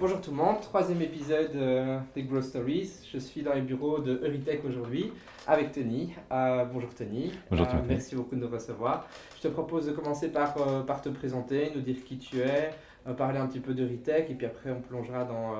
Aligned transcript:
Bonjour 0.00 0.20
tout 0.20 0.30
le 0.30 0.36
monde, 0.36 0.60
troisième 0.60 1.02
épisode 1.02 1.50
euh, 1.56 1.98
des 2.14 2.22
Growth 2.22 2.44
Stories. 2.44 2.88
Je 3.12 3.18
suis 3.18 3.42
dans 3.42 3.52
les 3.52 3.62
bureaux 3.62 3.98
de 3.98 4.20
Euritech 4.24 4.60
aujourd'hui 4.64 5.10
avec 5.44 5.72
Tony. 5.72 6.14
Euh, 6.30 6.64
bonjour 6.72 6.94
Tony. 6.94 7.32
Bonjour 7.50 7.66
Euh, 7.66 7.80
Merci 7.88 8.14
beaucoup 8.14 8.36
de 8.36 8.40
nous 8.42 8.48
recevoir. 8.48 9.08
Je 9.36 9.48
te 9.48 9.48
propose 9.48 9.86
de 9.86 9.92
commencer 9.92 10.28
par, 10.28 10.54
euh, 10.58 10.82
par 10.82 11.02
te 11.02 11.08
présenter, 11.08 11.72
nous 11.74 11.80
dire 11.80 11.96
qui 12.04 12.16
tu 12.16 12.38
es, 12.38 12.70
parler 13.16 13.40
un 13.40 13.48
petit 13.48 13.58
peu 13.58 13.74
d'Euritech 13.74 14.30
et 14.30 14.34
puis 14.34 14.46
après 14.46 14.70
on 14.70 14.80
plongera 14.80 15.24
dans, 15.24 15.54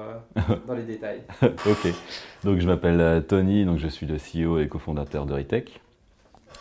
dans 0.68 0.74
les 0.74 0.84
détails. 0.84 1.22
ok, 1.42 1.92
donc 2.44 2.60
je 2.60 2.66
m'appelle 2.68 3.24
Tony, 3.26 3.64
donc 3.64 3.78
je 3.78 3.88
suis 3.88 4.06
le 4.06 4.18
CEO 4.18 4.60
et 4.60 4.68
cofondateur 4.68 5.26
de 5.26 5.34
Ritech. 5.34 5.80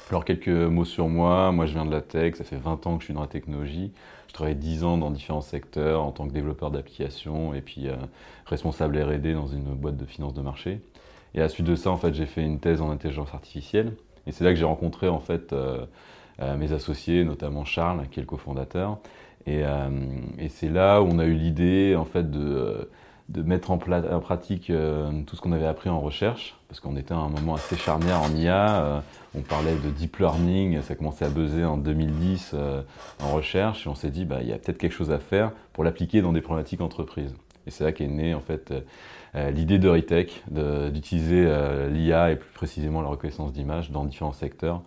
Alors 0.10 0.26
quelques 0.26 0.48
mots 0.48 0.86
sur 0.86 1.10
moi, 1.10 1.52
moi 1.52 1.68
je 1.68 1.74
viens 1.74 1.86
de 1.86 1.92
la 1.92 2.02
tech, 2.02 2.36
ça 2.36 2.44
fait 2.44 2.56
20 2.56 2.88
ans 2.88 2.96
que 2.96 3.02
je 3.02 3.06
suis 3.06 3.14
dans 3.14 3.22
la 3.22 3.28
technologie. 3.28 3.92
Je 4.28 4.34
travaille 4.34 4.56
10 4.56 4.84
ans 4.84 4.98
dans 4.98 5.12
différents 5.12 5.42
secteurs 5.42 6.04
en 6.04 6.12
tant 6.12 6.28
que 6.28 6.34
développeur 6.34 6.72
d'applications 6.72 7.54
et 7.54 7.62
puis 7.62 7.88
euh, 7.88 7.96
responsable 8.46 9.02
R&D 9.02 9.34
dans 9.34 9.48
une 9.48 9.64
boîte 9.74 9.98
de 9.98 10.06
finance 10.06 10.34
de 10.34 10.42
marché. 10.42 10.82
Et 11.34 11.40
à 11.40 11.44
la 11.44 11.50
suite 11.50 11.66
de 11.66 11.76
ça, 11.76 11.90
en 11.92 11.98
fait, 11.98 12.14
j'ai 12.14 12.26
fait 12.26 12.44
une 12.44 12.60
thèse 12.60 12.82
en 12.82 12.90
intelligence 12.90 13.34
artificielle. 13.34 13.94
Et 14.26 14.32
c'est 14.32 14.44
là 14.44 14.52
que 14.52 14.60
j'ai 14.60 14.66
rencontré 14.66 15.08
en 15.08 15.20
fait 15.20 15.54
euh, 15.54 15.86
euh, 16.42 16.58
mes 16.58 16.72
associés, 16.74 17.24
notamment 17.24 17.66
Charles, 17.66 18.08
qui 18.12 18.20
est 18.20 18.24
le 18.24 18.28
cofondateur. 18.28 19.00
Et, 19.46 19.62
et 20.40 20.50
c'est 20.50 20.68
là 20.68 21.02
où 21.02 21.06
on 21.06 21.20
a 21.20 21.26
eu 21.26 21.34
l'idée 21.34 21.96
en 21.98 22.04
fait 22.04 22.30
de, 22.30 22.90
de 23.30 23.42
mettre 23.42 23.72
en, 23.72 23.76
en 23.76 24.20
pratique 24.20 24.70
euh, 24.70 25.12
tout 25.26 25.36
ce 25.36 25.42
qu'on 25.42 25.52
avait 25.52 25.68
appris 25.68 25.90
en 25.90 26.00
recherche, 26.00 26.56
parce 26.68 26.80
qu'on 26.80 26.96
était 26.96 27.14
à 27.14 27.18
un 27.18 27.30
moment 27.30 27.56
assez 27.56 27.76
charnière 27.76 28.22
en 28.22 28.30
IA. 28.34 28.82
euh, 28.82 29.00
on 29.36 29.42
parlait 29.42 29.76
de 29.76 29.90
deep 29.90 30.18
learning, 30.18 30.82
ça 30.82 30.96
commençait 30.96 31.26
à 31.26 31.30
buzzer 31.30 31.66
en 31.66 31.78
2010 31.78 32.52
euh, 32.54 32.82
en 33.22 33.32
recherche, 33.32 33.86
et 33.86 33.90
on 33.90 33.96
s'est 33.96 34.10
dit 34.10 34.26
bah 34.26 34.38
il 34.42 34.48
y 34.48 34.54
a 34.54 34.58
peut-être 34.58 34.78
quelque 34.78 34.94
chose 34.94 35.12
à 35.12 35.20
faire 35.20 35.52
pour 35.74 35.84
l'appliquer 35.84 36.22
dans 36.22 36.34
des 36.34 36.42
problématiques 36.42 36.82
entreprises. 36.82 37.36
Et 37.68 37.70
c'est 37.70 37.84
là 37.84 37.92
qu'est 37.92 38.08
née 38.08 38.34
en 38.34 38.40
fait 38.40 38.72
euh, 38.72 38.82
euh, 39.36 39.52
l'idée 39.52 39.78
de 39.78 39.90
Ritech 39.90 40.42
d'utiliser 40.50 41.44
euh, 41.46 41.90
l'IA 41.90 42.32
et 42.32 42.38
plus 42.38 42.52
précisément 42.54 43.02
la 43.02 43.10
reconnaissance 43.10 43.52
d'image 43.52 43.92
dans 43.92 44.06
différents 44.06 44.32
secteurs 44.32 44.82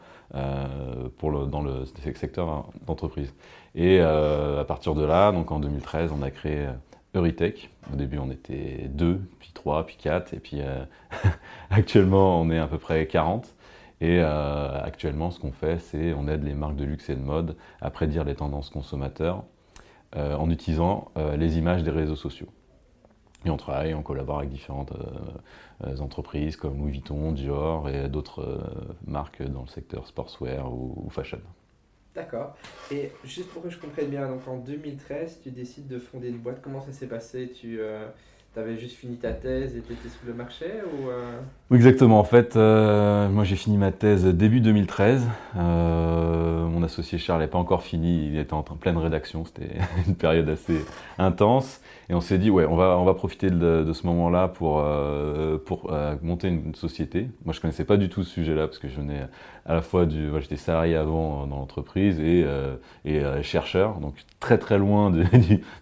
pour 1.19 1.32
le, 1.32 1.47
dans 1.47 1.60
le 1.60 1.84
secteur 2.14 2.69
d'entreprise. 2.86 3.34
Et 3.75 4.00
à 4.00 4.64
partir 4.64 4.94
de 4.94 5.04
là, 5.04 5.32
donc 5.32 5.50
en 5.50 5.58
2013, 5.58 6.12
on 6.16 6.22
a 6.22 6.30
créé 6.30 6.69
Euritech. 7.14 7.70
Au 7.92 7.97
début, 7.97 8.19
on 8.19 8.30
était 8.30 8.89
deux, 8.89 9.20
puis 9.41 9.50
trois, 9.53 9.84
puis 9.84 9.97
quatre, 9.97 10.33
et 10.34 10.39
puis 10.39 10.61
euh, 10.61 10.84
actuellement, 11.70 12.41
on 12.41 12.50
est 12.50 12.58
à 12.58 12.66
peu 12.66 12.78
près 12.78 13.06
40. 13.06 13.55
Et 14.00 14.20
euh, 14.20 14.83
actuellement, 14.83 15.31
ce 15.31 15.41
qu'on 15.41 15.53
fait, 15.53 15.78
c'est 15.78 16.14
on 16.14 16.27
aide 16.28 16.44
les 16.44 16.55
marques 16.55 16.77
de 16.77 16.84
luxe 16.84 17.11
et 17.11 17.16
de 17.16 17.20
mode 17.20 17.56
à 17.81 17.91
prédire 17.91 18.25
les 18.25 18.34
tendances 18.34 18.70
consommateurs 18.70 19.44
euh, 20.16 20.34
en 20.36 20.50
utilisant 20.50 21.11
les 21.36 21.58
images 21.58 21.83
des 21.83 21.91
réseaux 21.91 22.16
sociaux. 22.16 22.48
Et 23.44 23.50
on 23.50 23.56
travaille, 23.56 23.94
on 23.94 24.03
collabore 24.03 24.38
avec 24.38 24.50
différentes 24.50 24.92
entreprises 26.00 26.56
comme 26.56 26.78
Louis 26.78 26.92
Vuitton, 26.92 27.33
Dior 27.33 27.88
et 27.88 28.08
d'autres 28.08 28.61
marques 29.06 29.42
dans 29.42 29.62
le 29.62 29.69
secteur 29.69 30.06
sportswear 30.06 30.70
ou 30.72 31.08
fashion. 31.11 31.41
D'accord. 32.20 32.56
Et 32.90 33.12
juste 33.24 33.48
pour 33.50 33.62
que 33.62 33.70
je 33.70 33.78
comprenne 33.78 34.08
bien, 34.08 34.28
donc 34.28 34.46
en 34.46 34.56
2013, 34.56 35.40
tu 35.42 35.50
décides 35.50 35.88
de 35.88 35.98
fonder 35.98 36.28
une 36.28 36.38
boîte. 36.38 36.60
Comment 36.62 36.80
ça 36.80 36.92
s'est 36.92 37.06
passé? 37.06 37.50
Tu 37.58 37.80
avais 38.58 38.76
juste 38.76 38.96
fini 38.96 39.16
ta 39.16 39.32
thèse 39.32 39.76
et 39.76 39.80
tu 39.80 39.92
étais 39.92 40.08
sur 40.08 40.26
le 40.26 40.34
marché 40.34 40.66
ou 40.84 41.08
euh, 41.08 41.74
exactement. 41.74 42.18
En 42.18 42.24
fait, 42.24 42.56
euh, 42.56 43.28
moi 43.28 43.44
j'ai 43.44 43.56
fini 43.56 43.78
ma 43.78 43.92
thèse 43.92 44.24
début 44.24 44.60
2013. 44.60 45.26
Euh, 45.56 46.66
mon 46.66 46.82
associé 46.82 47.18
Charles 47.18 47.41
n'est 47.41 47.48
pas 47.48 47.58
encore 47.58 47.82
fini, 47.82 48.26
il 48.26 48.38
était 48.38 48.54
en 48.54 48.62
pleine 48.62 48.98
rédaction, 48.98 49.44
c'était 49.44 49.76
une 50.06 50.16
période 50.16 50.48
assez 50.48 50.84
intense. 51.18 51.80
Et 52.11 52.14
on 52.14 52.20
s'est 52.20 52.39
dit, 52.39 52.50
ouais, 52.50 52.66
on 52.66 52.75
va, 52.75 52.98
on 52.98 53.05
va 53.05 53.14
profiter 53.14 53.50
de, 53.50 53.92
ce 53.92 54.05
moment-là 54.08 54.48
pour, 54.48 54.80
euh, 54.80 55.58
pour 55.58 55.93
euh, 55.93 56.16
monter 56.22 56.48
une 56.48 56.75
société. 56.75 57.28
Moi 57.44 57.54
je 57.54 57.60
connaissais 57.60 57.84
pas 57.84 57.97
du 57.97 58.09
tout 58.09 58.25
ce 58.25 58.31
sujet-là 58.31 58.66
parce 58.66 58.81
que 58.81 58.88
je 58.88 58.97
venais 58.97 59.21
à 59.65 59.75
la 59.75 59.81
fois 59.81 60.06
du. 60.06 60.28
J'étais 60.41 60.56
salarié 60.56 60.97
avant 60.97 61.47
dans 61.47 61.59
l'entreprise 61.59 62.19
et, 62.19 62.43
euh, 62.44 62.75
et 63.04 63.22
chercheur, 63.44 64.00
donc 64.00 64.16
très 64.41 64.59
très 64.59 64.76
loin 64.76 65.10
du, 65.12 65.25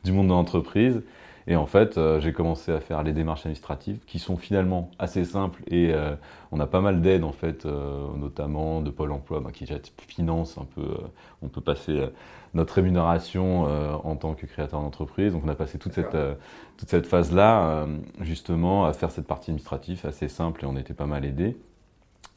du 0.04 0.12
monde 0.12 0.26
de 0.26 0.32
l'entreprise. 0.32 1.00
Et 1.50 1.56
en 1.56 1.66
fait, 1.66 1.96
euh, 1.96 2.20
j'ai 2.20 2.32
commencé 2.34 2.70
à 2.72 2.78
faire 2.78 3.02
les 3.02 3.12
démarches 3.14 3.40
administratives 3.40 3.98
qui 4.06 4.18
sont 4.18 4.36
finalement 4.36 4.90
assez 4.98 5.24
simples 5.24 5.62
et 5.66 5.92
euh, 5.94 6.14
on 6.52 6.60
a 6.60 6.66
pas 6.66 6.82
mal 6.82 7.00
d'aides 7.00 7.24
en 7.24 7.32
fait, 7.32 7.64
euh, 7.64 8.06
notamment 8.16 8.82
de 8.82 8.90
Pôle 8.90 9.10
Emploi 9.12 9.40
bah, 9.40 9.50
qui 9.50 9.66
finance 10.06 10.58
un 10.58 10.66
peu. 10.66 10.86
on 11.42 11.48
peut 11.48 11.62
passer 11.62 12.06
notre 12.54 12.74
rémunération 12.74 13.64
en 14.04 14.16
tant 14.16 14.34
que 14.34 14.46
créateur 14.46 14.80
d'entreprise. 14.80 15.32
Donc 15.32 15.42
on 15.44 15.48
a 15.48 15.54
passé 15.54 15.78
toute 15.78 15.92
cette, 15.94 16.16
toute 16.76 16.88
cette 16.88 17.06
phase-là 17.06 17.86
justement 18.20 18.84
à 18.86 18.92
faire 18.92 19.10
cette 19.10 19.26
partie 19.26 19.50
administrative 19.50 20.04
assez 20.06 20.28
simple 20.28 20.64
et 20.64 20.66
on 20.66 20.76
était 20.76 20.94
pas 20.94 21.06
mal 21.06 21.24
aidés. 21.24 21.56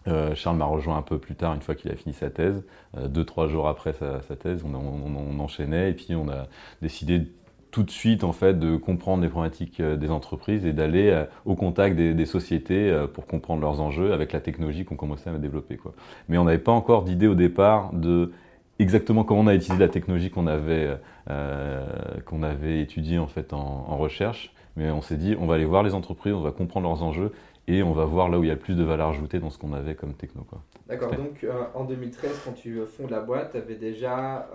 Euh, 0.07 0.33
Charles 0.35 0.57
m'a 0.57 0.65
rejoint 0.65 0.97
un 0.97 1.01
peu 1.03 1.19
plus 1.19 1.35
tard, 1.35 1.53
une 1.53 1.61
fois 1.61 1.75
qu'il 1.75 1.91
a 1.91 1.95
fini 1.95 2.13
sa 2.13 2.29
thèse. 2.29 2.63
Euh, 2.97 3.07
deux, 3.07 3.23
trois 3.23 3.47
jours 3.47 3.67
après 3.67 3.93
sa, 3.93 4.21
sa 4.23 4.35
thèse, 4.35 4.63
on, 4.65 4.73
on- 4.73 5.15
on 5.37 5.39
enchaînait 5.39 5.91
et 5.91 5.93
puis 5.93 6.15
on 6.15 6.27
a 6.29 6.47
décidé 6.81 7.27
tout 7.71 7.83
de 7.83 7.91
suite 7.91 8.23
en 8.23 8.33
fait 8.33 8.59
de 8.59 8.75
comprendre 8.75 9.23
les 9.23 9.29
problématiques 9.29 9.79
euh, 9.79 9.95
des 9.95 10.11
entreprises 10.11 10.65
et 10.65 10.73
d'aller 10.73 11.09
euh, 11.09 11.25
au 11.45 11.55
contact 11.55 11.95
des, 11.95 12.13
des 12.13 12.25
sociétés 12.25 12.89
euh, 12.89 13.07
pour 13.07 13.25
comprendre 13.25 13.61
leurs 13.61 13.79
enjeux 13.81 14.13
avec 14.13 14.33
la 14.33 14.41
technologie 14.41 14.85
qu'on 14.85 14.97
commençait 14.97 15.29
à 15.29 15.37
développer. 15.37 15.77
Quoi. 15.77 15.93
Mais 16.29 16.37
on 16.37 16.43
n'avait 16.43 16.57
pas 16.57 16.73
encore 16.73 17.03
d'idée 17.03 17.27
au 17.27 17.35
départ 17.35 17.93
de 17.93 18.31
exactement 18.79 19.23
comment 19.23 19.41
on 19.41 19.47
a 19.47 19.55
utilisé 19.55 19.79
la 19.79 19.89
technologie 19.89 20.29
qu'on 20.29 20.47
avait, 20.47 20.97
euh, 21.29 21.85
qu'on 22.25 22.43
avait 22.43 22.81
étudiée 22.81 23.19
en 23.19 23.27
fait 23.27 23.53
en, 23.53 23.85
en 23.87 23.97
recherche. 23.97 24.53
Mais 24.75 24.89
on 24.89 25.01
s'est 25.01 25.17
dit, 25.17 25.35
on 25.39 25.47
va 25.47 25.55
aller 25.55 25.65
voir 25.65 25.83
les 25.83 25.93
entreprises, 25.93 26.33
on 26.33 26.41
va 26.41 26.51
comprendre 26.51 26.87
leurs 26.87 27.03
enjeux 27.03 27.31
et 27.67 27.83
on 27.83 27.91
va 27.91 28.05
voir 28.05 28.29
là 28.29 28.39
où 28.39 28.43
il 28.43 28.47
y 28.47 28.51
a 28.51 28.53
le 28.53 28.59
plus 28.59 28.75
de 28.75 28.83
valeur 28.83 29.09
ajoutée 29.09 29.39
dans 29.39 29.49
ce 29.49 29.57
qu'on 29.57 29.73
avait 29.73 29.95
comme 29.95 30.13
techno. 30.13 30.43
Quoi. 30.43 30.61
D'accord, 30.87 31.11
donc 31.11 31.43
euh, 31.43 31.63
en 31.73 31.83
2013, 31.83 32.41
quand 32.43 32.53
tu 32.53 32.79
fondes 32.85 33.11
la 33.11 33.19
boîte, 33.19 33.51
tu 33.51 33.57
avais 33.57 33.75
déjà 33.75 34.47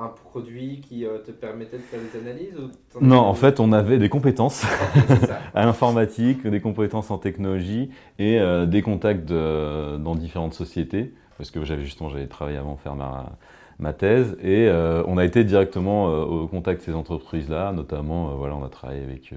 un 0.00 0.08
produit 0.08 0.80
qui 0.80 1.04
euh, 1.04 1.18
te 1.18 1.30
permettait 1.30 1.76
de 1.76 1.82
faire 1.82 2.00
des 2.00 2.18
analyses 2.18 2.54
ou 2.58 3.04
Non, 3.04 3.18
en 3.18 3.34
fait, 3.34 3.60
on 3.60 3.72
avait 3.72 3.98
des 3.98 4.08
compétences 4.08 4.64
à 5.54 5.64
l'informatique, 5.64 6.46
des 6.46 6.60
compétences 6.60 7.10
en 7.10 7.18
technologie 7.18 7.90
et 8.18 8.38
euh, 8.40 8.66
des 8.66 8.82
contacts 8.82 9.26
de- 9.26 9.96
dans 9.98 10.14
différentes 10.14 10.54
sociétés, 10.54 11.12
parce 11.38 11.50
que 11.50 11.64
j'avais 11.64 11.84
justement 11.84 12.08
j'avais 12.10 12.26
travaillé 12.26 12.56
avant 12.58 12.76
faire 12.76 12.94
ma, 12.94 13.32
ma 13.78 13.92
thèse, 13.92 14.36
et 14.42 14.68
euh, 14.68 15.02
on 15.06 15.18
a 15.18 15.24
été 15.24 15.44
directement 15.44 16.08
euh, 16.10 16.24
au 16.24 16.46
contact 16.46 16.80
de 16.80 16.86
ces 16.86 16.94
entreprises-là, 16.94 17.72
notamment, 17.72 18.34
voilà, 18.36 18.56
on 18.56 18.64
a 18.64 18.68
travaillé 18.68 19.02
avec, 19.02 19.34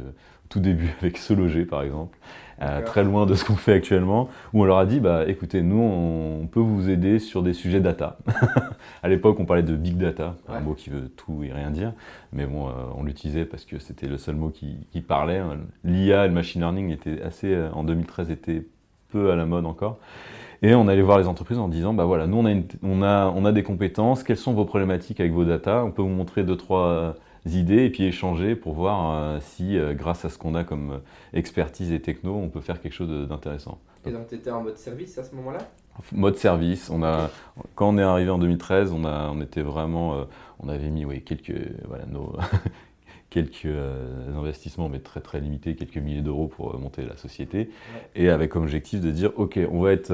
tout 0.49 0.59
début 0.59 0.93
avec 1.01 1.17
Se 1.17 1.33
Loger 1.33 1.65
par 1.65 1.81
exemple, 1.83 2.17
euh, 2.61 2.81
très 2.81 3.03
loin 3.03 3.25
de 3.25 3.33
ce 3.33 3.43
qu'on 3.43 3.55
fait 3.55 3.73
actuellement, 3.73 4.29
où 4.53 4.61
on 4.61 4.65
leur 4.65 4.77
a 4.77 4.85
dit, 4.85 4.99
bah 4.99 5.23
écoutez, 5.27 5.61
nous 5.61 5.79
on, 5.79 6.47
peut 6.47 6.59
vous 6.59 6.89
aider 6.89 7.19
sur 7.19 7.41
des 7.41 7.53
sujets 7.53 7.79
data. 7.79 8.17
à 9.03 9.09
l'époque 9.09 9.39
on 9.39 9.45
parlait 9.45 9.63
de 9.63 9.75
big 9.75 9.97
data, 9.97 10.35
un 10.47 10.59
mot 10.59 10.73
qui 10.73 10.89
veut 10.89 11.09
tout 11.09 11.43
et 11.43 11.51
rien 11.51 11.71
dire, 11.71 11.93
mais 12.31 12.45
bon, 12.45 12.67
euh, 12.67 12.71
on 12.95 13.03
l'utilisait 13.03 13.45
parce 13.45 13.65
que 13.65 13.79
c'était 13.79 14.07
le 14.07 14.17
seul 14.17 14.35
mot 14.35 14.49
qui, 14.49 14.77
qui 14.91 15.01
parlait. 15.01 15.41
L'IA 15.83 16.25
et 16.25 16.27
le 16.27 16.33
machine 16.33 16.61
learning 16.61 16.91
étaient 16.91 17.21
assez, 17.21 17.53
euh, 17.53 17.71
en 17.73 17.83
2013 17.83 18.29
étaient 18.29 18.65
peu 19.09 19.31
à 19.31 19.35
la 19.35 19.45
mode 19.45 19.65
encore. 19.65 19.97
Et 20.61 20.75
on 20.75 20.87
allait 20.87 21.01
voir 21.01 21.17
les 21.17 21.27
entreprises 21.27 21.59
en 21.59 21.67
disant, 21.67 21.93
bah 21.93 22.05
voilà, 22.05 22.25
nous 22.27 22.37
on 22.37 22.45
a, 22.45 22.51
une- 22.51 22.65
on 22.83 23.01
a, 23.03 23.33
on 23.35 23.45
a 23.45 23.51
des 23.51 23.63
compétences, 23.63 24.23
quelles 24.23 24.37
sont 24.37 24.53
vos 24.53 24.65
problématiques 24.65 25.19
avec 25.19 25.33
vos 25.33 25.43
data? 25.43 25.83
On 25.83 25.91
peut 25.91 26.01
vous 26.01 26.07
montrer 26.07 26.43
deux, 26.43 26.55
trois 26.55 27.15
idées 27.45 27.85
et 27.85 27.89
puis 27.89 28.03
échanger 28.05 28.55
pour 28.55 28.73
voir 28.73 29.11
euh, 29.11 29.39
si, 29.41 29.77
euh, 29.77 29.93
grâce 29.93 30.25
à 30.25 30.29
ce 30.29 30.37
qu'on 30.37 30.55
a 30.55 30.63
comme 30.63 30.91
euh, 30.91 30.97
expertise 31.33 31.91
et 31.91 31.99
techno, 32.01 32.33
on 32.35 32.49
peut 32.49 32.61
faire 32.61 32.81
quelque 32.81 32.93
chose 32.93 33.27
d'intéressant. 33.27 33.79
Et 34.05 34.11
donc 34.11 34.27
tu 34.27 34.35
étais 34.35 34.51
en 34.51 34.61
mode 34.63 34.77
service 34.77 35.17
à 35.17 35.23
ce 35.23 35.35
moment-là? 35.35 35.59
Mode 36.11 36.37
service, 36.37 36.89
on 36.89 37.03
a, 37.03 37.29
quand 37.75 37.89
on 37.89 37.97
est 37.97 38.01
arrivé 38.03 38.29
en 38.31 38.39
2013, 38.39 38.91
on, 38.91 39.05
a, 39.05 39.29
on 39.31 39.41
était 39.41 39.61
vraiment, 39.61 40.15
euh, 40.15 40.23
on 40.59 40.67
avait 40.69 40.89
mis 40.89 41.05
oui, 41.05 41.21
quelques, 41.21 41.53
voilà, 41.87 42.05
nos, 42.07 42.35
quelques 43.29 43.65
euh, 43.65 44.35
investissements, 44.37 44.89
mais 44.89 44.99
très 44.99 45.21
très 45.21 45.39
limités, 45.39 45.75
quelques 45.75 45.97
milliers 45.97 46.21
d'euros 46.21 46.47
pour 46.47 46.73
euh, 46.75 46.77
monter 46.77 47.03
la 47.05 47.17
société, 47.17 47.69
et 48.15 48.29
avec 48.29 48.51
comme 48.51 48.63
objectif 48.63 49.01
de 49.01 49.11
dire, 49.11 49.31
ok, 49.37 49.59
on 49.71 49.81
va 49.81 49.91
être, 49.91 50.11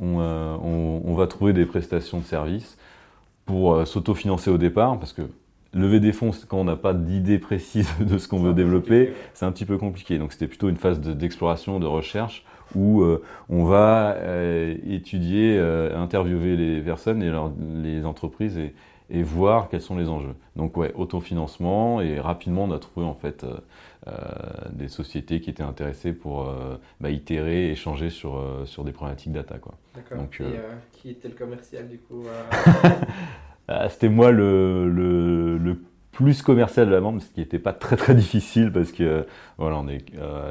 on, 0.00 0.18
on- 0.20 1.02
on 1.04 1.14
va 1.14 1.26
trouver 1.26 1.52
des 1.52 1.66
prestations 1.66 2.18
de 2.20 2.24
services 2.24 2.76
pour 3.44 3.86
s'autofinancer 3.86 4.50
au 4.50 4.58
départ, 4.58 4.98
parce 4.98 5.12
que 5.12 5.22
lever 5.74 6.00
des 6.00 6.12
fonds 6.12 6.30
quand 6.48 6.58
on 6.60 6.64
n'a 6.64 6.76
pas 6.76 6.94
d'idée 6.94 7.38
précise 7.38 7.90
de 8.00 8.18
ce 8.18 8.28
qu'on 8.28 8.40
veut 8.40 8.54
développer, 8.54 9.12
c'est 9.34 9.46
un 9.46 9.52
petit 9.52 9.64
peu 9.66 9.78
compliqué. 9.78 10.18
Donc 10.18 10.32
c'était 10.32 10.46
plutôt 10.48 10.68
une 10.68 10.76
phase 10.76 11.00
de- 11.00 11.12
d'exploration, 11.14 11.80
de, 11.80 11.86
recherche, 11.86 12.44
où 12.74 13.02
euh, 13.02 13.22
on 13.48 13.64
va 13.64 14.12
euh, 14.16 14.74
étudier, 14.88 15.56
euh, 15.58 15.96
interviewer 15.98 16.56
les 16.56 16.80
personnes 16.80 17.22
et 17.22 17.30
leur- 17.30 17.52
les 17.82 18.04
entreprises 18.04 18.56
et, 18.58 18.74
et 19.10 19.22
voir 19.22 19.68
quels 19.68 19.80
sont 19.82 19.96
les 19.96 20.08
enjeux. 20.08 20.34
Donc 20.56 20.76
ouais, 20.76 20.92
autofinancement 20.94 22.00
et 22.00 22.18
rapidement 22.20 22.64
on 22.64 22.72
a 22.72 22.78
trouvé 22.78 23.06
en 23.06 23.14
fait 23.14 23.44
des 24.72 24.88
sociétés 24.88 25.40
qui 25.40 25.50
étaient 25.50 25.62
intéressées 25.62 26.12
pour 26.12 26.52
bah, 27.00 27.10
itérer, 27.10 27.70
échanger 27.70 28.10
sur, 28.10 28.42
sur 28.64 28.82
des 28.84 28.90
problématiques 28.92 29.32
data. 29.32 29.58
Quoi. 29.58 29.74
D'accord. 29.94 30.18
Donc, 30.18 30.40
Et 30.40 30.58
qui 30.92 31.10
était 31.10 31.28
le 31.28 31.34
commercial 31.34 31.88
du 31.88 31.98
coup 31.98 32.24
C'était 33.88 34.08
moi 34.08 34.30
le, 34.32 34.88
le, 34.90 35.56
le 35.56 35.80
plus 36.10 36.42
commercial 36.42 36.86
de 36.86 36.92
la 36.92 37.00
vente, 37.00 37.22
ce 37.22 37.30
qui 37.30 37.40
n'était 37.40 37.58
pas 37.58 37.72
très 37.72 37.96
très 37.96 38.14
difficile 38.14 38.70
parce 38.70 38.92
que 38.92 39.26
voilà, 39.56 39.76
on 39.78 39.88
est 39.88 40.04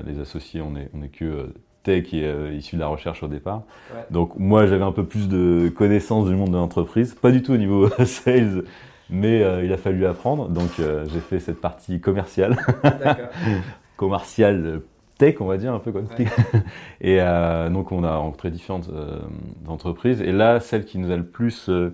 les 0.06 0.20
associés, 0.20 0.62
on 0.62 0.76
est, 0.76 0.90
on 0.94 1.04
est 1.04 1.10
que 1.10 1.54
tech 1.84 2.14
et 2.14 2.56
issu 2.56 2.76
de 2.76 2.82
la 2.82 2.88
recherche 2.88 3.22
au 3.22 3.28
départ. 3.28 3.64
Donc 4.10 4.36
moi 4.38 4.66
j'avais 4.66 4.84
un 4.84 4.92
peu 4.92 5.06
plus 5.06 5.28
de 5.28 5.70
connaissances 5.70 6.28
du 6.28 6.36
monde 6.36 6.50
de 6.52 6.58
l'entreprise, 6.58 7.14
pas 7.14 7.32
du 7.32 7.44
tout 7.44 7.54
au 7.54 7.58
niveau 7.58 7.90
sales, 8.06 8.64
mais 9.10 9.44
il 9.64 9.72
a 9.72 9.78
fallu 9.78 10.06
apprendre. 10.08 10.50
Donc 10.50 10.70
j'ai 10.78 11.20
fait 11.20 11.40
cette 11.40 11.62
partie 11.62 12.00
commerciale, 12.00 12.58
commerciale 13.98 14.82
tech, 15.22 15.36
on 15.40 15.46
va 15.46 15.58
dire, 15.58 15.72
un 15.72 15.80
peu 15.80 15.92
comme 15.92 16.08
Et 17.02 17.22
euh, 17.22 17.70
donc, 17.70 17.92
on 17.92 18.04
a 18.04 18.16
rencontré 18.16 18.50
différentes 18.50 18.90
euh, 18.90 19.20
entreprises. 19.68 20.20
Et 20.22 20.32
là, 20.32 20.60
celle 20.60 20.84
qui 20.84 20.98
nous 20.98 21.12
a 21.12 21.16
le 21.16 21.26
plus 21.26 21.70
euh, 21.70 21.94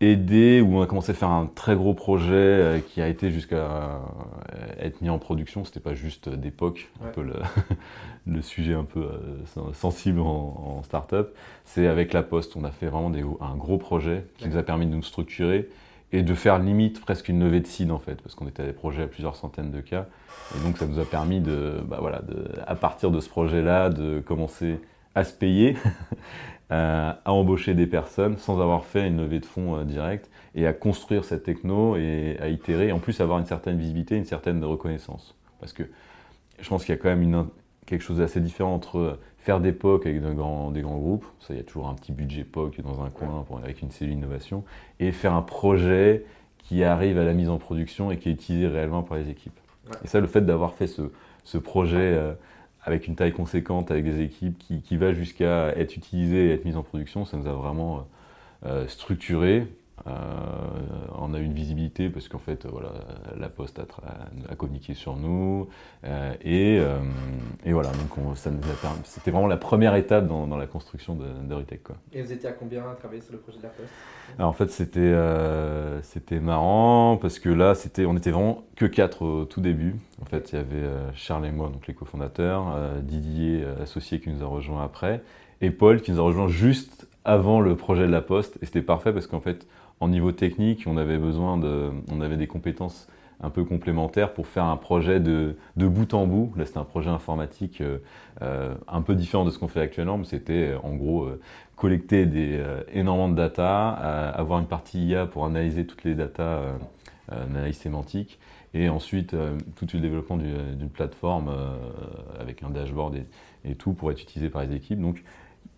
aidé, 0.00 0.60
où 0.60 0.76
on 0.76 0.82
a 0.82 0.86
commencé 0.86 1.12
à 1.12 1.14
faire 1.14 1.30
un 1.30 1.46
très 1.46 1.76
gros 1.76 1.94
projet 1.94 2.82
qui 2.88 3.02
a 3.02 3.08
été 3.08 3.30
jusqu'à 3.30 4.00
être 4.78 5.00
mis 5.02 5.10
en 5.10 5.18
production, 5.18 5.64
c'était 5.64 5.80
pas 5.80 5.94
juste 5.94 6.28
d'époque, 6.28 6.90
un 7.04 7.08
peu 7.08 7.22
le, 8.26 8.42
sujet 8.42 8.74
un 8.74 8.84
peu 8.84 9.06
sensible 9.74 10.20
en, 10.20 10.78
en 10.78 10.82
start-up. 10.82 11.34
C'est 11.64 11.86
avec 11.86 12.12
La 12.12 12.22
Poste, 12.22 12.56
on 12.56 12.64
a 12.64 12.70
fait 12.70 12.86
vraiment 12.86 13.10
des, 13.10 13.24
un 13.40 13.56
gros 13.56 13.78
projet 13.78 14.24
qui 14.38 14.48
nous 14.48 14.56
a 14.56 14.62
permis 14.62 14.86
de 14.86 14.94
nous 14.94 15.02
structurer 15.02 15.68
et 16.12 16.22
de 16.22 16.34
faire 16.34 16.58
limite 16.58 17.00
presque 17.00 17.28
une 17.28 17.40
levée 17.40 17.60
de 17.60 17.66
seed 17.66 17.90
en 17.90 17.98
fait, 17.98 18.20
parce 18.22 18.34
qu'on 18.34 18.48
était 18.48 18.62
à 18.62 18.66
des 18.66 18.72
projets 18.72 19.02
à 19.02 19.06
plusieurs 19.06 19.36
centaines 19.36 19.70
de 19.70 19.80
cas. 19.80 20.06
Et 20.56 20.64
donc 20.64 20.78
ça 20.78 20.86
nous 20.86 20.98
a 20.98 21.04
permis 21.04 21.40
de, 21.40 21.80
bah 21.86 21.98
voilà, 22.00 22.20
de 22.20 22.48
à 22.66 22.74
partir 22.74 23.10
de 23.10 23.20
ce 23.20 23.28
projet-là, 23.28 23.90
de 23.90 24.20
commencer 24.20 24.80
à 25.14 25.24
se 25.24 25.32
payer, 25.32 25.76
à 26.70 27.32
embaucher 27.32 27.74
des 27.74 27.86
personnes 27.86 28.38
sans 28.38 28.60
avoir 28.60 28.84
fait 28.84 29.08
une 29.08 29.18
levée 29.18 29.40
de 29.40 29.46
fonds 29.46 29.76
euh, 29.76 29.84
directe 29.84 30.30
et 30.54 30.66
à 30.66 30.72
construire 30.72 31.24
cette 31.24 31.42
techno 31.42 31.96
et 31.96 32.36
à 32.40 32.48
itérer, 32.48 32.88
et 32.88 32.92
en 32.92 32.98
plus 32.98 33.20
avoir 33.20 33.38
une 33.38 33.46
certaine 33.46 33.76
visibilité, 33.76 34.16
une 34.16 34.24
certaine 34.24 34.64
reconnaissance. 34.64 35.34
Parce 35.58 35.72
que 35.72 35.82
je 36.60 36.68
pense 36.68 36.84
qu'il 36.84 36.94
y 36.94 36.98
a 36.98 37.00
quand 37.00 37.08
même 37.08 37.22
une, 37.22 37.46
quelque 37.86 38.02
chose 38.02 38.18
d'assez 38.18 38.40
différent 38.40 38.74
entre 38.74 39.18
faire 39.38 39.60
des 39.60 39.72
POC 39.72 40.06
avec 40.06 40.22
de 40.22 40.32
grands, 40.32 40.70
des 40.70 40.82
grands 40.82 40.98
groupes, 40.98 41.24
ça 41.40 41.54
il 41.54 41.56
y 41.56 41.60
a 41.60 41.64
toujours 41.64 41.88
un 41.88 41.94
petit 41.94 42.12
budget 42.12 42.44
POC 42.44 42.82
dans 42.82 43.02
un 43.02 43.10
coin 43.10 43.44
avec 43.62 43.82
une 43.82 43.90
cellule 43.90 44.14
innovation, 44.14 44.64
et 45.00 45.12
faire 45.12 45.34
un 45.34 45.42
projet 45.42 46.24
qui 46.58 46.84
arrive 46.84 47.18
à 47.18 47.24
la 47.24 47.32
mise 47.32 47.48
en 47.48 47.58
production 47.58 48.10
et 48.12 48.18
qui 48.18 48.28
est 48.28 48.32
utilisé 48.32 48.68
réellement 48.68 49.02
par 49.02 49.16
les 49.16 49.28
équipes. 49.30 49.58
Et 50.04 50.06
ça, 50.06 50.20
le 50.20 50.28
fait 50.28 50.42
d'avoir 50.42 50.74
fait 50.74 50.86
ce, 50.86 51.10
ce 51.42 51.58
projet 51.58 51.98
euh, 51.98 52.32
avec 52.90 53.06
une 53.06 53.16
taille 53.16 53.32
conséquente, 53.32 53.90
avec 53.90 54.04
des 54.04 54.22
équipes 54.22 54.58
qui, 54.58 54.82
qui 54.82 54.96
va 54.96 55.12
jusqu'à 55.12 55.68
être 55.76 55.96
utilisé 55.96 56.46
et 56.48 56.54
être 56.54 56.64
mise 56.64 56.76
en 56.76 56.82
production, 56.82 57.24
ça 57.24 57.36
nous 57.36 57.46
a 57.46 57.52
vraiment 57.52 58.06
euh, 58.64 58.82
euh 58.82 58.88
structuré 58.88 59.66
on 60.06 61.34
a 61.34 61.38
eu 61.38 61.44
une 61.44 61.52
visibilité 61.52 62.08
parce 62.08 62.28
qu'en 62.28 62.38
fait, 62.38 62.66
voilà, 62.66 62.92
la 63.38 63.48
Poste 63.48 63.80
a, 63.80 64.54
communiqué 64.56 64.94
sur 64.94 65.16
nous. 65.16 65.68
Euh, 66.04 66.34
euh, 66.46 66.98
et, 67.64 67.72
voilà, 67.72 67.90
donc 67.90 68.36
ça 68.36 68.50
nous 68.50 68.58
a 68.58 68.94
C'était 69.04 69.30
vraiment 69.30 69.46
la 69.46 69.56
première 69.56 69.94
étape 69.94 70.26
dans, 70.26 70.56
la 70.56 70.66
construction 70.66 71.14
de, 71.14 71.24
de. 71.24 71.64
Et 72.12 72.22
vous 72.22 72.32
étiez 72.32 72.48
à 72.48 72.52
combien 72.52 72.88
à 72.90 72.94
travailler 72.94 73.20
sur 73.20 73.32
le 73.32 73.38
projet 73.38 73.58
de 73.58 73.64
la 73.64 73.68
Poste? 73.68 73.90
En 74.38 74.52
fait, 74.52 74.70
c'était 74.70 75.14
c'était 76.02 76.40
marrant 76.40 77.18
parce 77.20 77.38
que 77.38 77.48
là, 77.48 77.74
c'était 77.74 78.06
on 78.06 78.16
était 78.16 78.30
vraiment 78.30 78.64
que 78.76 78.86
quatre 78.86 79.22
au 79.22 79.44
tout 79.44 79.60
début. 79.60 79.96
En 80.22 80.24
fait, 80.24 80.52
il 80.52 80.56
y 80.56 80.58
avait 80.58 80.88
Charles 81.14 81.46
et 81.46 81.50
moi, 81.50 81.68
donc 81.68 81.86
les 81.86 81.94
cofondateurs, 81.94 82.76
Didier, 83.02 83.64
associé, 83.82 84.20
qui 84.20 84.30
nous 84.30 84.42
a 84.42 84.46
rejoint 84.46 84.84
après, 84.84 85.22
et 85.60 85.70
Paul, 85.70 86.00
qui 86.00 86.12
nous 86.12 86.20
a 86.20 86.22
rejoint 86.22 86.48
juste 86.48 87.06
avant 87.24 87.60
le 87.60 87.76
projet 87.76 88.06
de 88.06 88.12
la 88.12 88.22
Poste. 88.22 88.58
Et 88.62 88.66
c'était 88.66 88.82
parfait 88.82 89.12
parce 89.12 89.26
qu'en 89.26 89.40
fait, 89.40 89.66
en 90.00 90.08
niveau 90.08 90.32
technique, 90.32 90.84
on 90.86 90.96
avait 90.96 91.18
besoin 91.18 91.58
de, 91.58 91.90
on 92.10 92.20
avait 92.20 92.36
des 92.36 92.46
compétences 92.46 93.06
un 93.42 93.50
peu 93.50 93.64
complémentaires 93.64 94.34
pour 94.34 94.46
faire 94.46 94.64
un 94.64 94.76
projet 94.76 95.20
de, 95.20 95.56
de 95.76 95.88
bout 95.88 96.12
en 96.14 96.26
bout. 96.26 96.52
Là, 96.56 96.66
c'était 96.66 96.78
un 96.78 96.84
projet 96.84 97.10
informatique 97.10 97.80
euh, 97.80 97.98
euh, 98.42 98.74
un 98.86 99.02
peu 99.02 99.14
différent 99.14 99.44
de 99.44 99.50
ce 99.50 99.58
qu'on 99.58 99.68
fait 99.68 99.80
actuellement, 99.80 100.18
mais 100.18 100.24
c'était 100.24 100.72
euh, 100.72 100.78
en 100.82 100.94
gros 100.94 101.28
collecter 101.76 102.26
des, 102.26 102.62
énormément 102.92 103.30
de 103.30 103.36
data, 103.36 103.88
avoir 103.88 104.58
une 104.58 104.66
partie 104.66 105.02
IA 105.06 105.24
pour 105.24 105.46
analyser 105.46 105.86
toutes 105.86 106.04
les 106.04 106.14
data, 106.14 106.60
analyse 107.30 107.78
sémantique, 107.78 108.38
et 108.74 108.90
ensuite 108.90 109.34
tout 109.76 109.86
le 109.94 110.00
développement 110.00 110.36
d'une 110.36 110.90
plateforme 110.90 111.50
avec 112.38 112.62
un 112.62 112.68
dashboard 112.68 113.16
et, 113.64 113.74
tout 113.76 113.94
pour 113.94 114.10
être 114.10 114.20
utilisé 114.20 114.50
par 114.50 114.62
les 114.62 114.74
équipes. 114.74 115.00
Donc, 115.00 115.24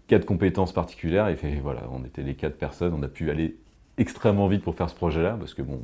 quatre 0.09 0.27
compétences 0.27 0.73
particulières, 0.73 1.29
et 1.29 1.37
voilà, 1.63 1.83
on 1.93 2.05
était 2.05 2.25
les 2.25 2.35
quatre 2.35 2.59
personnes, 2.59 2.93
on 2.95 3.03
a 3.05 3.09
pu 3.09 3.31
aller 3.31 3.57
extrêmement 3.99 4.49
vite 4.49 4.63
pour 4.63 4.75
faire 4.75 4.89
ce 4.89 4.95
projet-là, 4.95 5.37
parce 5.39 5.53
que 5.53 5.61
bon, 5.61 5.79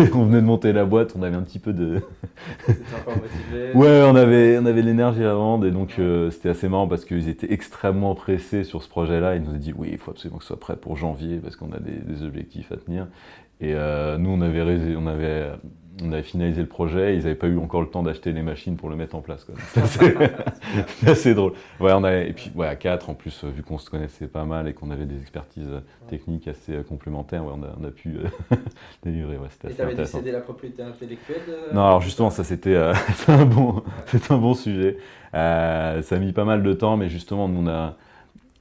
on, 0.00 0.02
on, 0.14 0.24
venait 0.24 0.40
de 0.40 0.46
monter 0.46 0.72
la 0.72 0.84
boîte, 0.84 1.14
on 1.16 1.22
avait 1.22 1.36
un 1.36 1.42
petit 1.42 1.60
peu 1.60 1.72
de... 1.72 2.00
ouais, 3.74 4.02
on 4.02 4.16
avait, 4.16 4.58
on 4.58 4.66
avait 4.66 4.82
l'énergie 4.82 5.22
à 5.22 5.34
vendre, 5.34 5.66
et 5.66 5.70
donc 5.70 5.94
euh, 5.98 6.30
c'était 6.30 6.48
assez 6.48 6.68
marrant 6.68 6.88
parce 6.88 7.04
qu'ils 7.04 7.28
étaient 7.28 7.52
extrêmement 7.52 8.14
pressés 8.16 8.64
sur 8.64 8.82
ce 8.82 8.88
projet-là. 8.88 9.36
Ils 9.36 9.42
nous 9.42 9.50
ont 9.50 9.58
dit, 9.58 9.72
oui, 9.76 9.90
il 9.92 9.98
faut 9.98 10.10
absolument 10.10 10.38
que 10.38 10.44
ce 10.44 10.48
soit 10.48 10.60
prêt 10.60 10.76
pour 10.76 10.96
janvier, 10.96 11.38
parce 11.38 11.54
qu'on 11.54 11.72
a 11.72 11.78
des, 11.78 12.22
objectifs 12.24 12.72
à 12.72 12.76
tenir. 12.76 13.06
Et 13.60 13.74
euh, 13.74 14.18
nous, 14.18 14.30
on 14.30 14.40
avait, 14.40 14.96
on 14.96 15.06
avait 15.06 15.50
on 16.02 16.12
avait 16.12 16.22
finalisé 16.22 16.60
le 16.60 16.66
projet, 16.66 17.14
ils 17.14 17.22
n'avaient 17.22 17.34
pas 17.34 17.46
eu 17.46 17.58
encore 17.58 17.80
le 17.80 17.88
temps 17.88 18.02
d'acheter 18.02 18.32
les 18.32 18.42
machines 18.42 18.76
pour 18.76 18.90
le 18.90 18.96
mettre 18.96 19.14
en 19.14 19.20
place. 19.20 19.46
C'est 19.74 19.80
assez, 21.08 21.34
drôle. 21.34 21.52
Ouais, 21.78 21.92
on 21.92 22.04
et 22.06 22.32
puis 22.32 22.50
ouais, 22.54 22.66
à 22.66 22.74
4, 22.74 23.10
en 23.10 23.14
plus, 23.14 23.44
vu 23.44 23.62
qu'on 23.62 23.78
se 23.78 23.90
connaissait 23.90 24.26
pas 24.26 24.44
mal 24.44 24.66
et 24.66 24.74
qu'on 24.74 24.90
avait 24.90 25.06
des 25.06 25.20
expertises 25.20 25.70
techniques 26.08 26.48
assez 26.48 26.72
euh, 26.72 26.82
complémentaires, 26.82 27.44
ouais, 27.44 27.52
on, 27.54 27.84
a, 27.84 27.90
pu 27.90 28.16
euh, 28.16 28.56
délivrer. 29.04 29.36
et 29.36 29.74
tu 29.74 29.82
avais 29.82 29.94
dû 29.94 30.04
céder 30.04 30.32
la 30.32 30.40
propriété 30.40 30.82
intellectuelle 30.82 31.42
Non, 31.72 31.86
alors 31.86 32.00
justement, 32.00 32.30
ça 32.30 32.42
c'était 32.42 32.74
euh, 32.74 32.92
un, 33.28 33.44
bon, 33.44 33.82
un 34.30 34.38
bon 34.38 34.54
sujet. 34.54 34.98
ça 35.32 36.00
a 36.10 36.18
mis 36.18 36.32
pas 36.32 36.44
mal 36.44 36.62
de 36.62 36.72
temps, 36.72 36.96
mais 36.96 37.08
justement, 37.08 37.48
nous, 37.48 37.60
on 37.60 37.68
a, 37.68 37.96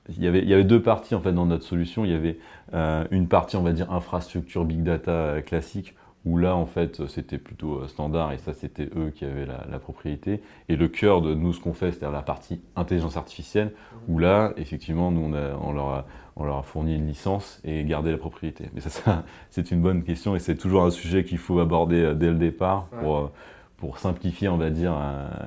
il 0.10 0.24
y, 0.24 0.28
avait, 0.28 0.40
il 0.40 0.50
y 0.50 0.54
avait 0.54 0.66
deux 0.66 0.81
parties 0.81 1.16
en 1.16 1.22
fait 1.22 1.31
dans 1.31 1.45
notre 1.45 1.63
solution. 1.63 2.06
Il 2.06 2.12
y 2.12 2.16
avait 2.16 2.38
une 2.71 3.27
partie, 3.27 3.56
on 3.56 3.62
va 3.62 3.74
dire, 3.74 3.92
infrastructure 3.92 4.65
big 4.65 4.83
data 4.83 5.42
classique 5.42 5.95
où 6.25 6.38
là, 6.38 6.56
en 6.56 6.65
fait, 6.65 7.06
c'était 7.07 7.38
plutôt 7.38 7.80
euh, 7.80 7.88
standard 7.88 8.31
et 8.31 8.38
ça, 8.38 8.54
c'était 8.54 8.89
eux 8.95 9.12
qui 9.13 9.25
avaient 9.25 9.45
la, 9.45 9.80
propriété. 9.80 10.42
Et 10.69 10.75
le 10.77 10.88
cœur 10.88 11.21
de 11.21 11.33
nous, 11.33 11.51
ce 11.51 11.60
qu'on 11.60 11.74
fait, 11.74 11.92
c'est-à-dire 11.92 12.12
la 12.12 12.21
partie 12.21 12.62
intelligence 12.75 13.18
artificielle, 13.18 13.74
où 14.07 14.19
là, 14.19 14.54
effectivement, 14.56 15.12
nous, 15.12 15.21
on, 15.21 15.33
a, 15.33 15.54
on, 15.62 15.74
leur 15.74 15.89
a, 15.89 16.06
on, 16.38 16.45
leur 16.45 16.57
a, 16.57 16.63
fourni 16.63 16.95
une 16.95 17.07
licence 17.07 17.60
et 17.65 17.83
gardé 17.83 18.12
la 18.12 18.18
propriété. 18.18 18.69
Mais 18.74 18.80
ça, 18.80 18.89
ça 18.89 19.24
c'est 19.50 19.71
une 19.71 19.81
bonne 19.81 20.04
question 20.04 20.36
et 20.36 20.39
c'est 20.39 20.56
toujours 20.56 20.83
un 20.83 20.92
sujet 20.92 21.26
qu'il 21.26 21.40
faut 21.40 21.59
aborder 21.59 22.02
euh, 22.02 22.14
dès 22.14 22.30
le 22.30 22.35
départ 22.35 22.85
pour, 23.02 23.18
euh, 23.18 23.31
pour 23.76 23.97
simplifier, 23.97 24.47
on 24.47 24.57
va 24.57 24.69
dire, 24.69 24.95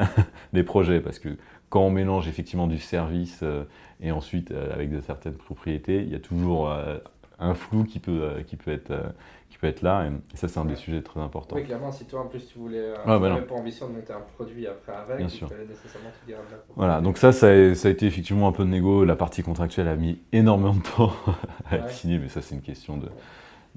les 0.53 0.63
projets. 0.63 1.01
Parce 1.01 1.19
que 1.19 1.39
quand 1.71 1.81
on 1.81 1.91
mélange 1.91 2.29
effectivement 2.29 2.67
du 2.67 2.79
service 2.79 3.43
et 4.01 4.11
ensuite 4.13 4.53
avec 4.53 4.91
de 4.91 5.01
certaines 5.01 5.37
propriétés, 5.37 6.03
il 6.03 6.11
y 6.11 6.15
a 6.15 6.21
toujours 6.21 6.71
un 7.39 7.55
flou 7.55 7.85
qui 7.85 7.99
peut, 7.99 8.43
qui 8.47 8.57
peut 8.57 8.73
être 8.73 8.93
peut 9.59 9.67
être 9.67 9.83
là. 9.83 10.07
Et, 10.07 10.37
ça, 10.37 10.49
c'est 10.49 10.59
un 10.59 10.65
des 10.65 10.77
sujets 10.77 11.03
très 11.03 11.21
importants. 11.21 11.57
Oui, 11.57 11.65
clairement, 11.65 11.93
si 11.93 12.05
toi, 12.05 12.21
en 12.21 12.27
plus, 12.27 12.47
tu 12.47 12.59
voulais, 12.59 12.79
euh, 12.79 12.95
ah, 13.07 13.19
bah 13.19 13.37
pas 13.49 13.55
ambition 13.55 13.89
de 13.89 13.95
monter 13.95 14.13
un 14.13 14.21
produit 14.35 14.67
après 14.67 14.93
avec, 14.93 15.19
Bien 15.19 15.29
sûr. 15.29 15.49
nécessairement 15.49 16.11
tout 16.11 16.27
dire 16.27 16.39
Voilà, 16.75 17.01
donc 17.01 17.19
ça, 17.19 17.33
ça 17.33 17.49
a, 17.49 17.75
ça 17.75 17.89
a, 17.89 17.91
été 17.91 18.07
effectivement 18.07 18.49
un 18.49 18.53
peu 18.53 18.65
de 18.65 18.71
négo. 18.71 19.05
La 19.05 19.17
partie 19.17 19.43
contractuelle 19.43 19.89
a 19.89 19.97
mis 19.97 20.21
énormément 20.33 20.75
de 20.75 20.83
temps 20.83 21.13
à 21.71 21.77
être 21.77 21.91
signée, 21.91 22.19
mais 22.19 22.29
ça, 22.29 22.43
c'est 22.43 22.55
une 22.55 22.63
question 22.63 22.97
de. 22.97 23.09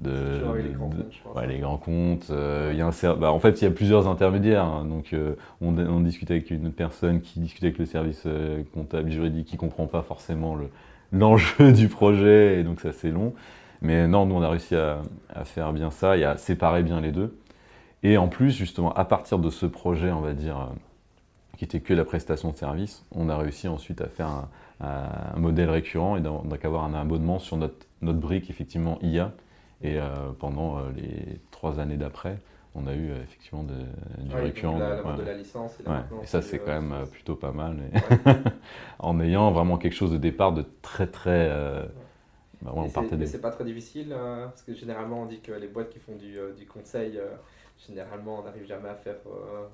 De, 0.00 0.40
les, 0.62 0.70
grands 0.70 0.88
comptes, 0.88 1.12
je 1.12 1.22
pense. 1.22 1.36
Ouais, 1.36 1.46
les 1.46 1.58
grands 1.58 1.76
comptes. 1.76 2.30
Euh, 2.30 2.72
y 2.74 2.80
a 2.80 2.86
un 2.86 3.14
bah, 3.16 3.32
en 3.32 3.38
fait, 3.38 3.60
il 3.60 3.64
y 3.64 3.66
a 3.66 3.70
plusieurs 3.70 4.08
intermédiaires. 4.08 4.64
Hein. 4.64 4.86
donc, 4.86 5.12
euh, 5.12 5.34
on, 5.60 5.76
on, 5.76 6.00
discute 6.00 6.30
avec 6.30 6.50
une 6.50 6.72
personne 6.72 7.20
qui 7.20 7.38
discute 7.38 7.62
avec 7.64 7.76
le 7.76 7.84
service 7.84 8.22
euh, 8.24 8.62
comptable 8.72 9.10
juridique 9.10 9.46
qui 9.46 9.58
comprend 9.58 9.86
pas 9.86 10.00
forcément 10.00 10.56
l'enjeu 11.12 11.72
du 11.74 11.88
projet, 11.88 12.58
et 12.60 12.64
donc 12.64 12.80
c'est 12.80 12.88
assez 12.88 13.10
long. 13.10 13.34
Mais 13.82 14.08
non, 14.08 14.24
nous, 14.24 14.34
on 14.34 14.42
a 14.42 14.48
réussi 14.48 14.74
à, 14.74 15.02
faire 15.44 15.72
bien 15.74 15.90
ça 15.90 16.16
et 16.16 16.24
à 16.24 16.38
séparer 16.38 16.82
bien 16.82 17.02
les 17.02 17.12
deux. 17.12 17.36
Et 18.02 18.16
en 18.16 18.28
plus, 18.28 18.52
justement, 18.52 18.94
à 18.94 19.04
partir 19.04 19.38
de 19.38 19.50
ce 19.50 19.66
projet, 19.66 20.10
on 20.10 20.20
va 20.20 20.32
dire, 20.32 20.70
qui 21.58 21.64
était 21.64 21.80
que 21.80 21.92
la 21.92 22.06
prestation 22.06 22.52
de 22.52 22.56
service, 22.56 23.04
on 23.14 23.28
a 23.28 23.36
réussi 23.36 23.68
ensuite 23.68 24.00
à 24.00 24.06
faire 24.06 24.48
un, 24.80 25.38
modèle 25.38 25.68
récurrent 25.68 26.16
et 26.16 26.20
donc 26.22 26.64
avoir 26.64 26.84
un 26.84 26.94
abonnement 26.94 27.38
sur 27.38 27.58
notre, 27.58 27.86
notre 28.00 28.18
brique, 28.18 28.48
effectivement, 28.48 28.98
IA. 29.02 29.32
Et 29.82 29.98
euh, 29.98 30.04
pendant 30.38 30.78
euh, 30.78 30.82
les 30.94 31.40
trois 31.50 31.80
années 31.80 31.96
d'après, 31.96 32.38
on 32.74 32.86
a 32.86 32.94
eu 32.94 33.10
effectivement 33.12 33.64
du 33.64 34.34
récurrent. 34.34 34.78
La, 34.78 35.02
de 35.16 35.22
la 35.22 35.34
licence. 35.34 35.78
Et, 35.80 36.26
ça, 36.26 36.42
c'est 36.42 36.58
quand 36.58 36.80
même 36.80 37.06
plutôt 37.10 37.34
pas 37.34 37.52
mal. 37.52 37.78
en 38.98 39.20
ayant 39.20 39.50
vraiment 39.50 39.78
quelque 39.78 39.94
chose 39.94 40.12
de 40.12 40.18
départ 40.18 40.52
de 40.52 40.64
très, 40.82 41.06
très 41.06 41.50
bah, 42.62 42.72
c'est 43.24 43.40
pas 43.40 43.50
très 43.50 43.64
difficile, 43.64 44.12
euh, 44.12 44.46
parce 44.46 44.62
que 44.62 44.74
généralement 44.74 45.22
on 45.22 45.26
dit 45.26 45.40
que 45.40 45.52
les 45.52 45.68
boîtes 45.68 45.88
qui 45.88 45.98
font 45.98 46.16
du, 46.16 46.38
euh, 46.38 46.52
du 46.52 46.66
conseil, 46.66 47.16
euh, 47.16 47.30
généralement 47.86 48.40
on 48.40 48.42
n'arrive 48.42 48.66
jamais 48.66 48.90
à 48.90 48.94
faire 48.94 49.16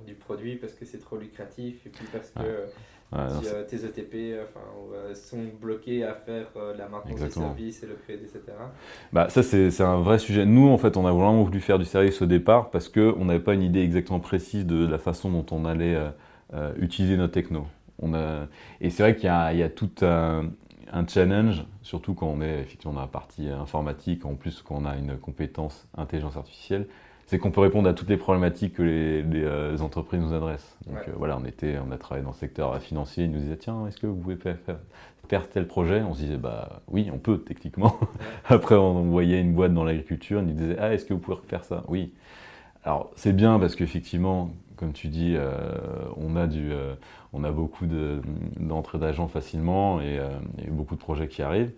du 0.06 0.14
produit 0.14 0.56
parce 0.56 0.72
que 0.72 0.84
c'est 0.84 1.00
trop 1.00 1.16
lucratif 1.16 1.84
et 1.84 1.88
puis 1.88 2.06
parce 2.12 2.30
que 2.30 2.66
si 3.12 3.48
euh, 3.48 3.62
tes 3.64 3.76
ETP 3.84 4.14
euh, 4.14 5.14
sont 5.14 5.44
bloqués 5.60 6.04
à 6.04 6.14
faire 6.14 6.46
la 6.76 6.88
maintenance 6.88 7.20
du 7.20 7.30
service 7.30 7.82
et 7.82 7.86
le 7.86 7.94
crédit, 7.94 8.24
etc. 8.24 8.40
Bah, 9.12 9.28
ça, 9.28 9.42
c'est 9.42 9.80
un 9.80 10.00
vrai 10.00 10.18
sujet. 10.18 10.44
Nous, 10.44 10.68
en 10.68 10.78
fait, 10.78 10.96
on 10.96 11.06
a 11.06 11.12
vraiment 11.12 11.42
voulu 11.42 11.60
faire 11.60 11.78
du 11.78 11.84
service 11.84 12.20
au 12.22 12.26
départ 12.26 12.70
parce 12.70 12.88
qu'on 12.88 13.24
n'avait 13.24 13.40
pas 13.40 13.54
une 13.54 13.62
idée 13.62 13.80
exactement 13.80 14.20
précise 14.20 14.66
de 14.66 14.86
la 14.86 14.98
façon 14.98 15.30
dont 15.30 15.46
on 15.50 15.64
allait 15.64 15.96
utiliser 16.78 17.16
nos 17.16 17.28
techno. 17.28 17.66
On 18.00 18.12
a... 18.14 18.46
Et 18.80 18.90
c'est 18.90 19.02
vrai 19.02 19.16
qu'il 19.16 19.30
y, 19.30 19.56
y, 19.56 19.62
a 19.62 19.70
tout 19.70 19.90
un, 20.02 20.50
un, 20.92 21.06
challenge, 21.06 21.64
surtout 21.82 22.14
quand 22.14 22.26
on 22.26 22.42
est 22.42 22.60
effectivement 22.60 22.92
dans 22.92 23.00
la 23.00 23.06
partie 23.06 23.48
informatique, 23.48 24.26
en 24.26 24.34
plus 24.34 24.62
quand 24.62 24.76
on 24.80 24.84
a 24.84 24.96
une 24.96 25.16
compétence 25.16 25.88
intelligence 25.96 26.36
artificielle, 26.36 26.86
c'est 27.26 27.38
qu'on 27.38 27.50
peut 27.50 27.60
répondre 27.60 27.88
à 27.88 27.92
toutes 27.92 28.08
les 28.08 28.16
problématiques 28.16 28.74
que 28.74 28.82
les, 28.82 29.24
euh, 29.42 29.76
entreprises 29.78 30.20
nous 30.20 30.32
adressent. 30.32 30.76
Donc 30.86 30.98
euh, 31.08 31.12
voilà, 31.16 31.36
on, 31.40 31.44
était, 31.44 31.76
on 31.86 31.90
a 31.90 31.98
travaillé 31.98 32.24
dans 32.24 32.30
le 32.30 32.36
secteur 32.36 32.80
financier, 32.80 33.24
ils 33.24 33.30
nous 33.30 33.40
disaient 33.40 33.56
tiens, 33.56 33.86
est-ce 33.86 33.98
que 33.98 34.06
vous 34.06 34.14
pouvez 34.14 34.36
faire, 34.36 34.56
faire, 35.28 35.48
tel 35.48 35.66
projet? 35.66 36.02
On 36.02 36.14
se 36.14 36.20
disait 36.20 36.36
bah 36.36 36.82
oui, 36.88 37.10
on 37.12 37.18
peut 37.18 37.38
techniquement. 37.38 37.98
Après, 38.48 38.76
on 38.76 39.02
voyait 39.10 39.40
une 39.40 39.54
boîte 39.54 39.74
dans 39.74 39.82
l'agriculture, 39.82 40.40
ils 40.40 40.46
nous 40.46 40.54
disaient 40.54 40.76
ah, 40.78 40.94
est-ce 40.94 41.04
que 41.04 41.14
vous 41.14 41.20
pouvez 41.20 41.36
faire 41.48 41.64
ça? 41.64 41.82
Oui. 41.88 42.12
Alors 42.84 43.10
c'est 43.16 43.34
bien 43.34 43.58
parce 43.58 43.74
qu'effectivement, 43.74 44.50
comme 44.76 44.92
tu 44.92 45.08
dis, 45.08 45.34
euh, 45.36 45.50
on, 46.16 46.36
a 46.36 46.46
du, 46.46 46.70
on 47.32 47.42
a 47.42 47.50
beaucoup 47.50 47.86
d'entrées 48.60 48.98
d'agents 48.98 49.26
facilement 49.26 50.00
et, 50.00 50.20
et 50.64 50.70
beaucoup 50.70 50.94
de 50.94 51.00
projets 51.00 51.26
qui 51.26 51.42
arrivent. 51.42 51.72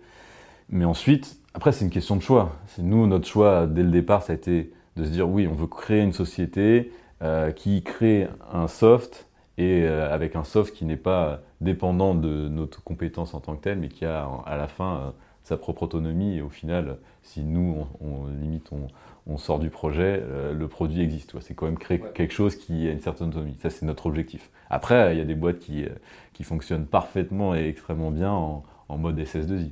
Mais 0.69 0.85
ensuite, 0.85 1.39
après, 1.55 1.71
c'est 1.71 1.85
une 1.85 1.89
question 1.89 2.15
de 2.15 2.21
choix. 2.21 2.55
C'est 2.67 2.83
nous, 2.83 3.07
notre 3.07 3.27
choix 3.27 3.65
dès 3.65 3.81
le 3.81 3.89
départ, 3.89 4.21
ça 4.21 4.33
a 4.33 4.35
été 4.35 4.71
de 4.99 5.05
se 5.05 5.09
dire 5.11 5.27
oui, 5.29 5.47
on 5.47 5.55
veut 5.55 5.67
créer 5.67 6.01
une 6.01 6.13
société 6.13 6.91
euh, 7.21 7.51
qui 7.51 7.81
crée 7.83 8.27
un 8.51 8.67
soft 8.67 9.27
et 9.57 9.83
euh, 9.83 10.13
avec 10.13 10.35
un 10.35 10.43
soft 10.43 10.73
qui 10.73 10.85
n'est 10.85 10.97
pas 10.97 11.41
dépendant 11.61 12.15
de 12.15 12.47
notre 12.47 12.83
compétence 12.83 13.33
en 13.33 13.39
tant 13.39 13.55
que 13.55 13.61
tel, 13.61 13.79
mais 13.79 13.89
qui 13.89 14.05
a 14.05 14.27
à 14.45 14.57
la 14.57 14.67
fin 14.67 14.97
euh, 14.97 15.09
sa 15.43 15.57
propre 15.57 15.83
autonomie. 15.83 16.37
Et 16.37 16.41
au 16.41 16.49
final, 16.49 16.97
si 17.23 17.43
nous, 17.43 17.85
on, 18.01 18.27
limite, 18.41 18.69
on, 18.71 19.37
sort 19.37 19.59
du 19.59 19.69
projet, 19.69 20.23
le 20.57 20.67
produit 20.67 21.01
existe. 21.01 21.39
C'est 21.39 21.53
quand 21.53 21.67
même 21.67 21.77
créer 21.77 22.01
quelque 22.15 22.33
chose 22.33 22.55
qui 22.55 22.87
a 22.87 22.91
une 22.91 22.99
certaine 22.99 23.27
autonomie. 23.27 23.55
Ça, 23.61 23.69
c'est 23.69 23.85
notre 23.85 24.07
objectif. 24.07 24.49
Après, 24.71 25.13
il 25.13 25.19
y 25.19 25.21
a 25.21 25.25
des 25.25 25.35
boîtes 25.35 25.59
qui, 25.59 25.85
qui 26.33 26.43
fonctionnent 26.43 26.87
parfaitement 26.87 27.53
et 27.53 27.67
extrêmement 27.67 28.09
bien 28.09 28.31
en, 28.31 28.63
mode 28.97 29.19
SS2I. 29.19 29.69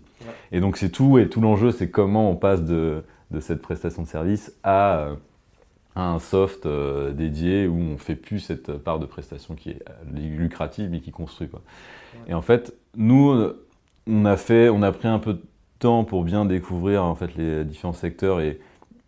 Et 0.51 0.59
donc, 0.59 0.77
c'est 0.77 0.89
tout. 0.91 1.17
Et 1.17 1.27
tout 1.27 1.41
l'enjeu, 1.41 1.71
c'est 1.71 1.89
comment 1.89 2.29
on 2.29 2.35
passe 2.35 2.63
de 2.63 3.03
de 3.31 3.39
cette 3.39 3.61
prestation 3.61 4.03
de 4.03 4.07
service 4.07 4.53
à, 4.63 5.09
un 5.95 6.19
soft 6.19 6.67
euh, 6.67 7.11
dédié 7.11 7.65
où 7.65 7.75
on 7.75 7.97
fait 7.97 8.15
plus 8.15 8.39
cette 8.39 8.71
part 8.77 8.99
de 8.99 9.07
prestation 9.07 9.55
qui 9.55 9.71
est 9.71 9.83
lucrative 10.13 10.89
mais 10.91 10.99
qui 10.99 11.11
construit. 11.11 11.47
Quoi. 11.47 11.61
Et 12.27 12.35
en 12.35 12.41
fait, 12.41 12.75
nous, 12.95 13.51
on 14.05 14.25
a, 14.25 14.37
fait, 14.37 14.69
on 14.69 14.83
a 14.83 14.91
pris 14.91 15.07
un 15.07 15.17
peu 15.17 15.33
de 15.33 15.41
temps 15.79 16.03
pour 16.03 16.23
bien 16.23 16.45
découvrir 16.45 17.03
en 17.03 17.15
fait, 17.15 17.35
les 17.35 17.65
différents 17.65 17.93
secteurs 17.93 18.41
et, 18.41 18.59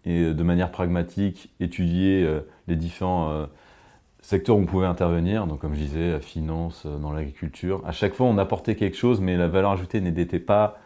et 0.05 0.33
de 0.33 0.43
manière 0.43 0.71
pragmatique 0.71 1.53
étudier 1.59 2.23
euh, 2.23 2.39
les 2.67 2.75
différents 2.75 3.29
euh, 3.29 3.45
secteurs 4.21 4.57
où 4.57 4.61
on 4.61 4.65
pouvait 4.65 4.87
intervenir. 4.87 5.45
Donc, 5.45 5.59
comme 5.59 5.75
je 5.75 5.81
disais, 5.81 6.11
la 6.11 6.19
finance, 6.19 6.87
dans 6.87 7.11
l'agriculture. 7.11 7.83
À 7.85 7.91
chaque 7.91 8.15
fois, 8.15 8.25
on 8.25 8.39
apportait 8.39 8.75
quelque 8.75 8.97
chose, 8.97 9.21
mais 9.21 9.37
la 9.37 9.47
valeur 9.47 9.71
ajoutée 9.71 10.01
n'était 10.01 10.39
pas 10.39 10.79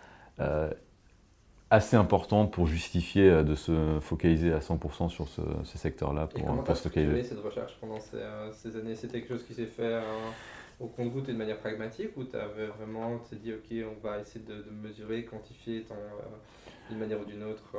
assez 1.74 1.96
importante 1.96 2.51
pour 2.51 2.68
justifier 2.68 3.27
euh, 3.27 3.44
de 3.44 3.56
se 3.56 3.98
focaliser 4.00 4.53
à 4.53 4.60
100% 4.60 5.10
sur 5.10 5.27
ce, 5.27 5.42
ces 5.65 5.80
secteurs-là 5.80 6.27
pour, 6.27 6.39
et 6.39 6.44
comment 6.44 6.62
pour 6.62 6.77
cette 6.77 6.94
recherche 7.44 7.77
pendant 7.82 8.00
ces, 8.00 8.18
euh, 8.18 8.51
ces 8.51 8.77
années? 8.77 8.94
C'était 8.94 9.22
quelque 9.22 9.30
chose 9.30 9.44
qui 9.44 9.56
s'est 9.56 9.65
fait 9.65 9.82
euh, 9.82 10.01
au 10.80 10.86
compte-goutte 10.86 11.30
et 11.30 11.34
de 11.34 11.38
manière 11.38 11.58
pragmatique 11.58 12.12
ou 12.15 12.25
tu 12.25 12.38
avais 12.38 12.68
vraiment 12.68 13.20
dit 13.42 13.53
ok 13.53 13.86
on 13.89 14.08
va 14.08 14.20
essayer 14.20 14.46
de, 14.46 14.65
mesurer, 14.88 15.25
quantifier 15.25 15.86
d'une 16.89 17.00
manière 17.00 17.20
ou 17.20 17.25
d'une 17.25 17.44
autre 17.44 17.75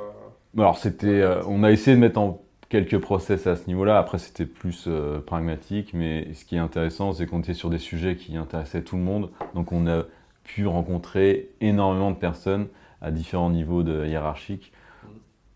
Alors 0.57 0.77
c'était, 0.77 1.23
on 1.47 1.63
a 1.63 1.71
essayé 1.71 1.95
de 1.95 2.01
mettre 2.01 2.19
en 2.19 2.41
quelques 2.67 2.97
process 2.97 3.47
à 3.47 3.55
ce 3.55 3.67
niveau-là. 3.67 3.99
Après, 3.99 4.17
c'était 4.17 4.45
plus 4.45 4.89
pragmatique, 5.25 5.93
mais 5.93 6.33
ce 6.33 6.45
qui 6.45 6.55
est 6.55 6.59
intéressant, 6.59 7.13
c'est 7.13 7.27
qu'on 7.27 7.41
était 7.41 7.53
sur 7.53 7.69
des 7.69 7.77
sujets 7.77 8.15
qui 8.15 8.37
intéressaient 8.37 8.81
tout 8.81 8.95
le 8.95 9.03
monde. 9.03 9.29
Donc, 9.53 9.71
on 9.71 9.87
a 9.87 10.05
pu 10.43 10.65
rencontrer 10.65 11.49
énormément 11.61 12.11
de 12.11 12.17
personnes 12.17 12.67
à 13.01 13.11
différents 13.11 13.49
niveaux 13.49 13.83
de 13.83 14.05
hiérarchiques 14.05 14.71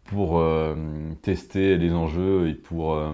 pour 0.10 0.39
euh, 0.39 0.75
tester 1.22 1.77
les 1.77 1.93
enjeux 1.93 2.50
et 2.50 2.53
pour, 2.53 2.96
euh, 2.96 3.13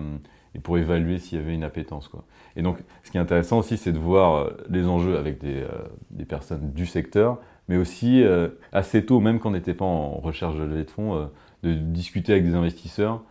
et 0.56 0.60
pour 0.60 0.78
évaluer 0.78 1.20
s'il 1.20 1.38
y 1.38 1.42
avait 1.42 1.54
une 1.54 1.64
appétence. 1.64 2.08
Quoi. 2.08 2.24
Et 2.56 2.62
donc, 2.62 2.78
ce 3.04 3.12
qui 3.12 3.18
est 3.18 3.20
intéressant 3.20 3.60
aussi, 3.60 3.78
c'est 3.78 3.92
de 3.92 4.00
voir 4.00 4.36
euh, 4.36 4.50
les 4.70 4.88
enjeux 4.88 5.18
avec 5.18 5.40
des, 5.40 5.66
des, 6.12 6.26
personnes 6.26 6.72
du 6.72 6.86
secteur, 6.86 7.40
mais 7.68 7.76
aussi 7.76 8.24
assez 8.72 9.06
tôt, 9.06 9.20
même 9.20 9.40
quand 9.40 9.50
on 9.50 9.54
n'était 9.54 9.74
pas 9.74 9.86
en 9.86 10.12
recherche 10.20 10.56
de 10.56 10.64
levée 10.64 10.84
de 10.86 10.92
fonds, 10.92 11.30
de 11.64 11.74
discuter 11.74 12.32
avec 12.32 12.46
des 12.46 12.54
investisseurs 12.54 13.24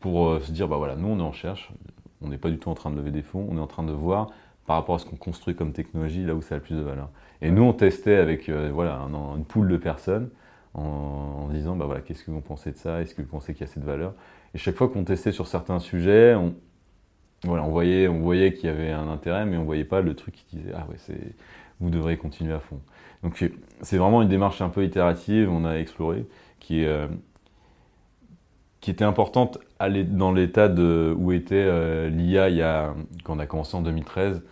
pour 0.00 0.40
se 0.40 0.50
dire, 0.50 0.68
bah 0.68 0.76
voilà, 0.78 0.96
nous 0.96 1.08
on 1.08 1.18
est 1.18 1.22
en 1.22 1.30
recherche, 1.30 1.70
on 2.22 2.28
n'est 2.28 2.38
pas 2.38 2.50
du 2.50 2.58
tout 2.58 2.70
en 2.70 2.74
train 2.74 2.90
de 2.90 2.96
lever 2.96 3.10
des 3.10 3.22
fonds, 3.22 3.46
on 3.50 3.58
est 3.58 3.60
en 3.60 3.66
train 3.66 3.82
de 3.82 3.92
voir 3.92 4.28
par 4.66 4.76
rapport 4.76 4.94
à 4.94 4.98
ce 4.98 5.04
qu'on 5.06 5.16
construit 5.16 5.54
comme 5.54 5.72
technologie, 5.72 6.24
là 6.24 6.34
où 6.34 6.42
ça 6.42 6.54
a 6.54 6.58
le 6.58 6.64
plus 6.64 6.76
de 6.76 6.80
valeur. 6.82 7.10
Et 7.42 7.50
nous, 7.50 7.62
on 7.62 7.72
testait 7.72 8.16
avec 8.16 8.48
euh, 8.48 8.70
voilà, 8.72 9.00
une 9.36 9.44
poule 9.44 9.68
de 9.68 9.76
personnes 9.76 10.30
en, 10.74 11.48
disant 11.52 11.76
bah, 11.76 11.86
voilà, 11.86 12.00
qu'est-ce 12.00 12.24
que 12.24 12.30
vous 12.30 12.40
pensez 12.40 12.72
de 12.72 12.76
ça? 12.76 13.00
Est-ce 13.00 13.14
que 13.14 13.22
vous 13.22 13.28
pensez 13.28 13.54
qu'il 13.54 13.66
y 13.66 13.70
a 13.70 13.72
cette 13.72 13.84
valeur? 13.84 14.14
Et 14.54 14.58
chaque 14.58 14.76
fois 14.76 14.88
qu'on 14.88 15.04
testait 15.04 15.32
sur 15.32 15.46
certains 15.46 15.78
sujets, 15.78 16.34
on, 16.34 16.54
voilà, 17.44 17.62
on 17.64 17.70
voyait, 17.70 18.08
on 18.08 18.28
qu'il 18.28 18.64
y 18.64 18.68
avait 18.68 18.90
un 18.90 19.08
intérêt, 19.08 19.46
mais 19.46 19.56
on 19.56 19.60
ne 19.60 19.66
voyait 19.66 19.84
pas 19.84 20.00
le 20.00 20.14
truc 20.14 20.34
qui 20.34 20.56
disait 20.56 20.72
ah 20.74 20.86
ouais, 20.88 20.96
c'est, 20.98 21.34
vous 21.80 21.90
devrez 21.90 22.16
continuer 22.16 22.54
à 22.54 22.60
fond. 22.60 22.80
Donc 23.22 23.50
c'est 23.82 23.98
vraiment 23.98 24.22
une 24.22 24.28
démarche 24.28 24.60
un 24.60 24.68
peu 24.68 24.84
itérative, 24.84 25.50
on 25.50 25.64
a 25.64 25.74
exploré, 25.74 26.26
qui, 26.60 26.84
euh, 26.84 27.06
était 28.86 29.04
importante 29.04 29.58
dans 29.80 30.32
l'état 30.32 30.68
où 30.68 31.32
était 31.32 31.56
euh, 31.56 32.08
l'IA 32.08 32.94
quand 33.22 33.36
on 33.36 33.38
a 33.38 33.44
commencé 33.44 33.76
en 33.76 33.82
2013 33.82 34.42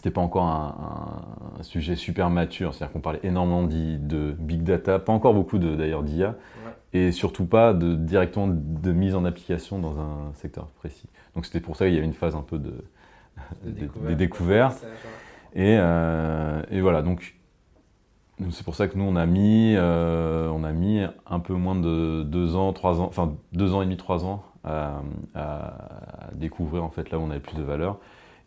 c'était 0.00 0.10
pas 0.10 0.22
encore 0.22 0.46
un, 0.46 1.62
sujet 1.62 1.94
super 1.94 2.30
mature, 2.30 2.72
c'est-à-dire 2.72 2.90
qu'on 2.94 3.02
parlait 3.02 3.20
énormément 3.22 3.64
de 3.64 4.34
big 4.38 4.62
data, 4.62 4.98
pas 4.98 5.12
encore 5.12 5.34
beaucoup 5.34 5.58
d'ailleurs 5.58 6.02
d'IA, 6.02 6.36
et 6.94 7.12
surtout 7.12 7.44
pas 7.44 7.74
de, 7.74 7.96
directement 7.96 8.48
de 8.48 8.92
mise 8.92 9.14
en 9.14 9.26
application 9.26 9.78
dans 9.78 10.00
un 10.00 10.32
secteur 10.32 10.68
précis. 10.68 11.06
Donc 11.34 11.44
c'était 11.44 11.60
pour 11.60 11.76
ça 11.76 11.84
qu'il 11.84 11.92
y 11.92 11.98
avait 11.98 12.06
une 12.06 12.14
phase 12.14 12.34
un 12.34 12.40
peu 12.40 12.58
de, 12.58 12.82
de 13.66 14.14
découverte. 14.14 14.82
Et, 15.54 15.76
euh, 15.78 16.62
et, 16.70 16.80
voilà, 16.80 17.02
donc 17.02 17.36
c'est 18.52 18.64
pour 18.64 18.76
ça 18.76 18.88
que 18.88 18.96
nous 18.96 19.04
on 19.04 19.16
a 19.16 19.26
mis, 19.26 19.74
euh, 19.76 20.48
on 20.48 20.64
a 20.64 20.72
mis 20.72 21.02
un 21.26 21.40
peu 21.40 21.52
moins 21.52 21.76
de 21.76 22.22
deux 22.22 22.56
ans, 22.56 22.72
trois 22.72 23.02
ans, 23.02 23.06
enfin 23.06 23.34
deux 23.52 23.74
ans 23.74 23.82
et 23.82 23.84
demi, 23.84 23.98
trois 23.98 24.24
ans 24.24 24.44
à, 24.64 25.02
à 25.34 26.30
découvrir 26.32 26.84
en 26.84 26.90
fait 26.90 27.10
là 27.10 27.18
où 27.18 27.22
on 27.22 27.30
avait 27.30 27.40
plus 27.40 27.56
de 27.56 27.62
valeur. 27.62 27.98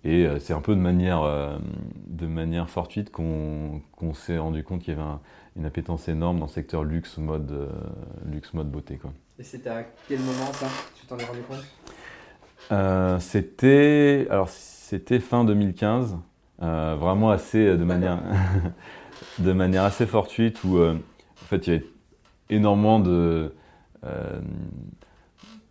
Et 0.06 0.26
euh, 0.26 0.40
c'est 0.40 0.54
un 0.54 0.62
peu 0.62 0.76
de 0.76 0.80
manière, 0.80 1.22
euh, 1.22 1.58
de 2.08 2.28
manière 2.28 2.70
fortuite 2.70 3.10
qu'on 3.12 3.82
s'est 4.14 4.38
rendu 4.38 4.64
compte 4.64 4.82
qu'il 4.82 4.94
y 4.94 5.00
avait 5.00 5.08
une 5.56 5.66
appétence 5.66 6.10
énorme 6.10 6.40
dans 6.40 6.46
le 6.46 6.52
secteur 6.52 6.84
luxe, 6.84 7.18
mode, 7.18 7.52
euh, 7.52 7.70
luxe, 8.30 8.54
mode 8.54 8.70
beauté. 8.70 8.98
Quoi. 8.98 9.14
Et 9.40 9.44
c'était 9.44 9.70
à 9.70 9.86
quel 10.08 10.20
moment 10.20 10.52
ça 10.54 10.68
Tu 11.00 11.06
t'en 11.06 11.18
es 11.18 11.24
rendu 11.24 11.42
compte? 11.42 11.64
C'était 13.22 14.28
alors 14.30 14.50
c'était 14.50 15.20
fin 15.20 15.44
2015, 15.44 16.18
vraiment 16.60 17.30
assez 17.30 17.78
de 17.78 17.84
manière, 17.84 18.20
de 19.40 19.52
manière 19.52 19.84
assez 19.84 20.06
fortuite 20.06 20.64
où 20.64 20.82
en 20.82 20.96
fait 21.36 21.68
il 21.68 21.74
y 21.74 21.76
avait 21.76 21.86
énormément 22.50 23.00
de 23.00 23.54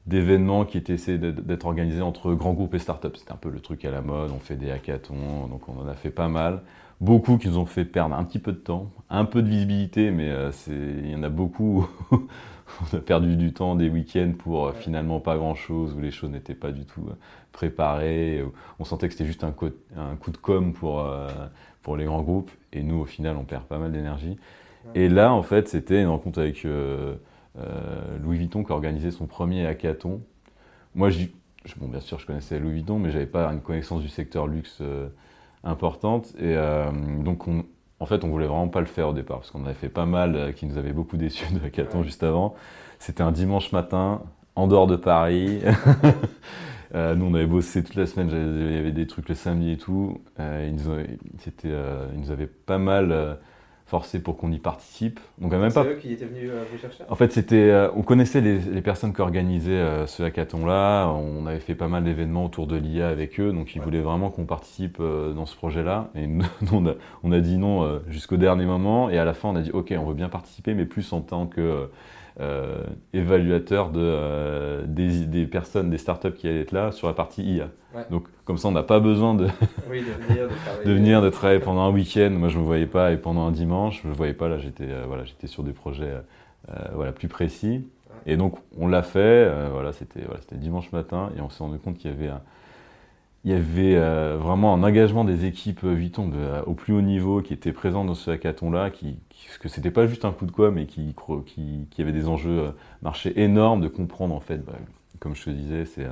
d'événements 0.06 0.64
qui 0.64 0.78
étaient 0.78 0.94
essayés 0.94 1.18
d'être 1.18 1.66
organisés 1.66 2.02
entre 2.02 2.34
grands 2.34 2.54
groupes 2.54 2.74
et 2.74 2.78
startups. 2.78 3.16
C'était 3.16 3.32
un 3.32 3.36
peu 3.36 3.50
le 3.50 3.60
truc 3.60 3.84
à 3.84 3.90
la 3.90 4.00
mode, 4.00 4.30
on 4.34 4.40
fait 4.40 4.56
des 4.56 4.70
hackathons, 4.70 5.46
donc 5.48 5.68
on 5.68 5.80
en 5.80 5.86
a 5.86 5.94
fait 5.94 6.10
pas 6.10 6.28
mal. 6.28 6.62
Beaucoup 7.00 7.38
qui 7.38 7.48
nous 7.48 7.58
ont 7.58 7.66
fait 7.66 7.84
perdre 7.84 8.14
un 8.14 8.24
petit 8.24 8.38
peu 8.38 8.52
de 8.52 8.58
temps, 8.58 8.90
un 9.10 9.24
peu 9.24 9.42
de 9.42 9.48
visibilité, 9.48 10.10
mais 10.10 10.30
euh, 10.30 10.50
il 10.68 11.10
y 11.10 11.14
en 11.14 11.22
a 11.22 11.28
beaucoup. 11.28 11.88
on 12.12 12.96
a 12.96 13.00
perdu 13.00 13.36
du 13.36 13.52
temps, 13.52 13.74
des 13.74 13.88
week-ends 13.88 14.32
pour 14.38 14.66
euh, 14.68 14.72
finalement 14.72 15.20
pas 15.20 15.36
grand-chose, 15.36 15.94
où 15.94 16.00
les 16.00 16.12
choses 16.12 16.30
n'étaient 16.30 16.54
pas 16.54 16.70
du 16.70 16.84
tout 16.84 17.04
euh, 17.08 17.14
préparées. 17.50 18.44
On 18.78 18.84
sentait 18.84 19.08
que 19.08 19.14
c'était 19.14 19.26
juste 19.26 19.44
un 19.44 19.50
coup, 19.50 19.66
un 19.96 20.16
coup, 20.16 20.30
de 20.30 20.36
com 20.36 20.72
pour, 20.72 21.04
pour 21.82 21.96
les 21.96 22.04
grands 22.04 22.22
groupes, 22.22 22.50
et 22.72 22.82
nous, 22.82 23.00
au 23.00 23.04
final, 23.04 23.36
on 23.36 23.44
perd 23.44 23.64
pas 23.64 23.78
mal 23.78 23.92
d'énergie. 23.92 24.38
Et 24.94 25.08
là, 25.08 25.32
en 25.32 25.42
fait, 25.42 25.68
c'était 25.68 26.00
une 26.00 26.08
rencontre 26.08 26.40
avec 26.40 26.64
euh, 26.64 27.14
Louis 28.22 28.38
Vuitton 28.38 28.64
qui 28.64 28.72
a 28.72 28.74
organisé 28.74 29.10
son 29.10 29.26
premier 29.26 29.66
hackathon. 29.66 30.22
Moi, 30.94 31.10
bon, 31.76 31.88
bien 31.88 32.00
sûr, 32.00 32.18
je 32.18 32.26
connaissais 32.26 32.58
Louis 32.58 32.74
Vuitton, 32.74 32.98
mais 32.98 33.10
j'avais 33.10 33.26
pas 33.26 33.50
une 33.52 33.60
connaissance 33.60 34.02
du 34.02 34.08
secteur 34.08 34.46
luxe 34.46 34.78
euh, 34.80 35.08
importante. 35.64 36.34
Et 36.38 36.54
euh, 36.56 36.90
donc, 37.22 37.44
en 37.48 38.06
fait, 38.06 38.24
on 38.24 38.28
voulait 38.28 38.46
vraiment 38.46 38.68
pas 38.68 38.80
le 38.80 38.86
faire 38.86 39.08
au 39.08 39.12
départ, 39.12 39.38
parce 39.38 39.50
qu'on 39.50 39.64
avait 39.64 39.74
fait 39.74 39.88
pas 39.88 40.06
mal, 40.06 40.52
qui 40.54 40.66
nous 40.66 40.76
avait 40.76 40.92
beaucoup 40.92 41.16
déçus 41.16 41.52
de 41.52 41.64
hackathon 41.64 42.02
juste 42.02 42.22
avant. 42.22 42.54
C'était 42.98 43.22
un 43.22 43.32
dimanche 43.32 43.72
matin, 43.72 44.22
en 44.54 44.66
dehors 44.66 44.86
de 44.86 44.96
Paris. 44.96 45.60
nous, 46.94 47.24
on 47.24 47.34
avait 47.34 47.46
bossé 47.46 47.82
toute 47.82 47.96
la 47.96 48.06
semaine, 48.06 48.28
il 48.30 48.74
y 48.74 48.78
avait 48.78 48.92
des 48.92 49.06
trucs 49.06 49.28
le 49.28 49.34
samedi 49.34 49.72
et 49.72 49.78
tout. 49.78 50.20
ils, 50.38 50.74
nous 50.74 50.90
avaient, 50.90 51.18
ils 51.54 52.20
nous 52.20 52.30
avaient 52.30 52.46
pas 52.46 52.78
mal 52.78 53.38
forcé 53.92 54.22
pour 54.22 54.38
qu'on 54.38 54.50
y 54.50 54.58
participe. 54.58 55.20
Donc 55.38 55.52
même 55.52 55.70
pas. 55.70 55.82
C'est 55.82 55.90
eux 55.90 55.96
qui 55.96 56.12
étaient 56.14 56.24
venus 56.24 56.50
euh, 56.50 56.64
vous 56.72 56.78
chercher? 56.78 57.04
En 57.10 57.14
fait, 57.14 57.30
c'était, 57.30 57.68
euh, 57.68 57.90
on 57.94 58.00
connaissait 58.00 58.40
les, 58.40 58.80
personnes 58.80 59.12
qui 59.12 59.20
organisaient 59.20 59.72
euh, 59.72 60.06
ce 60.06 60.22
hackathon-là. 60.22 61.08
On 61.08 61.44
avait 61.44 61.60
fait 61.60 61.74
pas 61.74 61.88
mal 61.88 62.02
d'événements 62.02 62.46
autour 62.46 62.66
de 62.66 62.74
l'IA 62.74 63.10
avec 63.10 63.38
eux, 63.38 63.52
donc 63.52 63.76
ils 63.76 63.82
voulaient 63.82 64.00
vraiment 64.00 64.30
qu'on 64.30 64.46
participe 64.46 64.98
dans 64.98 65.44
ce 65.44 65.54
projet-là. 65.56 66.08
Et 66.14 66.26
nous, 66.26 66.46
on, 66.72 66.86
a, 66.86 66.94
on, 67.22 67.32
a, 67.32 67.40
dit 67.40 67.58
non 67.58 68.00
jusqu'au 68.08 68.38
dernier 68.38 68.64
moment. 68.64 69.10
Et 69.10 69.18
à 69.18 69.26
la 69.26 69.34
fin, 69.34 69.50
on 69.50 69.56
a 69.56 69.60
dit 69.60 69.72
OK, 69.72 69.92
on 69.94 70.06
veut 70.06 70.14
bien 70.14 70.30
participer, 70.30 70.72
mais 70.72 70.86
plus 70.86 71.12
en 71.12 71.20
tant 71.20 71.46
que 71.46 71.90
euh, 72.40 72.84
évaluateur 73.12 73.90
de, 73.90 74.00
euh, 74.00 74.82
des, 74.86 75.26
des, 75.26 75.46
personnes, 75.46 75.90
des 75.90 75.98
startups 75.98 76.32
qui 76.32 76.48
allaient 76.48 76.62
être 76.62 76.72
là 76.72 76.90
sur 76.90 77.06
la 77.06 77.12
partie 77.12 77.42
IA. 77.42 77.68
Donc 78.10 78.24
comme 78.46 78.56
ça, 78.56 78.68
on 78.68 78.72
n'a 78.72 78.82
pas 78.82 79.00
besoin 79.00 79.34
de, 79.34 79.44
de, 79.88 80.92
venir, 80.92 81.20
de, 81.20 81.28
travailler. 81.28 81.60
pendant 81.60 81.82
un 81.82 81.90
week-end. 81.90 82.30
Moi, 82.30 82.48
je 82.48 82.56
ne 82.56 82.62
me 82.62 82.66
voyais 82.66 82.86
pas, 82.86 83.12
et 83.12 83.18
pendant 83.18 83.46
un 83.46 83.50
dimanche, 83.50 84.00
je 84.02 84.06
ne 84.06 84.12
me 84.12 84.16
voyais 84.16 84.32
pas. 84.32 84.48
Là, 84.48 84.58
j'étais 84.58 84.86
euh, 84.88 85.04
voilà, 85.06 85.24
j'étais 85.24 85.46
sur 85.46 85.62
des 85.62 85.72
projets 85.72 86.12
voilà, 86.94 87.12
plus 87.12 87.28
précis. 87.28 87.84
Et 88.24 88.36
donc, 88.36 88.56
on 88.78 88.88
l'a 88.88 89.02
fait. 89.02 89.50
voilà, 89.70 89.92
c'était 89.92 90.22
voilà, 90.24 90.40
dimanche 90.52 90.90
matin, 90.92 91.30
et 91.36 91.40
on 91.42 91.50
s'est 91.50 91.62
rendu 91.62 91.78
compte 91.78 91.98
qu'il 91.98 92.10
y 92.10 92.14
avait 92.14 92.28
un, 92.28 92.40
il 93.44 93.50
y 93.50 93.54
avait 93.54 93.96
euh, 93.96 94.36
vraiment 94.38 94.72
un 94.72 94.82
engagement 94.84 95.24
des 95.24 95.46
équipes 95.46 95.84
Vuitton 95.84 96.28
de, 96.28 96.36
euh, 96.36 96.62
au 96.64 96.74
plus 96.74 96.92
haut 96.94 97.00
niveau 97.00 97.42
qui 97.42 97.52
étaient 97.52 97.72
présents 97.72 98.04
dans 98.04 98.14
ce 98.14 98.30
hackathon-là, 98.30 98.90
qui, 98.90 99.18
qui, 99.30 99.48
que 99.58 99.68
c'était 99.68 99.90
pas 99.90 100.06
juste 100.06 100.24
un 100.24 100.30
coup 100.30 100.46
de 100.46 100.52
quoi, 100.52 100.70
mais 100.70 100.86
qui, 100.86 101.14
qui, 101.46 101.88
qui 101.90 102.02
avait 102.02 102.12
des 102.12 102.28
enjeux 102.28 102.60
euh, 102.60 102.70
marchés 103.02 103.40
énormes 103.42 103.80
de 103.80 103.88
comprendre 103.88 104.34
en 104.34 104.40
fait, 104.40 104.58
bah, 104.58 104.74
comme 105.18 105.34
je 105.34 105.44
te 105.44 105.50
disais, 105.50 105.84
c'est 105.86 106.06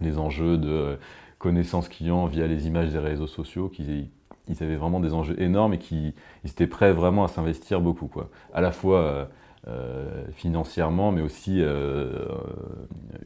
les 0.00 0.18
enjeux 0.18 0.58
de 0.58 0.98
connaissance 1.38 1.88
client 1.88 2.26
via 2.26 2.46
les 2.46 2.66
images 2.66 2.90
des 2.90 2.98
réseaux 2.98 3.26
sociaux, 3.26 3.68
qu'ils 3.68 4.08
ils 4.48 4.62
avaient 4.62 4.76
vraiment 4.76 5.00
des 5.00 5.14
enjeux 5.14 5.40
énormes 5.40 5.72
et 5.72 5.78
qu'ils 5.78 6.12
étaient 6.44 6.66
prêts 6.66 6.92
vraiment 6.92 7.24
à 7.24 7.28
s'investir 7.28 7.80
beaucoup, 7.80 8.06
quoi. 8.06 8.28
À 8.52 8.60
la 8.60 8.72
fois 8.72 9.28
financièrement, 10.32 11.12
mais 11.12 11.20
aussi 11.20 11.62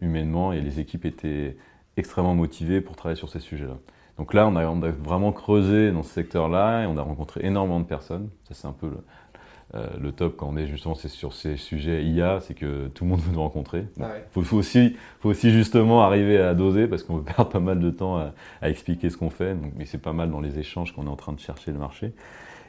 humainement, 0.00 0.52
et 0.52 0.60
les 0.60 0.80
équipes 0.80 1.04
étaient 1.04 1.56
extrêmement 1.98 2.34
motivés 2.34 2.80
pour 2.80 2.96
travailler 2.96 3.18
sur 3.18 3.28
ces 3.28 3.40
sujets-là. 3.40 3.76
Donc 4.18 4.34
là, 4.34 4.48
on 4.48 4.56
a, 4.56 4.90
vraiment 4.90 5.30
creusé 5.32 5.92
dans 5.92 6.02
ce 6.02 6.10
secteur-là 6.10 6.82
et 6.82 6.86
on 6.86 6.96
a 6.96 7.02
rencontré 7.02 7.40
énormément 7.44 7.78
de 7.78 7.84
personnes. 7.84 8.28
Ça, 8.48 8.54
c'est 8.54 8.66
un 8.66 8.72
peu 8.72 8.88
le, 8.88 9.78
euh, 10.08 10.10
top 10.10 10.36
quand 10.36 10.48
on 10.48 10.56
est 10.56 10.66
justement 10.66 10.96
sur 10.96 11.32
ces 11.32 11.56
sujets 11.56 12.04
IA, 12.04 12.40
c'est 12.40 12.54
que 12.54 12.88
tout 12.88 13.04
le 13.04 13.10
monde 13.10 13.20
veut 13.20 13.32
nous 13.32 13.40
rencontrer. 13.40 13.84
Il 13.96 14.02
ah 14.02 14.10
faut, 14.32 14.56
aussi, 14.56 14.96
faut 15.20 15.28
aussi 15.28 15.52
justement 15.52 16.02
arriver 16.02 16.38
à 16.38 16.54
doser 16.54 16.88
parce 16.88 17.04
qu'on 17.04 17.18
perd 17.22 17.48
pas 17.48 17.60
mal 17.60 17.78
de 17.78 17.90
temps 17.90 18.18
à, 18.18 18.68
expliquer 18.68 19.08
ce 19.08 19.16
qu'on 19.16 19.30
fait. 19.30 19.54
Donc, 19.54 19.72
mais 19.76 19.84
c'est 19.84 20.02
pas 20.02 20.12
mal 20.12 20.30
dans 20.30 20.40
les 20.40 20.58
échanges 20.58 20.92
qu'on 20.92 21.06
est 21.06 21.10
en 21.10 21.16
train 21.16 21.32
de 21.32 21.40
chercher 21.40 21.70
le 21.70 21.78
marché. 21.78 22.12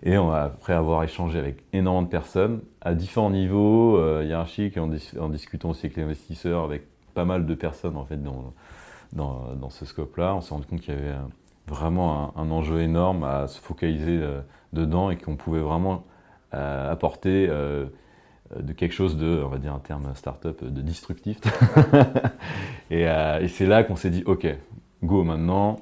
Et 0.04 0.18
on 0.18 0.32
après 0.32 0.74
avoir 0.74 1.04
échangé 1.04 1.40
avec 1.40 1.64
énormément 1.74 2.04
de 2.04 2.10
personnes 2.10 2.62
à 2.82 2.94
différents 2.94 3.32
niveaux 3.32 3.98
euh, 3.98 4.24
hiérarchiques 4.24 4.78
en, 4.78 4.90
en, 5.20 5.30
discutant 5.30 5.72
aussi 5.72 5.88
avec 5.88 5.98
les 5.98 6.04
investisseurs, 6.04 6.64
avec 6.64 6.84
pas 7.16 7.26
mal 7.26 7.46
de 7.48 7.54
personnes 7.56 7.98
en 7.98 8.06
fait 8.06 8.22
dans, 8.22 8.54
dans, 9.14 9.70
ce 9.70 9.86
scope-là. 9.86 10.36
On 10.36 10.42
s'est 10.42 10.54
rendu 10.54 10.66
compte 10.68 10.82
qu'il 10.82 10.94
y 10.94 10.98
avait 10.98 11.16
vraiment 11.68 12.38
un, 12.38 12.52
enjeu 12.52 12.82
énorme 12.82 13.24
à 13.24 13.48
se 13.48 13.60
focaliser 13.60 14.20
euh, 14.22 14.42
dedans 14.74 15.12
et 15.12 15.18
qu'on 15.18 15.36
pouvait 15.36 15.60
vraiment 15.60 16.06
euh, 16.54 16.92
apporter 16.92 17.48
euh, 17.50 17.86
de 18.60 18.74
quelque 18.74 18.94
chose 18.94 19.18
de, 19.18 19.42
on 19.44 19.50
va 19.50 19.58
dire 19.58 19.74
un 19.74 19.80
terme 19.80 20.14
startup, 20.16 20.64
de 20.64 20.82
disruptif. 20.82 21.40
et, 22.92 23.08
c'est 23.48 23.68
là 23.68 23.84
qu'on 23.84 23.96
s'est 23.96 24.10
dit, 24.10 24.24
ok, 24.26 24.48
go 25.04 25.24
maintenant, 25.24 25.78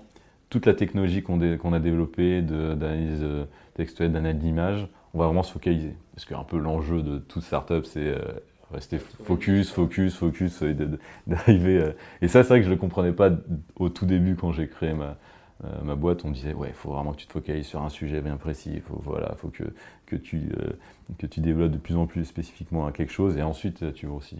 toute 0.49 0.65
la 0.65 0.73
technologie 0.73 1.23
qu'on 1.23 1.39
a 1.73 1.79
développée 1.79 2.41
d'analyse 2.41 3.25
textuelle, 3.73 4.11
d'analyse 4.11 4.41
d'image, 4.41 4.87
on 5.13 5.19
va 5.19 5.25
vraiment 5.25 5.43
se 5.43 5.51
focaliser. 5.51 5.95
Parce 6.13 6.25
qu'un 6.25 6.43
peu 6.43 6.57
l'enjeu 6.57 7.01
de 7.01 7.19
toute 7.19 7.43
startup, 7.43 7.85
c'est 7.85 8.15
rester 8.71 8.99
focus, 8.99 9.71
focus, 9.71 10.15
focus, 10.15 10.61
et 10.61 10.75
d'arriver. 11.27 11.77
Euh, 11.79 11.91
et 12.21 12.27
ça, 12.27 12.43
c'est 12.43 12.49
vrai 12.49 12.59
que 12.59 12.65
je 12.65 12.69
ne 12.69 12.75
le 12.75 12.79
comprenais 12.79 13.13
pas 13.13 13.31
au 13.75 13.89
tout 13.89 14.05
début 14.05 14.35
quand 14.35 14.51
j'ai 14.51 14.67
créé 14.67 14.93
ma, 14.93 15.17
euh, 15.63 15.95
boîte. 15.95 16.25
On 16.25 16.31
disait, 16.31 16.53
ouais, 16.53 16.69
il 16.69 16.73
faut 16.73 16.91
vraiment 16.91 17.11
que 17.11 17.17
tu 17.17 17.27
te 17.27 17.33
focalises 17.33 17.67
sur 17.67 17.81
un 17.81 17.89
sujet 17.89 18.21
bien 18.21 18.37
précis. 18.37 18.71
Il 18.73 18.81
faut, 18.81 19.01
voilà, 19.03 19.35
faut 19.37 19.49
que, 19.49 19.63
que, 20.05 20.15
tu, 20.15 20.49
euh, 20.59 20.71
que 21.17 21.27
tu 21.27 21.39
développes 21.39 21.71
de 21.71 21.77
plus 21.77 21.95
en 21.95 22.07
plus 22.07 22.25
spécifiquement 22.25 22.91
quelque 22.91 23.11
chose. 23.11 23.37
Et 23.37 23.41
ensuite, 23.41 23.93
tu 23.93 24.05
vois 24.05 24.17
aussi. 24.17 24.37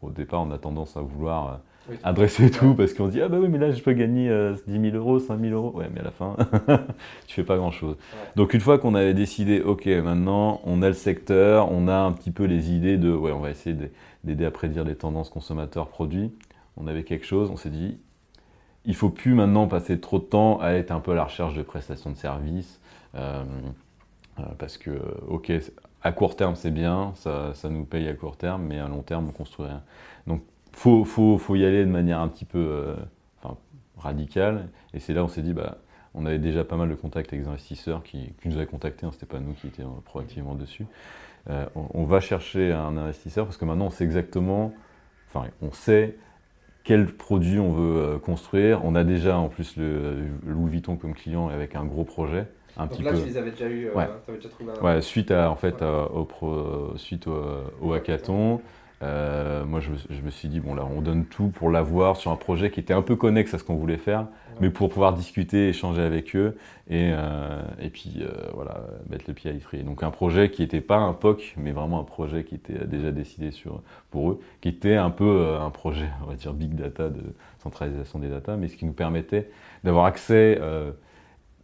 Au 0.00 0.10
départ, 0.10 0.42
on 0.42 0.50
a 0.50 0.58
tendance 0.58 0.96
à 0.96 1.00
vouloir 1.00 1.60
adresser 2.02 2.50
tout 2.50 2.74
parce 2.74 2.92
qu'on 2.92 3.08
dit 3.08 3.20
ah 3.20 3.28
bah 3.28 3.38
oui 3.40 3.48
mais 3.48 3.58
là 3.58 3.70
je 3.70 3.82
peux 3.82 3.92
gagner 3.92 4.28
10 4.66 4.90
000 4.90 4.96
euros, 4.96 5.18
5 5.18 5.40
000 5.40 5.52
euros. 5.52 5.76
Ouais 5.76 5.88
mais 5.92 6.00
à 6.00 6.04
la 6.04 6.10
fin 6.10 6.36
tu 7.26 7.34
fais 7.34 7.44
pas 7.44 7.56
grand 7.56 7.70
chose. 7.70 7.96
Donc 8.36 8.54
une 8.54 8.60
fois 8.60 8.78
qu'on 8.78 8.94
avait 8.94 9.14
décidé 9.14 9.60
ok 9.60 9.86
maintenant 9.86 10.60
on 10.64 10.82
a 10.82 10.88
le 10.88 10.94
secteur, 10.94 11.70
on 11.72 11.88
a 11.88 11.96
un 11.96 12.12
petit 12.12 12.30
peu 12.30 12.44
les 12.44 12.72
idées 12.72 12.96
de 12.98 13.12
ouais 13.12 13.32
on 13.32 13.40
va 13.40 13.50
essayer 13.50 13.76
d'aider 14.24 14.44
à 14.44 14.50
prédire 14.50 14.84
les 14.84 14.94
tendances 14.94 15.30
consommateurs 15.30 15.88
produits. 15.88 16.32
On 16.76 16.86
avait 16.86 17.02
quelque 17.02 17.26
chose, 17.26 17.50
on 17.50 17.56
s'est 17.56 17.70
dit 17.70 17.98
il 18.88 18.94
faut 18.94 19.10
plus 19.10 19.34
maintenant 19.34 19.68
passer 19.68 20.00
trop 20.00 20.18
de 20.18 20.24
temps 20.24 20.60
à 20.60 20.70
être 20.72 20.90
un 20.90 21.00
peu 21.00 21.12
à 21.12 21.14
la 21.14 21.24
recherche 21.24 21.54
de 21.54 21.62
prestations 21.62 22.10
de 22.10 22.16
services 22.16 22.80
euh, 23.14 23.44
euh, 24.40 24.42
parce 24.58 24.78
que 24.78 24.90
ok 25.28 25.52
à 26.02 26.12
court 26.12 26.36
terme 26.36 26.54
c'est 26.54 26.70
bien, 26.70 27.12
ça, 27.16 27.52
ça, 27.54 27.68
nous 27.68 27.84
paye 27.84 28.08
à 28.08 28.14
court 28.14 28.36
terme 28.36 28.62
mais 28.62 28.78
à 28.78 28.88
long 28.88 29.02
terme 29.02 29.28
on 29.28 29.32
construit 29.32 29.66
rien. 29.66 29.82
Donc 30.26 30.42
faut, 30.78 31.04
faut, 31.04 31.38
faut, 31.38 31.56
y 31.56 31.64
aller 31.64 31.84
de 31.84 31.90
manière 31.90 32.20
un 32.20 32.28
petit 32.28 32.44
peu 32.44 32.58
euh, 32.58 32.94
radicale. 33.96 34.68
Et 34.94 35.00
c'est 35.00 35.12
là 35.12 35.22
où 35.22 35.24
on 35.24 35.28
s'est 35.28 35.42
dit, 35.42 35.52
bah, 35.52 35.78
on 36.14 36.24
avait 36.24 36.38
déjà 36.38 36.62
pas 36.62 36.76
mal 36.76 36.88
de 36.88 36.94
contacts 36.94 37.32
avec 37.32 37.44
des 37.44 37.50
investisseurs 37.50 38.04
qui, 38.04 38.32
nous 38.44 38.56
avaient 38.56 38.66
contactés, 38.66 39.04
hein, 39.04 39.10
c'était 39.12 39.26
pas 39.26 39.40
nous 39.40 39.54
qui 39.54 39.66
étions 39.66 40.00
proactivement 40.04 40.54
dessus. 40.54 40.86
Euh, 41.50 41.66
on, 41.74 42.04
va 42.04 42.20
chercher 42.20 42.72
un 42.72 42.96
investisseur 42.96 43.46
parce 43.46 43.56
que 43.56 43.64
maintenant 43.64 43.86
on 43.86 43.90
sait 43.90 44.04
exactement, 44.04 44.74
enfin 45.28 45.48
on 45.62 45.72
sait 45.72 46.16
quel 46.84 47.06
produit 47.06 47.58
on 47.58 47.72
veut 47.72 47.96
euh, 47.96 48.18
construire. 48.18 48.84
On 48.84 48.94
a 48.94 49.02
déjà 49.02 49.38
en 49.38 49.48
plus 49.48 49.76
le, 49.76 50.26
Louis 50.46 50.70
Vuitton 50.70 50.96
comme 50.96 51.14
client 51.14 51.48
avec 51.48 51.74
un 51.74 51.84
gros 51.84 52.04
projet. 52.04 52.46
Un 52.76 52.86
Donc 52.86 53.00
là, 53.00 53.12
tu 53.12 53.24
les 53.24 53.36
avais 53.36 53.50
déjà 53.50 53.68
eu, 53.68 53.90
ouais. 53.90 54.08
déjà 54.28 54.48
trouvé 54.48 54.72
un... 54.78 54.82
ouais, 54.82 55.02
suite 55.02 55.30
à 55.30 55.50
en 55.50 55.56
fait 55.56 55.82
au, 55.82 56.24
pro, 56.24 56.96
suite 56.96 57.26
au, 57.26 57.42
au 57.80 57.92
hackathon. 57.92 58.60
Euh, 59.02 59.64
moi, 59.64 59.80
je, 59.80 59.90
me 60.22 60.30
suis 60.30 60.48
dit, 60.48 60.60
bon, 60.60 60.74
là, 60.74 60.84
on 60.84 61.00
donne 61.00 61.24
tout 61.24 61.48
pour 61.48 61.70
l'avoir 61.70 62.16
sur 62.16 62.32
un 62.32 62.36
projet 62.36 62.70
qui 62.70 62.80
était 62.80 62.94
un 62.94 63.02
peu 63.02 63.14
connexe 63.14 63.54
à 63.54 63.58
ce 63.58 63.64
qu'on 63.64 63.76
voulait 63.76 63.96
faire, 63.96 64.26
mais 64.60 64.70
pour 64.70 64.88
pouvoir 64.88 65.12
discuter, 65.12 65.68
échanger 65.68 66.02
avec 66.02 66.34
eux, 66.34 66.56
et, 66.88 67.10
euh, 67.12 67.62
et 67.80 67.90
puis, 67.90 68.16
euh, 68.20 68.30
voilà, 68.54 68.80
mettre 69.08 69.24
le 69.28 69.34
pied 69.34 69.50
à 69.50 69.52
l'étrier. 69.52 69.84
Donc, 69.84 70.02
un 70.02 70.10
projet 70.10 70.50
qui 70.50 70.62
n'était 70.62 70.80
pas 70.80 70.96
un 70.96 71.12
POC, 71.12 71.54
mais 71.56 71.70
vraiment 71.70 72.00
un 72.00 72.04
projet 72.04 72.42
qui 72.42 72.56
était 72.56 72.86
déjà 72.86 73.12
décidé 73.12 73.52
sur, 73.52 73.82
pour 74.10 74.32
eux, 74.32 74.40
qui 74.60 74.68
était 74.68 74.96
un 74.96 75.10
peu 75.10 75.56
un 75.60 75.70
projet, 75.70 76.08
on 76.24 76.30
va 76.30 76.34
dire, 76.34 76.52
big 76.52 76.74
data, 76.74 77.08
de 77.08 77.22
centralisation 77.62 78.18
des 78.18 78.28
data, 78.28 78.56
mais 78.56 78.66
ce 78.66 78.76
qui 78.76 78.84
nous 78.84 78.92
permettait 78.92 79.48
d'avoir 79.84 80.06
accès 80.06 80.60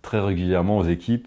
très 0.02 0.20
régulièrement 0.20 0.78
aux 0.78 0.84
équipes 0.84 1.26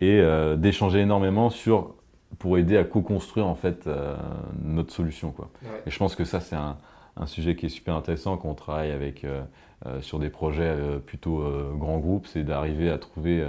et 0.00 0.22
d'échanger 0.56 1.00
énormément 1.00 1.50
sur 1.50 1.94
pour 2.38 2.58
aider 2.58 2.76
à 2.76 2.84
co-construire 2.84 3.46
en 3.46 3.54
fait 3.54 3.86
euh, 3.86 4.14
notre 4.62 4.92
solution. 4.92 5.32
Quoi. 5.32 5.50
Et 5.86 5.90
je 5.90 5.98
pense 5.98 6.14
que 6.14 6.24
ça, 6.24 6.40
c'est 6.40 6.56
un, 6.56 6.76
un, 7.16 7.26
sujet 7.26 7.56
qui 7.56 7.66
est 7.66 7.70
super 7.70 7.94
intéressant 7.94 8.36
quand 8.36 8.48
on 8.48 8.54
travaille 8.54 8.92
avec, 8.92 9.24
euh, 9.24 9.42
euh, 9.86 10.00
sur 10.00 10.18
des 10.18 10.30
projets 10.30 10.76
plutôt 11.04 11.44
grands 11.76 11.98
groupes, 11.98 12.26
c'est 12.26 12.44
d'arriver 12.44 12.90
à 12.90 12.98
trouver 12.98 13.46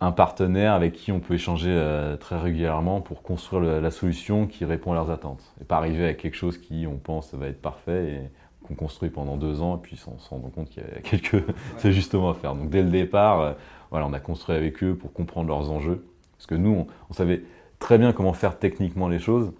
un 0.00 0.12
partenaire 0.12 0.74
avec 0.74 0.92
qui 0.92 1.10
on 1.10 1.20
peut 1.20 1.34
échanger 1.34 1.74
très 2.20 2.38
régulièrement 2.38 3.00
pour 3.00 3.22
construire 3.22 3.80
la 3.80 3.90
solution 3.90 4.46
qui 4.46 4.64
répond 4.64 4.92
à 4.92 4.94
leurs 4.94 5.10
attentes. 5.10 5.42
Et 5.60 5.64
pas 5.64 5.76
arriver 5.76 6.06
à 6.06 6.14
quelque 6.14 6.34
chose 6.34 6.58
qui, 6.58 6.86
on 6.86 6.96
pense, 6.96 7.32
va 7.34 7.46
être 7.46 7.62
parfait 7.62 8.12
et 8.12 8.20
qu'on 8.66 8.74
construit 8.74 9.10
pendant 9.10 9.36
deux 9.36 9.62
ans 9.62 9.76
et 9.76 9.80
puis 9.80 9.98
on 10.06 10.18
se 10.18 10.28
rend 10.28 10.40
compte 10.40 10.68
qu'il 10.68 10.82
y 10.82 10.86
a 10.86 11.00
quelques 11.00 11.42
ajustements 11.84 12.30
à 12.30 12.34
faire. 12.34 12.54
Donc 12.54 12.68
dès 12.68 12.82
le 12.82 12.90
départ, 12.90 13.54
voilà, 13.90 14.06
on 14.06 14.12
a 14.12 14.20
construit 14.20 14.54
avec 14.54 14.82
eux 14.82 14.94
pour 14.94 15.12
comprendre 15.12 15.48
leurs 15.48 15.70
enjeux. 15.70 16.04
Parce 16.36 16.46
que 16.46 16.54
nous, 16.54 16.86
on 17.08 17.12
savait 17.12 17.42
très 17.78 17.98
bien 17.98 18.12
comment 18.12 18.32
faire 18.32 18.58
techniquement 18.58 19.08
les 19.08 19.18
choses, 19.18 19.52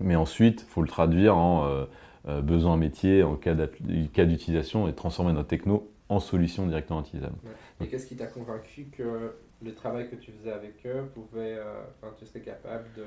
mais 0.00 0.16
ensuite, 0.16 0.62
il 0.62 0.70
faut 0.70 0.82
le 0.82 0.88
traduire 0.88 1.36
en 1.36 1.66
euh, 1.66 1.84
euh, 2.28 2.40
besoin 2.40 2.76
métier, 2.76 3.22
en 3.22 3.36
cas 3.36 3.54
d'utilisation, 3.54 4.88
et 4.88 4.92
transformer 4.92 5.32
notre 5.32 5.48
techno 5.48 5.90
en 6.08 6.20
solution 6.20 6.66
directement 6.66 7.00
utilisable. 7.00 7.36
Et 7.80 7.86
qu'est-ce 7.86 8.06
qui 8.06 8.16
t'a 8.16 8.26
convaincu 8.26 8.86
que 8.92 9.32
le 9.62 9.74
travail 9.74 10.08
que 10.10 10.16
tu 10.16 10.32
faisais 10.32 10.52
avec 10.52 10.74
eux 10.86 11.10
pouvait, 11.14 11.56
euh, 11.56 11.82
tu 12.18 12.26
serais 12.26 12.40
capable 12.40 12.84
de 12.96 13.04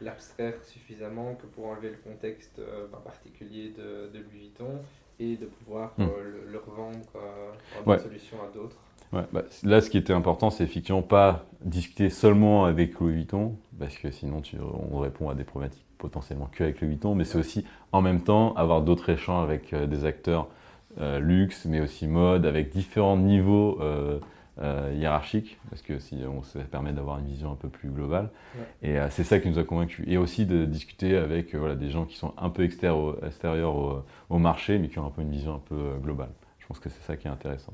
l'abstraire 0.00 0.54
suffisamment 0.64 1.34
que 1.34 1.46
pour 1.46 1.66
enlever 1.66 1.90
le 1.90 2.10
contexte 2.10 2.60
particulier 3.04 3.74
de, 3.76 4.10
de, 4.10 4.18
Louis 4.24 4.40
Vuitton 4.44 4.80
et 5.18 5.36
de 5.36 5.44
pouvoir 5.44 5.92
hmm. 5.98 6.06
le, 6.50 6.58
revendre 6.58 7.06
en 7.84 7.98
solution 7.98 8.38
à 8.42 8.54
d'autres? 8.54 8.78
Ouais, 9.12 9.22
bah, 9.32 9.42
là, 9.64 9.80
ce 9.80 9.90
qui 9.90 9.98
était 9.98 10.12
important, 10.12 10.50
c'est 10.50 10.64
effectivement 10.64 11.02
pas 11.02 11.44
discuter 11.64 12.10
seulement 12.10 12.64
avec 12.64 12.98
Louis 13.00 13.14
Vuitton, 13.14 13.56
parce 13.78 13.96
que 13.96 14.10
sinon 14.10 14.40
tu, 14.40 14.56
on 14.60 14.98
répond 14.98 15.28
à 15.28 15.34
des 15.34 15.44
problématiques 15.44 15.84
potentiellement 15.98 16.48
que 16.52 16.62
avec 16.62 16.80
Louis 16.80 16.90
Vuitton, 16.90 17.14
mais 17.14 17.24
c'est 17.24 17.38
aussi 17.38 17.64
en 17.92 18.02
même 18.02 18.22
temps 18.22 18.54
avoir 18.54 18.82
d'autres 18.82 19.08
échanges 19.10 19.44
avec 19.44 19.72
euh, 19.72 19.86
des 19.86 20.04
acteurs 20.04 20.48
luxe, 21.20 21.66
mais 21.66 21.80
aussi 21.80 22.08
mode, 22.08 22.46
avec 22.46 22.70
différents 22.70 23.16
niveaux 23.16 23.80
hiérarchiques, 24.58 25.56
parce 25.70 25.82
que 25.82 26.00
si 26.00 26.18
on, 26.26 26.42
ça 26.42 26.58
permet 26.64 26.92
d'avoir 26.92 27.20
une 27.20 27.26
vision 27.26 27.52
un 27.52 27.54
peu 27.54 27.68
plus 27.68 27.90
globale. 27.90 28.28
Et 28.82 28.96
c'est 29.10 29.22
ça 29.22 29.38
qui 29.38 29.48
nous 29.48 29.60
a 29.60 29.62
convaincus. 29.62 30.04
Et 30.08 30.18
aussi 30.18 30.46
de 30.46 30.64
discuter 30.64 31.16
avec 31.16 31.54
voilà, 31.54 31.76
des 31.76 31.90
gens 31.90 32.06
qui 32.06 32.16
sont 32.16 32.34
un 32.36 32.50
peu 32.50 32.64
extérieurs, 32.64 33.24
extérieurs 33.24 33.76
au, 33.76 34.02
au, 34.30 34.38
marché, 34.38 34.78
mais 34.78 34.88
qui 34.88 34.98
ont 34.98 35.06
un 35.06 35.10
peu 35.10 35.22
une 35.22 35.30
vision 35.30 35.54
un 35.54 35.62
peu 35.64 35.96
globale. 36.02 36.30
Je 36.58 36.66
pense 36.66 36.80
que 36.80 36.88
c'est 36.88 37.02
ça 37.06 37.16
qui 37.16 37.28
est 37.28 37.30
intéressant. 37.30 37.72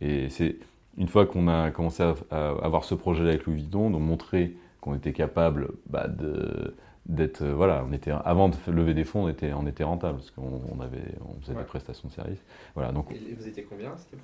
Et 0.00 0.28
c'est 0.30 0.56
une 0.96 1.08
fois 1.08 1.26
qu'on 1.26 1.48
a 1.48 1.70
commencé 1.70 2.02
à, 2.02 2.48
avoir 2.62 2.84
ce 2.84 2.94
projet 2.94 3.22
avec 3.22 3.46
Louis 3.46 3.56
Vuitton, 3.56 3.90
de 3.90 3.98
montrer 3.98 4.56
qu'on 4.80 4.94
était 4.94 5.12
capable 5.12 5.68
bah, 5.88 6.08
de 6.08 6.74
d'être 7.06 7.42
euh, 7.42 7.52
voilà 7.52 7.84
on 7.88 7.92
était 7.92 8.12
avant 8.24 8.48
de 8.48 8.54
lever 8.68 8.94
des 8.94 9.02
fonds 9.02 9.24
on 9.24 9.28
était 9.28 9.52
on 9.52 9.66
était 9.66 9.82
rentable 9.82 10.18
parce 10.18 10.30
qu'on 10.30 10.80
avait 10.80 11.02
on 11.26 11.40
faisait 11.40 11.54
des 11.54 11.64
prestations 11.64 12.08
de 12.08 12.12
services 12.12 12.44
voilà 12.76 12.92
donc 12.92 13.10
et 13.10 13.34
vous 13.34 13.48
étiez 13.48 13.64
combien 13.64 13.90
c'était 13.96 14.16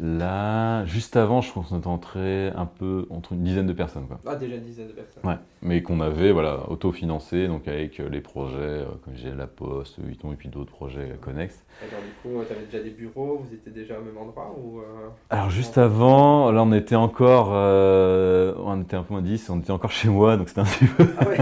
là 0.00 0.84
juste 0.84 1.16
avant 1.16 1.40
je 1.40 1.52
pense 1.52 1.70
qu'on 1.70 1.78
était 1.78 1.88
entré 1.88 2.48
un 2.50 2.66
peu 2.66 3.06
entre 3.10 3.32
une 3.32 3.42
dizaine 3.42 3.66
de 3.66 3.72
personnes 3.72 4.06
quoi. 4.06 4.20
Ah 4.24 4.36
déjà 4.36 4.54
une 4.54 4.62
dizaine 4.62 4.86
de 4.86 4.92
personnes. 4.92 5.24
Ouais 5.24 5.34
mais 5.62 5.82
qu'on 5.82 6.00
avait 6.00 6.30
voilà 6.30 6.70
autofinancé 6.70 7.48
donc 7.48 7.66
avec 7.66 7.98
euh, 7.98 8.08
les 8.08 8.20
projets 8.20 8.56
euh, 8.56 8.84
comme 9.04 9.14
j'ai 9.16 9.32
la 9.32 9.48
Poste 9.48 9.98
Vuitton 9.98 10.32
et 10.32 10.36
puis 10.36 10.48
d'autres 10.48 10.70
projets 10.70 11.16
connexes 11.20 11.64
alors 11.80 12.02
du 12.02 12.10
coup 12.22 12.44
tu 12.46 12.52
avais 12.52 12.66
déjà 12.66 12.84
des 12.84 12.90
bureaux 12.90 13.42
vous 13.44 13.52
étiez 13.52 13.72
déjà 13.72 13.98
au 13.98 14.02
même 14.02 14.16
endroit 14.16 14.54
ou 14.62 14.80
alors 15.28 15.50
juste 15.50 15.76
avant 15.76 16.52
là 16.52 16.62
on 16.62 16.72
était 16.72 16.94
encore 16.94 17.48
on 17.50 18.80
était 18.80 18.96
un 18.96 19.02
peu 19.02 19.14
moins 19.14 19.22
10 19.22 19.50
on 19.50 19.58
était 19.58 19.72
encore 19.72 19.90
chez 19.90 20.08
moi 20.08 20.36
donc 20.36 20.48
c'était 20.48 20.60
un 20.60 20.64
petit 20.64 20.86
peu 20.86 21.06
ah 21.18 21.28
ouais 21.28 21.38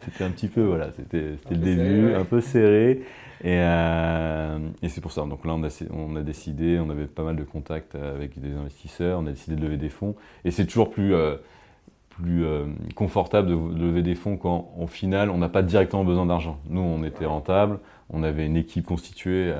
c'était 0.00 0.24
un 0.24 0.30
petit 0.30 0.48
peu, 0.48 0.62
voilà, 0.62 0.90
c'était 0.92 1.36
le 1.50 1.56
début, 1.56 2.14
un 2.14 2.24
peu 2.24 2.40
serré. 2.40 3.02
Et, 3.44 3.58
euh, 3.58 4.58
et 4.82 4.88
c'est 4.88 5.00
pour 5.00 5.12
ça. 5.12 5.22
Donc 5.22 5.44
là, 5.44 5.54
on 5.54 5.64
a, 5.64 5.68
on 5.90 6.16
a, 6.16 6.22
décidé, 6.22 6.78
on 6.78 6.90
avait 6.90 7.06
pas 7.06 7.24
mal 7.24 7.36
de 7.36 7.42
contacts 7.42 7.96
avec 7.96 8.38
des 8.40 8.52
investisseurs, 8.52 9.18
on 9.18 9.26
a 9.26 9.30
décidé 9.30 9.56
de 9.56 9.62
lever 9.62 9.76
des 9.76 9.88
fonds. 9.88 10.14
Et 10.44 10.50
c'est 10.50 10.64
toujours 10.64 10.90
plus, 10.90 11.14
euh, 11.14 11.36
plus 12.10 12.44
euh, 12.44 12.66
confortable 12.94 13.48
de, 13.48 13.54
lever 13.54 14.02
des 14.02 14.14
fonds 14.14 14.36
quand, 14.36 14.72
au 14.78 14.86
final, 14.86 15.28
on 15.30 15.38
n'a 15.38 15.48
pas 15.48 15.62
directement 15.62 16.04
besoin 16.04 16.26
d'argent. 16.26 16.60
Nous, 16.68 16.80
on 16.80 17.02
était 17.02 17.26
rentable, 17.26 17.80
on 18.10 18.22
avait 18.22 18.46
une 18.46 18.56
équipe 18.56 18.86
constituée 18.86 19.52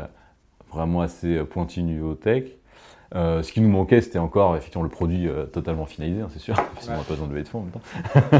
vraiment 0.71 1.01
assez 1.01 1.43
pointue 1.45 1.83
niveau 1.83 2.15
tech. 2.15 2.45
Euh, 3.15 3.43
ce 3.43 3.53
qui 3.53 3.61
nous 3.61 3.69
manquait, 3.69 4.01
c'était 4.01 4.19
encore 4.19 4.57
effectivement 4.57 4.85
le 4.85 4.89
produit 4.89 5.29
euh, 5.29 5.45
totalement 5.45 5.85
finalisé, 5.85 6.23
hein, 6.23 6.29
c'est 6.31 6.39
sûr, 6.39 6.55
parce 6.55 6.87
qu'on 6.87 6.93
n'a 6.93 6.99
pas 6.99 7.11
besoin 7.11 7.27
de 7.27 7.33
lever 7.33 7.43
de 7.43 7.49
fonds 7.49 7.59
en 7.59 7.63
même 7.63 7.73
temps. 7.73 8.39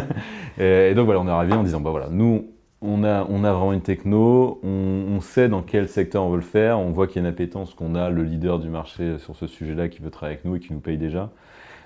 et, 0.63 0.95
donc 0.95 1.05
voilà, 1.05 1.21
on 1.21 1.29
est 1.29 1.31
arrivé 1.31 1.53
en 1.53 1.63
disant, 1.63 1.81
bah 1.81 1.91
voilà, 1.91 2.09
nous, 2.09 2.47
on 2.81 3.05
a, 3.05 3.27
on 3.29 3.45
a 3.45 3.53
vraiment 3.53 3.75
une 3.75 3.83
techno, 3.83 4.61
on, 4.63 5.21
sait 5.21 5.49
dans 5.49 5.63
quel 5.63 5.89
secteur 5.89 6.25
on 6.25 6.31
veut 6.31 6.37
le 6.37 6.43
faire, 6.43 6.79
on 6.79 6.91
voit 6.91 7.07
qu'il 7.07 7.17
y 7.17 7.25
a 7.25 7.29
une 7.29 7.33
appétence, 7.33 7.75
qu'on 7.75 7.95
a 7.95 8.11
le 8.11 8.25
leader 8.25 8.59
du 8.59 8.71
marché 8.71 9.19
sur 9.19 9.37
ce 9.37 9.47
sujet-là 9.47 9.89
qui 9.89 10.01
veut 10.01 10.11
travailler 10.11 10.37
avec 10.37 10.45
nous 10.45 10.57
et 10.57 10.61
qui 10.61 10.73
nous 10.73 10.81
paye 10.81 10.99
déjà. 10.99 11.31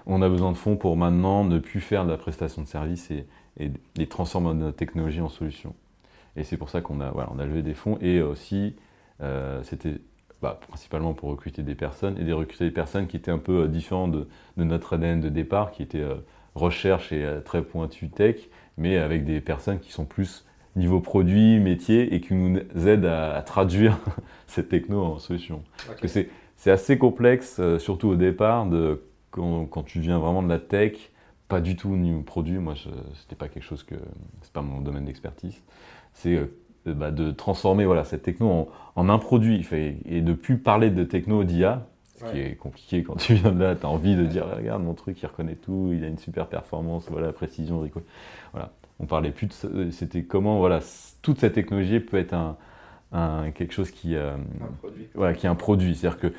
On 0.06 0.22
a 0.22 0.28
besoin 0.28 0.52
de 0.52 0.56
fonds 0.56 0.76
pour 0.76 0.96
maintenant 0.96 1.44
ne 1.44 1.58
plus 1.58 1.80
faire 1.80 2.06
de 2.06 2.10
la 2.10 2.16
prestation 2.16 2.62
de 2.62 2.66
service 2.66 3.10
et, 3.10 3.26
et, 3.58 4.06
transformer 4.06 4.54
notre 4.54 4.76
technologie 4.76 5.20
en 5.20 5.28
solution. 5.28 5.74
Et 6.36 6.44
c'est 6.44 6.56
pour 6.56 6.70
ça 6.70 6.80
qu'on 6.80 7.00
a, 7.00 7.10
voilà, 7.10 7.28
on 7.34 7.38
a 7.38 7.44
levé 7.44 7.62
des 7.62 7.74
fonds 7.74 7.98
et 8.00 8.22
aussi, 8.22 8.76
euh, 9.20 9.62
c'était 9.64 10.00
bah, 10.42 10.58
principalement 10.68 11.14
pour 11.14 11.30
recruter 11.30 11.62
des 11.62 11.74
personnes, 11.74 12.18
et 12.18 12.24
des 12.24 12.32
recruter 12.32 12.64
des 12.64 12.70
personnes 12.70 13.06
qui 13.06 13.16
étaient 13.16 13.30
un 13.30 13.38
peu 13.38 13.62
euh, 13.62 13.68
différentes 13.68 14.12
de, 14.12 14.26
notre 14.56 14.94
ADN 14.94 15.20
de 15.20 15.30
départ, 15.30 15.70
qui 15.70 15.82
étaient 15.82 16.00
euh, 16.00 16.16
recherche 16.54 17.10
et 17.10 17.24
euh, 17.24 17.40
très 17.40 17.62
pointu 17.62 18.10
tech, 18.10 18.36
mais 18.76 18.98
avec 18.98 19.24
des 19.24 19.40
personnes 19.40 19.80
qui 19.80 19.92
sont 19.92 20.04
plus 20.04 20.44
niveau 20.74 21.00
produit, 21.00 21.58
métier, 21.58 22.14
et 22.14 22.20
qui 22.20 22.34
nous 22.34 22.58
aident 22.86 23.06
à, 23.06 23.40
traduire 23.42 23.98
cette 24.46 24.68
techno 24.68 25.02
en 25.02 25.18
solution. 25.18 25.62
Parce 25.86 26.00
que 26.00 26.28
c'est 26.56 26.70
assez 26.70 26.98
complexe, 26.98 27.58
surtout 27.78 28.08
au 28.08 28.16
départ, 28.16 28.66
de, 28.66 29.02
quand, 29.30 29.64
quand, 29.64 29.84
tu 29.84 30.00
viens 30.00 30.18
vraiment 30.18 30.42
de 30.42 30.50
la 30.50 30.58
tech, 30.58 31.12
pas 31.48 31.62
du 31.62 31.76
tout 31.76 31.96
niveau 31.96 32.20
produit, 32.20 32.58
moi 32.58 32.74
c'était 33.14 33.36
pas 33.36 33.48
quelque 33.48 33.62
chose 33.62 33.84
que, 33.84 33.94
c'est 34.42 34.52
pas 34.52 34.60
mon 34.60 34.82
domaine 34.82 35.06
d'expertise, 35.06 35.62
c'est 36.12 36.38
bah, 36.92 37.10
de 37.10 37.30
transformer 37.30 37.84
voilà, 37.84 38.04
cette 38.04 38.22
techno 38.22 38.68
en, 38.94 39.08
un 39.08 39.18
produit. 39.18 39.66
Et 40.04 40.20
de 40.20 40.32
plus 40.32 40.58
parler 40.58 40.90
de 40.90 41.04
techno 41.04 41.44
d'IA, 41.44 41.86
ce 42.18 42.24
qui 42.30 42.38
est 42.38 42.56
compliqué 42.56 43.02
quand 43.02 43.16
tu 43.16 43.34
viens 43.34 43.52
de 43.52 43.62
là, 43.62 43.74
tu 43.74 43.84
as 43.84 43.88
envie 43.88 44.16
de 44.16 44.24
dire 44.24 44.46
regarde 44.56 44.82
mon 44.82 44.94
truc, 44.94 45.20
il 45.22 45.26
reconnaît 45.26 45.56
tout, 45.56 45.90
il 45.92 46.04
a 46.04 46.08
une 46.08 46.18
super 46.18 46.46
performance, 46.46 47.08
voilà, 47.10 47.32
précision, 47.32 47.86
voilà. 48.52 48.72
On 48.98 49.04
parlait 49.04 49.30
plus 49.30 49.46
de 49.46 49.90
c'était 49.90 50.22
comment 50.22 50.58
voilà, 50.58 50.80
toute 51.20 51.38
cette 51.38 51.52
technologie 51.52 52.00
peut 52.00 52.16
être 52.16 52.34
un, 53.12 53.50
quelque 53.54 53.72
chose 53.72 53.90
qui, 53.90 54.16
euh, 54.16 54.36
Voilà, 55.14 55.34
qui 55.34 55.46
est 55.46 55.48
un 55.48 55.54
produit, 55.54 55.94
c'est-à-dire 55.94 56.18
que 56.18 56.32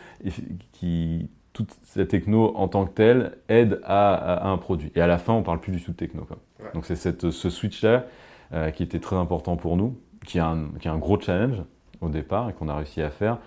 qui, 0.73 1.29
toute 1.53 1.75
cette 1.83 2.10
techno 2.10 2.55
en 2.55 2.67
tant 2.67 2.86
que 2.86 2.93
telle 2.93 3.38
aide 3.49 3.79
à, 3.83 4.47
un 4.47 4.57
produit. 4.57 4.91
Et 4.95 5.01
à 5.01 5.07
la 5.07 5.17
fin, 5.17 5.33
on 5.33 5.43
parle 5.43 5.60
plus 5.60 5.71
du 5.71 5.81
tout 5.81 5.91
de 5.91 5.97
techno. 5.97 6.27
Donc 6.73 6.86
c'est 6.86 6.95
ce 6.95 7.49
switch-là 7.49 8.05
euh, 8.53 8.71
qui 8.71 8.83
était 8.83 8.99
très 8.99 9.15
important 9.15 9.55
pour 9.55 9.75
nous 9.75 9.97
qui 10.28 10.38
est 10.38 10.42
un, 10.42 10.70
qui 10.80 10.88
un 10.88 10.98
gros 10.98 11.20
challenge 11.20 11.63
au 12.02 12.10
départ 12.10 12.50
et 12.50 12.54
qu'on 12.54 12.68
a 12.68 12.76
réussi 12.76 13.02
à 13.02 13.10
faire 13.10 13.40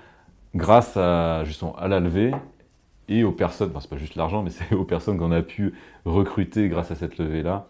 grâce 0.54 0.96
à, 0.96 1.44
justement, 1.44 1.76
à 1.76 1.86
la 1.86 2.00
levée 2.00 2.32
et 3.08 3.22
aux 3.22 3.32
personnes, 3.32 3.70
enfin 3.70 3.80
c'est 3.80 3.90
pas 3.90 3.96
juste 3.96 4.16
l'argent, 4.16 4.42
mais 4.42 4.50
c'est 4.50 4.74
aux 4.74 4.84
personnes 4.84 5.18
qu'on 5.18 5.32
a 5.32 5.42
pu 5.42 5.74
recruter 6.04 6.68
grâce 6.68 6.90
à 6.90 6.94
cette 6.94 7.18
levée-là. 7.18 7.66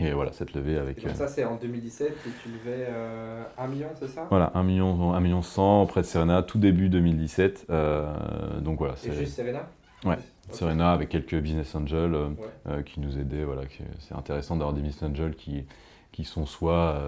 Et 0.00 0.12
voilà, 0.12 0.32
cette 0.32 0.54
levée 0.54 0.78
avec... 0.78 1.00
ça, 1.14 1.28
c'est 1.28 1.44
en 1.44 1.56
2017 1.56 2.08
et 2.08 2.30
tu 2.42 2.48
levais 2.48 2.86
euh, 2.88 3.44
1 3.56 3.66
million, 3.68 3.88
c'est 4.00 4.08
ça? 4.08 4.26
Voilà, 4.30 4.50
1 4.54 4.62
million, 4.64 5.12
1 5.12 5.20
million 5.20 5.42
100 5.42 5.82
auprès 5.82 6.00
de 6.00 6.06
Serena, 6.06 6.42
tout 6.42 6.58
début 6.58 6.88
2017. 6.88 7.66
Euh, 7.70 8.60
donc 8.60 8.78
voilà. 8.78 8.94
C'est 8.96 9.12
juste 9.12 9.36
Serena? 9.36 9.68
Ouais, 10.04 10.16
Serena 10.50 10.92
avec 10.92 11.08
quelques 11.10 11.36
business 11.36 11.72
angels 11.76 12.14
euh, 12.14 12.28
euh, 12.68 12.82
qui 12.82 12.98
nous 12.98 13.16
aidaient. 13.16 13.44
Voilà, 13.44 13.62
c'est 14.00 14.14
intéressant 14.16 14.56
d'avoir 14.56 14.74
des 14.74 14.80
business 14.80 15.08
angels 15.08 15.36
qui, 15.36 15.64
qui 16.10 16.24
sont 16.24 16.46
soit 16.46 16.98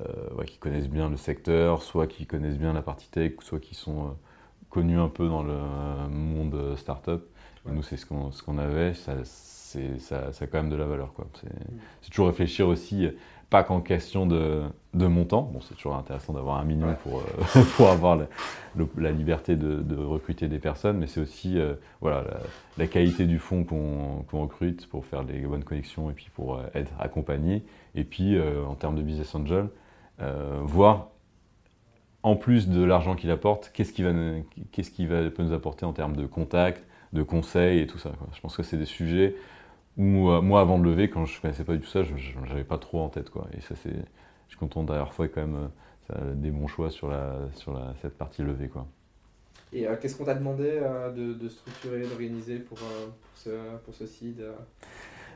euh, 0.00 0.44
qui 0.44 0.58
connaissent 0.58 0.88
bien 0.88 1.10
le 1.10 1.16
secteur, 1.16 1.82
soit 1.82 2.06
qui 2.06 2.24
connaissent 2.24 2.58
bien 2.58 2.72
la 2.72 2.82
partie 2.82 3.08
tech, 3.08 3.32
soit 3.40 3.58
qui 3.58 3.74
sont 3.74 4.04
euh, 4.04 4.10
connus 4.70 4.98
un 4.98 5.08
peu 5.08 5.28
dans 5.28 5.42
le 5.42 5.56
monde 6.08 6.54
euh, 6.54 6.76
startup. 6.76 7.24
Et 7.68 7.72
nous, 7.72 7.82
c'est 7.82 7.96
ce 7.96 8.06
qu'on 8.06 8.30
ce 8.30 8.42
qu'on 8.44 8.58
avait, 8.58 8.94
ça, 8.94 9.24
ça, 9.24 10.32
ça, 10.32 10.44
a 10.44 10.46
quand 10.46 10.58
même 10.58 10.70
de 10.70 10.76
la 10.76 10.86
valeur. 10.86 11.12
C'est 12.00 12.10
toujours 12.10 12.28
réfléchir 12.28 12.68
aussi, 12.68 13.08
pas 13.50 13.64
qu'en 13.64 13.80
question 13.80 14.24
de, 14.24 14.62
de, 14.94 15.06
montant, 15.06 15.42
bon, 15.42 15.60
c'est 15.60 15.74
toujours 15.74 15.96
intéressant 15.96 16.32
d'avoir 16.32 16.58
un 16.58 16.64
million 16.64 16.94
pour, 17.02 17.22
pour 17.76 17.88
avoir 17.88 18.16
la, 18.16 18.26
la 18.96 19.10
liberté 19.10 19.56
de, 19.56 19.82
de, 19.82 19.96
recruter 19.96 20.46
des 20.48 20.60
personnes, 20.60 20.96
mais 20.96 21.08
c'est 21.08 21.20
aussi 21.20 21.58
voilà, 22.00 22.24
la, 22.78 22.86
qualité 22.86 23.26
du 23.26 23.38
fonds 23.38 23.64
qu'on 23.64 24.40
recrute 24.40 24.86
pour 24.86 25.04
faire 25.04 25.24
les 25.24 25.40
bonnes 25.40 25.64
connexions 25.64 26.08
et 26.08 26.14
puis 26.14 26.30
pour 26.34 26.60
être 26.74 26.92
accompagné. 27.00 27.64
Et 27.96 28.04
puis, 28.04 28.38
en 28.40 28.76
termes 28.76 28.96
de 28.96 29.02
business 29.02 29.34
angel, 29.34 29.68
voir 30.20 31.08
en 32.22 32.36
plus 32.36 32.68
de 32.68 32.82
l'argent 32.82 33.14
qu'il 33.14 33.30
apporte, 33.30 33.70
qu'est-ce 33.72 33.92
qu'il 33.92 34.04
va, 34.04 34.12
qui 34.72 35.06
va, 35.06 35.30
peut 35.30 35.42
nous 35.42 35.52
apporter 35.52 35.86
en 35.86 35.92
termes 35.92 36.16
de 36.16 36.26
contacts, 36.26 36.84
de 37.12 37.22
conseils 37.22 37.80
et 37.80 37.86
tout 37.86 37.98
ça. 37.98 38.12
Je 38.34 38.40
pense 38.40 38.56
que 38.56 38.62
c'est 38.62 38.76
des 38.76 38.84
sujets 38.84 39.34
où 39.96 40.30
euh, 40.30 40.40
moi, 40.40 40.60
avant 40.60 40.78
de 40.78 40.84
lever, 40.84 41.08
quand 41.08 41.24
je 41.24 41.36
ne 41.36 41.42
connaissais 41.42 41.64
pas 41.64 41.74
du 41.74 41.80
tout 41.80 41.88
ça, 41.88 42.02
je 42.02 42.12
n'avais 42.48 42.64
pas 42.64 42.78
trop 42.78 43.00
en 43.00 43.08
tête. 43.08 43.30
Quoi. 43.30 43.46
Et 43.56 43.60
ça, 43.60 43.74
c'est, 43.82 43.90
je 43.90 44.48
suis 44.48 44.58
content 44.58 44.82
d'avoir 44.84 45.14
fait 45.14 45.28
quand 45.28 45.40
même 45.40 45.70
euh, 46.14 46.34
des 46.34 46.50
bons 46.50 46.66
choix 46.66 46.90
sur, 46.90 47.08
la, 47.08 47.36
sur 47.54 47.72
la, 47.72 47.94
cette 48.02 48.16
partie 48.16 48.42
levée. 48.42 48.68
Quoi. 48.68 48.86
Et 49.72 49.86
qu'est-ce 50.00 50.16
qu'on 50.16 50.24
t'a 50.24 50.34
demandé 50.34 50.80
de, 51.14 51.34
de, 51.34 51.48
structurer, 51.48 52.00
d'organiser 52.00 52.58
pour, 52.58 52.78
pour, 52.78 52.86
ce, 53.34 53.50
pour 53.84 53.94
ce 53.94 54.06
seed 54.06 54.42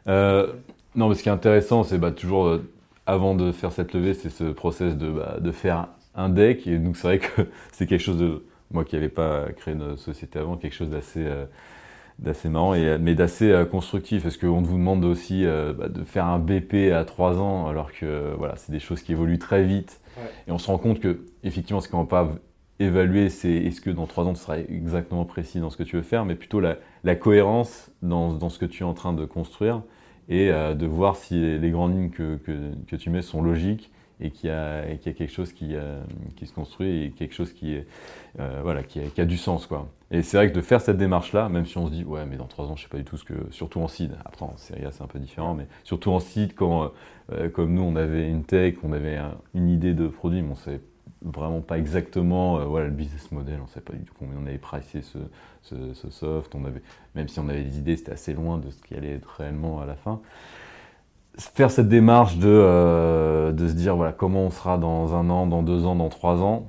Non, 0.06 1.08
mais 1.08 1.14
ce 1.14 1.22
qui 1.22 1.28
est 1.28 1.32
intéressant, 1.32 1.84
c'est 1.84 1.98
bah, 1.98 2.12
toujours 2.12 2.58
avant 3.06 3.34
de 3.34 3.52
faire 3.52 3.72
cette 3.72 3.94
levée, 3.94 4.14
c'est 4.14 4.30
ce 4.30 4.44
process 4.44 4.96
de, 4.96 5.10
bah, 5.10 5.38
de, 5.40 5.50
faire 5.50 5.88
un 6.14 6.28
deck. 6.28 6.66
Et 6.66 6.78
donc, 6.78 6.96
c'est 6.96 7.06
vrai 7.08 7.18
que 7.18 7.42
c'est 7.72 7.86
quelque 7.86 8.00
chose 8.00 8.18
de. 8.18 8.44
Moi 8.70 8.86
qui 8.86 8.94
n'avais 8.94 9.10
pas 9.10 9.48
créé 9.54 9.74
une 9.74 9.98
société 9.98 10.38
avant, 10.38 10.56
quelque 10.56 10.74
chose 10.74 10.90
d'assez. 10.90 11.24
Euh, 11.26 11.44
d'assez 12.18 12.48
marrant, 12.48 12.74
et, 12.74 12.98
mais 12.98 13.14
d'assez 13.14 13.50
euh, 13.50 13.64
constructif, 13.64 14.22
parce 14.22 14.36
qu'on 14.36 14.62
vous 14.62 14.76
demande 14.76 15.04
aussi 15.04 15.44
euh, 15.44 15.72
bah, 15.72 15.88
de 15.88 16.04
faire 16.04 16.26
un 16.26 16.38
BP 16.38 16.92
à 16.92 17.04
3 17.04 17.40
ans, 17.40 17.66
alors 17.66 17.92
que 17.92 18.34
voilà, 18.38 18.54
c'est 18.56 18.72
des 18.72 18.80
choses 18.80 19.02
qui 19.02 19.12
évoluent 19.12 19.38
très 19.38 19.64
vite. 19.64 20.00
Et 20.46 20.52
on 20.52 20.58
se 20.58 20.66
rend 20.66 20.78
compte 20.78 21.00
que, 21.00 21.24
effectivement, 21.42 21.80
ce 21.80 21.88
qu'on 21.88 21.98
ne 21.98 22.02
va 22.02 22.08
pas 22.08 22.28
évaluer, 22.78 23.28
c'est 23.30 23.50
est-ce 23.50 23.80
que 23.80 23.90
dans 23.90 24.06
3 24.06 24.26
ans, 24.26 24.32
tu 24.34 24.40
seras 24.40 24.58
exactement 24.58 25.24
précis 25.24 25.58
dans 25.58 25.70
ce 25.70 25.76
que 25.76 25.82
tu 25.82 25.96
veux 25.96 26.02
faire, 26.02 26.24
mais 26.24 26.34
plutôt 26.34 26.60
la, 26.60 26.76
la 27.02 27.16
cohérence 27.16 27.90
dans, 28.02 28.32
dans, 28.32 28.50
ce 28.50 28.58
que 28.58 28.66
tu 28.66 28.82
es 28.82 28.86
en 28.86 28.94
train 28.94 29.12
de 29.12 29.24
construire 29.24 29.82
et 30.28 30.50
euh, 30.50 30.74
de 30.74 30.86
voir 30.86 31.16
si 31.16 31.58
les 31.58 31.70
grandes 31.70 31.94
lignes 31.94 32.10
que, 32.10 32.36
que, 32.36 32.96
tu 32.96 33.10
mets 33.10 33.22
sont 33.22 33.42
logiques 33.42 33.90
et 34.20 34.30
qu'il 34.30 34.50
y, 34.50 34.52
a, 34.52 34.88
y 34.88 34.92
a 34.92 34.96
quelque 34.96 35.32
chose 35.32 35.52
qui, 35.52 35.74
euh, 35.74 36.00
qui, 36.36 36.46
se 36.46 36.52
construit 36.52 37.04
et 37.04 37.10
quelque 37.10 37.34
chose 37.34 37.52
qui, 37.52 37.76
euh, 38.38 38.60
voilà, 38.62 38.84
qui, 38.84 39.00
a, 39.00 39.24
du 39.24 39.36
sens. 39.36 39.66
Quoi. 39.66 39.88
Et 40.12 40.22
c'est 40.22 40.36
vrai 40.36 40.48
que 40.48 40.54
de 40.54 40.60
faire 40.60 40.80
cette 40.80 40.96
démarche-là, 40.96 41.48
même 41.48 41.66
si 41.66 41.76
on 41.76 41.88
se 41.88 41.92
dit, 41.92 42.04
ouais, 42.04 42.24
mais 42.24 42.36
dans 42.36 42.46
trois 42.46 42.66
ans, 42.66 42.76
je 42.76 42.82
sais 42.82 42.88
pas 42.88 42.98
du 42.98 43.04
tout 43.04 43.16
ce 43.16 43.24
que. 43.24 43.34
Surtout 43.50 43.80
en 43.80 43.88
seed, 43.88 44.16
après 44.24 44.44
en 44.44 44.56
série 44.56 44.82
c'est 44.92 45.02
un 45.02 45.08
peu 45.08 45.18
différent, 45.18 45.54
mais 45.54 45.66
surtout 45.82 46.10
en 46.12 46.20
seed, 46.20 46.54
quand, 46.54 46.92
comme 47.52 47.74
nous, 47.74 47.82
on 47.82 47.96
avait 47.96 48.28
une 48.28 48.44
tech, 48.44 48.76
on 48.84 48.92
avait 48.92 49.18
une 49.54 49.68
idée 49.68 49.94
de 49.94 50.06
produit, 50.06 50.42
mais 50.42 50.52
on 50.52 50.56
savait 50.56 50.80
vraiment 51.24 51.60
pas 51.60 51.78
exactement 51.78 52.58
euh, 52.58 52.64
voilà, 52.64 52.86
le 52.86 52.92
business 52.92 53.30
model, 53.32 53.58
on 53.60 53.64
ne 53.64 53.68
savait 53.68 53.80
pas 53.80 53.92
du 53.92 54.04
tout 54.04 54.14
combien 54.18 54.36
on 54.42 54.46
avait 54.46 54.58
pricé 54.58 55.02
ce, 55.02 55.18
ce, 55.62 56.10
soft, 56.10 56.54
on 56.54 56.64
avait, 56.64 56.82
même 57.14 57.28
si 57.28 57.38
on 57.40 57.48
avait 57.48 57.62
des 57.62 57.78
idées, 57.78 57.96
c'était 57.96 58.12
assez 58.12 58.32
loin 58.34 58.58
de 58.58 58.70
ce 58.70 58.82
qui 58.82 58.94
allait 58.94 59.14
être 59.14 59.28
réellement 59.38 59.80
à 59.80 59.86
la 59.86 59.94
fin. 59.94 60.20
Faire 61.38 61.70
cette 61.70 61.88
démarche 61.88 62.36
de, 62.36 62.48
euh, 62.48 63.52
de 63.52 63.68
se 63.68 63.74
dire 63.74 63.96
voilà, 63.96 64.12
comment 64.12 64.42
on 64.42 64.50
sera 64.50 64.78
dans 64.78 65.14
un 65.14 65.30
an, 65.30 65.46
dans 65.46 65.62
deux 65.62 65.86
ans, 65.86 65.94
dans 65.94 66.08
trois 66.10 66.42
ans, 66.42 66.66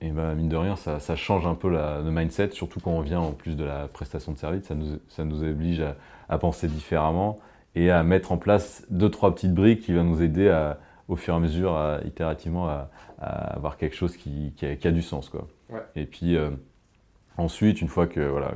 et 0.00 0.10
ben, 0.10 0.34
mine 0.34 0.48
de 0.48 0.56
rien, 0.56 0.76
ça, 0.76 1.16
change 1.16 1.46
un 1.46 1.54
peu 1.54 1.70
la, 1.70 2.00
le 2.00 2.10
mindset, 2.10 2.50
surtout 2.50 2.80
quand 2.80 2.90
on 2.90 3.00
vient 3.00 3.20
en 3.20 3.32
plus 3.32 3.56
de 3.56 3.64
la 3.64 3.88
prestation 3.88 4.32
de 4.32 4.38
service, 4.38 4.64
ça 4.64 4.74
nous, 4.74 4.98
ça 5.08 5.24
nous 5.24 5.42
oblige 5.42 5.80
à, 5.80 5.96
à 6.28 6.38
penser 6.38 6.68
différemment 6.68 7.38
et 7.74 7.90
à 7.90 8.02
mettre 8.02 8.32
en 8.32 8.36
place 8.36 8.84
deux, 8.90 9.08
trois 9.08 9.34
petites 9.34 9.54
briques 9.54 9.82
qui 9.82 9.92
vont 9.92 10.04
nous 10.04 10.22
aider 10.22 10.48
à, 10.48 10.78
au 11.08 11.16
fur 11.16 11.34
et 11.34 11.36
à 11.36 11.40
mesure, 11.40 11.74
à, 11.74 12.00
itérativement, 12.04 12.68
à, 12.68 12.90
avoir 13.18 13.76
quelque 13.76 13.96
chose 13.96 14.16
qui, 14.16 14.52
qui, 14.56 14.66
a, 14.66 14.90
du 14.90 15.02
sens. 15.02 15.28
Quoi. 15.28 15.46
Et 15.96 16.04
puis 16.04 16.36
euh, 16.36 16.50
ensuite, 17.36 17.80
une 17.80 17.88
fois 17.88 18.06
que 18.06 18.20
voilà, 18.20 18.54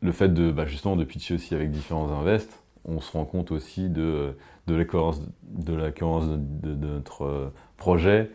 le 0.00 0.12
fait 0.12 0.28
de 0.28 0.50
bah, 0.50 0.66
justement 0.66 0.96
de 0.96 1.04
pitcher 1.04 1.34
aussi 1.34 1.54
avec 1.54 1.70
différents 1.70 2.10
invests, 2.12 2.62
on 2.84 3.00
se 3.00 3.12
rend 3.12 3.24
compte 3.24 3.50
aussi 3.50 3.88
de, 3.88 4.36
de 4.66 4.74
la 4.74 4.84
cohérence 4.84 5.20
de, 5.42 5.74
la 5.74 5.90
de, 5.90 6.36
de, 6.36 6.86
notre 6.86 7.24
euh, 7.24 7.52
projet 7.76 8.30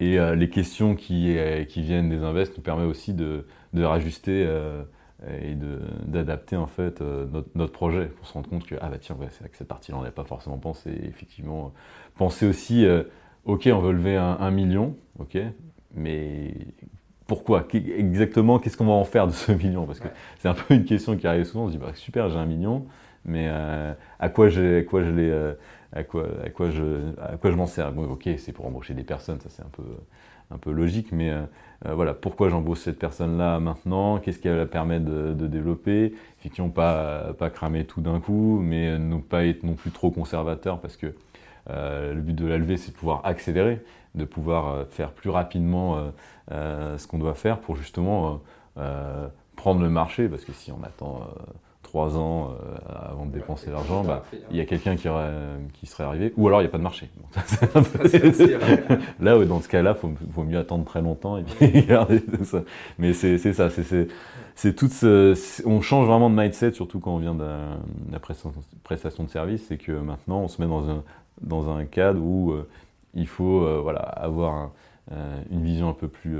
et 0.00 0.18
euh, 0.18 0.34
les 0.34 0.48
questions 0.48 0.94
qui, 0.94 1.36
qui 1.68 1.82
viennent 1.82 2.08
des 2.08 2.22
invests 2.22 2.56
nous 2.56 2.62
permettent 2.62 2.86
aussi 2.86 3.14
de, 3.14 3.46
de 3.72 3.82
rajuster 3.82 4.46
et 5.28 5.56
d'adapter 6.06 6.56
en 6.56 6.66
fait 6.66 7.00
notre, 7.00 7.48
notre, 7.54 7.72
projet 7.72 8.06
pour 8.06 8.26
se 8.26 8.32
rendre 8.32 8.48
compte 8.48 8.66
que 8.66 8.74
ah 8.80 8.88
bah 8.88 8.98
tiens 9.00 9.16
c'est 9.30 9.40
vrai 9.40 9.48
que 9.48 9.56
cette 9.56 9.68
partie-là 9.68 9.98
on 9.98 10.00
n'avait 10.00 10.12
pas 10.12 10.24
forcément 10.24 10.58
pensé. 10.58 10.90
Effectivement 11.04 11.72
penser 12.16 12.46
aussi 12.46 12.86
ok, 13.44 13.68
on 13.72 13.78
veut 13.80 13.92
lever 13.92 14.16
un, 14.16 14.50
million, 14.50 14.96
ok, 15.18 15.38
mais 15.94 16.54
pourquoi? 17.26 17.66
Exactement, 17.72 18.58
qu'est-ce 18.58 18.76
qu'on 18.76 18.86
va 18.86 18.92
en 18.92 19.04
faire 19.04 19.26
de 19.26 19.32
ce 19.32 19.52
million? 19.52 19.86
Parce 19.86 20.00
que 20.00 20.08
c'est 20.38 20.48
un 20.48 20.54
peu 20.54 20.74
une 20.74 20.84
question 20.84 21.16
qui 21.16 21.26
arrive 21.26 21.44
souvent. 21.44 21.64
On 21.64 21.68
se 21.68 21.72
dit, 21.72 21.78
bah, 21.78 21.92
super, 21.94 22.28
j'ai 22.28 22.38
un 22.38 22.46
million, 22.46 22.86
mais 23.24 23.46
euh, 23.48 23.92
à 24.18 24.28
quoi 24.28 24.48
je, 24.48 24.82
quoi 24.82 25.02
je 25.02 25.10
euh, 25.10 25.54
à 25.92 26.04
quoi, 26.04 26.26
à 26.44 26.50
quoi 26.50 26.70
je, 26.70 27.12
à 27.20 27.36
quoi 27.36 27.50
je 27.50 27.56
m'en 27.56 27.66
sers? 27.66 27.96
Ok, 27.98 28.28
c'est 28.38 28.52
pour 28.52 28.66
embaucher 28.66 28.94
des 28.94 29.04
personnes, 29.04 29.40
ça 29.40 29.48
c'est 29.50 29.62
un 29.62 29.70
peu, 29.72 29.84
un 30.52 30.58
peu 30.58 30.70
logique, 30.70 31.12
mais 31.12 31.30
euh, 31.30 31.44
voilà, 31.94 32.14
pourquoi 32.14 32.48
j'embauche 32.48 32.80
cette 32.80 32.98
personne-là 32.98 33.58
maintenant? 33.60 34.18
Qu'est-ce 34.18 34.38
qu'elle 34.38 34.56
va 34.56 34.66
permettre 34.66 35.04
de, 35.04 35.32
de, 35.32 35.46
développer? 35.46 36.14
Effectivement, 36.38 36.70
pas, 36.70 37.32
pas 37.38 37.50
cramer 37.50 37.84
tout 37.84 38.00
d'un 38.00 38.20
coup, 38.20 38.60
mais 38.62 38.98
ne 38.98 39.16
pas 39.18 39.44
être 39.44 39.62
non 39.62 39.74
plus 39.74 39.90
trop 39.90 40.10
conservateur, 40.10 40.80
parce 40.80 40.96
que 40.96 41.14
euh, 41.70 42.14
le 42.14 42.20
but 42.20 42.34
de 42.34 42.46
la 42.46 42.58
levée, 42.58 42.76
c'est 42.76 42.92
de 42.92 42.96
pouvoir 42.96 43.20
accélérer, 43.24 43.80
de 44.14 44.24
pouvoir 44.24 44.68
euh, 44.68 44.84
faire 44.84 45.12
plus 45.12 45.30
rapidement 45.30 46.10
euh, 46.50 46.98
ce 46.98 47.06
qu'on 47.06 47.18
doit 47.18 47.34
faire 47.34 47.58
pour 47.60 47.76
justement 47.76 48.40
prendre 49.56 49.82
le 49.82 49.90
marché, 49.90 50.28
parce 50.28 50.44
que 50.44 50.52
si 50.52 50.72
on 50.72 50.82
attend 50.82 51.28
trois 51.92 52.16
ans 52.16 52.54
avant 52.88 53.26
de 53.26 53.32
dépenser 53.32 53.70
l'argent, 53.70 54.02
bah, 54.02 54.24
il 54.50 54.56
y 54.56 54.60
a 54.60 54.64
quelqu'un 54.64 54.96
qui, 54.96 55.08
qui, 55.74 55.84
serait 55.86 56.04
arrivé, 56.04 56.32
ou 56.38 56.48
alors 56.48 56.62
il 56.62 56.64
n'y 56.64 56.68
a 56.68 56.70
pas 56.70 56.78
de 56.78 56.82
marché. 56.82 57.10
Là, 59.20 59.44
dans 59.44 59.60
ce 59.60 59.68
cas-là, 59.68 59.94
il 60.02 60.30
vaut, 60.30 60.44
mieux 60.44 60.58
attendre 60.58 60.86
très 60.86 61.02
longtemps 61.02 61.36
et 61.36 61.42
puis 61.42 61.82
garder 61.86 62.22
ça. 62.44 62.62
Mais 62.98 63.12
c'est 63.12 63.36
ça, 63.52 63.68
c'est 64.54 64.74
tout 64.74 64.88
on 65.66 65.80
change 65.82 66.06
vraiment 66.06 66.30
de 66.30 66.34
mindset, 66.34 66.72
surtout 66.72 66.98
quand 66.98 67.14
on 67.14 67.18
vient 67.18 67.34
de 67.34 67.44
la 68.10 68.18
prestation 68.18 69.24
de 69.24 69.28
service, 69.28 69.66
c'est 69.68 69.76
que 69.76 69.92
maintenant 69.92 70.40
on 70.40 70.48
se 70.48 70.62
met 70.62 70.68
dans 70.68 70.88
un, 70.88 71.02
dans 71.42 71.70
un 71.70 71.84
cadre 71.84 72.22
où 72.22 72.52
euh, 72.52 72.68
il 73.14 73.26
faut 73.26 73.64
euh, 73.64 73.80
voilà, 73.82 74.00
avoir 74.00 74.70
euh, 75.12 75.42
une 75.50 75.62
vision 75.62 75.90
un 75.90 75.94
peu 75.94 76.08
plus, 76.08 76.38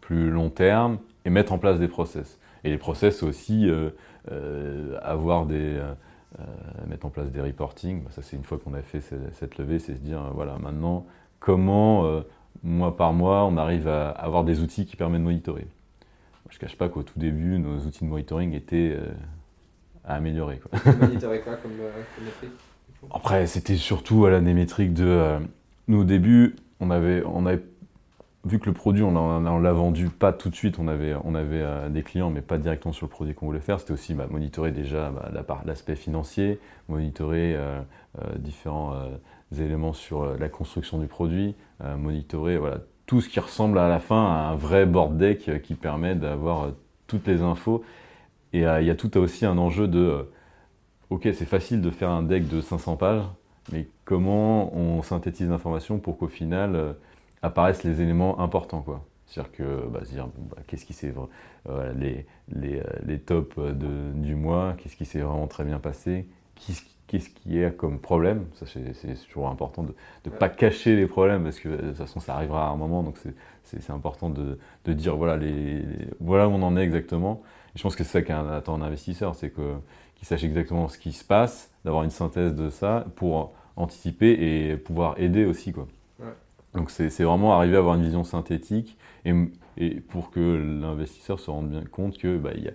plus 0.00 0.30
long 0.30 0.50
terme 0.50 0.98
et 1.24 1.30
mettre 1.30 1.52
en 1.52 1.58
place 1.58 1.78
des 1.78 1.88
process. 1.88 2.38
Et 2.64 2.70
les 2.70 2.78
process, 2.78 3.22
aussi 3.22 3.68
avoir 5.02 5.46
des, 5.46 5.80
mettre 6.86 7.06
en 7.06 7.10
place 7.10 7.30
des 7.30 7.40
reporting. 7.40 8.02
Bah, 8.02 8.10
ça, 8.12 8.22
c'est 8.22 8.36
une 8.36 8.44
fois 8.44 8.58
qu'on 8.58 8.74
a 8.74 8.82
fait 8.82 9.00
cette, 9.00 9.58
levée, 9.58 9.78
c'est 9.78 9.94
se 9.94 10.00
dire, 10.00 10.22
voilà, 10.34 10.58
maintenant, 10.58 11.06
comment, 11.40 12.22
mois 12.62 12.96
par 12.96 13.12
mois, 13.12 13.44
on 13.44 13.56
arrive 13.56 13.88
à 13.88 14.10
avoir 14.10 14.44
des 14.44 14.60
outils 14.60 14.86
qui 14.86 14.96
permettent 14.96 15.20
de 15.20 15.26
monitorer. 15.26 15.66
Je 16.50 16.56
ne 16.56 16.60
cache 16.60 16.76
pas 16.76 16.88
qu'au 16.88 17.02
tout 17.02 17.18
début, 17.18 17.58
nos 17.58 17.78
outils 17.80 18.04
de 18.04 18.10
monitoring 18.10 18.52
étaient 18.52 18.96
à 20.04 20.14
améliorer. 20.14 20.58
Quoi. 20.58 20.92
Monitorer 21.00 21.40
quoi 21.40 21.56
comme, 21.56 21.72
comme 21.72 22.50
après, 23.10 23.46
c'était 23.46 23.76
surtout 23.76 24.26
à 24.26 24.30
la 24.30 24.40
métriques 24.40 24.94
de. 24.94 25.06
Euh, 25.06 25.38
nous, 25.88 26.02
au 26.02 26.04
début, 26.04 26.56
on 26.80 26.90
avait, 26.90 27.22
on 27.26 27.46
avait 27.46 27.62
vu 28.44 28.58
que 28.58 28.66
le 28.66 28.72
produit, 28.72 29.02
on 29.02 29.60
l'a 29.60 29.72
vendu 29.72 30.08
pas 30.08 30.32
tout 30.32 30.50
de 30.50 30.54
suite, 30.54 30.78
on 30.78 30.88
avait, 30.88 31.14
on 31.24 31.34
euh, 31.34 31.88
des 31.88 32.02
clients, 32.02 32.30
mais 32.30 32.40
pas 32.40 32.58
directement 32.58 32.92
sur 32.92 33.06
le 33.06 33.10
produit 33.10 33.34
qu'on 33.34 33.46
voulait 33.46 33.60
faire. 33.60 33.80
C'était 33.80 33.92
aussi 33.92 34.14
bah, 34.14 34.26
monitorer 34.30 34.72
déjà 34.72 35.10
bah, 35.10 35.62
l'aspect 35.64 35.96
financier, 35.96 36.60
monitorer 36.88 37.54
euh, 37.56 37.80
différents 38.38 38.94
éléments 39.58 39.92
sur 39.92 40.36
la 40.38 40.48
construction 40.48 40.98
du 40.98 41.06
produit, 41.06 41.54
monitorer 41.98 42.58
tout 43.06 43.20
ce 43.20 43.28
qui 43.28 43.40
ressemble 43.40 43.78
à 43.78 43.88
la 43.88 44.00
fin 44.00 44.26
à 44.26 44.50
un 44.50 44.54
vrai 44.54 44.86
board 44.86 45.16
deck 45.16 45.62
qui 45.62 45.74
permet 45.74 46.14
d'avoir 46.14 46.72
toutes 47.06 47.26
les 47.26 47.42
infos. 47.42 47.84
Et 48.52 48.60
il 48.60 48.84
y 48.84 48.90
a 48.90 48.94
tout 48.94 49.16
aussi 49.16 49.46
un 49.46 49.56
enjeu 49.56 49.88
de 49.88 50.26
ok, 51.12 51.28
c'est 51.34 51.44
facile 51.44 51.80
de 51.82 51.90
faire 51.90 52.10
un 52.10 52.22
deck 52.22 52.48
de 52.48 52.60
500 52.60 52.96
pages, 52.96 53.22
mais 53.70 53.86
comment 54.04 54.74
on 54.74 55.02
synthétise 55.02 55.48
l'information 55.48 55.98
pour 55.98 56.16
qu'au 56.16 56.26
final 56.26 56.74
euh, 56.74 56.92
apparaissent 57.42 57.84
les 57.84 58.00
éléments 58.00 58.40
importants, 58.40 58.82
quoi. 58.82 59.04
C'est-à-dire 59.26 59.52
que, 59.52 59.86
bah, 59.88 60.00
dire, 60.00 60.28
bah, 60.50 60.58
qu'est-ce 60.66 60.84
qui 60.84 60.92
s'est, 60.92 61.14
euh, 61.68 61.92
les, 61.94 62.26
les, 62.54 62.80
euh, 62.80 62.84
les, 63.06 63.18
tops 63.18 63.56
de, 63.56 64.12
du 64.14 64.34
mois, 64.34 64.74
qu'est-ce 64.76 64.96
qui 64.96 65.06
s'est 65.06 65.20
vraiment 65.20 65.46
très 65.46 65.64
bien 65.64 65.78
passé, 65.78 66.28
qu'est-ce 67.06 67.30
qui 67.30 67.58
est 67.58 67.74
comme 67.74 67.98
problème, 67.98 68.46
ça 68.54 68.66
c'est 68.66 69.14
toujours 69.26 69.48
important 69.48 69.84
de 69.84 69.94
ne 70.26 70.30
pas 70.30 70.48
cacher 70.48 70.96
les 70.96 71.06
problèmes, 71.06 71.44
parce 71.44 71.60
que 71.60 71.68
de 71.68 71.88
toute 71.88 71.96
façon 71.96 72.20
ça 72.20 72.34
arrivera 72.34 72.68
à 72.68 72.70
un 72.70 72.76
moment, 72.76 73.02
donc 73.02 73.18
c'est 73.64 73.90
important 73.90 74.28
de, 74.28 74.58
de, 74.84 74.92
dire 74.92 75.16
voilà, 75.16 75.36
les, 75.38 75.82
voilà 76.20 76.48
où 76.48 76.52
on 76.52 76.62
en 76.62 76.76
est 76.76 76.82
exactement. 76.82 77.42
Et 77.74 77.78
je 77.78 77.82
pense 77.82 77.96
que 77.96 78.04
c'est 78.04 78.12
ça 78.12 78.22
qu'un 78.22 78.46
attend 78.50 78.74
un 78.74 78.82
investisseur, 78.82 79.34
c'est 79.34 79.50
que 79.50 79.76
qui 80.16 80.26
sache 80.26 80.44
exactement 80.44 80.88
ce 80.88 80.98
qui 80.98 81.12
se 81.12 81.24
passe, 81.24 81.70
d'avoir 81.84 82.04
une 82.04 82.10
synthèse 82.10 82.54
de 82.54 82.70
ça 82.70 83.06
pour 83.16 83.54
anticiper 83.76 84.30
et 84.30 84.76
pouvoir 84.76 85.18
aider 85.18 85.44
aussi. 85.44 85.72
Quoi. 85.72 85.88
Donc 86.74 86.90
c'est 86.90 87.08
vraiment 87.22 87.54
arriver 87.54 87.76
à 87.76 87.80
avoir 87.80 87.96
une 87.96 88.04
vision 88.04 88.24
synthétique 88.24 88.96
et, 89.24 89.34
et 89.76 90.00
pour 90.00 90.30
que 90.30 90.40
l'investisseur 90.40 91.38
se 91.38 91.50
rende 91.50 91.68
bien 91.68 91.84
compte 91.84 92.18
que 92.18 92.38
bah, 92.38 92.54
y 92.54 92.68
a, 92.68 92.72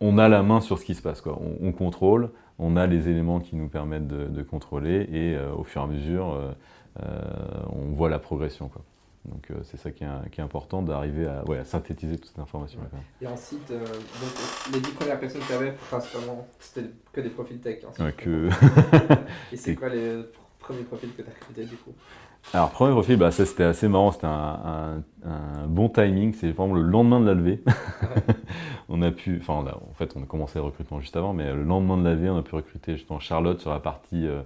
on 0.00 0.18
a 0.18 0.28
la 0.28 0.42
main 0.42 0.60
sur 0.60 0.78
ce 0.78 0.84
qui 0.84 0.94
se 0.94 1.02
passe. 1.02 1.20
Quoi. 1.20 1.38
On, 1.62 1.72
contrôle, 1.72 2.30
on 2.58 2.76
a 2.76 2.86
les 2.86 3.08
éléments 3.08 3.40
qui 3.40 3.56
nous 3.56 3.68
permettent 3.68 4.08
de, 4.08 4.42
contrôler 4.42 5.08
et 5.10 5.34
euh, 5.34 5.52
au 5.54 5.64
fur 5.64 5.80
et 5.80 5.84
à 5.84 5.86
mesure, 5.86 6.32
euh, 6.32 6.52
euh, 7.02 7.20
on 7.70 7.92
voit 7.92 8.08
la 8.08 8.18
progression. 8.18 8.68
Quoi. 8.68 8.82
Donc 9.24 9.48
c'est 9.64 9.76
ça 9.76 9.90
qui 9.90 10.04
est, 10.04 10.40
important 10.40 10.82
d'arriver 10.82 11.26
à, 11.26 11.64
synthétiser 11.64 12.16
toute 12.16 12.28
cette 12.28 12.38
information. 12.38 12.78
Et 13.20 13.26
ensuite, 13.26 13.72
les 14.72 14.80
dix 14.80 14.92
premières 14.92 15.18
personnes 15.18 15.40
que 15.40 15.46
tu 15.46 15.52
avais, 15.52 15.72
principalement, 15.72 16.46
c'était 16.60 16.88
que 17.12 17.20
des 17.20 17.30
profils 17.30 17.58
tech. 17.58 17.78
Hein, 17.98 18.12
que... 18.12 18.48
Et 19.52 19.56
c'est 19.56 19.74
quoi 19.74 19.88
les 19.88 20.22
premiers 20.60 20.84
profils 20.84 21.12
que 21.12 21.22
tu 21.22 21.28
as 21.28 21.32
recrutés 21.32 21.64
du 21.64 21.76
coup? 21.76 21.92
Alors, 22.54 22.70
premier 22.70 22.92
profil, 22.92 23.16
bah, 23.16 23.30
ça 23.30 23.44
c'était 23.44 23.64
assez 23.64 23.88
marrant, 23.88 24.12
c'était 24.12 24.26
un, 24.26 25.02
bon 25.66 25.88
timing, 25.88 26.32
c'est 26.32 26.52
vraiment 26.52 26.74
le 26.74 26.82
lendemain 26.82 27.20
de 27.20 27.26
la 27.26 27.34
levée. 27.34 27.60
on 28.88 29.02
a 29.02 29.10
pu, 29.10 29.38
enfin, 29.40 29.54
en 29.54 29.94
fait, 29.94 30.12
on 30.16 30.22
a 30.22 30.26
commencé 30.26 30.58
le 30.58 30.64
recrutement 30.64 31.00
juste 31.00 31.16
avant, 31.16 31.32
mais 31.32 31.52
le 31.52 31.64
lendemain 31.64 31.96
de 31.98 32.04
la 32.04 32.14
levée, 32.14 32.30
on 32.30 32.38
a 32.38 32.42
pu 32.42 32.54
recruter 32.54 32.96
justement 32.96 33.18
Charlotte 33.18 33.60
sur 33.60 33.70
la 33.70 33.80
partie 33.80 34.26
euh, 34.26 34.42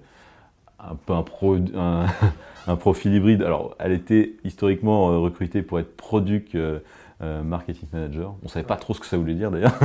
un 0.78 0.94
peu 0.94 1.12
un, 1.12 2.76
profil 2.76 3.14
hybride. 3.14 3.42
Alors, 3.42 3.76
elle 3.78 3.92
était 3.92 4.32
historiquement 4.44 5.10
euh, 5.10 5.18
recrutée 5.18 5.62
pour 5.62 5.78
être 5.78 5.94
product 5.96 6.54
euh, 6.54 6.80
marketing 7.20 7.86
manager. 7.92 8.34
On 8.42 8.48
savait 8.48 8.66
pas 8.66 8.76
trop 8.76 8.94
ce 8.94 9.00
que 9.00 9.06
ça 9.06 9.18
voulait 9.18 9.34
dire 9.34 9.50
d'ailleurs. 9.50 9.78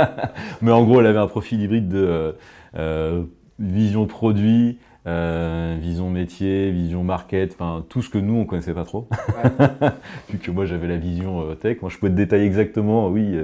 Mais 0.62 0.72
en 0.72 0.82
gros, 0.82 0.98
elle 0.98 1.06
avait 1.06 1.20
un 1.20 1.28
profil 1.28 1.60
hybride 1.60 1.88
de 1.88 2.34
vision 3.58 4.06
produit, 4.06 4.78
vision 5.04 6.10
métier, 6.10 6.70
vision 6.70 7.02
market, 7.02 7.52
enfin 7.52 7.84
tout 7.88 8.02
ce 8.02 8.10
que 8.10 8.18
nous 8.18 8.34
on 8.34 8.44
connaissait 8.44 8.74
pas 8.74 8.84
trop. 8.84 9.08
Vu 10.30 10.38
que 10.38 10.50
moi 10.50 10.64
j'avais 10.64 10.86
la 10.88 10.96
vision 10.96 11.54
tech, 11.56 11.80
moi 11.80 11.90
je 11.90 11.98
pouvais 11.98 12.12
te 12.12 12.16
détailler 12.16 12.46
exactement, 12.46 13.08
oui, 13.08 13.36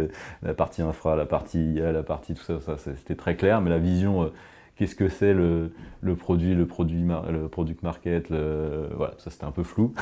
la 0.42 0.54
partie 0.54 0.82
infra, 0.82 1.16
la 1.16 1.26
partie 1.26 1.72
IA, 1.72 1.92
la 1.92 2.02
partie 2.02 2.34
tout 2.34 2.44
ça, 2.44 2.60
ça 2.60 2.76
c'était 2.78 3.16
très 3.16 3.34
clair, 3.36 3.60
mais 3.60 3.70
la 3.70 3.78
vision 3.78 4.30
qu'est-ce 4.78 4.94
que 4.94 5.08
c'est 5.08 5.34
le, 5.34 5.72
produit, 6.16 6.54
le 6.54 6.66
produit, 6.66 7.02
le 7.02 7.48
product 7.48 7.82
market, 7.82 8.30
voilà, 8.30 9.14
ça 9.18 9.30
c'était 9.30 9.44
un 9.44 9.50
peu 9.50 9.64
flou. 9.64 9.92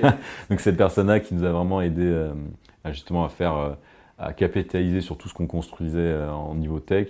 Donc 0.50 0.60
cette 0.60 0.76
personne-là 0.76 1.20
qui 1.20 1.34
nous 1.34 1.44
a 1.44 1.52
vraiment 1.52 1.82
aidé 1.82 2.02
euh, 2.04 2.32
à, 2.82 2.92
justement 2.92 3.24
à 3.24 3.28
faire, 3.28 3.56
euh, 3.56 3.70
à 4.18 4.32
capitaliser 4.32 5.02
sur 5.02 5.18
tout 5.18 5.28
ce 5.28 5.34
qu'on 5.34 5.46
construisait 5.46 5.98
euh, 5.98 6.30
en 6.30 6.54
niveau 6.54 6.80
tech 6.80 7.08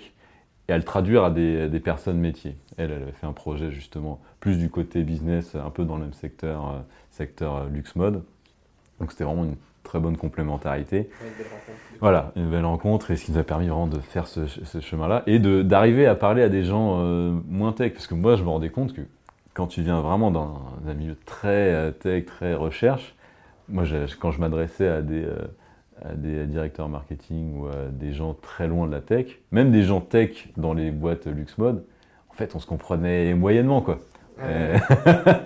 et 0.69 0.73
à 0.73 0.77
le 0.77 0.85
traduire 0.85 1.25
à 1.25 1.31
des, 1.31 1.81
personnes 1.81 2.19
métiers. 2.19 2.57
Elle, 2.77 2.91
elle 2.91 3.03
avait 3.03 3.13
fait 3.13 3.27
un 3.27 3.33
projet 3.33 3.71
justement 3.71 4.21
plus 4.41 4.59
du 4.59 4.71
côté 4.71 5.03
business, 5.03 5.55
un 5.55 5.71
peu 5.71 5.85
dans 5.85 5.97
le 5.97 6.03
même 6.03 6.13
secteur, 6.13 6.85
secteur 7.11 7.65
luxe 7.69 7.97
mode. 7.97 8.23
Donc 9.01 9.11
c'était 9.11 9.25
vraiment 9.25 9.45
une 9.45 9.57
très 9.83 9.99
bonne 9.99 10.17
complémentarité. 10.17 10.97
Ouais, 10.97 11.07
une 11.27 11.37
belle 11.37 11.47
rencontre. 11.53 11.79
Voilà, 12.01 12.33
une 12.37 12.51
belle 12.51 12.65
rencontre 12.65 13.11
et 13.11 13.17
ce 13.17 13.25
qui 13.25 13.33
nous 13.33 13.39
a 13.39 13.45
permis 13.45 13.69
vraiment 13.69 13.87
de 13.87 13.99
faire 13.99 14.27
ce, 14.27 14.47
ce 14.47 14.81
chemin-là 14.81 15.23
et 15.27 15.39
de- 15.39 15.63
d'arriver 15.63 16.07
à 16.07 16.15
parler 16.15 16.43
à 16.43 16.49
des 16.49 16.65
gens 16.65 16.99
euh, 17.01 17.33
moins 17.49 17.73
tech. 17.73 17.93
Parce 17.93 18.07
que 18.07 18.15
moi, 18.15 18.37
je 18.37 18.43
me 18.43 18.49
rendais 18.49 18.71
compte 18.71 18.93
que 18.93 19.03
quand 19.55 19.67
tu 19.67 19.83
viens 19.83 20.01
vraiment 20.01 20.31
d'un 20.31 20.55
d'un 20.85 20.95
milieu 20.95 21.17
très 21.27 21.73
euh, 21.73 21.91
tech, 21.91 22.27
très 22.27 22.55
recherche, 22.55 23.15
moi, 23.69 23.85
quand 24.19 24.31
je 24.31 24.41
m'adressais 24.41 24.89
à 24.89 25.03
des, 25.03 25.25
euh, 25.25 25.37
à 26.05 26.15
des 26.15 26.47
directeurs 26.47 26.89
marketing 26.89 27.59
ou 27.61 27.67
à 27.67 27.87
des 27.91 28.13
gens 28.13 28.35
très 28.35 28.67
loin 28.69 28.87
de 28.87 28.93
la 28.93 29.01
tech, 29.01 29.39
même 29.53 29.71
des 29.71 29.83
gens 29.83 30.01
tech 30.01 30.49
dans 30.57 30.75
les 30.75 30.91
boîtes 30.91 31.27
luxe 31.27 31.57
mode, 31.59 31.85
en 32.31 32.35
fait, 32.35 32.55
on 32.55 32.59
se 32.59 32.67
comprenait 32.67 33.35
moyennement, 33.35 33.83
quoi. 33.83 33.99
Ouais. 34.39 34.45
Euh, 34.45 34.79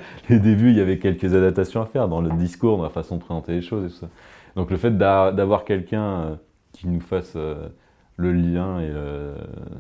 les 0.31 0.39
débuts, 0.39 0.71
il 0.71 0.77
y 0.77 0.81
avait 0.81 0.99
quelques 0.99 1.35
adaptations 1.35 1.83
à 1.83 1.87
faire 1.87 2.09
dans 2.09 2.21
le 2.21 2.31
discours, 2.31 2.77
dans 2.79 2.85
la 2.85 2.91
façon 2.91 3.17
de 3.17 3.21
présenter 3.23 3.53
les 3.53 3.63
choses 3.63 3.85
et 3.85 3.89
tout 3.89 4.01
ça. 4.01 4.09
Donc 4.55 4.71
le 4.71 4.77
fait 4.77 4.97
d'a- 4.97 5.33
d'avoir 5.33 5.65
quelqu'un 5.65 6.05
euh, 6.21 6.35
qui 6.73 6.89
nous 6.89 7.01
fasse 7.01 7.35
euh, 7.37 7.69
le 8.17 8.33
lien, 8.33 8.81
et 8.81 8.91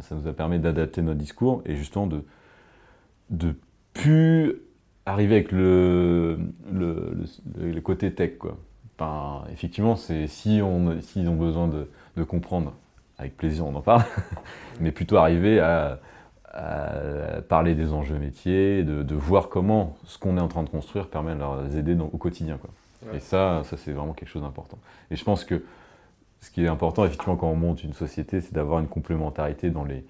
ça 0.03 0.15
nous 0.15 0.27
a 0.29 0.33
permis 0.35 0.59
d'adapter 0.59 1.01
notre 1.01 1.19
discours 1.19 1.62
et 1.65 1.75
justement 1.75 2.07
de, 2.07 2.23
de 3.31 3.55
plus 3.95 4.57
arriver 5.07 5.37
avec 5.37 5.53
le, 5.53 6.39
le, 6.71 7.17
le- 7.57 7.73
le 7.73 7.81
côté 7.81 8.12
tech. 8.12 8.37
Quoi. 8.39 8.59
Enfin, 8.99 9.45
effectivement, 9.53 9.97
c'est 9.97 10.27
si 10.27 10.61
on, 10.63 11.01
s'ils 11.01 11.29
ont 11.29 11.37
besoin 11.37 11.69
de, 11.69 11.91
de 12.17 12.25
comprendre, 12.25 12.73
avec 13.19 13.37
plaisir 13.37 13.67
on 13.67 13.75
en 13.75 13.83
parle, 13.83 14.05
mais 14.81 14.91
plutôt 14.93 15.17
arriver 15.19 15.61
à, 15.61 16.01
à 16.53 17.43
parler 17.49 17.75
des 17.75 17.93
enjeux 17.93 18.19
métiers, 18.19 18.85
de, 18.85 19.03
de 19.03 19.15
voir 19.15 19.49
comment 19.51 19.97
ce 20.05 20.19
qu'on 20.19 20.39
est 20.39 20.41
en 20.41 20.49
train 20.49 20.63
de 20.63 20.71
construire 20.71 21.09
permet 21.09 21.35
de 21.35 21.41
leur 21.41 21.75
aider 21.77 21.95
dans- 21.95 22.07
au 22.07 22.17
quotidien. 22.17 22.57
Quoi. 22.59 22.71
Ouais. 23.11 23.19
Et 23.19 23.21
ça, 23.21 23.63
ça 23.65 23.77
c'est 23.77 23.93
vraiment 23.93 24.15
quelque 24.15 24.29
chose 24.31 24.43
d'important. 24.43 24.79
Et 25.11 25.17
je 25.17 25.25
pense 25.25 25.45
que 25.45 25.63
ce 26.41 26.51
qui 26.51 26.65
est 26.65 26.69
important, 26.69 27.05
effectivement, 27.05 27.37
quand 27.37 27.49
on 27.51 27.57
monte 27.57 27.85
une 27.85 27.93
société, 27.93 28.41
c'est 28.41 28.55
d'avoir 28.55 28.81
une 28.81 28.89
complémentarité 28.89 29.71
dans 29.71 29.85
les, 29.85 30.05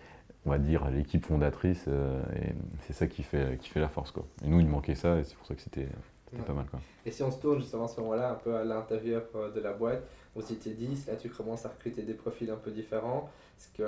on 0.45 0.51
va 0.51 0.59
dire, 0.59 0.89
l'équipe 0.91 1.25
fondatrice. 1.27 1.85
euh, 1.89 2.23
et 2.37 2.53
c'est 2.87 2.93
ça 2.93 3.07
qui 3.09 3.23
fait, 3.25 3.59
qui 3.61 3.69
fait 3.69 3.81
la 3.81 3.89
force. 3.89 4.13
Quoi. 4.13 4.25
Et 4.45 4.49
nous, 4.49 4.61
il 4.61 4.69
manquait 4.69 4.95
ça, 4.95 5.19
et 5.19 5.25
c'est 5.25 5.35
pour 5.37 5.47
ça 5.47 5.55
que 5.55 5.63
c'était 5.63 5.89
c'était 6.37 6.43
Ouais. 6.43 6.47
pas 6.47 6.53
mal. 6.55 6.67
Quoi. 6.71 6.81
Et 7.05 7.11
si 7.11 7.23
on 7.23 7.31
se 7.31 7.39
tourne 7.41 7.61
justement 7.61 7.85
à 7.85 7.89
ce 7.89 8.01
moment-là, 8.01 8.31
un 8.31 8.35
peu 8.35 8.55
à 8.57 8.65
l'intérieur 8.65 9.23
euh, 9.37 9.51
de 9.53 9.61
la 9.61 9.73
boîte, 9.73 10.03
vous 10.35 10.53
étiez 10.53 10.73
10, 10.75 11.07
là 11.07 11.17
tu 11.17 11.29
commences 11.31 11.65
à 11.67 11.71
recruter 11.71 12.03
des 12.03 12.15
profils 12.15 12.51
un 12.51 12.57
peu 12.57 12.71
différents. 12.71 13.31
Est-ce 13.59 13.69
que, 13.77 13.83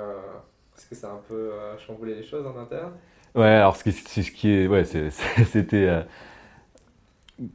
est-ce 0.77 0.87
que 0.87 0.95
ça 0.95 1.09
a 1.09 1.13
un 1.13 1.21
peu 1.27 1.35
euh, 1.53 1.77
chamboulé 1.77 2.15
les 2.15 2.23
choses 2.23 2.45
en 2.47 2.57
interne? 2.57 2.93
Ouais, 3.35 3.45
alors 3.47 3.75
ce 3.75 3.83
qui- 3.83 3.91
c'est 3.91 4.23
ce 4.23 4.31
qui 4.31 4.49
est, 4.49 4.67
ouais, 4.67 4.83
c'était 5.45 5.87
euh, 5.87 6.01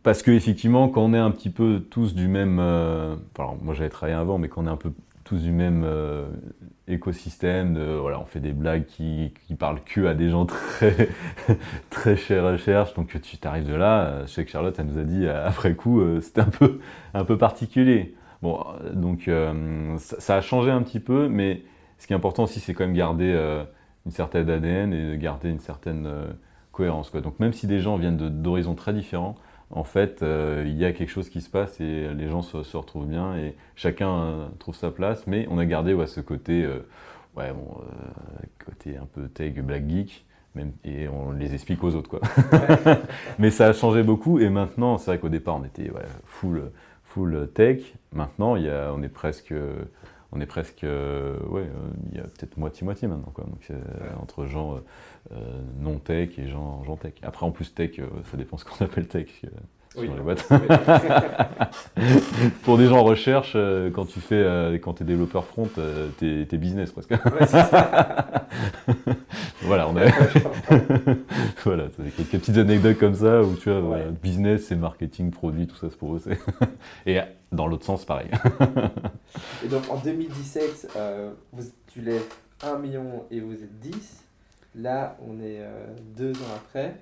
parce 0.03 0.23
que 0.23 0.31
effectivement, 0.31 0.89
quand 0.89 1.03
on 1.03 1.13
est 1.15 1.19
un 1.19 1.31
petit 1.31 1.51
peu 1.51 1.81
tous 1.91 2.15
du 2.15 2.27
même, 2.29 2.59
euh, 2.61 3.17
alors 3.39 3.57
moi 3.63 3.75
j'avais 3.75 3.91
travaillé 3.91 4.17
avant, 4.17 4.39
mais 4.39 4.49
quand 4.49 4.63
on 4.63 4.67
est 4.67 4.71
un 4.71 4.77
peu 4.77 4.93
tous 5.25 5.43
du 5.43 5.53
même 5.53 5.83
euh, 5.85 6.27
écosystème, 6.87 7.79
voilà, 8.01 8.21
on 8.21 8.27
fait 8.27 8.41
des 8.41 8.53
blagues 8.53 8.85
qui, 8.85 9.33
qui 9.47 9.55
parlent 9.55 9.81
que 9.83 10.07
à 10.07 10.15
des 10.15 10.29
gens 10.29 10.45
très 10.47 11.09
très 11.91 12.17
chez 12.17 12.39
recherche, 12.39 12.95
donc 12.95 13.21
tu 13.23 13.39
t'arrives 13.39 13.67
de 13.67 13.75
là. 13.75 14.05
euh, 14.05 14.27
Je 14.27 14.33
sais 14.33 14.45
que 14.45 14.51
Charlotte, 14.51 14.77
elle 14.79 14.87
nous 14.87 14.99
a 14.99 15.05
dit 15.05 15.27
euh, 15.27 15.47
après 15.47 15.75
coup, 15.75 16.03
c'était 16.21 16.43
un 16.43 16.51
peu 16.51 16.79
un 17.15 17.25
peu 17.25 17.39
particulier. 17.39 18.15
Bon, 18.43 18.63
donc 18.93 19.31
ça, 19.97 20.37
a 20.37 20.41
changé 20.43 20.71
un 20.71 20.83
petit 20.83 21.01
peu, 21.01 21.29
mais 21.29 21.63
ce 21.99 22.07
qui 22.07 22.13
est 22.13 22.17
important 22.17 22.43
aussi, 22.45 22.61
c'est 22.61 22.75
quand 22.75 22.85
même 22.85 22.95
garder 22.95 23.33
une 24.05 24.13
certaine 24.13 24.51
ADN 24.51 24.93
et 24.93 25.13
de 25.13 25.15
garder 25.17 25.49
une 25.49 25.61
certaine 25.61 26.07
cohérence. 26.71 27.11
Donc 27.11 27.41
même 27.41 27.55
si 27.55 27.67
des 27.67 27.81
gens 27.81 27.97
viennent 27.97 28.19
d'horizons 28.19 28.75
très 28.75 28.93
différents, 28.93 29.37
en 29.75 29.83
fait, 29.85 30.23
euh, 30.23 30.63
il 30.67 30.79
y 30.79 30.85
a 30.85 30.93
quelque 30.93 31.11
chose 31.11 31.29
qui 31.29 31.41
se 31.41 31.51
passe 31.51 31.81
et 31.81 32.09
les 32.15 32.29
gens 32.29 32.43
se, 32.43 32.63
se 32.63 32.77
retrouvent 32.77 33.09
bien 33.09 33.37
et 33.37 33.55
chacun 33.75 34.09
euh, 34.09 34.47
trouve 34.61 34.77
sa 34.77 34.91
place. 34.91 35.27
Mais 35.27 35.47
on 35.51 35.59
a 35.59 35.67
gardé 35.67 35.95
ouais, 35.95 36.07
ce 36.07 36.21
côté, 36.21 36.65
euh, 36.65 36.79
ouais, 37.37 37.53
bon, 37.53 37.81
euh, 37.81 38.47
côté 38.65 38.97
un 38.97 39.07
peu 39.07 39.29
tech, 39.29 39.55
black 39.57 39.89
geek, 39.89 40.25
même, 40.55 40.73
et 40.85 41.09
on 41.09 41.33
les 41.33 41.55
explique 41.55 41.83
aux 41.83 41.97
autres. 41.97 42.09
Quoi. 42.09 42.21
mais 43.41 43.51
ça 43.51 43.67
a 43.67 43.73
changé 43.73 44.05
beaucoup 44.05 44.39
et 44.39 44.49
maintenant, 44.49 44.97
c'est 44.97 45.11
vrai 45.11 45.19
qu'au 45.19 45.29
départ, 45.29 45.57
on 45.57 45.65
était 45.65 45.91
ouais, 45.91 46.07
full, 46.25 46.71
full 47.03 47.49
tech. 47.53 47.95
Maintenant, 48.13 48.55
il 48.55 48.65
y 48.65 48.71
a, 48.71 48.93
on 48.95 49.03
est 49.03 49.09
presque 49.09 49.53
on 50.37 50.41
est 50.41 50.47
presque, 50.47 50.83
ouais, 50.83 51.69
il 52.11 52.17
y 52.17 52.21
a 52.21 52.25
peut-être 52.25 52.57
moitié-moitié 52.57 53.07
maintenant, 53.07 53.31
quoi. 53.33 53.45
Donc, 53.45 53.71
entre 54.21 54.47
gens 54.47 54.81
non 55.81 55.99
tech 55.99 56.39
et 56.39 56.49
gens, 56.49 56.83
gens 56.85 56.97
tech. 56.97 57.15
Après, 57.23 57.45
en 57.47 57.51
plus, 57.51 57.75
tech, 57.75 57.99
euh, 57.99 58.07
ça 58.31 58.37
dépend 58.37 58.57
ce 58.57 58.65
qu'on 58.65 58.77
appelle 58.85 59.07
tech 59.09 59.27
euh, 59.45 59.49
Oui. 59.97 60.07
sur 60.07 60.15
les 60.17 60.23
boîtes. 60.23 60.49
Pour 62.63 62.79
des 62.79 62.87
gens 62.87 62.99
en 62.99 63.05
recherche, 63.05 63.53
euh, 63.57 63.91
quand 63.91 64.07
tu 64.07 64.21
fais, 64.21 64.35
euh, 64.37 64.79
quand 64.79 64.95
t'es 64.95 65.05
développeur 65.05 65.45
front, 65.45 65.69
euh, 65.79 66.09
t'es, 66.19 66.47
t'es 66.49 66.57
business 66.59 66.93
presque. 66.93 67.11
Ouais, 67.13 67.47
ça. 67.47 68.47
voilà, 69.63 69.89
on 69.89 69.97
a, 69.97 70.05
voilà, 71.65 71.85
quelques 72.17 72.31
petites 72.31 72.57
anecdotes 72.59 72.99
comme 72.99 73.15
ça 73.15 73.43
où 73.43 73.55
tu 73.55 73.71
vois, 73.71 73.81
Ouais. 73.81 73.87
voilà, 73.87 74.05
business, 74.11 74.67
c'est 74.67 74.77
marketing, 74.77 75.31
produit, 75.31 75.67
tout 75.67 75.77
ça, 75.77 75.89
c'est 75.91 75.99
pour 75.99 76.15
eux. 76.17 76.21
et 77.07 77.19
dans 77.53 77.67
l'autre 77.67 77.85
sens, 77.85 78.05
pareil. 78.05 78.29
Et 79.65 79.69
donc 79.69 79.83
en 79.91 79.97
2017, 79.97 80.93
euh, 80.97 81.31
vous, 81.53 81.65
tu 81.93 82.01
lèves 82.01 82.25
1 82.63 82.79
million 82.79 83.25
et 83.31 83.41
vous 83.41 83.53
êtes 83.55 83.79
10. 83.81 84.24
Là, 84.75 85.17
on 85.27 85.41
est 85.41 85.61
euh, 85.61 85.87
deux 86.17 86.33
ans 86.33 86.55
après. 86.57 86.97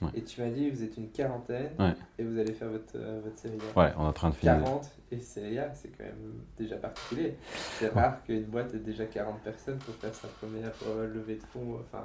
Ouais. 0.00 0.08
Et 0.14 0.22
tu 0.22 0.40
m'as 0.40 0.48
dit 0.48 0.70
vous 0.70 0.82
êtes 0.82 0.96
une 0.96 1.10
quarantaine 1.10 1.72
Ouais. 1.78 1.92
et 2.18 2.24
vous 2.24 2.38
allez 2.38 2.52
faire 2.52 2.70
votre, 2.70 2.94
euh, 2.96 3.20
votre 3.22 3.38
série 3.38 3.58
A. 3.76 3.78
Ouais, 3.78 3.92
on 3.98 4.04
est 4.04 4.08
en 4.08 4.12
train 4.12 4.30
de 4.30 4.34
finir. 4.34 4.62
40 4.62 4.90
et 5.12 5.20
série 5.20 5.58
A, 5.58 5.70
c'est 5.74 5.88
quand 5.88 6.04
même 6.04 6.40
déjà 6.58 6.76
particulier. 6.76 7.36
C'est 7.78 7.92
rare 7.92 8.22
qu'une 8.24 8.44
boîte 8.44 8.72
ait 8.74 8.78
déjà 8.78 9.04
40 9.04 9.40
personnes 9.40 9.76
pour 9.78 9.94
faire 9.96 10.14
sa 10.14 10.28
première 10.28 10.72
euh, 10.88 11.06
levée 11.12 11.34
de 11.36 11.42
fonds, 11.42 11.78
enfin 11.80 12.04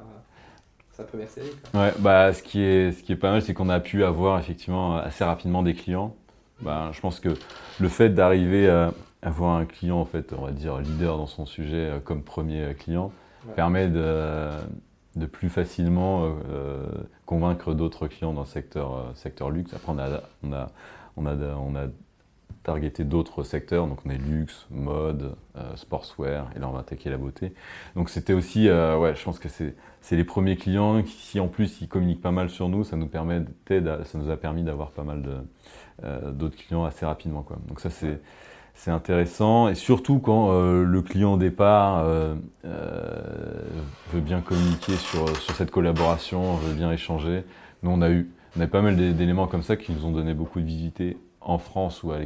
sa 0.91 1.03
première 1.05 1.29
série. 1.29 1.51
Quoi. 1.71 1.81
Ouais, 1.83 1.93
bah, 1.99 2.33
ce, 2.33 2.43
qui 2.43 2.61
est, 2.61 2.91
ce 2.91 3.01
qui 3.01 3.13
est 3.13 3.17
pas 3.17 3.31
mal, 3.31 3.41
c'est 3.41 3.53
qu'on 3.53 3.69
a 3.69 3.79
pu 3.79 4.03
avoir 4.03 4.39
effectivement 4.39 4.97
assez 4.97 5.23
rapidement 5.23 5.63
des 5.63 5.73
clients. 5.73 6.15
Bah, 6.61 6.89
je 6.93 6.99
pense 6.99 7.19
que 7.21 7.29
le 7.79 7.87
fait 7.89 8.09
d'arriver 8.09 8.69
à 8.69 8.93
avoir 9.21 9.55
un 9.55 9.65
client, 9.65 9.99
en 9.99 10.05
fait, 10.05 10.33
on 10.37 10.45
va 10.45 10.51
dire 10.51 10.77
leader 10.79 11.17
dans 11.17 11.27
son 11.27 11.45
sujet 11.45 11.89
euh, 11.89 11.99
comme 11.99 12.23
premier 12.23 12.75
client, 12.75 13.11
permet 13.55 13.87
de, 13.87 14.49
de 15.15 15.25
plus 15.25 15.49
facilement 15.49 16.35
euh, 16.49 16.85
convaincre 17.25 17.73
d'autres 17.73 18.07
clients 18.07 18.33
dans 18.33 18.41
le 18.41 18.47
secteur, 18.47 18.95
euh, 18.95 19.01
secteur 19.15 19.49
luxe. 19.49 19.73
Après, 19.73 19.91
on 19.91 19.99
a, 19.99 20.21
on 20.43 20.53
a, 20.53 20.67
on 21.17 21.25
a, 21.25 21.35
on 21.55 21.75
a 21.75 21.87
targeté 22.63 23.03
d'autres 23.03 23.43
secteurs, 23.43 23.87
donc 23.87 23.99
on 24.05 24.09
est 24.09 24.17
luxe, 24.17 24.65
mode, 24.71 25.35
euh, 25.55 25.75
sportswear, 25.75 26.49
et 26.55 26.59
là 26.59 26.67
on 26.67 26.71
va 26.71 26.79
attaquer 26.79 27.09
la 27.09 27.17
beauté. 27.17 27.53
Donc 27.95 28.09
c'était 28.09 28.33
aussi, 28.33 28.67
euh, 28.67 28.97
ouais, 28.97 29.15
je 29.15 29.23
pense 29.23 29.39
que 29.39 29.47
c'est 29.47 29.75
les 30.11 30.23
premiers 30.23 30.57
clients 30.57 31.01
qui, 31.03 31.11
si 31.11 31.39
en 31.39 31.47
plus 31.47 31.79
ils 31.81 31.87
communiquent 31.87 32.23
pas 32.23 32.31
mal 32.31 32.49
sur 32.49 32.67
nous, 32.67 32.83
ça 32.83 32.97
nous 32.97 33.09
ça 33.11 34.17
nous 34.17 34.29
a 34.31 34.37
permis 34.37 34.63
d'avoir 34.63 34.89
pas 34.91 35.03
mal 35.03 35.23
euh, 36.03 36.31
d'autres 36.31 36.57
clients 36.57 36.83
assez 36.85 37.05
rapidement, 37.05 37.43
quoi. 37.43 37.57
Donc 37.67 37.79
ça 37.79 37.89
c'est 37.89 38.19
c'est 38.75 38.91
intéressant 38.91 39.69
et 39.69 39.75
surtout 39.75 40.19
quand 40.19 40.51
euh, 40.51 40.83
le 40.83 41.01
client 41.01 41.33
au 41.33 41.37
départ 41.37 41.99
euh, 41.99 42.35
euh, 42.65 43.61
veut 44.13 44.19
bien 44.19 44.41
communiquer 44.41 44.93
sur, 44.97 45.27
cette 45.55 45.71
collaboration, 45.71 46.55
veut 46.57 46.75
bien 46.75 46.91
échanger. 46.91 47.43
Nous 47.83 47.91
on 47.91 48.01
a 48.01 48.09
eu 48.11 48.29
pas 48.71 48.81
mal 48.81 48.95
d'é- 48.95 49.13
d'éléments 49.13 49.47
comme 49.47 49.63
ça 49.63 49.77
qui 49.77 49.91
nous 49.91 50.05
ont 50.05 50.11
donné 50.11 50.33
beaucoup 50.33 50.59
de 50.59 50.65
visibilité 50.65 51.17
en 51.41 51.57
France 51.57 52.03
ou 52.03 52.11
à 52.11 52.17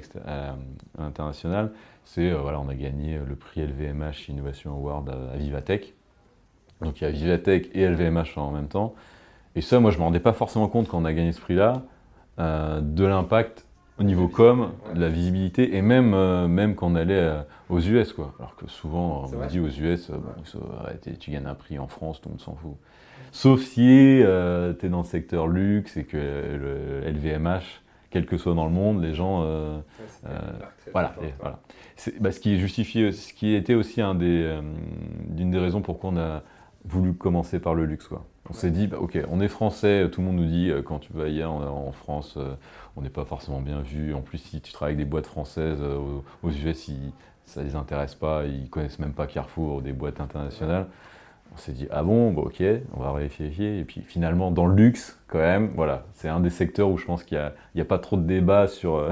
l'international. 0.97 1.71
C'est 2.03 2.31
voilà, 2.31 2.59
on 2.59 2.67
a 2.67 2.75
gagné 2.75 3.19
le 3.25 3.35
prix 3.35 3.62
LVMH 3.62 4.29
Innovation 4.29 4.73
Award 4.73 5.09
à, 5.09 5.33
à 5.33 5.38
Vivatech. 5.38 5.93
Donc 6.81 6.99
il 6.99 7.03
y 7.03 7.07
a 7.07 7.12
Vivatech 7.12 7.69
et 7.73 7.88
LVMH 7.88 8.38
en 8.38 8.51
même 8.51 8.67
temps. 8.67 8.95
Et 9.55 9.62
ça, 9.62 9.79
moi, 9.79 9.91
je 9.91 9.97
ne 9.97 9.99
me 10.01 10.05
rendais 10.05 10.19
pas 10.19 10.31
forcément 10.33 10.67
compte 10.67 10.88
quand 10.88 10.99
on 10.99 11.05
a 11.05 11.13
gagné 11.13 11.31
ce 11.31 11.41
prix-là, 11.41 11.81
de 12.38 13.03
l'impact 13.03 13.65
au 13.99 14.03
niveau 14.03 14.27
com, 14.27 14.71
de 14.95 14.99
la 14.99 15.09
visibilité, 15.09 15.75
et 15.75 15.81
même, 15.81 16.13
euh, 16.13 16.47
même 16.47 16.75
quand 16.75 16.88
on 16.91 16.95
allait 16.95 17.13
euh, 17.15 17.41
aux 17.69 17.79
US. 17.79 18.13
Quoi. 18.13 18.33
Alors 18.39 18.55
que 18.55 18.67
souvent, 18.67 19.25
on 19.31 19.45
dit 19.47 19.59
aux 19.59 19.67
US, 19.67 20.09
euh, 20.09 20.13
bon, 20.13 20.43
ça, 20.45 20.57
arrêtez, 20.81 21.13
tu 21.17 21.31
gagnes 21.31 21.47
un 21.47 21.55
prix 21.55 21.80
en 21.80 21.88
France, 21.88 22.21
tout 22.21 22.30
le 22.30 22.34
monde 22.34 22.41
s'en 22.41 22.55
fout. 22.55 22.76
Sauf 23.32 23.61
si 23.61 24.21
tu 24.21 24.86
es 24.86 24.89
dans 24.89 24.99
le 24.99 25.03
secteur 25.03 25.47
luxe 25.47 25.97
et 25.97 26.05
que 26.05 26.17
le 26.17 27.01
LVMH, 27.07 27.82
quel 28.09 28.26
que 28.26 28.38
soit 28.38 28.55
dans 28.55 28.65
le 28.65 28.71
monde, 28.71 29.01
les 29.03 29.13
gens... 29.13 29.43
euh, 29.43 29.78
Ouais, 29.99 30.32
Euh, 30.32 30.39
une 30.86 30.91
voilà, 30.93 31.15
et 31.21 31.34
voilà. 31.39 31.59
Bah, 32.19 32.32
ce 32.32 32.39
qui 32.39 32.55
est 32.55 32.57
justifié, 32.57 33.11
ce 33.11 33.34
qui 33.34 33.53
était 33.53 33.76
aussi 33.76 34.01
un 34.01 34.15
des, 34.15 34.43
euh, 34.43 34.61
d'une 35.28 35.51
des 35.51 35.59
raisons 35.59 35.82
pourquoi 35.82 36.09
on 36.11 36.17
a 36.17 36.43
voulu 36.86 37.13
commencer 37.13 37.59
par 37.59 37.75
le 37.75 37.86
luxe. 37.86 38.07
Quoi. 38.07 38.25
On 38.49 38.53
s'est 38.53 38.71
dit, 38.71 38.88
bah, 38.88 38.97
ok, 38.99 39.17
on 39.30 39.41
est 39.41 39.47
français, 39.47 40.09
tout 40.11 40.21
le 40.21 40.27
monde 40.27 40.38
nous 40.38 40.45
dit, 40.47 40.71
euh, 40.71 40.82
quand 40.82 40.99
tu 40.99 41.13
vas 41.13 41.25
ailleurs 41.25 41.51
en, 41.51 41.88
en 41.88 41.91
France, 41.91 42.36
euh, 42.38 42.55
on 42.95 43.01
n'est 43.01 43.09
pas 43.09 43.25
forcément 43.25 43.61
bien 43.61 43.82
vu. 43.82 44.13
En 44.13 44.21
plus, 44.21 44.38
si 44.39 44.61
tu 44.61 44.71
travailles 44.73 44.95
avec 44.95 45.05
des 45.05 45.09
boîtes 45.09 45.27
françaises 45.27 45.80
euh, 45.82 45.97
aux, 45.97 46.23
aux 46.43 46.51
US, 46.51 46.88
ils- 46.88 47.11
ça 47.45 47.63
les 47.63 47.75
intéresse 47.75 48.13
pas, 48.15 48.45
ils 48.45 48.69
connaissent 48.69 48.99
même 48.99 49.13
pas 49.13 49.25
Carrefour 49.27 49.77
ou 49.77 49.82
des 49.82 49.91
boîtes 49.93 50.21
internationales. 50.21 50.88
On 51.53 51.57
s'est 51.57 51.71
dit, 51.71 51.88
ah 51.89 52.03
bon, 52.03 52.32
bon, 52.32 52.43
ok, 52.43 52.63
on 52.95 53.01
va 53.01 53.11
vérifier. 53.13 53.80
Et 53.80 53.84
puis 53.84 54.01
finalement, 54.01 54.51
dans 54.51 54.67
le 54.67 54.75
luxe, 54.75 55.19
quand 55.27 55.39
même, 55.39 55.71
voilà, 55.75 56.05
c'est 56.13 56.30
un 56.30 56.39
des 56.39 56.51
secteurs 56.51 56.89
où 56.89 56.97
je 56.97 57.05
pense 57.05 57.23
qu'il 57.23 57.38
n'y 57.75 57.82
a, 57.82 57.84
a, 57.84 57.86
pas 57.86 57.97
trop 57.97 58.17
de 58.17 58.21
débat 58.21 58.67
sur, 58.67 59.09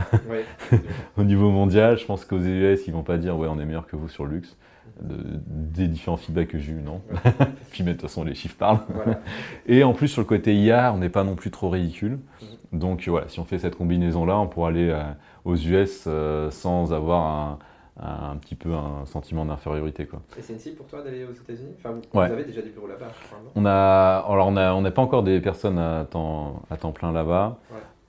au 1.18 1.24
niveau 1.24 1.50
mondial. 1.50 1.98
Je 1.98 2.06
pense 2.06 2.26
qu'aux 2.26 2.40
US, 2.40 2.86
ils 2.88 2.94
vont 2.94 3.02
pas 3.04 3.18
dire, 3.18 3.38
ouais, 3.38 3.48
on 3.48 3.60
est 3.60 3.66
meilleur 3.66 3.88
que 3.88 3.96
vous 3.96 4.08
sur 4.08 4.26
le 4.26 4.36
luxe. 4.36 4.56
Des 5.02 5.88
différents 5.88 6.18
feedbacks 6.18 6.48
que 6.48 6.58
j'ai 6.58 6.72
eu, 6.72 6.82
non. 6.82 7.02
puis, 7.72 7.84
mais 7.84 7.92
de 7.92 7.98
toute 7.98 8.04
façon, 8.04 8.24
les 8.24 8.36
chiffres 8.36 8.58
parlent. 8.58 8.80
Et 9.68 9.84
en 9.84 9.94
plus, 9.94 10.08
sur 10.08 10.22
le 10.22 10.28
côté 10.28 10.56
IA, 10.56 10.94
on 10.94 10.98
n'est 10.98 11.10
pas 11.10 11.24
non 11.24 11.36
plus 11.36 11.52
trop 11.52 11.70
ridicule. 11.70 12.20
Mhm. 12.42 12.80
Donc 12.80 13.08
voilà, 13.08 13.28
si 13.30 13.40
on 13.40 13.46
fait 13.46 13.60
cette 13.60 13.76
combinaison-là, 13.76 14.38
on 14.38 14.48
pourra 14.48 14.70
aller 14.70 14.90
euh, 14.90 15.04
aux 15.46 15.56
US 15.56 16.06
euh, 16.08 16.52
sans 16.52 16.94
avoir 16.94 17.26
un 17.26 17.60
un 18.00 18.36
petit 18.36 18.56
peu 18.56 18.74
un 18.74 19.06
sentiment 19.06 19.46
d'infériorité. 19.46 20.06
Quoi. 20.06 20.22
Et 20.38 20.42
c'est 20.42 20.54
une 20.54 20.60
cible 20.60 20.76
pour 20.76 20.88
toi 20.88 21.02
d'aller 21.02 21.24
aux 21.26 21.34
États-Unis? 21.34 21.74
Enfin, 21.80 21.96
vous, 22.14 22.20
avez 22.20 22.44
déjà 22.44 22.62
des 22.62 22.70
bureaux 22.70 22.88
là-bas, 22.88 23.08
On 23.56 23.66
a, 23.66 24.24
alors 24.28 24.48
on 24.48 24.58
on 24.58 24.82
n'est 24.82 24.92
pas 24.92 25.02
encore 25.02 25.24
des 25.24 25.40
personnes 25.42 25.80
à 25.80 26.06
temps, 26.06 26.62
à 26.70 26.78
temps 26.78 26.92
plein 26.92 27.12
là-bas. 27.12 27.58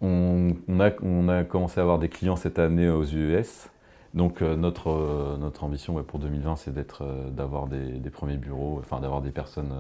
On, 0.00 0.54
on, 0.68 0.80
a, 0.80 0.90
on 1.02 1.28
a 1.28 1.44
commencé 1.44 1.80
à 1.80 1.82
avoir 1.82 1.98
des 1.98 2.08
clients 2.08 2.36
cette 2.36 2.58
année 2.58 2.88
aux 2.88 3.04
US. 3.04 3.68
Donc 4.14 4.40
euh, 4.40 4.56
notre, 4.56 4.90
euh, 4.90 5.36
notre 5.36 5.64
ambition 5.64 6.02
pour 6.02 6.18
2020, 6.18 6.56
c'est 6.56 6.72
d'être, 6.72 7.04
euh, 7.04 7.30
d'avoir 7.30 7.66
des, 7.66 7.92
des, 7.98 8.10
premiers 8.10 8.36
bureaux, 8.36 8.78
enfin 8.80 9.00
d'avoir 9.00 9.20
des 9.20 9.30
personnes 9.30 9.72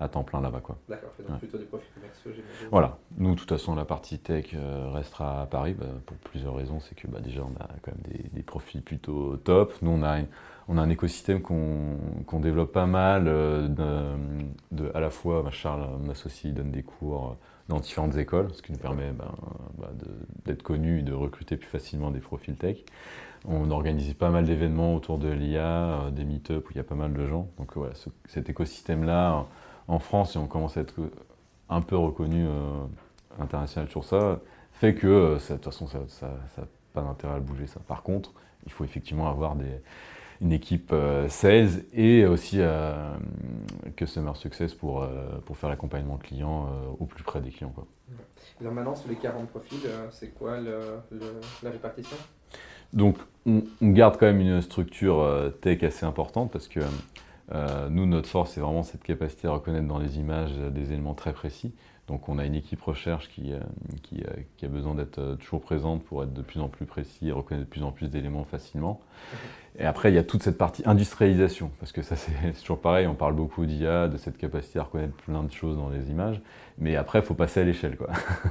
à 0.00 0.08
temps 0.08 0.24
plein 0.24 0.40
là-bas. 0.40 0.60
Quoi. 0.60 0.76
D'accord, 0.88 1.10
donc 1.26 1.38
plutôt 1.38 1.58
des 1.58 1.64
profils 1.64 1.92
commerciaux, 1.94 2.32
j'imagine. 2.32 2.68
Voilà, 2.70 2.98
nous, 3.16 3.34
de 3.34 3.38
toute 3.38 3.48
façon, 3.48 3.74
la 3.74 3.84
partie 3.84 4.18
tech 4.18 4.54
restera 4.92 5.42
à 5.42 5.46
Paris 5.46 5.74
bah, 5.74 5.86
pour 6.04 6.16
plusieurs 6.18 6.54
raisons. 6.54 6.80
C'est 6.80 6.96
que 6.96 7.06
bah, 7.06 7.20
déjà, 7.20 7.42
on 7.42 7.54
a 7.62 7.68
quand 7.82 7.92
même 7.92 8.02
des, 8.12 8.28
des, 8.28 8.42
profils 8.42 8.82
plutôt 8.82 9.36
top. 9.36 9.72
Nous, 9.82 9.90
on 9.90 10.02
a, 10.02 10.18
on 10.68 10.76
a 10.76 10.82
un 10.82 10.90
écosystème 10.90 11.40
qu'on, 11.40 11.96
qu'on 12.26 12.40
développe 12.40 12.72
pas 12.72 12.86
mal. 12.86 13.24
De, 13.24 13.68
de, 14.72 14.90
à 14.94 15.00
la 15.00 15.10
fois, 15.10 15.42
bah, 15.42 15.50
Charles, 15.50 15.88
mon 16.00 16.10
associé, 16.10 16.50
donne 16.50 16.72
des 16.72 16.82
cours 16.82 17.36
dans 17.68 17.80
différentes 17.80 18.16
écoles, 18.16 18.52
ce 18.52 18.62
qui 18.62 18.72
nous 18.72 18.78
permet 18.78 19.12
d'être 20.44 20.62
connus 20.62 21.00
et 21.00 21.02
de 21.02 21.12
recruter 21.12 21.56
plus 21.56 21.68
facilement 21.68 22.10
des 22.10 22.20
profils 22.20 22.56
tech. 22.56 22.84
On 23.48 23.70
organise 23.70 24.12
pas 24.14 24.30
mal 24.30 24.44
d'événements 24.44 24.94
autour 24.96 25.18
de 25.18 25.28
l'IA, 25.28 25.64
euh, 25.64 26.10
des 26.10 26.24
meet-up 26.24 26.66
où 26.66 26.72
il 26.72 26.76
y 26.76 26.80
a 26.80 26.84
pas 26.84 26.96
mal 26.96 27.12
de 27.12 27.26
gens. 27.26 27.48
Donc 27.58 27.76
voilà, 27.76 27.94
cet 28.26 28.50
écosystème-là, 28.50 29.46
en 29.86 29.98
France, 30.00 30.34
et 30.34 30.38
on 30.38 30.46
commence 30.46 30.76
à 30.76 30.80
être 30.80 30.94
un 31.68 31.80
peu 31.80 31.96
reconnu 31.96 32.44
euh, 32.44 32.84
international 33.38 33.88
sur 33.88 34.04
ça, 34.04 34.40
fait 34.72 34.94
que 34.94 35.06
euh, 35.06 35.34
de 35.36 35.54
toute 35.54 35.64
façon, 35.64 35.86
ça 35.86 36.26
n'a 36.58 36.64
pas 36.92 37.02
d'intérêt 37.02 37.34
à 37.34 37.36
le 37.36 37.42
bouger. 37.42 37.68
Ça. 37.68 37.78
Par 37.86 38.02
contre, 38.02 38.32
il 38.66 38.72
faut 38.72 38.84
effectivement 38.84 39.28
avoir 39.28 39.56
une 40.40 40.52
équipe 40.52 40.92
sales 41.28 41.84
et 41.92 42.26
aussi 42.26 42.60
customer 43.94 44.32
success 44.34 44.74
pour, 44.74 45.06
pour 45.44 45.56
faire 45.56 45.70
l'accompagnement 45.70 46.16
client 46.16 46.68
au 46.98 47.04
plus 47.06 47.22
près 47.22 47.40
des 47.40 47.50
clients. 47.50 47.70
Quoi. 47.72 47.86
Alors 48.60 48.72
maintenant, 48.72 48.96
sur 48.96 49.08
les 49.08 49.14
40 49.14 49.48
profils, 49.48 49.88
c'est 50.10 50.30
quoi 50.30 50.58
la 50.58 51.70
répartition? 51.70 52.16
Donc, 52.92 53.16
on, 53.46 53.62
garde 53.82 54.16
quand 54.18 54.26
même 54.26 54.40
une 54.40 54.60
structure 54.60 55.20
euh, 55.20 55.50
tech 55.50 55.82
assez 55.82 56.04
importante 56.04 56.50
parce 56.50 56.68
que 56.68 56.80
euh, 57.52 57.88
nous, 57.88 58.06
notre 58.06 58.28
force, 58.28 58.52
c'est 58.52 58.60
vraiment 58.60 58.82
cette 58.82 59.02
capacité 59.02 59.46
à 59.46 59.52
reconnaître 59.52 59.86
dans 59.86 59.98
les 59.98 60.18
images 60.18 60.52
des 60.52 60.92
éléments 60.92 61.14
très 61.14 61.32
précis. 61.32 61.72
Donc, 62.08 62.28
on 62.28 62.38
a 62.38 62.44
une 62.44 62.54
équipe 62.54 62.80
recherche 62.82 63.28
qui, 63.28 63.52
euh, 63.52 63.58
qui, 64.02 64.64
a 64.64 64.68
besoin 64.68 64.94
d'être 64.94 65.36
toujours 65.40 65.60
présente 65.60 66.04
pour 66.04 66.22
être 66.22 66.32
de 66.32 66.42
plus 66.42 66.60
en 66.60 66.68
plus 66.68 66.86
précis 66.86 67.28
et 67.28 67.32
reconnaître 67.32 67.66
de 67.66 67.70
plus 67.70 67.82
en 67.82 67.90
plus 67.90 68.08
d'éléments 68.08 68.44
facilement. 68.44 69.00
Et 69.78 69.84
après, 69.84 70.12
il 70.12 70.14
y 70.14 70.18
a 70.18 70.22
toute 70.22 70.42
cette 70.42 70.56
partie 70.56 70.82
industrialisation, 70.86 71.70
parce 71.80 71.90
que 71.90 72.02
ça, 72.02 72.14
c'est 72.16 72.60
toujours 72.60 72.80
pareil, 72.80 73.08
on 73.08 73.14
parle 73.14 73.34
beaucoup 73.34 73.66
d'IA, 73.66 74.06
de 74.06 74.16
cette 74.18 74.38
capacité 74.38 74.78
à 74.78 74.84
reconnaître 74.84 75.14
plein 75.14 75.42
de 75.42 75.50
choses 75.50 75.76
dans 75.76 75.88
les 75.88 76.10
images, 76.10 76.40
mais 76.78 76.94
après, 76.94 77.18
il 77.18 77.24
faut 77.24 77.34
passer 77.34 77.60
à 77.60 77.64
l'échelle. 77.64 77.96
Quoi. 77.96 78.08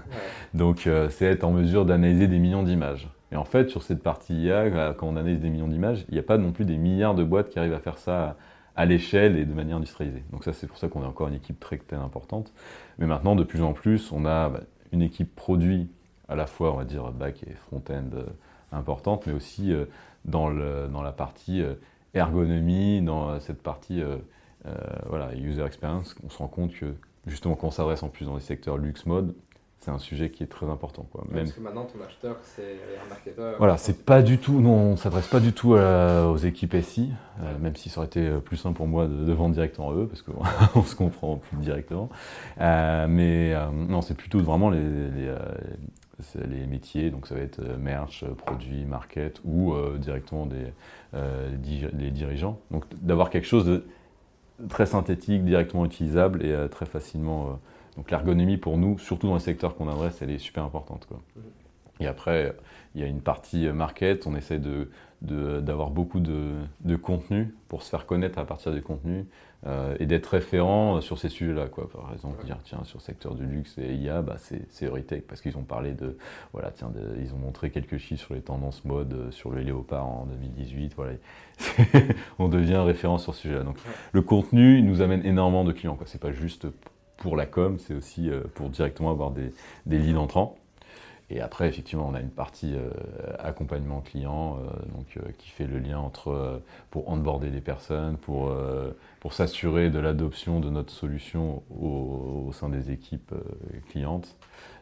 Donc, 0.53 0.89
c'est 1.09 1.25
être 1.25 1.45
en 1.45 1.51
mesure 1.51 1.85
d'analyser 1.85 2.27
des 2.27 2.39
millions 2.39 2.63
d'images. 2.63 3.07
Et 3.31 3.35
en 3.35 3.45
fait, 3.45 3.69
sur 3.69 3.83
cette 3.83 4.03
partie 4.03 4.35
IA, 4.35 4.93
quand 4.93 5.07
on 5.07 5.17
analyse 5.17 5.39
des 5.39 5.49
millions 5.49 5.67
d'images, 5.67 6.05
il 6.09 6.13
n'y 6.13 6.19
a 6.19 6.23
pas 6.23 6.37
non 6.37 6.51
plus 6.51 6.65
des 6.65 6.77
milliards 6.77 7.15
de 7.15 7.23
boîtes 7.23 7.49
qui 7.49 7.59
arrivent 7.59 7.73
à 7.73 7.79
faire 7.79 7.97
ça 7.97 8.37
à 8.75 8.85
l'échelle 8.85 9.37
et 9.37 9.45
de 9.45 9.53
manière 9.53 9.77
industrialisée. 9.77 10.23
Donc 10.31 10.43
ça, 10.43 10.53
c'est 10.53 10.67
pour 10.67 10.77
ça 10.77 10.87
qu'on 10.87 11.01
a 11.01 11.07
encore 11.07 11.27
une 11.27 11.35
équipe 11.35 11.59
très, 11.59 11.77
très 11.77 11.95
importante. 11.95 12.53
Mais 12.99 13.07
maintenant, 13.07 13.35
de 13.35 13.43
plus 13.43 13.61
en 13.61 13.73
plus, 13.73 14.11
on 14.11 14.25
a 14.25 14.49
bah, 14.49 14.59
une 14.91 15.01
équipe 15.01 15.35
produit 15.35 15.89
à 16.27 16.35
la 16.35 16.47
fois, 16.47 16.73
on 16.73 16.77
va 16.77 16.85
dire, 16.85 17.11
back 17.11 17.43
et 17.43 17.53
front-end 17.53 18.09
euh, 18.13 18.25
importante, 18.71 19.25
mais 19.27 19.33
aussi 19.33 19.71
euh, 19.71 19.85
dans, 20.25 20.49
le, 20.49 20.87
dans 20.91 21.01
la 21.01 21.11
partie 21.11 21.61
euh, 21.61 21.75
ergonomie, 22.13 23.01
dans 23.01 23.39
cette 23.41 23.61
partie 23.61 24.01
voilà, 25.07 25.35
user 25.35 25.63
experience, 25.65 26.15
on 26.23 26.29
se 26.29 26.37
rend 26.37 26.47
compte 26.47 26.73
que 26.73 26.95
justement 27.27 27.55
quand 27.55 27.67
on 27.67 27.71
s'adresse 27.71 28.03
en 28.03 28.07
plus 28.07 28.25
dans 28.25 28.35
les 28.35 28.41
secteurs 28.41 28.77
luxe 28.77 29.05
mode, 29.05 29.35
c'est 29.85 29.91
un 29.91 29.99
sujet 29.99 30.31
qui 30.31 30.41
est 30.41 30.47
très 30.47 30.65
important. 30.65 31.07
Quoi. 31.11 31.23
Même... 31.29 31.43
Parce 31.43 31.51
que 31.51 31.61
maintenant, 31.61 31.85
ton 31.85 32.03
acheteur, 32.03 32.37
c'est 32.41 32.79
un 33.05 33.07
marketeur. 33.07 33.55
Voilà, 33.59 33.77
c'est 33.77 34.03
pas 34.03 34.23
du 34.23 34.39
tout, 34.39 34.59
non, 34.59 34.73
on 34.73 34.95
s'adresse 34.95 35.27
pas 35.27 35.39
du 35.39 35.53
tout 35.53 35.73
aux 35.73 36.37
équipes 36.37 36.75
SI, 36.81 37.11
euh, 37.41 37.57
même 37.59 37.75
si 37.75 37.89
ça 37.89 37.99
aurait 37.99 38.07
été 38.07 38.27
plus 38.43 38.57
simple 38.57 38.75
pour 38.75 38.87
moi 38.87 39.05
de, 39.05 39.31
vendre 39.31 39.53
directement 39.53 39.91
à 39.91 39.93
eux, 39.93 40.07
parce 40.07 40.23
qu'on 40.23 40.83
se 40.83 40.95
comprend 40.95 41.35
plus 41.37 41.57
directement. 41.57 42.09
Euh, 42.59 43.05
mais 43.07 43.53
euh, 43.53 43.69
non, 43.69 44.01
c'est 44.01 44.15
plutôt 44.15 44.39
vraiment 44.39 44.71
les, 44.71 44.79
les, 44.79 45.35
les, 46.47 46.65
métiers, 46.65 47.11
donc 47.11 47.27
ça 47.27 47.35
va 47.35 47.41
être 47.41 47.61
merch, 47.77 48.25
produit, 48.37 48.85
market, 48.85 49.39
ou 49.45 49.75
directement 49.99 50.47
des, 50.47 50.73
les 51.13 52.09
dirigeants. 52.09 52.59
Donc 52.71 52.85
d'avoir 53.01 53.29
quelque 53.29 53.47
chose 53.47 53.65
de 53.65 53.85
très 54.67 54.87
synthétique, 54.87 55.45
directement 55.45 55.85
utilisable 55.85 56.43
et 56.43 56.69
très 56.71 56.87
facilement 56.87 57.59
donc 57.97 58.11
l'ergonomie 58.11 58.57
pour 58.57 58.77
nous, 58.77 58.97
surtout 58.99 59.27
dans 59.27 59.35
les 59.35 59.39
secteurs 59.39 59.75
qu'on 59.75 59.87
adresse, 59.87 60.21
elle 60.21 60.31
est 60.31 60.39
super 60.39 60.63
importante. 60.63 61.05
Quoi. 61.05 61.21
Et 61.99 62.07
après, 62.07 62.55
il 62.93 63.01
y 63.01 63.03
a 63.03 63.07
une 63.07 63.21
partie 63.21 63.67
market, 63.69 64.27
on 64.27 64.35
essaie 64.35 64.59
de, 64.59 64.89
d'avoir 65.21 65.89
beaucoup 65.89 66.19
de, 66.19 66.51
de, 66.81 66.95
contenu 66.95 67.53
pour 67.69 67.83
se 67.83 67.89
faire 67.89 68.05
connaître 68.05 68.37
à 68.37 68.45
partir 68.45 68.73
des 68.73 68.81
contenus 68.81 69.25
euh, 69.65 69.95
et 69.99 70.05
d'être 70.05 70.27
référent 70.27 71.01
sur 71.01 71.17
ces 71.17 71.29
sujets-là. 71.29 71.67
Quoi. 71.67 71.89
Par 71.89 72.11
exemple, 72.13 72.45
dire 72.45 72.59
tiens, 72.63 72.83
sur 72.83 72.99
le 72.99 73.03
secteur 73.03 73.33
du 73.33 73.45
luxe 73.45 73.77
et 73.77 73.95
IA, 73.95 74.21
bah, 74.21 74.35
c'est 74.37 74.85
Euritech 74.85 75.25
parce 75.25 75.41
qu'ils 75.41 75.57
ont 75.57 75.63
parlé 75.63 75.93
de. 75.93 76.17
Voilà, 76.53 76.71
tiens, 76.71 76.91
ils 77.19 77.33
ont 77.33 77.37
montré 77.37 77.71
quelques 77.71 77.97
chiffres 77.97 78.25
sur 78.25 78.35
les 78.35 78.41
tendances 78.41 78.85
mode 78.85 79.13
euh, 79.13 79.31
sur 79.31 79.49
le 79.49 79.61
léopard 79.61 80.05
en 80.05 80.25
2018. 80.25 80.93
Voilà. 80.95 81.13
on 82.39 82.49
devient 82.49 82.77
référent 82.77 83.17
sur 83.17 83.33
ce 83.33 83.41
sujet-là. 83.41 83.63
Donc 83.63 83.77
le 84.11 84.21
contenu 84.21 84.81
nous 84.81 85.01
amène 85.01 85.25
énormément 85.25 85.63
de 85.63 85.71
clients. 85.71 85.97
Ce 86.05 86.13
n'est 86.13 86.19
pas 86.19 86.31
juste 86.31 86.67
pour 87.25 87.35
la 87.35 87.47
com, 87.47 87.79
c'est 87.79 87.95
aussi 87.95 88.29
euh, 88.29 88.41
pour 88.53 88.69
directement 88.69 89.09
avoir 89.09 89.31
des, 89.31 89.51
des 89.87 89.97
leads 89.97 90.19
entrants. 90.19 90.59
Et 91.31 91.41
après, 91.41 91.67
effectivement, 91.67 92.07
on 92.07 92.13
a 92.13 92.19
une 92.19 92.29
partie 92.29 92.75
euh, 92.75 92.91
accompagnement 93.39 94.01
client, 94.01 94.59
euh, 94.59 94.69
donc, 94.95 95.35
qui 95.39 95.49
fait 95.49 95.65
le 95.65 95.79
lien 95.79 95.97
entre 95.97 96.61
pour 96.91 97.09
onboarder 97.09 97.49
les 97.49 97.61
personnes, 97.61 98.17
pour, 98.17 98.55
pour 99.21 99.33
s'assurer 99.33 99.89
de 99.89 99.97
l'adoption 99.97 100.59
de 100.59 100.69
notre 100.69 100.93
solution 100.93 101.63
au, 101.71 102.51
sein 102.53 102.69
des 102.69 102.91
équipes 102.91 103.33
clientes. 103.89 104.35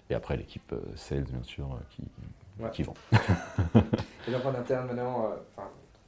Et 0.09 0.13
après, 0.13 0.35
l'équipe 0.35 0.75
sales, 0.97 1.23
bien 1.23 1.43
sûr, 1.43 1.69
qui, 1.91 2.03
qui 2.73 2.83
vend. 2.83 2.95
et 4.27 4.31
donc 4.31 4.45
en 4.45 4.53
interne, 4.53 4.87
maintenant, 4.87 5.29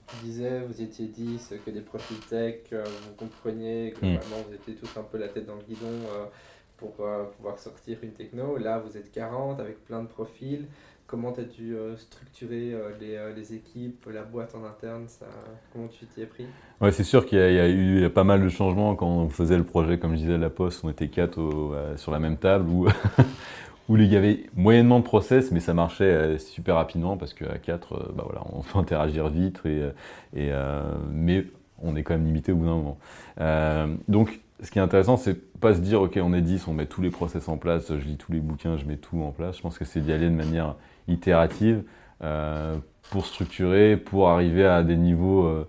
tu 0.08 0.26
disais, 0.26 0.62
vous 0.62 0.82
étiez 0.82 1.08
10, 1.08 1.56
que 1.66 1.72
des 1.72 1.82
profils 1.82 2.20
tech, 2.30 2.62
euh, 2.74 2.84
vous 2.84 3.16
compreniez, 3.18 3.94
que 4.00 4.06
mm. 4.06 4.20
vous 4.48 4.54
étiez 4.54 4.76
tous 4.76 5.00
un 5.00 5.04
peu 5.04 5.18
la 5.18 5.28
tête 5.28 5.46
dans 5.46 5.56
le 5.56 5.64
guidon 5.64 5.88
euh, 5.88 6.26
pour 6.78 6.94
euh, 7.00 7.24
pouvoir 7.38 7.60
sortir 7.60 7.98
une 8.04 8.12
techno. 8.12 8.58
Là, 8.58 8.80
vous 8.80 8.98
êtes 8.98 9.12
40 9.12 9.60
avec 9.60 9.84
plein 9.86 10.02
de 10.02 10.08
profils. 10.08 10.66
Comment 11.08 11.32
tu 11.32 11.42
as 11.42 11.44
dû 11.44 11.78
structurer 11.98 12.74
les, 13.00 13.20
les, 13.36 13.54
équipes, 13.54 14.10
la 14.12 14.24
boîte 14.24 14.56
en 14.56 14.66
interne 14.66 15.04
ça, 15.08 15.28
Comment 15.72 15.88
tu 15.88 16.08
t'y 16.08 16.22
es 16.22 16.26
pris? 16.26 16.48
Ouais, 16.82 16.92
c'est 16.92 17.04
sûr 17.04 17.28
qu'il 17.28 17.38
y, 17.38 17.60
a 17.60 17.70
eu 17.70 18.10
pas 18.10 18.24
mal 18.24 18.42
de 18.42 18.50
changements 18.50 18.96
quand 18.96 19.06
on 19.06 19.30
faisait 19.30 19.56
le 19.56 19.66
projet, 19.66 20.00
comme 20.00 20.14
je 20.14 20.22
disais, 20.22 20.34
à 20.34 20.40
la 20.40 20.50
Poste, 20.50 20.84
on 20.84 20.90
était 20.90 21.10
quatre 21.10 21.38
sur 21.98 22.12
la 22.12 22.18
même 22.18 22.38
table, 22.38 22.68
où 22.72 22.88
où 23.88 23.98
il 23.98 24.12
y 24.12 24.16
avait 24.16 24.46
moyennement 24.56 25.00
de 25.00 25.04
process, 25.04 25.52
mais 25.52 25.60
ça 25.60 25.74
marchait 25.74 26.04
euh, 26.06 26.38
super 26.38 26.76
rapidement 26.76 27.18
parce 27.18 27.34
qu'à 27.34 27.58
4, 27.58 27.94
euh, 27.94 28.12
bah 28.16 28.24
voilà, 28.26 28.42
on 28.52 28.62
peut 28.62 28.80
interagir 28.80 29.28
vite, 29.30 29.62
et, 29.66 29.92
euh, 30.36 30.82
mais 31.12 31.46
on 31.82 31.96
est 31.96 32.04
quand 32.04 32.16
même 32.16 32.26
limité 32.26 32.52
au 32.52 32.56
bout 32.56 32.66
d'un 32.66 32.76
moment. 32.76 32.98
donc, 34.08 34.40
ce 34.64 34.72
qui 34.72 34.80
est 34.80 34.82
intéressant, 34.82 35.18
c'est 35.18 35.36
pas 35.60 35.74
se 35.74 35.82
dire, 35.82 36.02
ok, 36.02 36.18
on 36.24 36.34
est 36.34 36.42
10, 36.42 36.70
on 36.70 36.74
met 36.74 36.86
tous 36.86 37.02
les 37.02 37.10
process 37.10 37.50
en 37.50 37.58
place, 37.58 37.90
je 37.90 38.06
lis 38.06 38.16
tous 38.16 38.32
les 38.32 38.40
bouquins, 38.40 38.78
je 38.78 38.86
mets 38.86 38.96
tout 38.96 39.22
en 39.22 39.32
place. 39.32 39.58
Je 39.58 39.62
pense 39.62 39.78
que 39.78 39.84
c'est 39.84 40.00
d'y 40.00 40.14
aller 40.14 40.30
de 40.30 40.36
manière 40.36 40.76
itérative 41.10 41.84
pour 43.12 43.26
structurer, 43.26 43.98
pour 43.98 44.30
arriver 44.30 44.66
à 44.66 44.82
des 44.82 44.96
niveaux, 44.96 45.66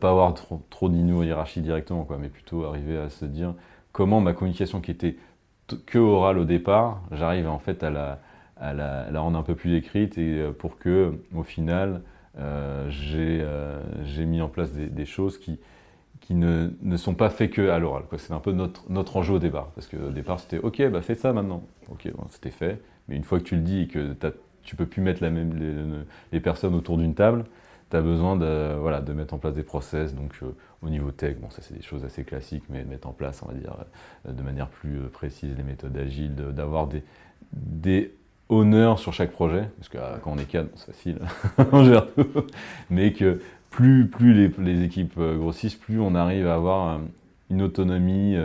pas 0.00 0.10
avoir 0.10 0.34
trop, 0.34 0.60
trop 0.68 0.90
hiérarchie 0.90 1.60
directement, 1.60 2.02
quoi, 2.02 2.18
mais 2.20 2.28
plutôt 2.28 2.64
arriver 2.64 2.98
à 2.98 3.08
se 3.08 3.24
dire 3.24 3.54
comment 3.92 4.20
ma 4.20 4.32
communication 4.32 4.80
qui 4.80 4.90
était 4.90 5.16
que 5.86 5.98
oral 5.98 6.38
au 6.38 6.44
départ, 6.44 7.02
j'arrive 7.12 7.48
en 7.48 7.58
fait 7.58 7.82
à 7.82 7.90
la, 7.90 9.20
rendre 9.20 9.38
un 9.38 9.42
peu 9.42 9.54
plus 9.54 9.76
écrite 9.76 10.18
et 10.18 10.38
euh, 10.38 10.52
pour 10.52 10.78
que 10.78 11.14
au 11.34 11.42
final 11.42 12.02
euh, 12.38 12.90
euh, 13.14 13.82
j'ai 14.04 14.26
mis 14.26 14.42
en 14.42 14.48
place 14.48 14.72
des, 14.72 15.06
choses 15.06 15.38
qui, 15.38 15.58
ne, 16.30 16.96
sont 16.96 17.14
pas 17.14 17.30
faits 17.30 17.52
que 17.52 17.68
à 17.68 17.78
l'oral. 17.78 18.04
C'est 18.18 18.32
un 18.32 18.40
peu 18.40 18.52
notre, 18.52 19.16
enjeu 19.16 19.34
au 19.34 19.38
départ. 19.38 19.68
Parce 19.74 19.86
qu'au 19.86 20.10
départ, 20.10 20.40
c'était 20.40 20.58
OK, 20.58 20.82
bah 20.90 21.02
fais 21.02 21.14
ça 21.14 21.32
maintenant. 21.32 21.62
OK, 21.90 22.10
bon, 22.14 22.24
c'était 22.30 22.50
fait. 22.50 22.80
Mais 23.08 23.16
une 23.16 23.24
fois 23.24 23.38
que 23.38 23.44
tu 23.44 23.56
le 23.56 23.62
dis 23.62 23.82
et 23.82 23.86
que 23.86 24.14
tu 24.62 24.76
peux 24.76 24.86
plus 24.86 25.02
mettre 25.02 25.22
la 25.22 25.30
même, 25.30 26.04
les 26.32 26.40
personnes 26.40 26.74
autour 26.74 26.98
d'une 26.98 27.14
table, 27.14 27.44
tu 27.94 28.02
besoin 28.02 28.36
de, 28.36 28.74
voilà, 28.78 29.00
de 29.00 29.12
mettre 29.12 29.34
en 29.34 29.38
place 29.38 29.54
des 29.54 29.62
process. 29.62 30.14
Donc, 30.14 30.32
euh, 30.42 30.46
au 30.82 30.88
niveau 30.88 31.10
tech, 31.10 31.36
bon, 31.38 31.50
ça 31.50 31.62
c'est 31.62 31.74
des 31.74 31.82
choses 31.82 32.04
assez 32.04 32.24
classiques, 32.24 32.64
mais 32.68 32.82
de 32.82 32.88
mettre 32.88 33.08
en 33.08 33.12
place, 33.12 33.42
on 33.42 33.48
va 33.48 33.54
dire, 33.54 33.76
euh, 34.28 34.32
de 34.32 34.42
manière 34.42 34.68
plus 34.68 34.98
euh, 34.98 35.08
précise 35.08 35.56
les 35.56 35.62
méthodes 35.62 35.96
agiles, 35.96 36.34
d'avoir 36.34 36.86
des, 36.86 37.02
des 37.52 38.14
honneurs 38.48 38.98
sur 38.98 39.12
chaque 39.12 39.30
projet. 39.30 39.68
Parce 39.78 39.88
que 39.88 39.98
quand 40.22 40.32
on 40.32 40.38
est 40.38 40.44
cadre, 40.44 40.70
c'est 40.74 40.86
facile, 40.86 41.18
on 41.72 41.84
gère 41.84 42.12
tout. 42.14 42.46
Mais 42.90 43.12
que 43.12 43.40
plus, 43.70 44.08
plus 44.08 44.34
les, 44.34 44.48
les, 44.58 44.82
équipes 44.82 45.18
grossissent, 45.18 45.74
plus 45.74 46.00
on 46.00 46.14
arrive 46.14 46.46
à 46.46 46.54
avoir 46.54 47.00
une 47.50 47.62
autonomie, 47.62 48.36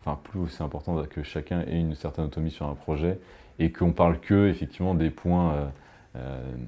enfin, 0.00 0.18
plus 0.24 0.48
c'est 0.48 0.64
important 0.64 1.00
que 1.04 1.22
chacun 1.22 1.60
ait 1.60 1.78
une 1.78 1.94
certaine 1.94 2.24
autonomie 2.24 2.50
sur 2.50 2.66
un 2.66 2.74
projet 2.74 3.18
et 3.60 3.70
qu'on 3.70 3.92
parle 3.92 4.18
que, 4.18 4.48
effectivement, 4.48 4.94
des 4.96 5.10
points 5.10 5.70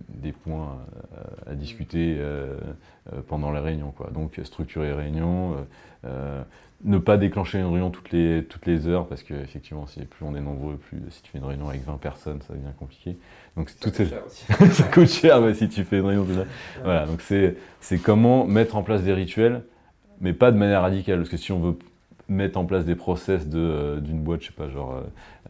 des 0.08 0.32
points 0.32 0.78
euh, 1.16 1.52
à 1.52 1.54
discuter 1.54 2.16
euh, 2.18 2.56
pendant 3.28 3.52
les 3.52 3.60
réunions. 3.60 3.92
Quoi. 3.92 4.10
Donc 4.12 4.40
structurer 4.42 4.88
les 4.88 4.94
réunions, 4.94 5.56
ne 6.84 6.98
pas 6.98 7.16
déclencher 7.16 7.58
une 7.58 7.66
réunion 7.66 7.90
toutes 7.90 8.10
les, 8.10 8.44
toutes 8.44 8.66
les 8.66 8.86
heures, 8.86 9.06
parce 9.06 9.22
qu'effectivement, 9.22 9.86
si 9.86 10.00
plus 10.04 10.24
on 10.26 10.34
est 10.36 10.40
nombreux, 10.40 10.76
plus 10.76 11.00
si 11.10 11.22
tu 11.22 11.30
fais 11.30 11.38
une 11.38 11.44
réunion 11.44 11.68
avec 11.68 11.84
20 11.84 11.96
personnes, 11.98 12.42
ça 12.42 12.52
devient 12.52 12.66
compliqué. 12.78 13.16
Donc, 13.56 13.70
ça, 13.80 13.90
coûte 13.90 14.08
cher 14.08 14.22
aussi. 14.26 14.44
ça 14.72 14.84
coûte 14.84 15.08
cher 15.08 15.54
si 15.54 15.68
tu 15.68 15.84
fais 15.84 15.98
une 15.98 16.06
réunion 16.06 16.24
déjà. 16.24 16.44
Voilà, 16.82 17.06
donc 17.06 17.22
c'est 17.22 17.98
comment 17.98 18.46
mettre 18.46 18.76
en 18.76 18.82
place 18.82 19.02
des 19.02 19.14
rituels, 19.14 19.62
mais 20.20 20.32
pas 20.32 20.50
de 20.52 20.58
manière 20.58 20.82
radicale, 20.82 21.18
parce 21.18 21.30
que 21.30 21.36
si 21.36 21.52
on 21.52 21.60
veut 21.60 21.78
mettre 22.28 22.58
en 22.58 22.64
place 22.64 22.84
des 22.84 22.94
process 22.94 23.46
euh, 23.54 24.00
d'une 24.00 24.20
boîte, 24.20 24.42
je 24.42 24.48
sais 24.48 24.52
pas, 24.52 24.68
genre 24.68 24.94
euh, 24.94 25.02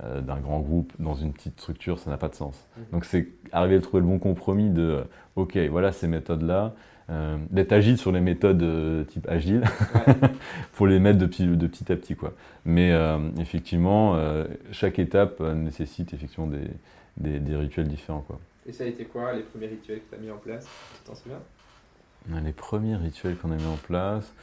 euh, 0.03 0.21
d'un 0.21 0.39
grand 0.39 0.61
groupe 0.61 0.93
dans 0.99 1.15
une 1.15 1.33
petite 1.33 1.59
structure, 1.59 1.99
ça 1.99 2.11
n'a 2.11 2.19
pas 2.19 2.29
de 2.29 2.35
sens. 2.35 2.67
Mhm. 2.77 2.85
Donc 2.93 3.05
c'est 3.05 3.29
arriver 3.53 3.77
à 3.77 3.81
trouver 3.81 4.03
le 4.03 4.09
bon 4.09 4.19
compromis 4.19 4.71
de, 4.71 5.05
ok, 5.37 5.57
voilà 5.71 5.93
ces 5.93 6.09
méthodes-là, 6.09 6.75
d'être 7.51 7.71
agile 7.71 7.99
sur 7.99 8.11
les 8.11 8.21
méthodes 8.21 9.07
type 9.07 9.29
agile, 9.29 9.63
pour 10.73 10.89
les 10.89 10.99
mettre 10.99 11.21
de 11.21 11.27
petit, 11.27 11.47
de 11.47 11.67
petit 11.69 11.93
à 11.93 11.95
petit. 11.95 12.17
Quoi. 12.17 12.35
Mais 12.65 12.93
effectivement, 13.39 14.21
chaque 14.73 14.99
étape 14.99 15.41
nécessite 15.41 16.13
effectivement 16.15 16.49
des, 16.49 16.69
des, 17.17 17.39
des, 17.39 17.55
rituels 17.55 17.87
différents. 17.87 18.23
Quoi. 18.27 18.41
Et 18.67 18.73
ça 18.73 18.83
a 18.83 18.89
été 18.89 19.05
quoi 19.05 19.33
les 19.35 19.45
premiers 19.45 19.69
rituels 19.69 20.01
que 20.01 20.11
tu 20.11 20.15
as 20.17 20.19
mis 20.19 20.33
en 20.33 20.39
place? 20.39 20.67
Tu 20.97 21.09
t'en 21.09 21.15
souviens? 21.15 21.39
Les 22.43 22.53
premiers 22.53 22.97
rituels 22.97 23.37
qu'on 23.37 23.53
a 23.53 23.57
mis 23.57 23.67
en 23.67 23.77
place 23.77 24.35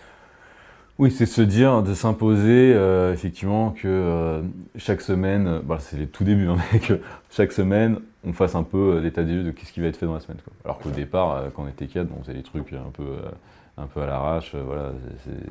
oui, 0.99 1.09
c'est 1.09 1.25
se 1.25 1.41
dire, 1.41 1.81
de 1.81 1.95
s'imposer 1.95 2.73
euh, 2.75 3.13
effectivement 3.13 3.71
que 3.71 3.87
euh, 3.87 4.41
chaque 4.75 5.01
semaine, 5.01 5.47
euh, 5.47 5.59
bah, 5.63 5.77
c'est 5.79 5.97
les 5.97 6.05
tout 6.05 6.23
débuts, 6.23 6.47
hein, 6.47 6.57
mais 6.71 6.79
que 6.79 6.99
chaque 7.31 7.51
semaine, 7.51 7.99
on 8.23 8.31
fasse 8.31 8.53
un 8.53 8.61
peu 8.61 8.99
l'état 8.99 9.23
des 9.23 9.33
lieux 9.33 9.43
de 9.43 9.53
ce 9.63 9.71
qui 9.73 9.81
va 9.81 9.87
être 9.87 9.97
fait 9.97 10.05
dans 10.05 10.13
la 10.13 10.19
semaine. 10.19 10.37
Quoi. 10.43 10.53
Alors 10.63 10.77
qu'au 10.77 10.91
départ, 10.91 11.45
quand 11.55 11.63
on 11.63 11.67
était 11.67 11.87
cadre, 11.87 12.11
on 12.17 12.21
faisait 12.21 12.35
des 12.35 12.43
trucs 12.43 12.71
un 12.73 12.91
peu, 12.93 13.17
un 13.77 13.87
peu 13.87 14.01
à 14.01 14.05
l'arrache, 14.05 14.55
voilà, 14.55 14.91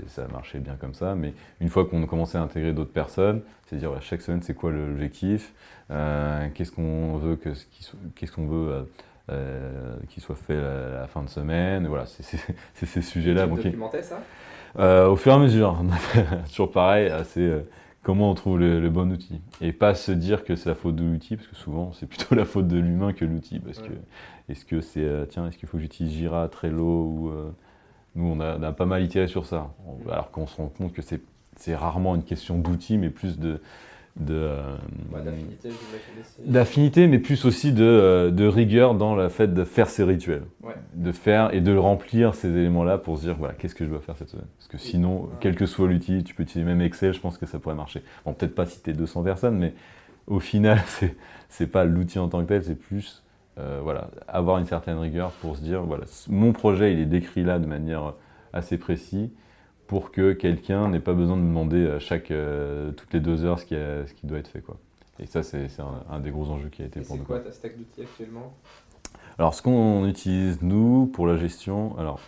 ça 0.06 0.26
marchait 0.28 0.60
bien 0.60 0.76
comme 0.80 0.94
ça. 0.94 1.14
Mais 1.16 1.34
une 1.60 1.68
fois 1.68 1.84
qu'on 1.84 2.06
commençait 2.06 2.38
à 2.38 2.42
intégrer 2.42 2.72
d'autres 2.72 2.92
personnes, 2.92 3.42
c'est 3.66 3.76
dire 3.76 3.90
chaque 4.00 4.22
semaine, 4.22 4.42
c'est 4.42 4.54
quoi 4.54 4.70
l'objectif, 4.70 5.52
qu'est-ce 5.88 6.70
qu'on 6.70 7.18
veut 7.18 7.36
que, 7.36 7.50
qu'est-ce 8.14 8.32
qu'on 8.32 8.46
veut 8.46 8.86
qu'il 10.08 10.22
soit 10.22 10.36
fait 10.36 10.56
à 10.56 11.00
la 11.00 11.08
fin 11.08 11.22
de 11.22 11.28
semaine. 11.28 11.86
Voilà, 11.88 12.06
c'est 12.06 12.86
ces 12.86 13.02
sujets-là. 13.02 13.46
Tu 13.48 13.64
documentais 13.64 14.02
ça? 14.02 14.22
Euh, 14.78 15.08
au 15.08 15.16
fur 15.16 15.32
et 15.32 15.34
à 15.34 15.38
mesure, 15.38 15.82
toujours 16.48 16.70
pareil, 16.70 17.12
c'est 17.24 17.40
euh, 17.40 17.60
comment 18.02 18.30
on 18.30 18.34
trouve 18.34 18.58
le, 18.58 18.88
bon 18.88 19.12
outil. 19.12 19.40
Et 19.60 19.72
pas 19.72 19.94
se 19.94 20.12
dire 20.12 20.44
que 20.44 20.56
c'est 20.56 20.68
la 20.68 20.74
faute 20.74 20.96
de 20.96 21.04
l'outil, 21.04 21.36
parce 21.36 21.48
que 21.48 21.56
souvent 21.56 21.92
c'est 21.92 22.06
plutôt 22.06 22.34
la 22.34 22.44
faute 22.44 22.68
de 22.68 22.78
l'humain 22.78 23.12
que 23.12 23.24
l'outil. 23.24 23.58
Parce 23.58 23.78
que 23.78 23.92
est-ce 24.48 24.64
que 24.64 24.80
c'est, 24.80 25.04
euh, 25.04 25.26
tiens, 25.26 25.46
est-ce 25.46 25.58
qu'il 25.58 25.68
faut 25.68 25.76
que 25.76 25.82
j'utilise 25.82 26.12
Jira, 26.12 26.48
Trello 26.48 26.84
ou 26.84 27.32
nous 28.14 28.26
on 28.26 28.40
a, 28.40 28.72
pas 28.72 28.86
mal 28.86 29.02
itéré 29.02 29.26
sur 29.26 29.46
ça. 29.46 29.72
alors 30.10 30.30
qu'on 30.30 30.46
se 30.46 30.56
rend 30.56 30.68
compte 30.68 30.92
que 30.92 31.02
c'est 31.02 31.74
rarement 31.74 32.14
une 32.14 32.24
question 32.24 32.58
d'outil, 32.58 32.98
mais 32.98 33.08
plus 33.10 33.38
de, 33.38 33.60
euh, 34.30 34.76
d'affinité, 36.44 37.06
mais 37.06 37.18
plus 37.18 37.46
aussi 37.46 37.72
de, 37.72 37.82
euh, 37.82 38.30
de, 38.30 38.46
rigueur 38.46 38.94
dans 38.94 39.14
le 39.14 39.28
fait 39.30 39.54
de 39.54 39.64
faire 39.64 39.88
ces 39.88 40.04
rituels, 40.04 40.44
de 40.94 41.12
faire 41.12 41.54
et 41.54 41.62
de 41.62 41.74
remplir 41.74 42.34
ces 42.34 42.48
éléments-là 42.48 42.98
pour 42.98 43.16
se 43.16 43.22
dire 43.22 43.36
voilà 43.38 43.54
qu'est-ce 43.54 43.74
que 43.74 43.84
je 43.84 43.90
dois 43.90 44.00
faire 44.00 44.16
cette 44.18 44.28
semaine? 44.28 44.46
Parce 44.58 44.68
que 44.68 44.76
sinon, 44.76 45.30
quel 45.40 45.54
que 45.54 45.64
soit 45.64 45.88
l'outil, 45.88 46.24
tu 46.24 46.34
peux 46.34 46.42
utiliser 46.42 46.68
même 46.68 46.82
Excel, 46.82 47.14
je 47.14 47.20
pense 47.20 47.38
que 47.38 47.46
ça 47.46 47.58
pourrait 47.58 47.74
marcher. 47.74 48.02
Bon, 48.26 48.34
peut-être 48.34 48.54
pas 48.54 48.66
si 48.66 48.82
tu 48.82 48.90
es 48.90 48.92
200 48.92 49.22
personnes, 49.22 49.56
mais 49.56 49.72
au 50.26 50.40
final, 50.40 50.82
c'est 50.86 51.16
c'est 51.48 51.66
pas 51.66 51.84
l'outil 51.84 52.18
en 52.18 52.28
tant 52.28 52.42
que 52.42 52.48
tel, 52.48 52.62
c'est 52.62 52.74
plus 52.74 53.22
euh, 53.58 53.80
voilà 53.82 54.08
avoir 54.28 54.58
une 54.58 54.66
certaine 54.66 54.98
rigueur 54.98 55.30
pour 55.40 55.56
se 55.56 55.62
dire 55.62 55.82
voilà 55.82 56.04
mon 56.28 56.52
projet 56.52 56.94
il 56.94 57.00
est 57.00 57.06
décrit 57.06 57.44
là 57.44 57.58
de 57.58 57.66
manière 57.66 58.14
assez 58.54 58.78
précise 58.78 59.28
pour 59.92 60.10
que 60.10 60.32
quelqu'un 60.32 60.88
n'ait 60.88 61.00
pas 61.00 61.12
besoin 61.12 61.36
de 61.36 61.42
demander 61.42 61.86
à 61.86 61.98
chaque, 61.98 62.30
euh, 62.30 62.92
toutes 62.92 63.12
les 63.12 63.20
deux 63.20 63.44
heures 63.44 63.58
ce 63.58 63.66
qui, 63.66 63.74
ce 63.74 64.14
qui 64.14 64.26
doit 64.26 64.38
être 64.38 64.48
fait. 64.48 64.62
Quoi. 64.62 64.78
Et 65.18 65.26
ça, 65.26 65.42
c'est 65.42 65.68
un, 66.08 66.18
des 66.18 66.30
gros 66.30 66.48
enjeux 66.48 66.70
qui 66.70 66.80
a 66.80 66.86
été 66.86 67.00
Et 67.00 67.02
pour 67.02 67.16
nous. 67.16 67.24
C'est 67.24 67.26
quoi 67.26 67.40
ta 67.40 67.52
stack 67.52 67.76
d'outils 67.76 68.00
actuellement? 68.00 68.54
Alors, 69.38 69.52
ce 69.52 69.60
qu'on 69.60 70.06
utilise, 70.06 70.62
nous, 70.62 71.10
pour 71.12 71.26
la 71.26 71.36
gestion, 71.36 71.94
alors, 71.98 72.20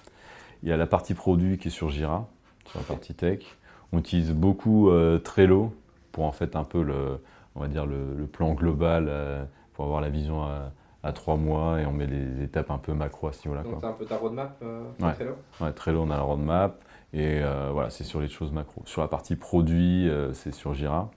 il 0.62 0.68
y 0.68 0.72
a 0.72 0.76
la 0.76 0.86
partie 0.86 1.14
produit 1.14 1.56
qui 1.56 1.68
est 1.68 1.70
sur 1.70 1.88
Jira, 1.88 2.28
sur 2.66 2.80
la 2.80 2.84
partie 2.84 3.14
tech. 3.14 3.40
On 3.92 3.98
utilise 4.00 4.32
beaucoup 4.32 4.90
euh, 4.90 5.18
Trello 5.18 5.72
pour 6.12 6.24
en 6.24 6.32
fait 6.32 6.56
un 6.56 6.64
peu 6.64 6.82
le, 6.82 7.18
on 7.54 7.60
va 7.60 7.68
dire 7.68 7.86
le, 7.86 8.26
plan 8.26 8.52
global, 8.52 9.06
euh, 9.08 9.42
pour 9.72 9.86
avoir 9.86 10.02
la 10.02 10.10
vision 10.10 10.42
à, 11.02 11.12
trois 11.14 11.36
mois 11.36 11.80
et 11.80 11.86
on 11.86 11.92
met 11.92 12.06
les 12.06 12.42
étapes 12.42 12.70
un 12.70 12.78
peu 12.78 12.92
macro 12.92 13.28
à 13.28 13.32
ce 13.32 13.48
niveau-là. 13.48 13.62
Donc, 13.62 13.76
c'est 13.80 13.86
un 13.86 13.92
peu 13.92 14.04
ta 14.04 14.18
roadmap 14.18 14.62
ouais. 15.00 15.12
Trello? 15.14 15.32
Ouais, 15.62 15.72
Trello, 15.72 16.02
on 16.02 16.10
a 16.10 16.16
la 16.18 16.22
roadmap. 16.22 16.84
Et 17.14 17.40
euh, 17.40 17.70
voilà, 17.72 17.90
c'est 17.90 18.02
sur 18.02 18.20
les 18.20 18.28
choses 18.28 18.50
macro. 18.50 18.82
Sur 18.86 19.00
la 19.00 19.06
partie 19.06 19.36
produit, 19.36 20.08
euh, 20.08 20.32
c'est 20.32 20.52
sur 20.52 20.74
Jira. 20.74 21.12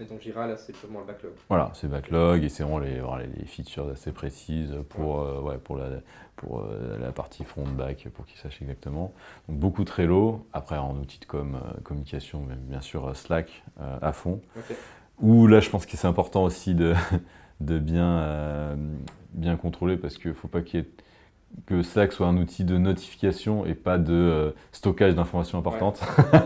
Et 0.00 0.04
donc 0.04 0.20
Jira, 0.20 0.48
là, 0.48 0.56
c'est 0.56 0.72
purement 0.72 0.98
le 0.98 1.06
backlog. 1.06 1.32
Voilà, 1.48 1.70
c'est 1.74 1.88
backlog 1.88 2.42
et 2.42 2.48
c'est 2.48 2.64
vraiment 2.64 2.80
les, 2.80 3.00
les, 3.36 3.44
features 3.46 3.88
assez 3.88 4.10
précises 4.10 4.74
pour, 4.88 5.18
ouais. 5.44 5.54
Euh, 5.54 5.58
pour, 5.58 5.76
la, 5.76 5.86
pour 6.34 6.66
la 7.00 7.12
partie 7.12 7.44
front-back, 7.44 8.08
pour 8.14 8.26
qu'ils 8.26 8.38
sachent 8.38 8.60
exactement. 8.62 9.14
Donc 9.48 9.58
beaucoup 9.58 9.84
Trello. 9.84 10.44
Après, 10.52 10.76
en 10.76 10.96
outil 10.96 11.20
de 11.20 11.24
com, 11.24 11.56
communication, 11.84 12.44
bien 12.62 12.80
sûr 12.80 13.14
Slack 13.16 13.62
à 13.78 14.12
fond. 14.12 14.40
Où 15.20 15.46
là, 15.46 15.60
je 15.60 15.70
pense 15.70 15.86
que 15.86 15.96
c'est 15.96 16.08
important 16.08 16.42
aussi 16.42 16.74
de, 16.74 16.94
de 17.60 17.78
bien, 17.78 18.76
bien 19.34 19.56
contrôler 19.56 19.96
parce 19.96 20.18
qu'il 20.18 20.30
ne 20.30 20.34
faut 20.34 20.48
pas 20.48 20.62
qu'il 20.62 20.80
y 20.80 20.82
ait 20.82 20.88
que 21.66 21.82
Slack 21.82 22.12
soit 22.12 22.26
un 22.26 22.36
outil 22.36 22.64
de 22.64 22.78
notification 22.78 23.66
et 23.66 23.74
pas 23.74 23.98
de 23.98 24.12
euh, 24.12 24.50
stockage 24.72 25.14
d'informations 25.14 25.58
importantes. 25.58 26.00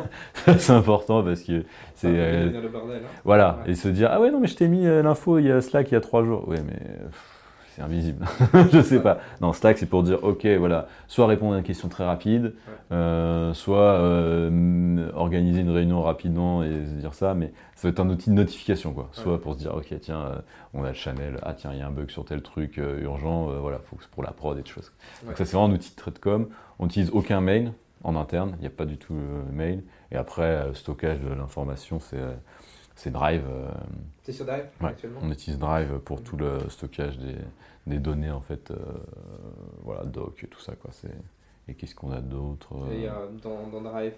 c'est 0.58 0.72
important 0.72 1.22
parce 1.22 1.42
que 1.42 1.64
c'est. 1.94 2.08
Euh, 2.08 2.48
hein. 2.48 3.00
Voilà, 3.24 3.60
et 3.66 3.74
se 3.74 3.88
dire 3.88 4.08
Ah 4.10 4.20
ouais, 4.20 4.30
non, 4.30 4.40
mais 4.40 4.48
je 4.48 4.56
t'ai 4.56 4.68
mis 4.68 4.86
euh, 4.86 5.02
l'info 5.02 5.38
il 5.38 5.46
y 5.46 5.52
a 5.52 5.60
Slack 5.60 5.90
il 5.90 5.94
y 5.94 5.96
a 5.96 6.00
trois 6.00 6.24
jours. 6.24 6.48
Ouais, 6.48 6.62
mais 6.66 6.80
c'est 7.74 7.82
invisible. 7.82 8.24
je 8.72 8.80
sais 8.82 9.00
pas. 9.00 9.18
Non, 9.40 9.52
Slack, 9.52 9.78
c'est 9.78 9.86
pour 9.86 10.02
dire 10.02 10.22
Ok, 10.22 10.46
voilà, 10.58 10.88
soit 11.08 11.26
répondre 11.26 11.54
à 11.54 11.58
une 11.58 11.64
question 11.64 11.88
très 11.88 12.04
rapide, 12.04 12.54
soit 12.90 14.00
organiser 15.14 15.60
une 15.60 15.70
réunion 15.70 16.02
rapidement 16.02 16.62
et 16.62 16.70
se 16.86 16.94
dire 16.94 17.14
ça, 17.14 17.34
mais 17.34 17.52
ça 17.74 17.88
va 17.88 17.92
être 17.92 18.00
un 18.00 18.08
outil 18.10 18.30
de 18.30 18.34
notification, 18.34 18.92
quoi. 18.92 19.08
Soit 19.12 19.40
pour 19.40 19.54
se 19.54 19.58
dire 19.58 19.74
Ok, 19.74 19.94
tiens 20.00 20.42
on 20.74 20.84
a 20.84 20.88
le 20.88 20.94
channel, 20.94 21.38
ah 21.42 21.54
tiens, 21.54 21.70
il 21.72 21.78
y 21.78 21.82
a 21.82 21.86
un 21.86 21.90
bug 21.90 22.10
sur 22.10 22.24
tel 22.24 22.42
truc 22.42 22.78
euh, 22.78 23.02
urgent, 23.02 23.50
euh, 23.50 23.58
voilà, 23.58 23.78
faut 23.78 23.96
pour 24.10 24.22
la 24.22 24.30
prod 24.30 24.58
et 24.58 24.62
des 24.62 24.68
choses. 24.68 24.92
Donc 25.24 25.36
ça, 25.36 25.44
c'est 25.44 25.56
vraiment 25.56 25.72
un 25.72 25.76
outil 25.76 25.90
de 25.90 25.96
trade 25.96 26.18
com. 26.18 26.48
On 26.78 26.84
n'utilise 26.84 27.10
aucun 27.12 27.40
mail 27.40 27.72
en 28.04 28.16
interne, 28.16 28.54
il 28.58 28.60
n'y 28.60 28.66
a 28.66 28.70
pas 28.70 28.86
du 28.86 28.96
tout 28.96 29.14
le 29.14 29.52
mail. 29.52 29.82
Et 30.10 30.16
après, 30.16 30.68
stockage 30.74 31.20
de 31.20 31.32
l'information, 31.32 32.00
c'est 32.00 32.18
Drive. 33.10 33.44
C'est 34.22 34.32
sur 34.32 34.44
Drive 34.44 34.66
actuellement 34.80 35.20
On 35.22 35.30
utilise 35.30 35.58
Drive 35.58 35.98
pour 35.98 36.22
tout 36.22 36.36
le 36.36 36.58
stockage 36.68 37.18
des, 37.18 37.36
des 37.86 37.98
données, 37.98 38.30
en 38.30 38.40
fait, 38.40 38.72
voilà, 39.82 40.04
doc, 40.04 40.46
tout 40.50 40.60
ça, 40.60 40.74
quoi. 40.76 40.90
Et 41.68 41.74
qu'est-ce 41.74 41.94
qu'on 41.94 42.12
a 42.12 42.20
d'autre 42.20 42.68
Et 42.92 43.08
dans, 43.42 43.66
dans, 43.68 43.80
Drive, 43.80 44.14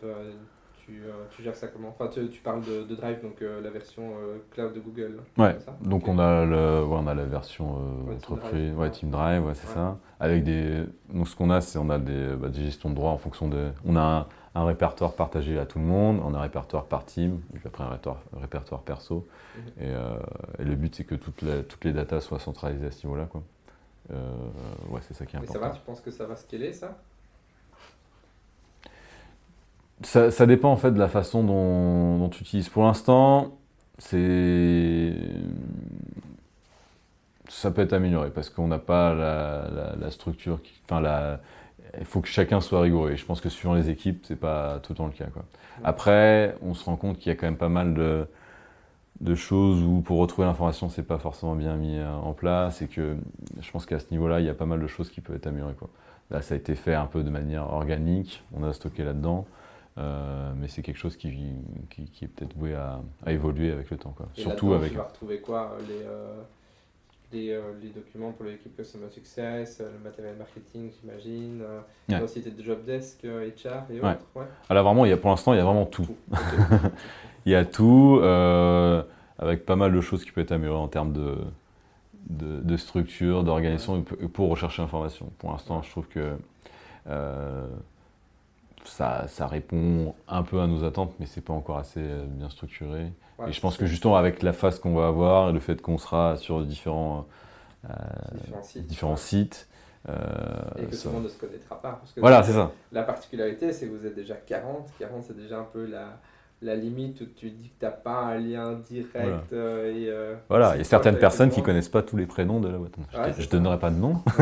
euh, 0.91 1.25
tu, 1.31 1.43
gères 1.43 1.57
ça 1.57 1.69
comment 1.69 1.89
Enfin, 1.89 2.09
tu, 2.09 2.41
parles 2.41 2.63
de, 2.63 2.95
Drive, 2.95 3.23
donc 3.23 3.41
euh, 3.43 3.61
la 3.61 3.71
version 3.71 4.03
euh, 4.19 4.39
cloud 4.51 4.73
de 4.75 4.81
Google. 4.81 5.21
Ouais, 5.39 5.57
donc 5.81 6.09
on, 6.09 6.19
a 6.19 6.45
le, 6.45 6.85
on 6.85 7.07
a 7.07 7.15
la 7.15 7.25
version 7.25 7.79
entreprise, 8.11 8.75
ouais, 8.75 8.91
Team 8.91 9.11
Drive, 9.11 9.43
c'est 9.55 9.69
ça. 9.69 9.99
Avec 10.21 10.45
des, 10.45 10.85
donc 11.13 11.29
ce 11.29 11.37
qu'on 11.37 11.51
a, 11.51 11.61
c'est 11.61 11.79
on 11.79 11.91
a 11.91 11.99
des, 11.99 12.35
bah, 12.37 12.49
des, 12.49 12.63
gestions 12.63 12.91
de 12.91 12.95
droits 12.95 13.11
en 13.11 13.19
fonction 13.19 13.49
de. 13.49 13.71
On 13.85 13.97
a 13.97 14.29
un, 14.55 14.65
répertoire 14.65 15.15
partagé 15.15 15.59
à 15.59 15.67
tout 15.67 15.79
le 15.79 15.85
monde, 15.85 16.21
on 16.25 16.35
a 16.35 16.39
un 16.39 16.43
répertoire 16.43 16.85
par 16.85 17.05
team, 17.05 17.41
puis 17.53 17.63
après 17.67 17.83
un 17.83 17.89
répertoire, 17.89 18.23
répertoire 18.41 18.83
perso. 18.83 19.27
Mhm. 19.57 19.87
Et, 20.59 20.65
le 20.65 20.75
but, 20.77 20.95
c'est 20.95 21.05
que 21.05 21.15
toutes 21.15 21.43
les, 21.43 21.63
toutes 21.65 21.85
les 21.85 21.93
datas 21.93 22.21
soient 22.21 22.39
centralisées 22.39 22.87
à 22.87 22.91
ce 22.91 23.07
niveau-là. 23.07 23.27
Quoi. 23.27 23.43
ouais, 24.91 25.01
c'est 25.03 25.15
ça 25.15 25.25
qui 25.27 25.37
est 25.37 25.39
important. 25.39 25.55
Et 25.55 25.63
ça 25.63 25.69
va, 25.69 25.75
tu 25.75 25.81
penses 25.83 26.01
que 26.01 26.11
ça 26.11 26.27
va 26.27 26.37
scaler 26.37 26.73
ça? 26.73 26.99
Ça, 30.03 30.31
ça 30.31 30.47
dépend 30.47 30.71
en 30.71 30.77
fait 30.77 30.93
de 30.93 30.99
la 30.99 31.09
façon 31.09 31.45
dont, 31.45 32.19
dont 32.19 32.29
tu 32.29 32.43
utilises. 32.43 32.69
Pour 32.69 32.85
l'instant, 32.85 33.59
c'est 33.99 35.15
ça 37.49 37.71
peut 37.71 37.83
être 37.83 37.93
amélioré 37.93 38.31
parce 38.31 38.49
qu'on 38.51 38.69
n'a 38.69 38.79
pas 38.79 39.15
la, 39.15 39.69
la- 39.75 39.97
la 39.97 40.11
structure. 40.11 40.63
Qui, 40.63 40.73
enfin, 40.85 41.01
la, 41.01 41.41
il 41.99 42.05
faut 42.07 42.21
que 42.21 42.29
chacun 42.29 42.61
soit 42.61 42.81
rigoureux. 42.81 43.13
Et 43.13 43.17
je 43.17 43.25
pense 43.27 43.41
que 43.41 43.49
suivant 43.49 43.75
les 43.75 43.91
équipes, 43.91 44.25
c'est 44.27 44.37
pas 44.37 44.81
tout 44.83 44.93
le 44.93 44.97
temps 44.97 45.07
le 45.07 45.13
cas. 45.13 45.27
Quoi. 45.27 45.45
Après, 45.85 46.57
on 46.63 46.75
se 46.75 46.85
rend 46.85 46.97
compte 46.97 47.19
qu'il 47.19 47.31
y 47.31 47.33
a 47.33 47.37
quand 47.37 47.47
même 47.47 47.57
pas 47.57 47.69
mal 47.69 47.95
de, 47.95 48.27
de 49.21 49.35
choses 49.35 49.83
où 49.83 50.01
pour 50.03 50.19
retrouver 50.19 50.47
l'information, 50.49 50.89
c'est 50.91 51.03
pas 51.05 51.19
forcément 51.19 51.57
bien 51.57 51.77
mis 51.77 51.99
euh, 51.99 52.13
en 52.15 52.33
place. 52.35 52.83
Et 52.83 52.89
que 52.89 53.17
je 53.61 53.71
pense 53.71 53.87
qu'à 53.87 53.99
ce 54.01 54.07
niveau-là, 54.11 54.41
il 54.41 54.47
y 54.47 54.51
a 54.51 54.55
pas 54.55 54.67
mal 54.67 54.81
de 54.81 54.87
choses 54.87 55.11
qui 55.11 55.21
peuvent 55.21 55.37
être 55.37 55.47
améliorées. 55.47 55.75
Quoi. 55.75 55.91
Là, 56.31 56.43
ça 56.43 56.55
a 56.55 56.59
été 56.59 56.75
fait 56.75 56.95
un 56.95 57.07
peu 57.07 57.23
de 57.25 57.31
manière 57.31 57.73
organique. 57.73 58.43
On 58.55 58.65
a 58.65 58.73
stocké 58.73 59.05
là-dedans. 59.05 59.47
Euh, 59.97 60.53
mais 60.57 60.67
c'est 60.67 60.83
quelque 60.83 60.97
chose 60.99 61.17
qui, 61.17 61.33
qui, 61.91 62.05
qui 62.11 62.25
est 62.25 62.29
peut-être 62.29 62.57
voué 62.57 62.75
à, 62.75 63.01
à 63.25 63.33
évoluer 63.33 63.71
avec 63.71 63.91
le 63.91 63.97
temps. 63.97 64.13
Quoi. 64.17 64.27
Et 64.37 64.41
Surtout 64.41 64.73
avec. 64.75 64.91
Tu 64.91 64.97
vas 64.97 65.05
retrouver 65.05 65.39
quoi 65.41 65.77
Les, 65.89 66.03
euh, 66.05 66.43
les, 67.33 67.51
euh, 67.53 67.61
les 67.81 67.91
documents 67.91 68.33
pour 68.33 68.45
l'équipe 68.45 68.77
Customer 68.77 69.09
Success, 69.11 69.81
le 69.81 70.03
matériel 70.03 70.35
marketing, 70.37 70.91
j'imagine. 71.01 71.63
Ouais. 72.09 72.15
La 72.15 72.21
société 72.21 72.51
de 72.51 72.61
job 72.63 72.85
desk, 72.85 73.23
HR 73.23 73.93
et 73.93 74.01
Ouais. 74.01 74.11
autres. 74.13 74.27
Ouais. 74.35 74.47
Alors 74.69 74.85
vraiment, 74.85 75.05
il 75.05 75.11
y 75.11 75.13
a, 75.13 75.17
pour 75.17 75.31
l'instant, 75.31 75.53
il 75.53 75.59
y 75.59 75.61
a 75.61 75.65
vraiment 75.65 75.87
tout. 75.87 76.09
Il 77.47 77.53
y 77.53 77.57
a 77.57 77.67
tout, 77.67 78.21
avec 79.39 79.67
pas 79.67 79.77
mal 79.77 79.93
de 79.93 80.01
choses 80.01 80.25
qui 80.25 80.33
peuvent 80.33 80.45
être 80.45 80.53
améliorées 80.53 80.81
en 80.81 80.89
termes 80.89 81.13
de, 81.13 81.37
de, 82.31 82.61
de 82.63 82.77
structure, 82.79 83.45
d'organisation, 83.45 84.03
pour 84.33 84.49
rechercher 84.49 84.81
l'information. 84.81 85.31
Pour 85.39 85.51
l'instant, 85.53 85.83
je 85.83 85.91
trouve 85.91 86.07
que 86.09 86.37
ça, 88.89 89.27
ça 89.29 89.47
répond 89.47 90.15
un 90.29 90.43
peu 90.43 90.61
à 90.61 90.67
nos 90.67 90.85
attentes, 90.85 91.13
mais 91.21 91.27
c'est 91.27 91.41
pas 91.41 91.53
encore 91.53 91.79
assez 91.79 92.01
euh, 92.01 92.25
bien 92.27 92.49
structuré. 92.51 93.13
Ouais, 93.39 93.49
et 93.49 93.53
je 93.53 93.61
pense 93.61 93.77
que 93.77 93.87
justement, 93.87 94.17
avec 94.17 94.43
la 94.43 94.53
phase 94.53 94.79
qu'on 94.79 94.95
va 94.95 95.09
avoir 95.09 95.51
et 95.51 95.53
le 95.53 95.61
fait 95.61 95.81
qu'on 95.83 95.99
sera 95.99 96.37
sur 96.37 96.63
différents, 96.65 97.27
euh, 97.89 97.93
différents 98.35 98.63
sites. 98.63 98.87
différents 98.87 99.17
sites, 99.17 99.69
euh, 100.09 100.15
Et 100.79 100.85
que 100.87 100.95
ça- 100.95 101.03
tout 101.05 101.09
le 101.09 101.15
monde 101.15 101.25
ne 101.25 101.29
se 101.29 101.39
connaîtra 101.39 101.81
pas. 101.81 101.93
Parce 101.93 102.13
que 102.13 102.21
voilà, 102.21 102.43
c'est 102.43 102.53
ça. 102.53 102.71
La 102.93 103.03
particularité, 103.03 103.73
c'est 103.73 103.87
que 103.89 103.93
vous 103.97 104.07
êtes 104.07 104.15
déjà 104.15 104.35
40. 104.37 104.89
40, 104.99 105.25
c'est 105.25 105.37
déjà 105.37 105.59
un 105.59 105.65
peu 105.65 105.87
la, 105.87 106.21
la 106.63 106.77
limite 106.77 107.21
où 107.21 107.27
tu 107.27 107.51
dis 107.51 107.69
que 107.69 107.75
tu 107.81 107.85
n'as 107.85 107.91
pas 107.91 108.21
un 108.23 108.39
lien 108.39 108.73
direct. 108.73 109.13
Voilà. 109.15 109.43
euh, 109.53 109.93
et, 109.95 110.09
euh, 110.09 110.35
Voilà, 110.49 110.75
il 110.75 110.79
y 110.79 110.81
a 110.81 110.85
certaines 110.85 111.19
personnes 111.19 111.49
les 111.49 111.55
qui 111.55 111.61
gens- 111.61 111.67
connaissent 111.67 111.89
pas 111.91 112.03
tous 112.03 112.17
les 112.17 112.25
prénoms 112.27 112.59
de 112.61 112.69
la 112.69 112.79
boîte. 112.79 112.95
Je, 113.13 113.19
Ouais, 113.19 113.27
je 113.29 113.33
c'est 113.35 113.43
ça. 113.43 113.57
donnerai 113.57 113.79
pas 113.79 113.91
de 113.91 113.97
nom. 113.97 114.23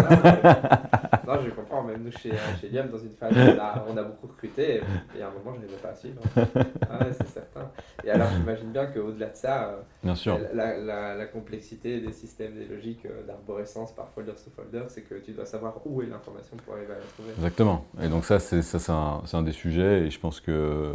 Non, 1.25 1.35
je 1.45 1.51
comprends. 1.51 1.83
Même 1.85 2.03
nous, 2.03 2.11
chez, 2.11 2.33
chez 2.61 2.69
Liam, 2.69 2.89
dans 2.89 2.99
une 2.99 3.11
phase, 3.13 3.33
on 3.33 3.59
a, 3.61 3.85
on 3.89 3.97
a 3.97 4.03
beaucoup 4.03 4.27
recruté. 4.27 4.83
Et 5.17 5.23
a 5.23 5.29
un 5.29 5.31
moment, 5.31 5.55
je 5.55 5.61
n'arrivais 5.61 5.81
pas 5.81 5.91
à 5.91 5.95
suivre. 5.95 6.21
Ah 6.37 6.99
ouais, 7.05 7.13
c'est 7.13 7.29
certain. 7.29 7.71
Et 8.05 8.11
alors, 8.11 8.29
j'imagine 8.37 8.73
bien 8.73 8.87
qu'au-delà 8.87 9.29
de 9.29 9.37
ça, 9.37 9.69
euh, 9.69 9.77
Bien 10.03 10.15
sûr. 10.17 10.39
la, 10.53 10.77
la, 10.79 11.15
la 11.15 11.27
complexité 11.27 12.01
des 12.01 12.13
systèmes, 12.13 12.55
des 12.55 12.65
logiques 12.67 13.07
d'arborescence 13.27 13.93
par 13.95 14.09
folder 14.09 14.33
sous 14.37 14.51
folder, 14.51 14.83
c'est 14.89 15.03
que 15.03 15.15
tu 15.15 15.31
dois 15.33 15.47
savoir 15.47 15.75
où 15.87 16.03
est 16.03 16.07
l'information 16.07 16.57
pour 16.65 16.75
arriver 16.75 16.93
à 16.93 16.97
la 16.97 17.05
trouver. 17.15 17.31
Exactement. 17.37 17.85
Et 18.03 18.09
donc 18.09 18.25
ça, 18.25 18.39
c'est 18.41 18.61
un, 18.91 19.43
des 19.43 19.53
sujets. 19.53 20.01
Et 20.07 20.11
je 20.11 20.19
pense 20.19 20.41
que, 20.41 20.95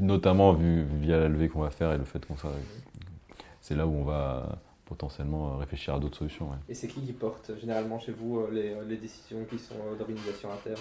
notamment 0.00 0.52
vu, 0.52 0.84
via 1.00 1.18
la 1.18 1.28
levée 1.28 1.48
qu'on 1.48 1.60
va 1.60 1.70
faire 1.70 1.92
et 1.92 1.98
le 1.98 2.04
fait 2.04 2.24
qu'on 2.26 2.36
soit, 2.36 2.52
c'est 3.60 3.74
là 3.74 3.86
où 3.86 3.94
on 3.94 4.04
va 4.04 4.58
potentiellement 4.86 5.52
euh, 5.52 5.56
réfléchir 5.56 5.94
à 5.94 5.98
d'autres 5.98 6.16
solutions. 6.16 6.46
ouais. 6.46 6.56
Et 6.68 6.74
c'est 6.74 6.88
qui 6.88 7.00
qui 7.02 7.12
porte 7.12 7.50
généralement 7.60 7.98
chez 7.98 8.12
vous 8.12 8.38
euh, 8.40 8.48
les, 8.50 8.74
les 8.88 8.96
décisions 8.96 9.44
qui 9.50 9.58
sont 9.58 9.74
euh, 9.74 9.96
d'organisation 9.96 10.50
interne 10.50 10.80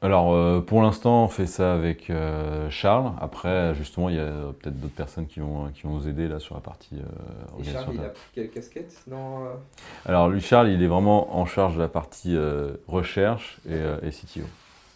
Alors, 0.00 0.32
euh, 0.32 0.60
pour 0.60 0.82
l'instant, 0.82 1.24
on 1.24 1.28
fait 1.28 1.46
ça 1.46 1.74
avec 1.74 2.10
euh, 2.10 2.70
Charles. 2.70 3.12
Après, 3.20 3.74
justement, 3.74 4.08
il 4.08 4.16
y 4.16 4.18
a 4.20 4.22
euh, 4.22 4.52
peut-être 4.52 4.78
d'autres 4.80 4.94
personnes 4.94 5.26
qui 5.26 5.40
vont, 5.40 5.68
qui 5.74 5.82
vont 5.82 5.94
nous 5.94 6.06
aider 6.08 6.28
là 6.28 6.38
sur 6.38 6.54
la 6.54 6.60
partie 6.60 6.96
euh, 6.96 7.60
Et. 7.60 7.64
Charles, 7.64 7.94
il 7.94 8.00
a 8.00 8.08
pris 8.10 8.22
quelle 8.34 8.50
casquette? 8.50 9.02
Dans, 9.08 9.44
euh, 9.46 9.54
Alors, 10.06 10.28
lui, 10.28 10.40
Charles, 10.40 10.68
il 10.70 10.80
est 10.82 10.86
vraiment 10.88 11.36
en 11.36 11.44
charge 11.44 11.74
de 11.74 11.80
la 11.80 11.88
partie 11.88 12.36
euh, 12.36 12.74
recherche 12.86 13.58
et, 13.66 13.72
euh, 13.74 13.98
et 14.02 14.10
CTO. 14.10 14.42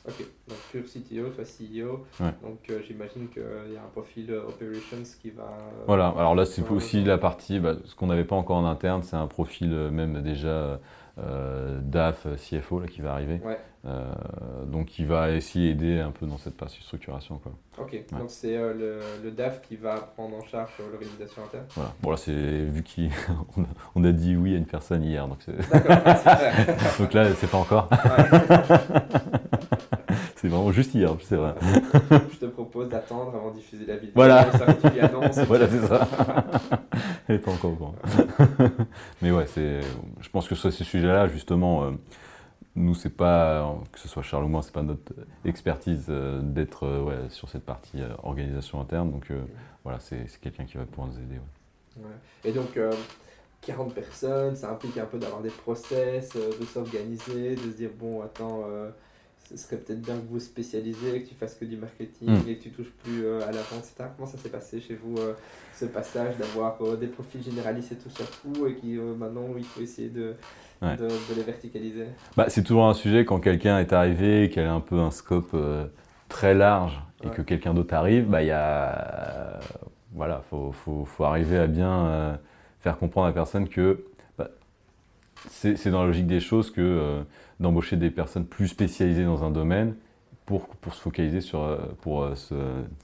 Ok, 0.08 0.24
donc 0.48 0.58
pure 0.70 0.84
CTO, 0.84 1.28
toi 1.30 1.44
CEO. 1.44 2.06
Ouais. 2.20 2.32
Donc 2.42 2.58
euh, 2.70 2.80
j'imagine 2.86 3.28
qu'il 3.28 3.42
y 3.72 3.76
a 3.76 3.80
un 3.82 3.88
profil 3.92 4.30
euh, 4.30 4.44
operations 4.48 4.98
qui 5.20 5.30
va. 5.30 5.42
euh, 5.42 5.84
Voilà, 5.86 6.08
alors 6.16 6.34
là 6.34 6.44
c'est 6.46 6.68
aussi 6.70 7.02
la 7.02 7.18
partie, 7.18 7.58
bah, 7.58 7.74
ce 7.84 7.94
qu'on 7.96 8.06
n'avait 8.06 8.24
pas 8.24 8.36
encore 8.36 8.56
en 8.58 8.66
interne, 8.66 9.02
c'est 9.02 9.16
un 9.16 9.26
profil 9.26 9.72
euh, 9.72 9.90
même 9.90 10.22
déjà 10.22 10.78
euh, 11.18 11.80
DAF, 11.82 12.26
euh, 12.26 12.36
CFO 12.36 12.80
là, 12.80 12.86
qui 12.86 13.00
va 13.00 13.12
arriver. 13.14 13.40
Ouais. 13.44 13.58
Euh, 13.86 14.04
donc 14.66 14.98
il 14.98 15.06
va 15.06 15.30
essayer 15.30 15.70
aider 15.70 16.00
un 16.00 16.10
peu 16.10 16.26
dans 16.26 16.38
cette 16.38 16.56
partie 16.56 16.82
structuration. 16.82 17.38
Quoi. 17.38 17.52
Ok, 17.78 17.96
donc 18.10 18.24
c'est 18.30 18.56
euh, 18.56 18.74
le, 18.74 19.00
le 19.24 19.30
DAF 19.30 19.62
qui 19.62 19.76
va 19.76 19.94
prendre 20.16 20.36
en 20.36 20.42
charge 20.44 20.70
euh, 20.80 20.90
l'organisation 20.90 21.42
interne. 21.44 21.64
Voilà. 21.74 21.92
Bon 22.02 22.10
là 22.10 22.16
c'est 22.16 22.32
vu 22.32 22.82
qu'on 22.82 23.62
a, 23.62 23.66
on 23.94 24.04
a 24.04 24.10
dit 24.12 24.34
oui 24.36 24.54
à 24.54 24.58
une 24.58 24.66
personne 24.66 25.04
hier, 25.04 25.26
donc, 25.28 25.38
c'est- 25.40 25.52
D'accord, 25.72 26.04
ouais, 26.06 26.14
c'est 26.16 26.34
vrai. 26.34 26.76
donc 26.98 27.12
là 27.12 27.34
c'est 27.34 27.50
pas 27.50 27.58
encore, 27.58 27.88
Ouais. 27.92 28.38
c'est 30.36 30.48
vraiment 30.48 30.70
juste 30.72 30.94
hier, 30.94 31.10
c'est 31.22 31.36
vrai. 31.36 31.54
Je 32.32 32.36
te 32.38 32.46
propose 32.46 32.88
d'attendre 32.88 33.34
avant 33.34 33.50
de 33.50 33.56
diffuser 33.56 33.86
la 33.86 33.96
vidéo. 33.96 34.12
Voilà. 34.14 34.50
Ça. 34.52 34.66
Voilà 35.46 35.68
c'est 35.68 35.86
ça. 35.86 36.08
Est 37.28 37.38
pas 37.38 37.50
encore 37.50 37.72
au 37.72 37.74
courant. 37.74 37.94
Mais 39.22 39.30
ouais, 39.32 39.46
c'est, 39.46 39.80
je 40.20 40.28
pense 40.30 40.46
que 40.48 40.54
sur 40.54 40.72
ces 40.72 40.84
sujets-là, 40.84 41.26
justement, 41.28 41.84
euh, 41.84 41.90
nous, 42.76 42.94
c'est 42.94 43.10
pas, 43.10 43.74
que 43.90 43.98
ce 43.98 44.06
soit 44.06 44.22
Charles 44.22 44.44
ou 44.44 44.48
moi, 44.48 44.62
c'est 44.62 44.72
pas 44.72 44.82
notre 44.82 45.12
expertise 45.44 46.06
euh, 46.10 46.40
d'être 46.42 46.84
euh, 46.84 47.02
ouais, 47.02 47.30
sur 47.30 47.48
cette 47.48 47.64
partie 47.64 48.02
euh, 48.02 48.08
organisation 48.22 48.80
interne. 48.80 49.10
Donc 49.10 49.32
voilà, 49.82 49.98
c'est, 49.98 50.26
c'est 50.28 50.40
quelqu'un 50.40 50.64
qui 50.64 50.76
va 50.76 50.84
pouvoir 50.84 51.08
nous 51.08 51.18
aider. 51.18 51.36
ouais. 51.36 52.04
Ouais. 52.04 52.10
Et 52.44 52.52
donc, 52.52 52.76
euh, 52.76 52.92
40 53.62 53.94
personnes, 53.94 54.54
ça 54.54 54.70
implique 54.70 54.98
un 54.98 55.06
peu 55.06 55.18
d'avoir 55.18 55.40
des 55.40 55.48
process, 55.48 56.36
de 56.36 56.64
s'organiser, 56.66 57.54
de 57.56 57.62
se 57.62 57.76
dire 57.76 57.90
bon, 57.98 58.22
attends, 58.22 58.64
ce 59.48 59.56
serait 59.56 59.76
peut-être 59.76 60.00
bien 60.00 60.16
que 60.16 60.26
vous 60.28 60.40
spécialisez, 60.40 61.22
que 61.22 61.28
tu 61.28 61.34
fasses 61.34 61.54
que 61.54 61.64
du 61.64 61.76
marketing 61.76 62.28
Mm. 62.30 62.48
et 62.48 62.56
que 62.56 62.62
tu 62.64 62.70
touches 62.70 62.90
plus 63.04 63.24
euh, 63.24 63.40
à 63.48 63.52
la 63.52 63.60
vente, 63.62 63.84
etc. 63.84 64.08
Comment 64.16 64.28
ça 64.28 64.38
s'est 64.38 64.48
passé 64.48 64.80
chez 64.80 64.94
vous, 64.96 65.16
euh, 65.18 65.34
ce 65.74 65.84
passage 65.84 66.36
d'avoir 66.36 66.76
euh, 66.82 66.96
des 66.96 67.06
profils 67.06 67.42
généralistes 67.42 67.92
et 67.92 67.96
tout 67.96 68.10
sur 68.10 68.28
tout, 68.40 68.66
et 68.66 68.74
qui 68.74 68.94
maintenant, 68.96 69.46
il 69.56 69.64
faut 69.64 69.80
essayer 69.80 70.08
de, 70.08 70.34
Ouais. 70.82 70.94
de, 70.96 71.04
de 71.04 71.34
les 71.36 71.42
verticaliser? 71.42 72.06
Bah, 72.36 72.46
c'est 72.48 72.62
toujours 72.62 72.86
un 72.86 72.92
sujet 72.94 73.24
quand 73.24 73.40
quelqu'un 73.40 73.78
est 73.78 73.92
arrivé 73.94 74.44
et 74.44 74.50
qu'elle 74.50 74.66
a 74.66 74.74
un 74.74 74.80
peu 74.80 74.98
un 74.98 75.10
scope 75.10 75.56
très 76.28 76.52
large 76.54 77.00
et 77.22 77.28
Ouais. 77.28 77.32
que 77.34 77.42
quelqu'un 77.42 77.72
d'autre 77.72 77.94
arrive, 77.94 78.26
bah, 78.26 78.42
il 78.42 78.48
y 78.48 78.50
a, 78.50 79.58
voilà, 80.12 80.42
faut, 80.50 80.72
faut, 80.72 81.04
faut 81.06 81.24
arriver 81.24 81.56
à 81.58 81.66
bien 81.66 82.38
faire 82.80 82.98
comprendre 82.98 83.26
à 83.26 83.30
la 83.30 83.34
personne 83.34 83.68
que 83.68 84.04
bah, 84.36 84.50
c'est 85.50 85.76
c'est 85.76 85.90
dans 85.90 86.00
la 86.02 86.08
logique 86.08 86.26
des 86.26 86.40
choses 86.40 86.70
que 86.70 87.22
d'embaucher 87.60 87.96
des 87.96 88.10
personnes 88.10 88.46
plus 88.46 88.68
spécialisées 88.68 89.24
dans 89.24 89.44
un 89.44 89.50
domaine 89.50 89.94
pour, 90.46 90.68
pour 90.68 90.94
se 90.94 91.00
focaliser 91.00 91.40
sur, 91.40 91.60
euh, 91.62 91.78
pour 92.00 92.22
euh, 92.22 92.34
se 92.34 92.54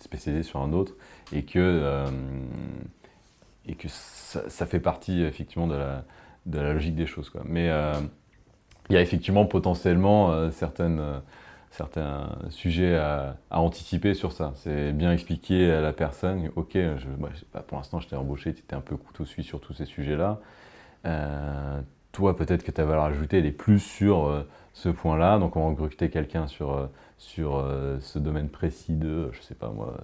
spécialiser 0.00 0.44
sur 0.44 0.61
un 0.61 0.72
autre 0.72 0.94
et 1.32 1.42
que, 1.42 1.59
euh, 1.59 2.07
et 3.66 3.74
que 3.74 3.88
ça, 3.88 4.66
fait 4.66 4.80
partie 4.80 5.22
effectivement 5.22 5.66
de 5.66 5.74
la, 5.74 6.05
de 6.46 6.59
la 6.59 6.72
logique 6.72 6.94
des 6.94 7.07
choses. 7.07 7.30
Quoi. 7.30 7.42
Mais 7.44 7.70
il 8.88 8.94
y 8.94 8.96
a 8.96 9.00
effectivement 9.00 9.44
potentiellement 9.44 10.50
certaines, 10.50 11.00
certains 11.70 12.36
sujets 12.50 12.96
à, 12.96 13.36
à 13.50 13.61
anticiper 13.61 14.14
sur 14.14 14.32
ça. 14.32 14.53
C'est 14.57 14.92
bien 14.92 15.12
expliquer 15.12 15.70
à 15.70 15.80
la 15.80 15.92
personne, 15.92 16.50
ok, 16.57 16.76
pour 17.68 17.78
l'instant 17.78 18.00
je 18.00 18.09
t'ai 18.09 18.16
embauché, 18.16 18.53
tu 18.53 18.61
étais 18.61 18.74
un 18.74 18.80
peu 18.80 18.96
couteau 18.96 19.24
suisse 19.24 19.46
sur 19.46 19.61
tous 19.61 19.74
ces 19.74 19.86
sujets-là. 19.86 20.40
Toi, 22.13 22.37
peut-être 22.37 22.63
que 22.63 22.71
ta 22.71 22.85
valeur 22.85 23.05
ajoutée, 23.05 23.39
elle 23.39 23.47
est 23.47 23.53
plus 23.53 23.79
sur 23.79 24.27
euh, 24.27 24.43
ce 24.75 24.89
point-là. 24.89 25.39
Donc, 25.39 25.57
on 25.57 25.73
va 25.73 25.83
recruter 25.83 26.11
quelqu'un 26.11 26.47
sur, 26.47 26.73
euh, 26.73 26.87
sur 27.19 27.57
euh, 27.57 27.99
ce 28.01 28.19
domaine 28.19 28.49
précis 28.49 28.95
de, 28.95 29.31
je 29.33 29.41
sais 29.41 29.55
pas 29.55 29.71
moi, 29.71 29.97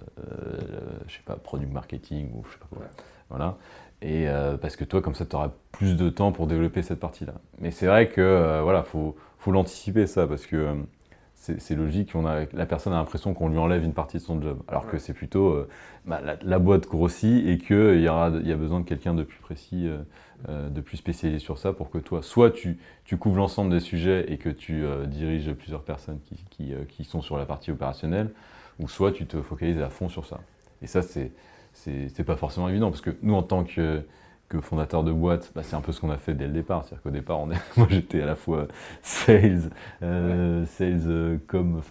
je 1.07 1.13
sais 1.13 1.21
pas, 1.25 1.35
product 1.35 1.71
marketing 1.71 2.29
ou 2.33 2.43
je 2.47 2.53
sais 2.53 2.59
pas 2.59 2.67
quoi. 2.75 2.85
Voilà. 3.29 3.57
Et 4.01 4.27
parce 4.61 4.75
que 4.77 4.85
toi, 4.85 5.01
comme 5.01 5.13
ça, 5.13 5.25
tu 5.25 5.35
auras 5.35 5.51
plus 5.73 5.95
de 5.97 6.09
temps 6.09 6.31
pour 6.31 6.47
développer 6.47 6.81
cette 6.81 6.99
partie-là. 7.01 7.33
Mais 7.59 7.69
c'est 7.71 7.85
vrai 7.85 8.07
que, 8.07 8.61
voilà, 8.63 8.83
faut, 8.83 9.15
faut 9.37 9.51
l'anticiper 9.51 10.07
ça 10.07 10.25
parce 10.25 10.45
que 10.45 10.73
c'est 11.35 11.75
logique. 11.75 12.11
On 12.15 12.25
a, 12.25 12.45
la 12.53 12.65
personne 12.65 12.93
a 12.93 12.97
l'impression 12.97 13.33
qu'on 13.33 13.49
lui 13.49 13.57
enlève 13.57 13.83
une 13.83 13.93
partie 13.93 14.17
de 14.17 14.21
son 14.21 14.41
job. 14.41 14.59
Alors 14.67 14.87
que 14.87 14.97
c'est 14.97 15.13
plutôt 15.13 15.49
euh, 15.49 15.69
bah, 16.05 16.21
la, 16.23 16.35
la 16.41 16.59
boîte 16.59 16.87
grossit 16.87 17.47
et 17.47 17.57
qu'il 17.57 17.99
y, 18.01 18.09
aura- 18.09 18.29
y 18.29 18.51
a 18.51 18.55
besoin 18.55 18.81
de 18.81 18.85
quelqu'un 18.85 19.13
de 19.13 19.23
plus 19.23 19.39
précis, 19.39 19.87
euh, 19.87 19.99
euh, 20.47 20.69
de 20.69 20.79
plus 20.79 20.95
spécialisé 20.95 21.37
sur 21.37 21.57
ça 21.57 21.73
pour 21.73 21.89
que 21.89 21.97
toi, 21.97 22.21
soit 22.23 22.49
tu, 22.51 22.77
tu 23.03 23.17
couvres 23.17 23.35
l'ensemble 23.35 23.71
des 23.71 23.81
sujets 23.81 24.31
et 24.31 24.37
que 24.37 24.47
tu 24.47 24.85
euh, 24.85 25.05
diriges 25.05 25.51
plusieurs 25.51 25.81
personnes 25.81 26.19
euh, 26.61 26.85
qui 26.87 27.03
sont 27.03 27.21
sur 27.21 27.37
la 27.37 27.45
partie 27.45 27.71
opérationnelle, 27.71 28.29
ou 28.79 28.87
soit 28.87 29.11
tu 29.11 29.25
te 29.25 29.41
focalises 29.41 29.81
à 29.81 29.89
fond 29.89 30.07
sur 30.07 30.25
ça. 30.25 30.39
Et 30.81 30.87
ça, 30.87 31.01
c'est 31.01 31.31
c'est 31.73 32.23
pas 32.23 32.37
forcément 32.37 32.69
évident 32.69 32.89
parce 32.89 33.01
que 33.01 33.11
nous, 33.21 33.33
en 33.33 33.43
tant 33.43 33.65
que, 33.65 34.01
que 34.47 34.61
fondateur 34.61 35.03
de 35.03 35.11
boîte, 35.11 35.51
bah, 35.55 35.61
c'est 35.61 35.75
un 35.75 35.81
peu 35.81 35.91
ce 35.91 35.99
qu'on 35.99 36.09
a 36.09 36.17
fait 36.17 36.33
dès 36.33 36.47
le 36.47 36.53
départ. 36.53 36.83
C'est-à-dire 36.83 37.03
qu'au 37.03 37.09
départ, 37.09 37.39
on 37.39 37.47
moi 37.77 37.87
j'étais 37.89 38.21
à 38.21 38.25
la 38.25 38.35
fois 38.35 38.67
sales, 39.01 39.69
sales 39.99 41.39
comme, 41.47 41.81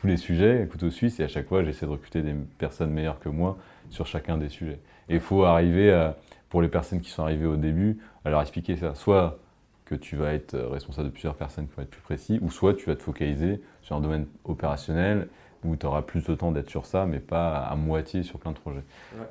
tous 0.00 0.06
les 0.06 0.16
sujets, 0.16 0.66
couteau 0.70 0.90
suisse, 0.90 1.20
et 1.20 1.24
à 1.24 1.28
chaque 1.28 1.46
fois 1.46 1.62
j'essaie 1.62 1.84
de 1.84 1.90
recruter 1.90 2.22
des 2.22 2.34
personnes 2.56 2.90
meilleures 2.90 3.20
que 3.20 3.28
moi 3.28 3.58
sur 3.90 4.06
chacun 4.06 4.38
des 4.38 4.48
sujets. 4.48 4.80
Et 5.10 5.14
il 5.14 5.20
faut 5.20 5.44
arriver, 5.44 5.92
à, 5.92 6.16
pour 6.48 6.62
les 6.62 6.68
personnes 6.68 7.00
qui 7.00 7.10
sont 7.10 7.22
arrivées 7.22 7.46
au 7.46 7.56
début, 7.56 7.98
à 8.24 8.30
leur 8.30 8.40
expliquer 8.40 8.76
ça. 8.76 8.94
Soit 8.94 9.38
que 9.84 9.94
tu 9.94 10.16
vas 10.16 10.34
être 10.34 10.56
responsable 10.56 11.08
de 11.08 11.12
plusieurs 11.12 11.34
personnes 11.34 11.66
qui 11.66 11.74
vont 11.74 11.82
être 11.82 11.90
plus 11.90 12.02
précis, 12.02 12.38
ou 12.42 12.50
soit 12.50 12.74
tu 12.74 12.86
vas 12.86 12.96
te 12.96 13.02
focaliser 13.02 13.62
sur 13.82 13.96
un 13.96 14.00
domaine 14.00 14.26
opérationnel 14.44 15.28
où 15.64 15.76
tu 15.76 15.86
auras 15.86 16.02
plus 16.02 16.24
de 16.24 16.34
temps 16.34 16.52
d'être 16.52 16.70
sur 16.70 16.86
ça, 16.86 17.06
mais 17.06 17.18
pas 17.18 17.58
à 17.58 17.74
moitié 17.74 18.22
sur 18.22 18.38
plein 18.38 18.52
de 18.52 18.58
projets. 18.58 18.84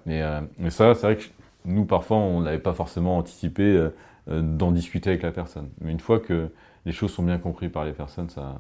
Mais, 0.06 0.22
euh, 0.22 0.42
mais, 0.58 0.70
ça, 0.70 0.94
c'est 0.94 1.06
vrai 1.06 1.18
que 1.18 1.24
nous, 1.66 1.86
parfois, 1.86 2.18
on 2.18 2.42
n'avait 2.42 2.60
pas 2.60 2.74
forcément 2.74 3.18
anticipé 3.18 3.64
euh, 3.64 3.90
euh, 4.30 4.42
d'en 4.42 4.72
discuter 4.72 5.12
avec 5.12 5.24
la 5.24 5.32
personne. 5.32 5.70
Mais 5.82 5.92
une 5.92 6.00
fois 6.00 6.20
que 6.20 6.50
les 6.86 6.92
choses 6.92 7.12
sont 7.12 7.24
bien 7.24 7.38
comprises 7.38 7.72
par 7.72 7.86
les 7.86 7.94
personnes, 7.94 8.30
ça, 8.30 8.56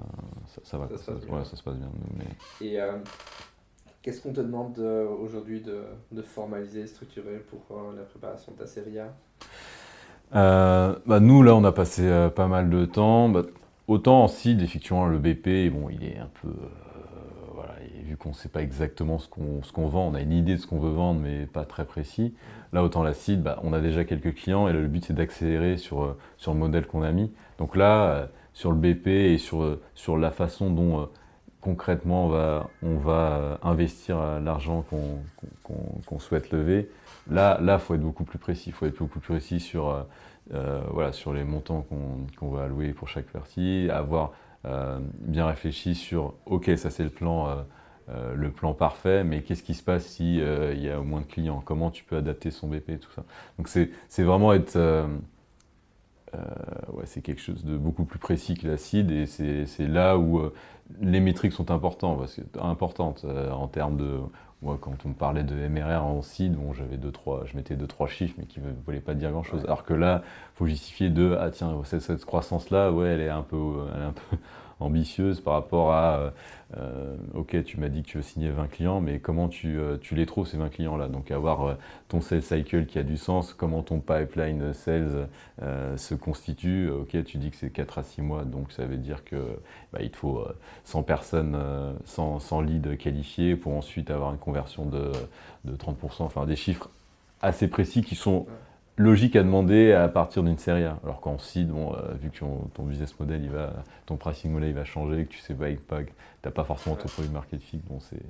ça, 0.63 0.77
va. 0.77 0.87
Ça, 0.89 0.97
se 0.97 1.11
passe 1.11 1.25
bien. 1.25 1.43
ça 1.43 1.55
se 1.55 1.63
passe 1.63 1.75
bien. 1.75 1.89
Et 2.61 2.79
qu'est-ce 4.07 4.21
qu'on 4.21 4.31
te 4.31 4.39
demande 4.39 4.79
aujourd'hui 5.21 5.61
de, 5.61 6.21
formaliser, 6.21 6.87
structurer 6.87 7.43
pour 7.49 7.59
la 7.93 8.03
préparation 8.03 8.53
de 8.53 8.57
ta 8.57 8.65
série 8.65 8.99
A? 8.99 9.13
Bah, 11.05 11.19
Nous, 11.19 11.43
là, 11.43 11.53
on 11.53 11.63
a 11.65 11.73
passé 11.73 12.29
pas 12.33 12.47
mal 12.47 12.69
de 12.69 12.85
temps. 12.85 13.27
Bah, 13.27 13.41
autant 13.89 14.23
en 14.23 14.27
CID, 14.29 14.61
effectivement, 14.61 15.07
le 15.07 15.17
BP, 15.17 15.73
bon, 15.73 15.89
il 15.89 16.05
est 16.05 16.19
un 16.19 16.29
peu 16.41 16.49
vu 18.07 18.15
qu'on 18.15 18.29
ne 18.29 18.33
sait 18.33 18.49
pas 18.49 18.61
exactement 18.61 19.19
ce 19.19 19.27
qu'on 19.27 19.87
vend, 19.87 20.07
on 20.07 20.13
a 20.13 20.21
une 20.21 20.31
idée 20.31 20.55
de 20.55 20.59
ce 20.59 20.67
qu'on 20.67 20.79
veut 20.79 20.91
vendre, 20.91 21.19
mais 21.19 21.45
pas 21.45 21.65
très 21.65 21.85
précis. 21.85 22.33
Là, 22.73 22.83
autant 22.83 23.03
l'acide, 23.03 23.43
bah, 23.43 23.59
on 23.63 23.73
a 23.73 23.79
déjà 23.79 24.05
quelques 24.05 24.33
clients 24.33 24.67
et 24.67 24.73
le 24.73 24.87
but 24.87 25.03
c'est 25.05 25.13
d'accélérer 25.13 25.77
sur, 25.77 26.03
euh, 26.03 26.17
sur 26.37 26.53
le 26.53 26.59
modèle 26.59 26.87
qu'on 26.87 27.01
a 27.03 27.11
mis. 27.11 27.31
Donc 27.59 27.75
là, 27.75 28.09
euh, 28.09 28.25
sur 28.53 28.71
le 28.71 28.77
BP 28.77 29.07
et 29.07 29.37
sur, 29.37 29.61
euh, 29.61 29.81
sur 29.93 30.17
la 30.17 30.31
façon 30.31 30.71
dont 30.71 31.09
concrètement 31.67 32.25
on 32.25 32.29
va, 32.29 32.69
on 32.81 32.95
va 32.95 33.59
investir 33.61 34.39
l'argent 34.39 34.85
qu'on 35.63 36.19
souhaite 36.19 36.51
lever, 36.51 36.89
là, 37.29 37.59
il 37.61 37.79
faut 37.79 37.95
être 37.95 38.01
beaucoup 38.01 38.23
plus 38.23 38.39
précis. 38.39 38.71
Faut 38.71 38.85
être 38.85 38.97
beaucoup 38.97 39.19
plus 39.19 39.33
précis 39.33 39.59
sur, 39.59 40.05
voilà, 40.49 41.11
sur 41.11 41.33
les 41.33 41.43
montants 41.43 41.85
qu'on 42.37 42.49
va 42.49 42.63
allouer 42.63 42.93
pour 42.93 43.09
chaque 43.09 43.27
partie, 43.27 43.89
avoir 43.91 44.31
bien 45.19 45.45
réfléchi 45.45 45.93
sur, 45.93 46.35
ok, 46.45 46.71
ça 46.77 46.89
c'est 46.89 47.03
le 47.03 47.09
plan 47.09 47.65
euh, 48.09 48.33
le 48.35 48.51
plan 48.51 48.73
parfait, 48.73 49.25
mais 49.25 49.41
qu'est-ce 49.41 49.63
qui 49.63 49.73
se 49.73 49.83
passe 49.83 50.19
euh, 50.21 50.73
il 50.73 50.81
y 50.81 50.89
a 50.89 50.99
moins 51.01 51.19
de 51.19 51.25
clients? 51.25 51.61
Comment 51.65 51.91
tu 51.91 52.05
peux 52.05 52.15
adapter 52.15 52.51
son 52.51 52.69
BP 52.69 53.01
tout 53.01 53.11
ça? 53.13 53.25
Donc 53.57 53.67
c'est 53.67 54.23
vraiment 54.23 54.53
être... 54.53 54.77
Euh, 56.35 56.39
ouais, 56.93 57.05
c'est 57.05 57.21
quelque 57.21 57.41
chose 57.41 57.63
de 57.63 57.77
beaucoup 57.77 58.03
plus 58.03 58.19
précis 58.19 58.55
que 58.55 58.67
l'acide 58.67 59.11
et 59.11 59.25
c'est 59.25 59.87
là 59.87 60.17
où 60.17 60.41
les 61.01 61.19
métriques 61.19 61.53
sont 61.53 61.71
importantes, 61.71 62.19
parce 62.19 62.35
que, 62.35 62.41
importantes 62.59 63.25
en 63.51 63.67
termes 63.67 63.97
de... 63.97 64.19
Moi, 64.63 64.77
quand 64.81 65.05
on 65.05 65.09
me 65.09 65.13
parlait 65.13 65.43
de 65.43 65.53
MRR 65.67 66.03
en 66.03 66.23
CID, 66.23 66.55
bon, 66.55 66.73
j'avais 66.73 66.97
deux, 66.97 67.11
trois, 67.11 67.45
je 67.45 67.55
mettais 67.55 67.75
deux, 67.75 67.85
trois 67.85 68.07
chiffres, 68.07 68.33
mais 68.39 68.45
qui 68.45 68.59
ne 68.59 68.65
voulaient 68.85 69.01
pas 69.01 69.13
dire 69.13 69.31
grand-chose. 69.31 69.63
Alors 69.65 69.83
que 69.83 69.93
là, 69.93 70.23
il 70.23 70.57
faut 70.57 70.65
justifier 70.65 71.11
de, 71.11 71.37
ah 71.39 71.51
tiens, 71.51 71.79
cette, 71.83 72.01
cette 72.01 72.25
croissance-là, 72.25 72.91
ouais, 72.91 73.09
elle 73.09 73.21
est 73.21 73.29
un 73.29 73.43
peu, 73.43 73.85
elle 73.95 74.01
est 74.01 74.05
un 74.05 74.13
peu 74.13 74.37
ambitieuse 74.79 75.41
par 75.41 75.53
rapport 75.53 75.93
à 75.93 76.33
euh, 76.75 77.15
ok, 77.33 77.63
tu 77.63 77.79
m'as 77.79 77.87
dit 77.87 78.03
que 78.03 78.07
tu 78.07 78.17
veux 78.17 78.23
signer 78.23 78.49
20 78.49 78.67
clients, 78.67 78.99
mais 78.99 79.19
comment 79.19 79.47
tu, 79.47 79.79
euh, 79.79 79.97
les 80.11 80.25
trouves 80.25 80.47
ces 80.47 80.57
20 80.57 80.69
clients-là? 80.69 81.07
Donc 81.07 81.31
avoir 81.31 81.65
euh, 81.65 81.73
ton 82.09 82.19
sales 82.19 82.41
cycle 82.41 82.85
qui 82.85 82.99
a 82.99 83.03
du 83.03 83.15
sens, 83.15 83.53
comment 83.53 83.83
ton 83.83 83.99
pipeline 83.99 84.73
sales 84.73 85.29
se 85.97 86.15
constitue. 86.15 86.89
Ok, 86.89 87.23
tu 87.23 87.37
dis 87.37 87.51
que 87.51 87.55
c'est 87.55 87.69
4 87.69 87.99
à 87.99 88.03
6 88.03 88.21
mois, 88.21 88.43
donc 88.43 88.71
ça 88.71 88.85
veut 88.85 88.97
dire 88.97 89.23
que 89.23 89.59
bah, 89.93 89.99
il 90.01 90.11
te 90.11 90.17
faut 90.17 90.45
100 90.83 91.03
personnes, 91.03 91.57
100, 92.05 92.39
100, 92.39 92.61
leads 92.61 92.97
qualifiés 92.97 93.55
pour 93.55 93.73
ensuite 93.73 94.11
avoir 94.11 94.31
une 94.31 94.39
conversion 94.39 94.85
de, 94.85 95.11
de 95.65 95.75
30%, 95.75 96.23
enfin 96.23 96.45
des 96.45 96.55
chiffres 96.55 96.89
assez 97.41 97.67
précis 97.67 98.01
qui 98.01 98.15
sont 98.15 98.45
logique 98.97 99.35
à 99.35 99.43
demander 99.43 99.93
à 99.93 100.07
partir 100.09 100.43
d'une 100.43 100.57
série 100.57 100.83
A. 100.83 100.97
Alors 101.03 101.21
qu'en 101.21 101.37
seed, 101.37 101.69
bon, 101.69 101.93
euh, 101.93 102.13
vu 102.21 102.29
que 102.31 102.39
ton, 102.39 102.83
business 102.83 103.17
model, 103.19 103.43
il 103.43 103.51
va, 103.51 103.73
ton 104.05 104.17
pricing 104.17 104.51
model 104.51 104.69
il 104.69 104.75
va 104.75 104.83
changer, 104.83 105.25
que 105.25 105.31
tu 105.31 105.39
sais 105.39 105.53
pas, 105.53 105.69
tu 105.69 105.85
n'as 106.43 106.51
pas 106.51 106.63
forcément 106.63 106.95
ton 106.95 107.07
produit 107.07 107.31
market 107.31 107.61
fit, 107.61 107.79
bon, 107.87 107.99
c'est 107.99 108.21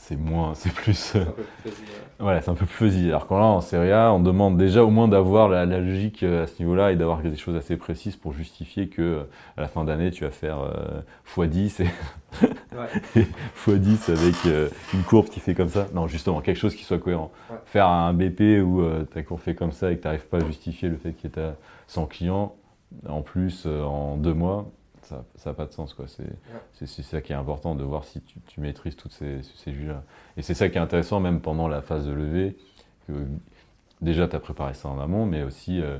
c'est 0.00 0.14
moins, 0.14 0.54
c'est 0.54 0.72
plus. 0.72 0.94
C'est 0.94 1.18
un 1.20 1.24
peu 1.24 1.42
plus 1.42 1.72
Voilà, 2.20 2.40
c'est 2.40 2.50
un 2.50 2.54
peu 2.54 2.66
plus 2.66 2.76
faisy. 2.76 3.08
Alors 3.08 3.26
quand 3.26 3.38
là, 3.38 3.46
en 3.46 3.60
série 3.60 3.90
A, 3.90 4.12
on 4.12 4.20
demande 4.20 4.56
déjà 4.56 4.84
au 4.84 4.90
moins 4.90 5.08
d'avoir 5.08 5.48
la, 5.48 5.66
logique 5.66 6.22
euh, 6.22 6.44
à 6.44 6.46
ce 6.46 6.62
niveau-là 6.62 6.92
et 6.92 6.96
d'avoir 6.96 7.20
des 7.20 7.34
choses 7.34 7.56
assez 7.56 7.76
précises 7.76 8.14
pour 8.14 8.32
justifier 8.32 8.88
que 8.88 9.02
euh, 9.02 9.22
à 9.56 9.62
la 9.62 9.66
fin 9.66 9.82
d'année, 9.84 10.12
tu 10.12 10.22
vas 10.22 10.30
faire 10.30 10.58
x10 11.26 11.82
et 11.82 11.88
x10 13.66 14.10
avec 14.10 14.70
une 14.94 15.02
courbe 15.02 15.28
qui 15.28 15.40
fait 15.40 15.54
comme 15.54 15.68
ça. 15.68 15.88
Non, 15.94 16.06
justement, 16.06 16.40
quelque 16.40 16.58
chose 16.58 16.74
qui 16.74 16.84
soit 16.84 16.98
cohérent. 16.98 17.30
Faire 17.66 17.86
un 17.88 18.12
BP 18.12 18.62
où 18.62 18.82
ta 19.12 19.22
courbe 19.22 19.40
fait 19.40 19.54
comme 19.54 19.72
ça 19.72 19.90
et 19.90 19.96
que 19.96 20.02
tu 20.02 20.06
n'arrives 20.06 20.26
pas 20.26 20.38
à 20.38 20.44
justifier 20.46 20.88
le 20.88 20.96
fait 20.96 21.12
que 21.12 21.28
tu 21.28 21.40
as 21.40 21.56
100 21.86 22.06
clients, 22.06 22.54
en 23.08 23.22
plus 23.22 23.66
en 23.66 24.16
deux 24.16 24.34
mois, 24.34 24.70
ça 25.36 25.50
n'a 25.50 25.54
pas 25.54 25.66
de 25.66 25.72
sens. 25.72 25.94
Quoi. 25.94 26.06
C'est, 26.08 26.86
ça 26.86 27.20
qui 27.20 27.32
est 27.32 27.36
important, 27.36 27.74
de 27.74 27.84
voir 27.84 28.04
si 28.04 28.20
tu, 28.20 28.60
maîtrises 28.60 28.96
tous 28.96 29.10
ces, 29.10 29.40
ces 29.42 29.72
là 29.72 30.02
Et 30.36 30.42
c'est 30.42 30.54
ça 30.54 30.68
qui 30.68 30.76
est 30.76 30.80
intéressant, 30.80 31.20
même 31.20 31.40
pendant 31.40 31.68
la 31.68 31.82
phase 31.82 32.06
de 32.06 32.12
levée, 32.12 32.56
que 33.06 33.12
déjà 34.00 34.28
tu 34.28 34.36
as 34.36 34.40
préparé 34.40 34.74
ça 34.74 34.88
en 34.88 35.00
amont, 35.00 35.26
mais 35.26 35.42
aussi 35.42 35.80
euh, 35.80 35.98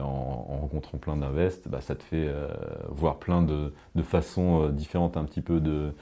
en, 0.00 0.58
rencontrant 0.60 0.98
plein 0.98 1.16
d'investes, 1.16 1.68
bah, 1.68 1.80
ça 1.80 1.94
te 1.94 2.02
fait 2.02 2.26
euh, 2.28 2.48
voir 2.88 3.18
plein 3.18 3.42
de, 3.42 3.72
façons 4.02 4.64
euh, 4.64 4.68
différentes 4.70 5.16
un 5.16 5.24
petit 5.24 5.40
peu 5.40 5.60
de, 5.60 5.92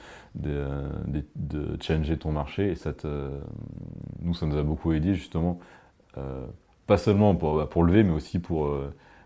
changer 1.81 2.17
ton 2.17 2.31
marché. 2.31 2.71
Et 2.71 2.75
ça 2.75 2.93
te, 2.93 3.29
nous, 4.21 4.33
ça 4.33 4.45
nous 4.45 4.57
a 4.57 4.63
beaucoup 4.63 4.93
aidé 4.93 5.13
justement, 5.13 5.59
pas 6.87 6.97
seulement 6.97 7.35
pour, 7.35 7.55
bah, 7.55 7.67
pour 7.69 7.83
lever, 7.83 8.03
mais 8.03 8.13
aussi 8.13 8.39
pour 8.39 8.71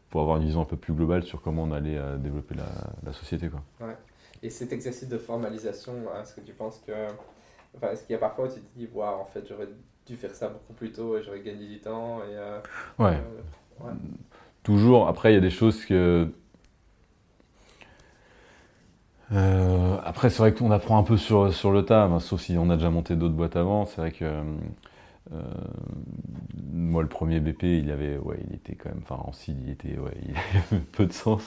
pour 0.10 0.22
avoir 0.22 0.38
une 0.38 0.44
vision 0.44 0.62
un 0.62 0.66
peu 0.66 0.78
plus 0.78 0.94
globale 0.94 1.24
sur 1.24 1.42
comment 1.42 1.64
on 1.64 1.72
allait 1.74 2.00
développer 2.20 2.56
la, 2.56 2.64
la, 3.06 3.12
société. 3.12 3.50
Quoi. 3.50 3.62
Ouais. 3.86 3.98
Et 4.42 4.50
cet 4.50 4.72
exercice 4.72 5.10
de 5.10 5.18
formalisation, 5.18 5.94
est-ce 6.22 6.34
que 6.34 6.40
tu 6.40 6.54
penses 6.54 6.82
que. 6.88 6.94
Enfin, 7.76 7.92
est-ce 7.92 8.04
qu'il 8.04 8.14
y 8.14 8.16
a 8.16 8.20
parfois 8.20 8.46
où 8.46 8.48
tu 8.48 8.62
te 8.62 8.80
dis, 8.80 8.88
wow, 8.94 9.04
en 9.04 9.26
fait, 9.26 9.46
j'aurais 9.48 9.68
dû 10.08 10.16
faire 10.16 10.34
ça 10.34 10.48
beaucoup 10.50 10.74
plus 10.74 10.92
tôt 10.92 11.18
et 11.18 11.24
j'aurais 11.24 11.42
gagné 11.42 11.68
du 11.68 11.80
temps 11.80 12.20
et, 12.20 12.36
euh, 12.36 12.60
ouais. 13.00 13.22
Euh, 13.86 13.92
Toujours. 14.64 15.08
Après, 15.08 15.32
il 15.32 15.36
y 15.36 15.38
a 15.38 15.42
des 15.42 15.50
choses 15.50 15.86
que. 15.86 16.30
après, 19.30 20.30
c'est 20.30 20.40
vrai 20.40 20.54
qu'on 20.54 20.72
apprend 20.72 20.98
un 20.98 21.04
peu 21.04 21.18
sur, 21.18 21.54
sur 21.54 21.72
le 21.72 21.84
tas, 21.84 22.06
hein, 22.06 22.20
sauf 22.20 22.42
si 22.42 22.58
on 22.58 22.70
a 22.70 22.76
déjà 22.76 22.90
monté 22.90 23.16
d'autres 23.16 23.36
boîtes 23.36 23.56
avant. 23.56 23.86
C'est 23.86 23.98
vrai 24.02 24.12
que 24.12 24.26
euh, 25.34 25.42
moi, 26.72 27.02
le 27.02 27.10
premier 27.10 27.40
BP, 27.40 27.64
il 27.64 27.92
avait, 27.92 28.18
ouais, 28.18 28.40
il 28.48 28.56
était 28.56 28.76
quand 28.76 28.90
même, 28.90 29.02
enfin, 29.04 29.22
en 29.24 29.34
CID, 29.34 29.58
il 29.64 29.70
était, 29.72 29.98
ouais, 29.98 30.18
il 30.24 30.32
avait 30.32 30.80
peu 30.94 31.06
de 31.06 31.14
sens. 31.14 31.44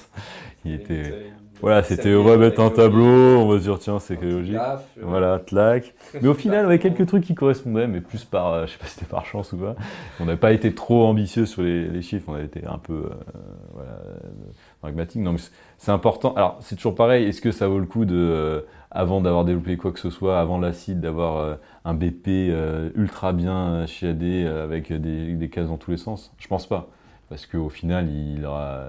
Il 0.65 0.73
était, 0.73 1.33
voilà, 1.61 1.83
c'était, 1.83 2.15
on 2.15 2.25
va 2.25 2.37
mettre 2.37 2.61
un 2.61 2.71
tableau, 2.71 3.39
on 3.39 3.49
va 3.49 3.59
se 3.59 3.65
dire, 3.65 3.79
tiens, 3.79 3.99
c'est 3.99 4.21
logique. 4.21 4.57
Voilà, 5.01 5.39
tlac. 5.39 5.95
Mais 6.21 6.29
au 6.29 6.35
final, 6.35 6.65
avait 6.65 6.79
quelques 6.79 7.07
trucs 7.07 7.25
qui 7.25 7.35
correspondaient, 7.35 7.87
mais 7.87 8.01
plus 8.01 8.25
par, 8.25 8.53
euh, 8.53 8.67
je 8.67 8.73
sais 8.73 8.79
pas 8.79 8.87
si 8.87 8.95
c'était 8.95 9.07
par 9.07 9.27
chance 9.27 9.53
ou 9.53 9.59
pas. 9.59 9.77
On 10.21 10.25
n'avait 10.25 10.39
pas 10.39 10.53
été 10.53 10.75
trop 10.75 11.05
ambitieux 11.05 11.47
sur 11.47 11.63
les, 11.63 11.89
les, 11.89 12.03
chiffres, 12.03 12.27
on 12.29 12.35
a 12.35 12.43
été 12.43 12.65
un 12.67 12.79
peu, 12.79 12.93
euh, 12.93 13.15
voilà, 13.75 13.99
pragmatique. 14.81 15.23
Non, 15.23 15.33
mais 15.33 15.41
c'est 15.79 15.93
important. 15.93 16.35
Alors, 16.35 16.59
c'est 16.61 16.77
toujours 16.77 16.95
pareil. 16.95 17.27
Est-ce 17.27 17.41
que 17.41 17.53
ça 17.53 17.69
vaut 17.69 17.79
le 17.79 17.87
coup 17.87 18.05
de, 18.05 18.65
avant 18.91 19.21
d'avoir 19.21 19.45
développé 19.45 19.77
quoi 19.77 19.93
que 19.93 20.01
ce 20.01 20.11
soit, 20.11 20.41
avant 20.41 20.59
l'acide, 20.59 21.01
d'avoir 21.01 21.37
euh, 21.39 21.55
un 21.85 21.95
BP 21.95 22.29
euh, 22.29 22.91
ultra 22.95 23.33
bien 23.33 23.87
chiadé 23.87 24.45
euh, 24.45 24.65
avec 24.65 24.93
des, 24.93 25.35
des, 25.35 25.49
cases 25.49 25.69
dans 25.69 25.77
tous 25.77 25.93
les 25.93 25.97
sens? 25.97 26.33
Je 26.39 26.49
pense 26.49 26.67
pas, 26.67 26.89
parce 27.29 27.47
qu'au 27.47 27.69
final, 27.69 28.09
il, 28.11 28.45
aura, 28.45 28.89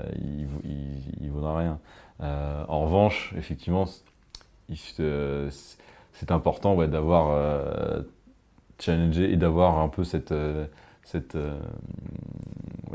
il, 1.22 1.30
vaudra 1.30 1.58
rien. 1.58 1.80
En 2.22 2.86
revanche, 2.86 3.34
effectivement, 3.38 3.86
c'est 4.74 6.32
important 6.32 6.76
ouais, 6.76 6.88
d'avoir 6.88 8.04
challengé 8.80 9.32
et 9.32 9.38
d'avoir 9.38 9.80
un 9.80 9.90
peu 9.90 10.04
cette 10.04 10.34
cette, 11.04 11.36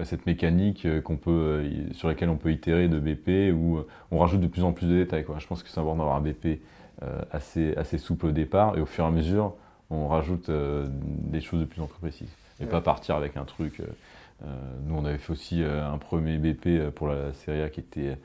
cette 0.04 0.26
mécanique 0.26 0.86
qu'on 1.02 1.16
peut, 1.16 1.64
sur 1.92 2.08
laquelle 2.08 2.28
on 2.28 2.36
peut 2.36 2.52
itérer 2.52 2.88
de 2.88 2.98
BP 3.00 3.52
où 3.52 3.80
on 4.10 4.18
rajoute 4.18 4.40
de 4.40 4.46
plus 4.46 4.62
en 4.62 4.72
plus 4.72 4.86
de 4.86 4.94
détails. 4.94 5.24
Quoi. 5.24 5.38
Je 5.38 5.46
pense 5.46 5.62
que 5.62 5.68
c'est 5.68 5.80
important 5.80 5.98
d'avoir 5.98 6.16
un 6.16 6.20
BP 6.20 6.60
euh, 7.02 7.20
assez, 7.30 7.76
assez 7.76 7.98
souple 7.98 8.24
au 8.24 8.30
départ, 8.30 8.78
et 8.78 8.80
au 8.80 8.86
fur 8.86 9.04
et 9.04 9.06
à 9.06 9.10
mesure, 9.10 9.52
on 9.90 10.08
rajoute 10.08 10.48
euh, 10.48 10.86
des 10.88 11.42
choses 11.42 11.60
de 11.60 11.66
plus 11.66 11.82
en 11.82 11.86
plus 11.86 11.98
précises. 11.98 12.34
Et 12.58 12.64
pas 12.64 12.80
partir 12.80 13.16
avec 13.16 13.36
un 13.36 13.44
truc. 13.44 13.80
Euh, 13.80 14.46
nous, 14.86 14.94
on 14.94 15.04
avait 15.04 15.18
fait 15.18 15.30
aussi 15.30 15.62
un 15.62 15.98
premier 15.98 16.38
BP 16.38 16.88
pour 16.94 17.08
la 17.08 17.34
série 17.34 17.60
A 17.60 17.68
qui 17.68 17.80
était 17.80 18.16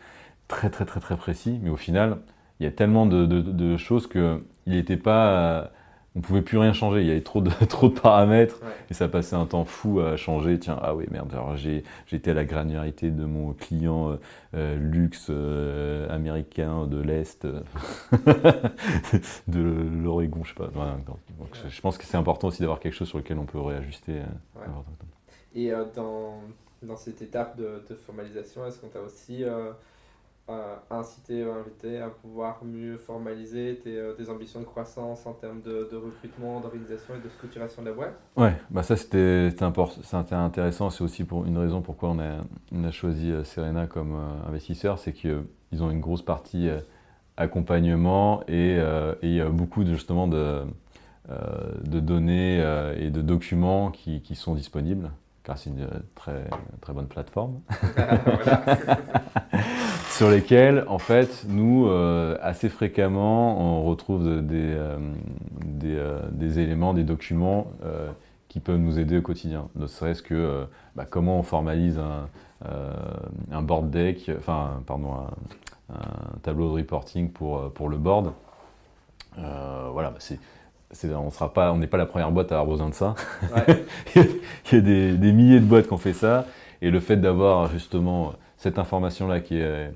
très 0.47 0.69
très 0.69 0.85
très 0.85 0.99
très 0.99 1.15
précis, 1.17 1.59
mais 1.63 1.69
au 1.69 1.77
final, 1.77 2.17
il 2.59 2.63
y 2.63 2.67
a 2.67 2.71
tellement 2.71 3.05
de, 3.05 3.25
de, 3.25 3.41
de 3.41 3.77
choses 3.77 4.07
qu'il 4.07 4.41
n'était 4.67 4.97
pas 4.97 5.71
on 6.13 6.19
pouvait 6.19 6.41
plus 6.41 6.57
rien 6.57 6.73
changer. 6.73 6.99
Il 7.01 7.07
y 7.07 7.11
avait 7.11 7.21
trop 7.21 7.39
de, 7.39 7.49
trop 7.69 7.87
de 7.87 7.97
paramètres 7.97 8.59
Ouais. 8.61 8.67
et 8.89 8.93
ça 8.93 9.07
passait 9.07 9.37
un 9.37 9.45
temps 9.45 9.63
fou 9.63 10.01
à 10.01 10.17
changer. 10.17 10.59
Tiens, 10.59 10.77
ah 10.81 10.93
oui, 10.93 11.05
merde, 11.09 11.29
alors 11.31 11.55
j'ai, 11.55 11.83
j'étais 12.05 12.31
à 12.31 12.33
la 12.33 12.43
granularité 12.43 13.11
de 13.11 13.23
mon 13.23 13.53
client 13.53 14.09
euh, 14.11 14.15
euh, 14.55 14.75
luxe 14.77 15.27
euh, 15.29 16.13
américain 16.13 16.85
de 16.85 17.01
l'Est, 17.01 17.45
euh, 17.45 17.61
de 19.47 19.61
l'Oregon, 20.03 20.43
je 20.43 20.49
sais 20.49 20.55
pas. 20.55 20.67
Donc, 20.67 21.49
je, 21.69 21.81
pense 21.81 21.97
que 21.97 22.03
c'est 22.05 22.17
important 22.17 22.49
aussi 22.49 22.61
d'avoir 22.61 22.79
quelque 22.79 22.93
chose 22.93 23.07
sur 23.07 23.17
lequel 23.17 23.37
on 23.39 23.45
peut 23.45 23.59
réajuster. 23.61 24.17
euh. 24.57 24.61
Et 25.55 25.71
euh, 25.71 25.85
dans, 25.95 26.41
dans 26.83 26.97
cette 26.97 27.21
étape 27.21 27.57
de, 27.57 27.83
de 27.89 27.95
formalisation, 27.95 28.65
est-ce 28.65 28.79
qu'on 28.79 28.87
t'a 28.89 29.01
aussi 29.01 29.43
euh, 30.49 30.75
incité 30.89 31.45
ou 31.45 31.51
invité 31.51 31.99
à 31.99 32.09
pouvoir 32.09 32.65
mieux 32.65 32.97
formaliser 32.97 33.79
tes, 33.83 33.95
euh, 33.95 34.13
tes 34.13 34.29
ambitions 34.29 34.59
de 34.59 34.65
croissance 34.65 35.25
en 35.25 35.33
termes 35.33 35.61
de, 35.61 35.87
de 35.89 35.95
recrutement, 35.95 36.59
d'organisation 36.59 37.13
et 37.15 37.23
de 37.23 37.29
structuration 37.29 37.83
de 37.83 37.89
la 37.89 37.93
boîte? 37.93 38.19
Ouais, 38.35 38.53
bah 38.69 38.83
ça 38.83 38.97
c'était 38.97 39.53
intéressant. 40.33 40.89
C'est 40.89 41.03
aussi 41.03 41.23
pour 41.23 41.45
une 41.45 41.57
raison 41.57 41.81
pourquoi 41.81 42.09
on 42.09 42.19
a, 42.19 42.39
on 42.73 42.83
a 42.83 42.91
choisi 42.91 43.31
euh, 43.31 43.43
Serena 43.43 43.85
comme 43.87 44.13
euh, 44.15 44.49
investisseur, 44.49 44.97
c'est 44.99 45.13
qu'ils 45.13 45.43
ont 45.79 45.91
une 45.91 46.01
grosse 46.01 46.23
partie 46.23 46.69
accompagnement 47.37 48.43
et, 48.47 48.75
et 48.75 49.13
il 49.21 49.33
y 49.33 49.41
a 49.41 49.49
beaucoup 49.49 49.83
de, 49.83 49.93
justement 49.93 50.27
de, 50.27 50.63
de 51.29 51.99
données 51.99 52.59
et 52.99 53.09
de 53.09 53.21
documents 53.21 53.89
qui, 53.89 54.21
qui 54.21 54.35
sont 54.35 54.53
disponibles, 54.53 55.11
car 55.43 55.57
c'est 55.57 55.69
une 55.69 55.87
très, 56.13 56.49
très 56.81 56.93
bonne 56.93 57.07
plateforme. 57.07 57.61
sur 60.21 60.29
lesquels, 60.29 60.85
en 60.87 60.99
fait, 60.99 61.45
nous, 61.49 61.87
euh, 61.87 62.37
assez 62.43 62.69
fréquemment, 62.69 63.59
on 63.59 63.83
retrouve 63.85 64.23
de- 64.23 64.39
des, 64.39 64.53
euh, 64.61 64.95
des, 65.65 65.95
euh, 65.97 66.19
des 66.31 66.59
éléments, 66.59 66.93
des 66.93 67.03
documents 67.03 67.65
qui 68.47 68.59
peuvent 68.59 68.77
nous 68.77 68.99
aider 68.99 69.17
au 69.17 69.23
quotidien. 69.23 69.67
Ne 69.75 69.87
serait-ce 69.87 70.21
que 70.21 70.67
bah, 70.95 71.07
comment 71.09 71.39
on 71.39 71.41
formalise 71.41 71.97
un, 71.97 72.27
un 73.51 73.61
board 73.63 73.89
deck, 73.89 74.29
enfin, 74.37 74.83
pardon, 74.85 75.11
un, 75.89 75.95
un 75.95 76.37
tableau 76.43 76.67
de 76.69 76.73
reporting 76.75 77.31
pour, 77.31 77.71
pour 77.73 77.89
le 77.89 77.97
board. 77.97 78.31
Voilà, 79.37 80.11
bah, 80.11 80.17
c'est, 80.19 80.37
c'est- 80.91 81.11
on 81.15 81.31
sera 81.31 81.51
pas, 81.51 81.73
on 81.73 81.77
n'est 81.77 81.87
pas 81.87 81.97
la 81.97 82.05
première 82.05 82.29
boîte 82.29 82.51
à 82.51 82.59
avoir 82.59 82.67
besoin 82.77 82.89
de 82.89 82.93
ça. 82.93 83.15
Ouais. 83.55 83.85
Il 84.71 84.75
y 84.75 84.77
a 84.77 84.81
des, 84.81 85.17
des 85.17 85.31
milliers 85.33 85.59
de 85.59 85.65
boîtes 85.65 85.87
qui 85.87 85.93
ont 85.93 85.97
fait 85.97 86.13
ça. 86.13 86.45
Et 86.83 86.91
le 86.91 86.99
fait 86.99 87.17
d'avoir 87.17 87.71
justement 87.71 88.33
cette 88.57 88.77
information-là 88.77 89.39
qui 89.39 89.57
est, 89.57 89.91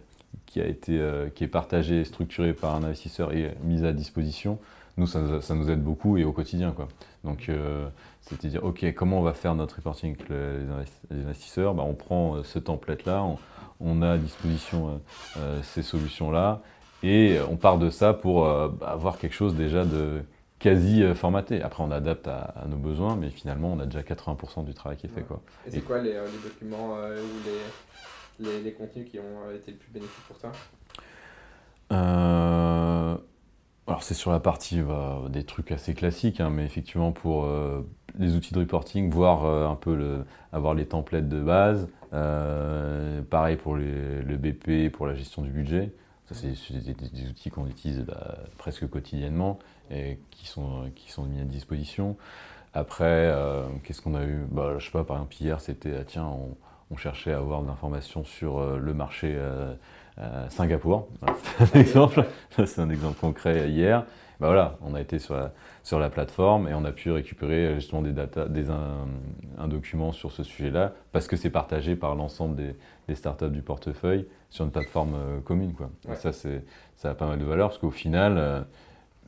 qui, 0.55 0.61
a 0.61 0.67
été, 0.67 0.97
euh, 1.01 1.27
qui 1.35 1.43
est 1.43 1.47
partagée, 1.49 2.05
structurée 2.05 2.53
par 2.53 2.75
un 2.75 2.83
investisseur 2.85 3.33
et 3.33 3.51
mise 3.65 3.83
à 3.83 3.91
disposition, 3.91 4.57
nous, 4.95 5.05
ça, 5.05 5.19
nous- 5.19 5.41
ça 5.41 5.53
nous 5.53 5.69
aide 5.69 5.83
beaucoup 5.83 6.15
et 6.15 6.23
au 6.23 6.31
quotidien. 6.31 6.71
Quoi. 6.71 6.87
Donc, 7.25 7.49
euh, 7.49 7.89
c'est 8.21 8.45
à 8.45 8.47
dire, 8.47 8.63
OK, 8.63 8.85
comment 8.93 9.19
on 9.19 9.21
va 9.21 9.33
faire 9.33 9.53
notre 9.53 9.75
reporting 9.75 10.15
avec 10.15 10.29
le- 10.29 10.59
les 10.59 10.65
investi- 10.71 11.01
les 11.11 11.25
investisseurs? 11.25 11.73
Bah, 11.73 11.83
On 11.85 11.93
prend 11.93 12.37
euh, 12.37 12.43
ce 12.45 12.57
template-là, 12.59 13.21
on, 13.25 13.37
on 13.81 14.01
a 14.01 14.11
à 14.13 14.17
disposition 14.17 15.01
euh, 15.37 15.59
ces 15.61 15.81
solutions-là, 15.83 16.61
et 17.03 17.37
on 17.51 17.57
part 17.57 17.77
de 17.77 17.89
ça 17.89 18.13
pour 18.13 18.45
euh, 18.45 18.69
bah, 18.69 18.87
avoir 18.91 19.17
quelque 19.17 19.35
chose 19.35 19.55
déjà 19.55 19.83
de 19.83 20.21
quasi 20.59 21.03
formaté. 21.15 21.61
Après, 21.63 21.83
on 21.83 21.91
adapte 21.91 22.29
à, 22.29 22.53
à 22.63 22.65
nos 22.69 22.77
besoins, 22.77 23.17
mais 23.17 23.29
finalement, 23.29 23.73
on 23.73 23.79
a 23.81 23.85
déjà 23.85 24.03
80% 24.03 24.63
du 24.63 24.73
travail 24.73 24.95
qui 24.97 25.07
est 25.07 25.09
fait. 25.09 25.19
Ouais. 25.19 25.25
Quoi. 25.27 25.41
Et 25.67 25.71
c'est 25.71 25.81
quoi 25.81 25.97
les, 26.01 26.13
les 26.13 26.49
documents 26.49 26.93
ou 26.93 27.45
les, 27.45 27.59
les, 28.39 28.73
contenus 28.73 29.09
qui 29.09 29.19
ont 29.19 29.47
euh, 29.47 29.55
été 29.55 29.71
le 29.71 29.77
plus 29.77 29.91
bénéfiques 29.91 30.27
pour 30.27 30.37
toi 30.37 30.51
Euh, 31.91 33.15
alors, 33.87 34.03
c'est 34.03 34.15
sur 34.15 34.31
la 34.31 34.39
partie 34.39 34.81
bah, 34.81 35.21
des 35.29 35.43
trucs 35.43 35.71
assez 35.71 35.93
classiques, 35.93 36.39
hein, 36.39 36.49
mais 36.49 36.65
effectivement, 36.65 37.11
pour 37.11 37.45
euh, 37.45 37.85
les 38.17 38.35
outils 38.35 38.53
de 38.53 38.59
reporting, 38.59 39.11
voir 39.11 39.45
un 39.45 39.75
peu 39.75 40.23
avoir 40.51 40.73
les 40.73 40.87
templates 40.87 41.29
de 41.29 41.41
base. 41.41 41.87
Pareil 43.29 43.57
pour 43.57 43.75
les- 43.75 44.21
le 44.21 44.37
BP, 44.37 44.89
pour 44.89 45.05
la 45.05 45.15
gestion 45.15 45.41
du 45.41 45.49
budget. 45.51 45.93
Ça, 46.27 46.33
c'est 46.33 46.73
des, 46.73 47.29
outils 47.29 47.51
qu'on 47.51 47.67
utilise 47.67 47.99
bah, 47.99 48.37
presque 48.57 48.89
quotidiennement 48.89 49.59
et 49.91 50.17
qui 50.31 50.47
sont, 50.47 50.89
mis 51.27 51.41
à 51.41 51.43
disposition. 51.43 52.17
Après, 52.73 53.31
qu'est-ce 53.83 54.01
qu'on 54.01 54.15
a 54.15 54.23
eu? 54.23 54.45
Bah, 54.49 54.75
Je 54.79 54.85
sais 54.85 54.91
pas, 54.91 55.03
par 55.03 55.17
exemple, 55.17 55.35
hier, 55.39 55.61
c'était, 55.61 55.93
ah, 55.99 56.03
tiens, 56.03 56.25
on, 56.25 56.55
on 56.91 56.97
cherchait 56.97 57.33
à 57.33 57.37
avoir 57.37 57.61
de 57.61 57.67
l'information 57.67 58.23
sur 58.23 58.59
euh, 58.59 58.77
le 58.77 58.93
marché 58.93 59.33
euh, 59.35 59.73
euh, 60.19 60.49
Singapour. 60.49 61.07
C'est 61.59 61.75
un 61.75 61.79
exemple. 61.79 62.25
C'est 62.51 62.79
un 62.79 62.89
exemple 62.89 63.19
concret 63.19 63.69
hier. 63.69 64.05
Bah 64.39 64.47
voilà, 64.47 64.77
on 64.81 64.93
a 64.95 65.01
été 65.01 65.17
sur 65.17 65.33
la, 65.35 65.53
sur 65.81 65.97
la 65.97 66.09
plateforme 66.09 66.67
et 66.67 66.73
on 66.73 66.83
a 66.83 66.91
pu 66.91 67.09
récupérer 67.09 67.75
justement 67.75 68.01
des 68.01 68.11
data, 68.11 68.49
des, 68.49 68.69
un, 68.69 69.07
un 69.57 69.67
document 69.69 70.11
sur 70.11 70.33
ce 70.33 70.43
sujet-là 70.43 70.91
parce 71.13 71.27
que 71.27 71.37
c'est 71.37 71.49
partagé 71.49 71.95
par 71.95 72.15
l'ensemble 72.15 72.55
des, 72.57 72.75
des 73.07 73.15
startups 73.15 73.49
du 73.49 73.61
portefeuille 73.61 74.27
sur 74.49 74.65
une 74.65 74.71
plateforme 74.71 75.15
commune. 75.45 75.73
Quoi. 75.73 75.89
Et 76.05 76.09
Ouais. 76.09 76.15
ça, 76.17 76.33
ça 76.33 77.09
a 77.09 77.13
pas 77.15 77.27
mal 77.27 77.39
de 77.39 77.45
valeur 77.45 77.69
parce 77.69 77.77
qu'au 77.79 77.91
final, 77.91 78.65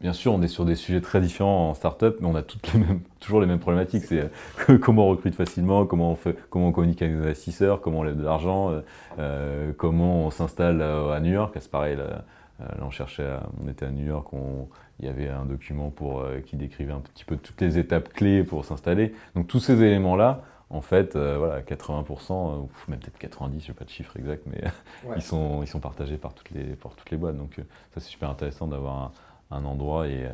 bien 0.02 0.14
sûr, 0.14 0.34
on 0.34 0.42
est 0.42 0.48
sur 0.48 0.66
des 0.66 0.76
sujets 0.76 1.02
très 1.02 1.20
différents 1.22 1.70
en 1.70 1.74
startup, 1.74 2.18
mais 2.20 2.28
on 2.28 2.36
a 2.36 2.44
toutes 2.44 2.72
les 2.74 2.80
mêmes, 2.80 3.02
toujours 3.20 3.42
les 3.42 3.48
mêmes 3.48 3.60
problématiques. 3.60 4.04
C'est 4.06 4.30
euh, 4.70 4.78
comment 4.82 5.06
on 5.08 5.10
recrute 5.10 5.36
facilement, 5.36 5.86
comment 5.86 6.12
on, 6.12 6.16
fait, 6.16 6.38
comment 6.50 6.68
on 6.68 6.72
communique 6.72 7.02
avec 7.02 7.16
les 7.16 7.22
investisseurs, 7.22 7.82
comment 7.82 8.00
on 8.00 8.04
lève 8.04 8.18
de 8.18 8.24
l'argent, 8.24 8.72
euh, 8.72 8.82
euh, 9.20 9.72
comment 9.78 10.26
on 10.26 10.32
s'installe 10.32 10.82
à 10.82 11.20
New 11.20 11.32
York. 11.34 11.56
C'est 11.60 11.72
pareil, 11.72 11.96
là, 11.96 12.24
là, 12.60 12.68
on 12.82 12.90
cherchait, 12.92 13.26
à- 13.26 13.44
on 13.64 13.68
était 13.70 13.86
à 13.86 13.92
New 13.92 14.06
York, 14.06 14.32
on- 14.34 14.68
il 15.00 15.06
y 15.06 15.10
avait 15.10 15.30
un 15.30 15.46
document 15.46 15.90
pour, 15.92 16.22
euh, 16.22 16.40
qui 16.40 16.56
décrivait 16.56 16.92
un 16.94 17.00
petit 17.02 17.24
peu 17.26 17.38
toutes 17.38 17.62
les 17.62 17.78
étapes 17.78 18.10
clés 18.10 18.44
pour 18.44 18.66
s'installer. 18.66 19.14
Donc 19.36 19.46
tous 19.48 19.60
ces 19.60 19.82
éléments-là, 19.84 20.42
en 20.72 20.82
fait, 20.82 21.16
euh, 21.16 21.38
voilà, 21.38 21.62
80%, 21.62 22.52
euh, 22.52 22.56
ou 22.58 22.70
même 22.90 23.00
peut-être 23.00 23.20
90, 23.20 23.62
je 23.64 23.68
n'ai 23.70 23.74
pas 23.76 23.86
de 23.86 23.90
chiffre 23.90 24.18
exact, 24.18 24.42
mais 24.48 24.62
Ouais. 25.06 25.14
ils, 25.18 25.22
sont, 25.22 25.62
ils 25.62 25.68
sont 25.68 25.80
partagés 25.80 26.18
par 26.18 26.34
toutes 26.34 26.50
les, 26.52 26.64
par 26.76 26.94
toutes 26.96 27.10
les 27.12 27.18
boîtes. 27.18 27.38
Donc 27.38 27.54
ça, 27.58 27.64
c'est 28.00 28.10
super 28.10 28.30
intéressant 28.30 28.66
d'avoir 28.68 28.96
un, 28.98 29.12
un 29.52 29.64
endroit 29.66 30.08
et, 30.08 30.26
euh, 30.26 30.30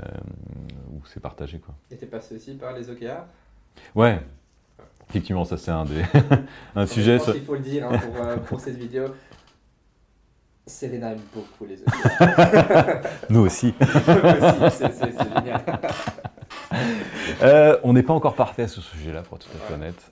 où 0.91 1.01
c'est 1.05 1.20
partagé. 1.20 1.59
Quoi. 1.59 1.74
Et 1.91 1.95
t'es 1.97 2.05
passé 2.05 2.36
aussi 2.36 2.53
par 2.55 2.74
les 2.74 2.89
OKR 2.89 3.26
Ouais, 3.95 4.20
effectivement, 5.09 5.45
ça 5.45 5.57
c'est 5.57 5.72
un 5.72 5.86
des 5.86 6.01
un 6.76 6.86
sujet. 6.88 7.14
Je 7.14 7.18
pense 7.18 7.24
sur- 7.26 7.34
qu'il 7.34 7.43
faut 7.43 7.55
le 7.55 7.59
dire 7.61 7.88
hein, 7.89 7.97
pour, 7.97 8.26
euh, 8.26 8.38
pour 8.38 8.59
cette 8.59 8.78
vidéo. 8.78 9.05
Serena 10.66 11.11
aime 11.11 11.20
beaucoup 11.34 11.66
les 11.66 11.82
OKR. 11.82 13.01
Nous 13.30 13.41
aussi. 13.41 13.74
Aussi, 13.82 14.78
c'est- 14.80 15.24
génial. 15.36 15.61
Euh, 17.41 17.78
on 17.84 17.91
n'est 17.93 18.03
pas 18.03 18.14
encore 18.14 18.36
parfait 18.36 18.68
sur 18.70 18.82
ce 18.82 18.95
sujet-là, 18.95 19.24
pour 19.24 19.38
être 19.38 19.45
tout 19.49 19.57
à 19.57 19.68
fait 19.68 19.74
honnête. 19.74 20.11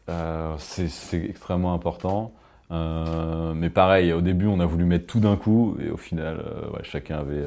C'est 0.59 1.23
extrêmement 1.23 1.73
important. 1.73 2.33
Mais 2.69 3.69
pareil, 3.69 4.11
au 4.11 4.19
début, 4.21 4.47
on 4.47 4.59
a 4.59 4.65
voulu 4.65 4.83
mettre 4.83 5.07
tout 5.07 5.21
d'un 5.21 5.37
coup, 5.37 5.77
et 5.79 5.89
au 5.89 5.97
final, 5.97 6.37
ouais, 6.73 6.81
chacun 6.83 7.19
avait 7.19 7.45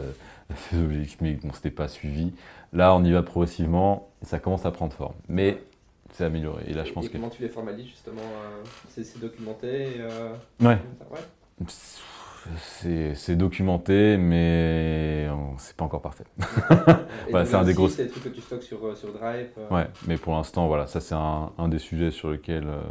ses 0.56 0.76
objectifs, 0.82 1.18
mais 1.20 1.38
on 1.44 1.48
ne 1.48 1.52
s'était 1.52 1.70
pas 1.70 1.88
suivi. 1.88 2.32
Là, 2.72 2.94
on 2.94 3.04
y 3.04 3.12
va 3.12 3.22
progressivement, 3.22 4.08
et 4.22 4.26
ça 4.26 4.38
commence 4.38 4.66
à 4.66 4.70
prendre 4.70 4.92
forme. 4.92 5.14
Mais 5.28 5.62
c'est 6.12 6.24
amélioré. 6.24 6.64
Et 6.68 6.74
là, 6.74 6.84
je 6.84 6.92
pense 6.92 7.04
et 7.06 7.08
que. 7.08 7.12
comment 7.14 7.28
tu 7.30 7.42
les 7.42 7.48
formalises 7.48 7.86
justement 7.88 8.20
euh, 8.22 8.64
C'est 8.88 9.20
documenté 9.20 9.96
euh, 10.00 10.32
Ouais. 10.60 10.78
ouais. 11.10 11.20
C'est 13.16 13.36
documenté, 13.36 14.18
mais 14.18 15.28
on- 15.32 15.56
c'est 15.56 15.74
pas 15.76 15.84
encore 15.86 16.02
parfait. 16.02 16.24
C'est 17.32 17.54
un 17.54 17.64
des 17.64 17.72
gros- 17.72 17.88
C'est 17.88 18.04
des 18.04 18.10
trucs 18.10 18.24
que 18.24 18.28
tu 18.28 18.42
stockes 18.42 18.62
sur, 18.62 18.84
euh, 18.86 18.94
sur 18.94 19.12
Drive. 19.14 19.48
euh, 19.56 19.68
Ouais, 19.74 19.86
mais 20.06 20.18
pour 20.18 20.34
l'instant, 20.34 20.66
voilà, 20.68 20.86
ça 20.86 21.00
c'est 21.00 21.14
un, 21.14 21.52
un 21.56 21.68
des 21.68 21.78
sujets 21.78 22.10
sur 22.10 22.30
lesquels 22.30 22.66
euh, 22.68 22.82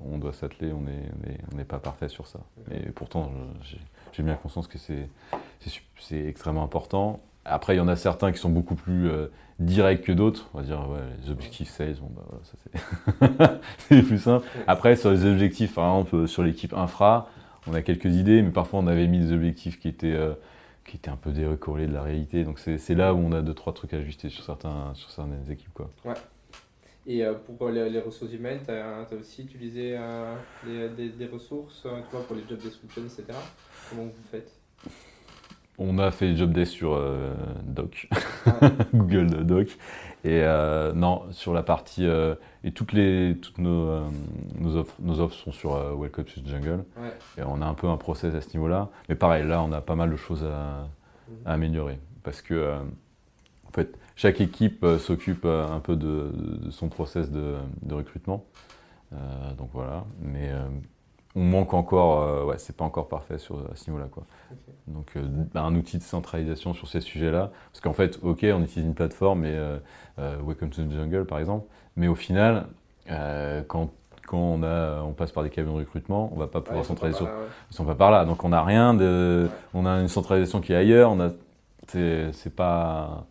on 0.00 0.16
doit 0.16 0.32
s'atteler. 0.32 0.72
On 0.72 0.80
n'est 0.80 1.10
on 1.20 1.28
est- 1.30 1.60
on 1.60 1.64
pas 1.64 1.78
parfait 1.78 2.08
sur 2.08 2.26
ça. 2.26 2.40
Et 2.70 2.90
pourtant, 2.90 3.30
j'ai- 3.62 3.80
j'ai 4.12 4.22
bien 4.22 4.34
conscience 4.34 4.68
que 4.68 4.78
c'est 4.78 6.26
extrêmement 6.26 6.64
important. 6.64 7.20
Après, 7.44 7.74
il 7.74 7.78
y 7.78 7.80
en 7.80 7.88
a 7.88 7.96
certains 7.96 8.30
qui 8.30 8.38
sont 8.38 8.50
beaucoup 8.50 8.76
plus 8.76 9.10
euh, 9.10 9.26
directs 9.58 10.02
que 10.02 10.12
d'autres. 10.12 10.48
On 10.54 10.58
va 10.58 10.64
dire, 10.64 10.78
ouais, 10.88 11.00
les 11.22 11.30
objectifs 11.30 11.68
sales, 11.68 11.96
bon, 12.00 12.10
bah, 12.14 12.22
voilà, 13.18 13.60
c'est 13.78 14.02
plus 14.02 14.18
simple. 14.18 14.46
Après, 14.68 14.94
sur 14.94 15.10
les 15.10 15.24
objectifs, 15.24 15.74
par 15.74 15.86
exemple, 15.86 16.14
euh, 16.14 16.26
sur 16.28 16.44
l'équipe 16.44 16.72
infra, 16.72 17.28
on 17.66 17.74
a 17.74 17.82
quelques 17.82 18.14
idées, 18.14 18.42
mais 18.42 18.50
parfois 18.50 18.80
on 18.80 18.86
avait 18.86 19.06
mis 19.06 19.20
des 19.20 19.32
objectifs 19.32 19.78
qui 19.78 19.88
étaient, 19.88 20.12
euh, 20.12 20.34
qui 20.84 20.96
étaient 20.96 21.10
un 21.10 21.16
peu 21.16 21.30
décollés 21.30 21.86
de 21.86 21.92
la 21.92 22.02
réalité. 22.02 22.44
Donc 22.44 22.58
c'est 22.58 22.94
là 22.94 23.14
où 23.14 23.18
on 23.18 23.32
a 23.32 23.42
deux, 23.42 23.54
trois 23.54 23.72
trucs 23.72 23.94
à 23.94 23.98
ajuster 23.98 24.28
sur, 24.28 24.44
certains, 24.44 24.92
sur 24.94 25.10
certaines 25.10 25.50
équipes. 25.50 25.72
Quoi. 25.74 25.90
Et 27.06 27.24
euh, 27.24 27.34
pour 27.34 27.68
les, 27.68 27.90
les 27.90 28.00
ressources 28.00 28.32
humaines, 28.32 28.60
tu 28.64 28.70
as, 28.70 29.06
aussi 29.18 29.42
utilisé 29.42 29.96
euh, 29.98 30.88
des, 30.96 31.08
des 31.08 31.26
ressources, 31.26 31.82
tu 31.82 32.16
vois, 32.16 32.24
pour 32.24 32.36
les 32.36 32.42
job 32.48 32.58
descriptions, 32.60 33.02
etc. 33.02 33.24
Comment 33.92 34.04
vous 34.08 34.28
faites 34.30 34.50
On 35.78 35.98
a 35.98 36.10
fait 36.10 36.34
job 36.36 36.52
desk 36.52 36.72
sur 36.72 36.94
euh, 36.94 37.34
Doc, 37.64 38.08
Ouais. 38.46 38.70
Google 38.94 39.44
Doc. 39.44 39.68
Et 40.24 40.40
euh, 40.44 40.92
non, 40.92 41.24
sur 41.32 41.52
la 41.52 41.62
partie. 41.62 42.06
euh, 42.06 42.34
et 42.64 42.72
toutes, 42.72 42.92
les, 42.92 43.36
toutes 43.42 43.58
nos, 43.58 44.02
nos, 44.54 44.76
offres, 44.76 44.94
nos 45.00 45.20
offres 45.20 45.34
sont 45.34 45.52
sur 45.52 45.72
Welcome 45.98 46.24
to 46.24 46.40
the 46.40 46.46
Jungle. 46.48 46.84
Ouais. 46.96 47.12
Et 47.38 47.42
on 47.44 47.60
a 47.60 47.66
un 47.66 47.74
peu 47.74 47.88
un 47.88 47.96
process 47.96 48.34
à 48.34 48.40
ce 48.40 48.48
niveau-là. 48.54 48.88
Mais 49.08 49.14
pareil, 49.14 49.46
là, 49.46 49.62
on 49.62 49.72
a 49.72 49.80
pas 49.80 49.96
mal 49.96 50.10
de 50.10 50.16
choses 50.16 50.44
à, 50.44 50.88
Mhm. 51.28 51.36
à 51.46 51.52
améliorer. 51.52 51.98
Parce 52.22 52.40
que, 52.42 52.74
En 53.66 53.70
fait, 53.74 53.96
chaque 54.16 54.40
équipe 54.42 54.84
s'occupe 54.98 55.44
un 55.46 55.80
peu 55.80 55.96
de, 55.96 56.30
son 56.70 56.88
process 56.90 57.30
de, 57.30 57.54
recrutement. 57.90 58.44
donc 59.56 59.70
voilà, 59.72 60.04
mais 60.20 60.50
on 61.34 61.42
manque 61.42 61.74
encore, 61.74 62.46
ouais, 62.46 62.58
c'est 62.58 62.76
pas 62.76 62.84
encore 62.84 63.08
parfait 63.08 63.38
sur, 63.38 63.58
à 63.70 63.76
ce 63.76 63.90
niveau-là. 63.90 64.08
Quoi. 64.10 64.24
Donc 64.86 65.16
bah, 65.54 65.62
un 65.62 65.74
outil 65.74 65.98
de 65.98 66.02
centralisation 66.02 66.74
sur 66.74 66.88
ces 66.88 67.00
sujets-là, 67.00 67.50
parce 67.72 67.80
qu'en 67.80 67.92
fait, 67.92 68.18
ok, 68.22 68.44
on 68.52 68.62
utilise 68.62 68.86
une 68.86 68.94
plateforme, 68.94 69.44
et 69.44 69.58
Welcome 70.18 70.70
to 70.70 70.82
the 70.82 70.92
Jungle 70.92 71.24
par 71.24 71.38
exemple, 71.38 71.66
mais 71.96 72.08
au 72.08 72.14
final, 72.14 72.66
quand 73.68 73.90
quand 74.32 74.38
on, 74.38 74.62
a, 74.62 75.02
on 75.02 75.12
passe 75.12 75.30
par 75.30 75.42
des 75.42 75.50
camions 75.50 75.74
de 75.74 75.80
recrutement, 75.80 76.30
on 76.32 76.38
va 76.38 76.46
pas 76.46 76.62
pouvoir 76.62 76.86
centraliser. 76.86 77.18
Sur... 77.18 77.28
Ils 77.70 77.74
sont 77.74 77.84
pas 77.84 77.94
par 77.94 78.10
là. 78.10 78.24
Donc 78.24 78.44
on 78.44 78.48
n'a 78.48 78.62
rien 78.62 78.94
de. 78.94 79.50
On 79.74 79.84
a 79.84 80.00
une 80.00 80.08
centralisation 80.08 80.62
qui 80.62 80.72
est 80.72 80.76
ailleurs. 80.76 81.10
On 81.10 81.20
a. 81.20 81.30
C'est 81.88 82.54
pas. 82.54 83.26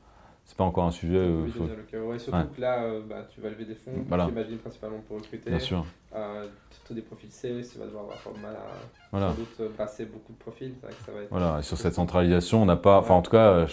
C'est 0.52 0.58
pas 0.58 0.66
encore 0.66 0.84
un 0.84 0.92
sujet. 0.92 1.16
Euh, 1.16 1.48
surtout 1.50 2.50
que 2.54 2.60
là, 2.60 2.84
euh, 2.84 3.02
bah, 3.08 3.26
tu 3.34 3.40
vas 3.40 3.50
lever 3.50 3.64
des 3.64 3.74
fonds, 3.74 4.04
voilà. 4.10 4.26
j'imagine 4.26 4.58
principalement 4.58 5.00
pour 5.08 5.16
recruter. 5.16 5.50
Bien 5.50 5.60
sûr. 5.60 5.86
Euh, 6.14 6.46
surtout 6.72 6.94
des 6.94 7.04
profils 7.04 7.32
C, 7.32 7.62
tu 7.72 7.80
vas 7.80 7.86
devoir 7.86 8.04
avoir 8.04 8.38
mal 8.38 8.58
à 8.58 8.68
voilà. 9.12 9.30
sans 9.30 9.36
doute 9.36 9.56
euh, 9.62 9.70
passer 9.70 10.04
beaucoup 10.04 10.34
de 10.34 10.38
profils. 10.38 10.74
ça 11.06 11.14
va 11.14 11.22
être 11.22 11.30
voilà, 11.30 11.60
et 11.60 11.64
sur 11.64 11.78
cette 11.78 11.94
centralisation, 11.94 12.62
on 12.62 12.66
n'a 12.66 12.76
pas, 12.76 13.00
enfin 13.00 13.14
en 13.14 13.22
tout 13.22 13.32
cas, 13.32 13.66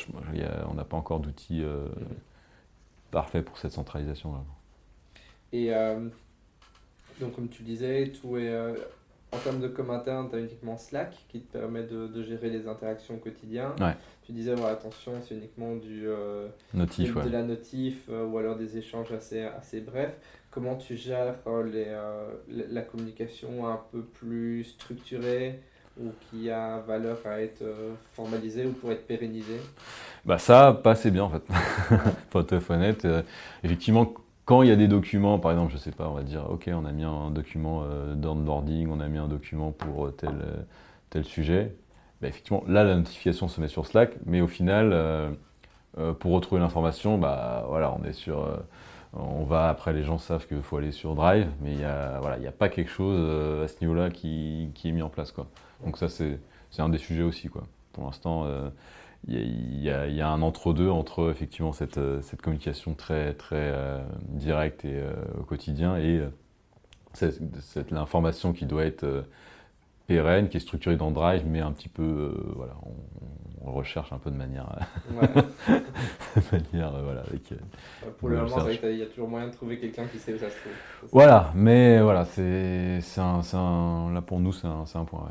on 0.70 0.74
n'a 0.74 0.84
pas 0.84 0.96
encore 0.96 1.18
d'outils 1.18 1.62
mm-hmm. 1.62 3.10
parfaits 3.10 3.44
pour 3.44 3.58
cette 3.58 3.72
centralisation. 3.72 4.34
Là. 4.34 4.44
Et 5.52 5.72
donc, 7.20 7.34
comme 7.34 7.48
tu 7.48 7.64
disais, 7.64 8.12
tout 8.12 8.36
est. 8.36 8.56
Euh, 9.32 9.36
en 9.36 9.40
termes 9.40 9.60
de 9.60 9.68
com 9.68 9.90
interne, 9.90 10.28
tu 10.30 10.36
as 10.36 10.40
uniquement 10.40 10.76
Slack 10.76 11.16
qui 11.28 11.40
te 11.40 11.58
permet 11.58 11.82
de, 11.82 12.22
gérer 12.22 12.50
les 12.50 12.68
interactions 12.68 13.14
au 13.14 13.18
quotidien. 13.18 13.74
Tu 14.24 14.32
disais, 14.32 14.52
attention, 14.64 15.12
c'est 15.26 15.34
uniquement 15.34 15.76
du, 15.76 16.06
euh, 16.06 16.48
notif, 16.74 17.14
de, 17.14 17.28
la 17.30 17.42
notif 17.42 18.04
euh, 18.10 18.26
ou 18.26 18.38
alors 18.38 18.56
des 18.56 18.76
échanges 18.76 19.12
assez, 19.12 19.42
assez 19.42 19.80
brefs. 19.80 20.16
Comment 20.50 20.76
tu 20.76 20.96
gères 20.96 21.34
les, 21.64 21.96
la 22.48 22.82
communication 22.82 23.68
un 23.68 23.80
peu 23.92 24.02
plus 24.02 24.64
structurée 24.64 25.60
ou 26.00 26.10
qui 26.30 26.48
a 26.50 26.78
valeur 26.80 27.18
à 27.26 27.40
être 27.40 27.64
formalisée 28.12 28.64
ou 28.66 28.72
pour 28.72 28.90
être 28.92 29.06
pérennisée? 29.06 29.60
Bah 30.24 30.38
Ça, 30.38 30.78
pas 30.82 30.92
assez 30.92 31.10
bien 31.10 31.24
en 31.24 31.30
fait. 31.30 31.42
pour 32.30 32.40
être 32.40 32.70
honnête. 32.70 33.06
effectivement, 33.62 34.14
quand 34.48 34.62
il 34.62 34.70
y 34.70 34.72
a 34.72 34.76
des 34.76 34.88
documents, 34.88 35.38
par 35.38 35.50
exemple, 35.50 35.74
je 35.74 35.76
sais 35.76 35.90
pas, 35.90 36.08
on 36.08 36.14
va 36.14 36.22
dire, 36.22 36.50
ok, 36.50 36.70
on 36.72 36.86
a 36.86 36.90
mis 36.90 37.04
un 37.04 37.30
document 37.30 37.82
euh, 37.84 38.14
d'onboarding, 38.14 38.88
on 38.90 38.98
a 38.98 39.06
mis 39.06 39.18
un 39.18 39.28
document 39.28 39.72
pour 39.72 40.06
euh, 40.06 40.10
tel, 40.10 40.30
euh, 40.30 40.62
tel 41.10 41.26
sujet, 41.26 41.76
bah, 42.22 42.28
effectivement, 42.28 42.64
là, 42.66 42.82
la 42.82 42.94
notification 42.94 43.48
se 43.48 43.60
met 43.60 43.68
sur 43.68 43.84
Slack, 43.84 44.16
mais 44.24 44.40
au 44.40 44.46
final, 44.46 45.36
pour 46.18 46.32
retrouver 46.32 46.62
l'information, 46.62 47.18
bah, 47.18 47.66
voilà, 47.68 47.94
on 48.00 48.02
est 48.04 48.14
sur, 48.14 48.48
on 49.12 49.44
va, 49.44 49.68
après, 49.68 49.92
les 49.92 50.02
gens 50.02 50.16
savent 50.16 50.46
qu'il 50.46 50.62
faut 50.62 50.78
aller 50.78 50.92
sur 50.92 51.14
Drive, 51.14 51.48
mais 51.60 51.72
il 51.72 51.78
n'y 51.78 51.84
a, 51.84 52.18
voilà, 52.20 52.48
a 52.48 52.52
pas 52.52 52.70
quelque 52.70 52.90
chose 52.90 53.62
à 53.62 53.68
ce 53.68 53.76
niveau-là 53.82 54.08
qui, 54.08 54.70
qui, 54.74 54.88
est 54.88 54.92
mis 54.92 55.02
en 55.02 55.10
place, 55.10 55.30
quoi. 55.30 55.46
Donc 55.84 55.98
ça, 55.98 56.08
c'est 56.08 56.40
un 56.78 56.88
des 56.88 56.98
sujets 56.98 57.22
aussi, 57.22 57.48
quoi. 57.48 57.64
Pour 57.92 58.04
l'instant, 58.04 58.46
il 59.26 59.82
y, 59.82 59.90
a, 59.90 60.28
un 60.28 60.42
entre-deux 60.42 60.88
entre 60.88 61.30
effectivement 61.30 61.72
cette, 61.72 61.98
euh, 61.98 62.20
cette, 62.22 62.40
communication 62.40 62.94
très, 62.94 63.34
très 63.34 63.56
euh, 63.56 64.02
directe 64.28 64.84
et 64.84 64.94
euh, 64.94 65.12
au 65.38 65.42
quotidien 65.42 65.96
et 65.96 66.22
cette, 67.12 67.90
l'information 67.90 68.52
qui 68.52 68.64
doit 68.64 68.84
être 68.84 69.24
pérenne, 70.06 70.48
qui 70.48 70.56
est 70.56 70.60
structurée 70.60 70.96
dans 70.96 71.10
Drive, 71.10 71.42
mais 71.46 71.60
un 71.60 71.72
petit 71.72 71.88
peu, 71.88 72.32
voilà, 72.54 72.74
on, 73.62 73.72
recherche 73.72 74.12
un 74.14 74.18
peu 74.18 74.30
de 74.30 74.36
manière, 74.36 74.66
de 75.10 76.40
manière 76.52 76.90
voilà, 77.02 77.20
avec. 77.20 77.52
Pour 78.18 78.30
le 78.30 78.36
moment, 78.42 78.66
il 78.68 78.96
y 78.96 79.02
a 79.02 79.06
toujours 79.06 79.28
moyen 79.28 79.48
de 79.48 79.52
trouver 79.52 79.78
quelqu'un 79.78 80.06
qui 80.06 80.18
sait 80.18 80.32
où 80.32 80.38
ça 80.38 80.48
se 80.48 80.56
trouve. 80.56 80.72
Voilà, 81.12 81.52
mais 81.54 82.00
voilà, 82.00 82.24
c'est, 82.24 83.02
un, 83.18 83.40
un, 83.52 84.12
là 84.14 84.22
pour 84.22 84.40
nous, 84.40 84.52
c'est 84.52 84.66
un, 84.66 84.84
un 84.94 85.04
point 85.04 85.30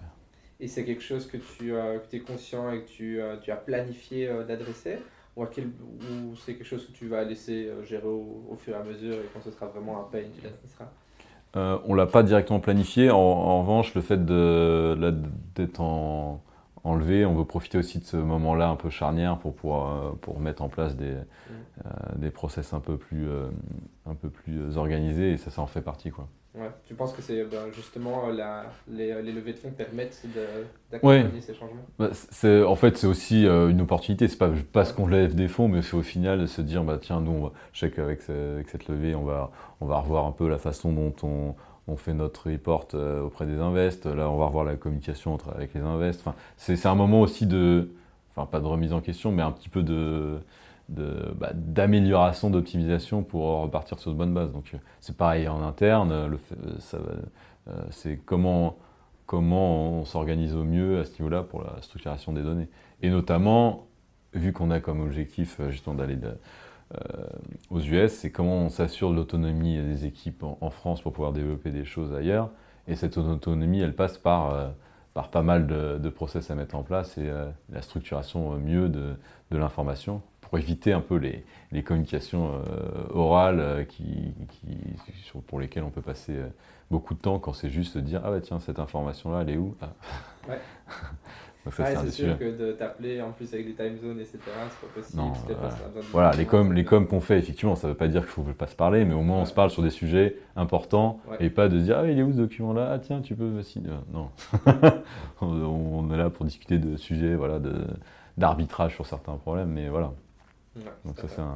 et 0.59 0.67
c'est 0.67 0.83
quelque 0.85 1.03
chose 1.03 1.27
que 1.27 1.37
tu 1.37 1.73
euh, 1.73 1.99
es 2.11 2.19
conscient 2.19 2.71
et 2.71 2.81
que 2.81 2.87
tu, 2.87 3.21
euh, 3.21 3.37
tu 3.37 3.51
as 3.51 3.55
planifié 3.55 4.27
euh, 4.27 4.43
d'adresser 4.43 4.97
ou, 5.35 5.43
ou 5.43 6.35
c'est 6.35 6.55
quelque 6.55 6.65
chose 6.65 6.87
que 6.87 6.91
tu 6.91 7.07
vas 7.07 7.23
laisser 7.23 7.69
gérer 7.83 8.07
au, 8.07 8.55
fur 8.57 8.73
et 8.73 8.77
à 8.77 8.83
mesure 8.83 9.13
et 9.13 9.29
quand 9.31 9.41
ce 9.43 9.51
sera 9.51 9.67
vraiment 9.67 9.99
un 9.99 10.07
pain, 10.11 10.23
tu 10.33 10.41
l'adresseras 10.41 10.89
On 11.85 11.91
ne 11.91 11.95
l'a 11.95 12.07
pas 12.07 12.23
directement 12.23 12.59
planifié. 12.59 13.11
En, 13.11 13.61
revanche, 13.61 13.93
le 13.93 14.01
fait 14.01 14.25
d'être 14.25 15.79
en, 15.79 16.41
enlevé, 16.83 17.23
on 17.23 17.35
veut 17.35 17.45
profiter 17.45 17.77
aussi 17.77 17.99
de 17.99 18.03
ce 18.05 18.17
moment-là 18.17 18.69
un 18.69 18.75
peu 18.77 18.89
charnière 18.89 19.37
pour, 19.37 19.53
pouvoir, 19.53 20.15
pour 20.15 20.39
mettre 20.39 20.63
en 20.63 20.69
place 20.69 20.95
des, 20.95 21.13
mmh. 21.13 22.15
des 22.15 22.31
process 22.31 22.73
un 22.73 22.79
peu 22.79 22.97
plus, 22.97 23.27
un 24.07 24.15
peu 24.15 24.31
plus 24.31 24.75
organisés 24.75 25.33
et 25.33 25.37
ça, 25.37 25.51
ça 25.51 25.61
en 25.61 25.67
fait 25.67 25.81
partie. 25.81 26.09
Quoi. 26.09 26.27
Ouais. 26.57 26.69
Tu 26.85 26.95
penses 26.95 27.13
que 27.13 27.21
c'est 27.21 27.43
ben, 27.43 27.71
justement 27.73 28.27
la, 28.27 28.65
les, 28.89 29.21
les, 29.21 29.31
levées 29.31 29.53
de 29.53 29.59
fonds 29.59 29.71
permettent 29.71 30.25
d'accompagner 30.91 31.41
ces 31.41 31.53
changements? 31.53 31.85
Bah, 31.99 32.09
En 32.67 32.75
fait, 32.75 32.97
c'est 32.97 33.07
aussi 33.07 33.45
euh, 33.45 33.69
une 33.69 33.81
opportunité. 33.81 34.27
C'est 34.27 34.37
pas 34.37 34.49
parce 34.73 34.91
qu'on 34.91 35.07
lève 35.07 35.35
des 35.35 35.47
fonds, 35.47 35.67
mais 35.67 35.81
c'est 35.81 35.95
au 35.95 36.01
final 36.01 36.39
de 36.39 36.47
se 36.47 36.61
dire 36.61 36.83
bah, 36.83 36.97
tiens, 37.01 37.21
nous, 37.21 37.51
je 37.73 37.79
sais 37.81 37.91
qu'avec 37.91 38.27
avec 38.29 38.69
cette 38.69 38.87
levée, 38.87 39.15
on 39.15 39.23
va, 39.23 39.51
on 39.81 39.85
va 39.85 39.99
revoir 39.99 40.25
un 40.25 40.31
peu 40.31 40.49
la 40.49 40.57
façon 40.57 40.91
dont 40.91 41.13
on, 41.23 41.55
on 41.87 41.95
fait 41.95 42.13
notre 42.13 42.49
report 42.49 42.87
euh, 42.93 43.21
auprès 43.23 43.45
des 43.45 43.59
invests. 43.59 44.05
Là, 44.05 44.29
on 44.29 44.37
va 44.37 44.47
revoir 44.47 44.65
la 44.65 44.75
communication 44.75 45.33
entre, 45.33 45.49
avec 45.55 45.73
les 45.73 45.81
invests. 45.81 46.21
Enfin, 46.25 46.35
c'est 46.57 46.85
un 46.85 46.95
moment 46.95 47.21
aussi 47.21 47.45
de. 47.45 47.89
Enfin, 48.35 48.45
pas 48.45 48.59
de 48.59 48.65
remise 48.65 48.93
en 48.93 49.01
question, 49.01 49.31
mais 49.31 49.41
un 49.41 49.51
petit 49.51 49.69
peu 49.69 49.83
de 49.83 50.39
bah, 50.89 51.51
d'amélioration, 51.53 52.49
d'optimisation 52.49 53.21
pour 53.21 53.61
repartir 53.61 53.99
sur 53.99 54.11
de 54.11 54.17
bonnes 54.17 54.33
bases. 54.33 54.51
Donc 54.53 54.71
euh, 54.73 54.77
c'est 55.01 55.17
pareil 55.17 55.47
en 55.47 55.61
interne, 55.61 56.11
euh, 56.11 56.29
euh, 56.93 57.73
c'est 57.89 58.17
comment, 58.25 58.77
on 59.33 60.05
s'organise 60.05 60.55
au 60.55 60.63
mieux 60.63 61.01
à 61.01 61.05
ce 61.05 61.11
niveau-là 61.19 61.43
pour 61.43 61.61
la 61.63 61.81
structuration 61.81 62.31
des 62.31 62.41
données. 62.41 62.69
Et 63.01 63.09
notamment, 63.09 63.87
vu 64.33 64.53
qu'on 64.53 64.71
a 64.71 64.79
comme 64.79 65.01
objectif 65.01 65.59
justement 65.69 65.95
d'aller 65.95 66.17
aux 67.69 67.81
US, 67.81 68.13
c'est 68.13 68.31
comment 68.31 68.59
on 68.59 68.69
s'assure 68.69 69.11
l'autonomie 69.11 69.77
des 69.77 70.05
équipes 70.05 70.43
en, 70.43 70.69
France 70.69 71.01
pour 71.01 71.11
pouvoir 71.11 71.33
développer 71.33 71.71
des 71.71 71.83
choses 71.83 72.13
ailleurs. 72.13 72.49
Et 72.87 72.95
cette 72.95 73.17
autonomie, 73.17 73.81
elle 73.81 73.93
passe 73.93 74.17
par, 74.17 74.71
par 75.13 75.29
pas 75.29 75.41
mal 75.41 75.67
de, 75.67 76.09
process 76.09 76.49
à 76.49 76.55
mettre 76.55 76.75
en 76.75 76.83
place 76.83 77.17
et 77.17 77.29
la 77.69 77.81
structuration 77.81 78.57
mieux 78.57 78.87
de 78.87 79.17
l'information 79.51 80.21
pour 80.47 80.57
éviter 80.57 80.93
un 80.93 81.01
peu 81.01 81.15
les, 81.15 81.43
les 81.71 81.83
communications 81.83 82.51
euh, 82.53 83.13
orales 83.13 83.59
euh, 83.59 83.83
qui, 83.83 84.33
qui, 84.49 84.77
pour 85.47 85.59
lesquelles 85.59 85.83
on 85.83 85.89
peut 85.89 86.01
passer 86.01 86.33
euh, 86.33 86.47
beaucoup 86.89 87.13
de 87.13 87.19
temps 87.19 87.39
quand 87.39 87.53
c'est 87.53 87.69
juste 87.69 87.97
de 87.97 88.01
dire 88.01 88.21
ah 88.23 88.31
bah 88.31 88.39
tiens 88.39 88.59
cette 88.59 88.79
information 88.79 89.31
là 89.31 89.41
elle 89.41 89.49
est 89.49 89.57
où? 89.57 89.75
Ah. 89.81 89.89
ouais. 90.49 90.59
c'est 91.71 92.11
sûr 92.11 92.39
que 92.39 92.57
de 92.57 92.71
t'appeler 92.71 93.21
en 93.21 93.31
plus 93.31 93.53
avec 93.53 93.65
des 93.67 93.73
time 93.73 93.97
zones 93.99 94.21
etc 94.21 94.39
c'est 94.39 94.87
pas 94.87 94.93
possible 94.95 95.21
non, 95.21 95.33
voilà, 96.13 96.31
les 96.31 96.45
coms 96.45 96.71
les 96.71 96.85
coms 96.85 97.05
qu'on 97.05 97.19
fait 97.19 97.37
effectivement 97.39 97.75
ça 97.75 97.89
veut 97.89 97.93
pas 97.93 98.07
dire 98.07 98.21
qu'il 98.21 98.29
faut 98.29 98.43
pas 98.43 98.67
se 98.67 98.75
parler 98.75 99.03
mais 99.03 99.13
au 99.13 99.21
moins 99.21 99.41
on 99.41 99.45
se 99.45 99.53
parle 99.53 99.69
sur 99.69 99.83
des 99.83 99.89
sujets 99.89 100.37
importants 100.55 101.19
et 101.41 101.49
pas 101.49 101.67
de 101.67 101.77
dire 101.77 101.97
ah 101.99 102.07
il 102.07 102.17
est 102.17 102.23
où 102.23 102.31
ce 102.31 102.37
document 102.37 102.71
là 102.71 102.91
ah 102.93 102.99
tiens 102.99 103.19
tu 103.19 103.35
peux 103.35 103.43
me 103.43 103.63
signer 103.63 103.89
non. 104.13 104.29
On, 105.41 106.09
est 106.13 106.17
là 106.17 106.29
pour 106.29 106.45
discuter 106.45 106.77
de 106.77 106.95
sujets 106.95 107.35
voilà 107.35 107.59
de 107.59 107.85
d'arbitrage 108.37 108.95
sur 108.95 109.05
certains 109.05 109.35
problèmes 109.35 109.69
mais 109.69 109.89
voilà 109.89 110.13
donc, 111.05 111.19
ça, 111.29 111.47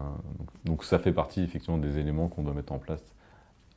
donc, 0.65 0.83
ça 0.83 0.99
fait 0.99 1.13
partie 1.13 1.41
effectivement 1.43 1.77
des 1.77 1.97
éléments 1.97 2.27
qu'on 2.27 2.43
doit 2.43 2.53
mettre 2.53 2.73
en 2.73 2.79
place 2.79 3.03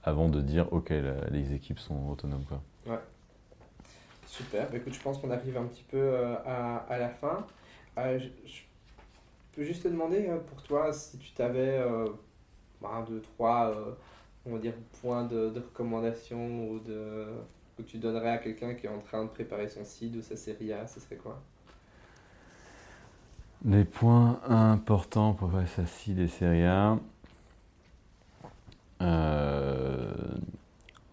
avant 0.03 0.29
de 0.29 0.41
dire 0.41 0.73
ok 0.73 0.93
les 1.31 1.55
équipes 1.55 1.79
sont 1.79 2.09
autonomes. 2.09 2.45
Quoi. 2.45 2.63
Ouais. 2.87 3.01
Super, 4.27 4.69
bah, 4.71 4.79
écoute, 4.79 4.93
je 4.93 5.01
pense 5.01 5.19
qu'on 5.19 5.31
arrive 5.31 5.57
un 5.57 5.67
petit 5.67 5.85
peu 5.85 5.97
euh, 5.97 6.35
à, 6.45 6.79
à, 6.89 6.99
la 6.99 7.09
fin. 7.09 7.47
Euh, 7.99 8.19
je, 8.19 8.61
peux 9.53 9.63
juste 9.63 9.85
te 9.85 9.89
demander 9.89 10.27
euh, 10.29 10.39
pour 10.39 10.61
toi 10.63 10.93
si 10.93 11.19
tu 11.19 11.31
t'avais 11.33 11.79
un, 12.85 13.03
deux, 13.03 13.21
trois 13.21 13.73
on 14.45 14.55
va 14.55 14.59
dire, 14.59 14.75
points 15.01 15.25
de, 15.25 15.51
de, 15.51 15.61
recommandation 15.61 16.69
ou 16.69 16.81
de, 16.81 17.29
que 17.77 17.83
tu 17.83 17.99
donnerais 17.99 18.31
à 18.31 18.39
quelqu'un 18.39 18.75
qui 18.75 18.87
est 18.87 18.91
en 18.91 18.99
train 18.99 19.25
de 19.25 19.31
préparer 19.31 19.69
son 19.69 19.85
site 19.85 20.17
ou 20.17 20.23
sa 20.23 20.37
série 20.37 20.73
A, 20.73 20.87
ce 20.87 21.01
serait 21.01 21.17
quoi? 21.17 21.41
Les 23.65 23.85
points 23.85 24.41
importants 24.47 25.33
pour 25.33 25.51
faire 25.51 25.67
ça 25.69 25.83
des 26.13 26.29
séries 26.29 26.65
A. 26.65 26.99
Euh, 29.01 30.13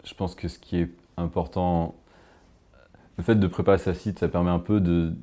je 0.04 0.14
pense 0.14 0.34
que 0.34 0.48
ce 0.48 0.58
qui 0.58 0.78
est 0.78 0.90
important, 1.16 1.94
le 3.16 3.24
fait 3.24 3.36
de 3.36 3.46
préparer 3.46 3.78
sa 3.78 3.94
site, 3.94 4.18
ça 4.18 4.28
permet 4.28 4.50
un 4.50 4.58
peu 4.58 4.80
de, 4.80 5.14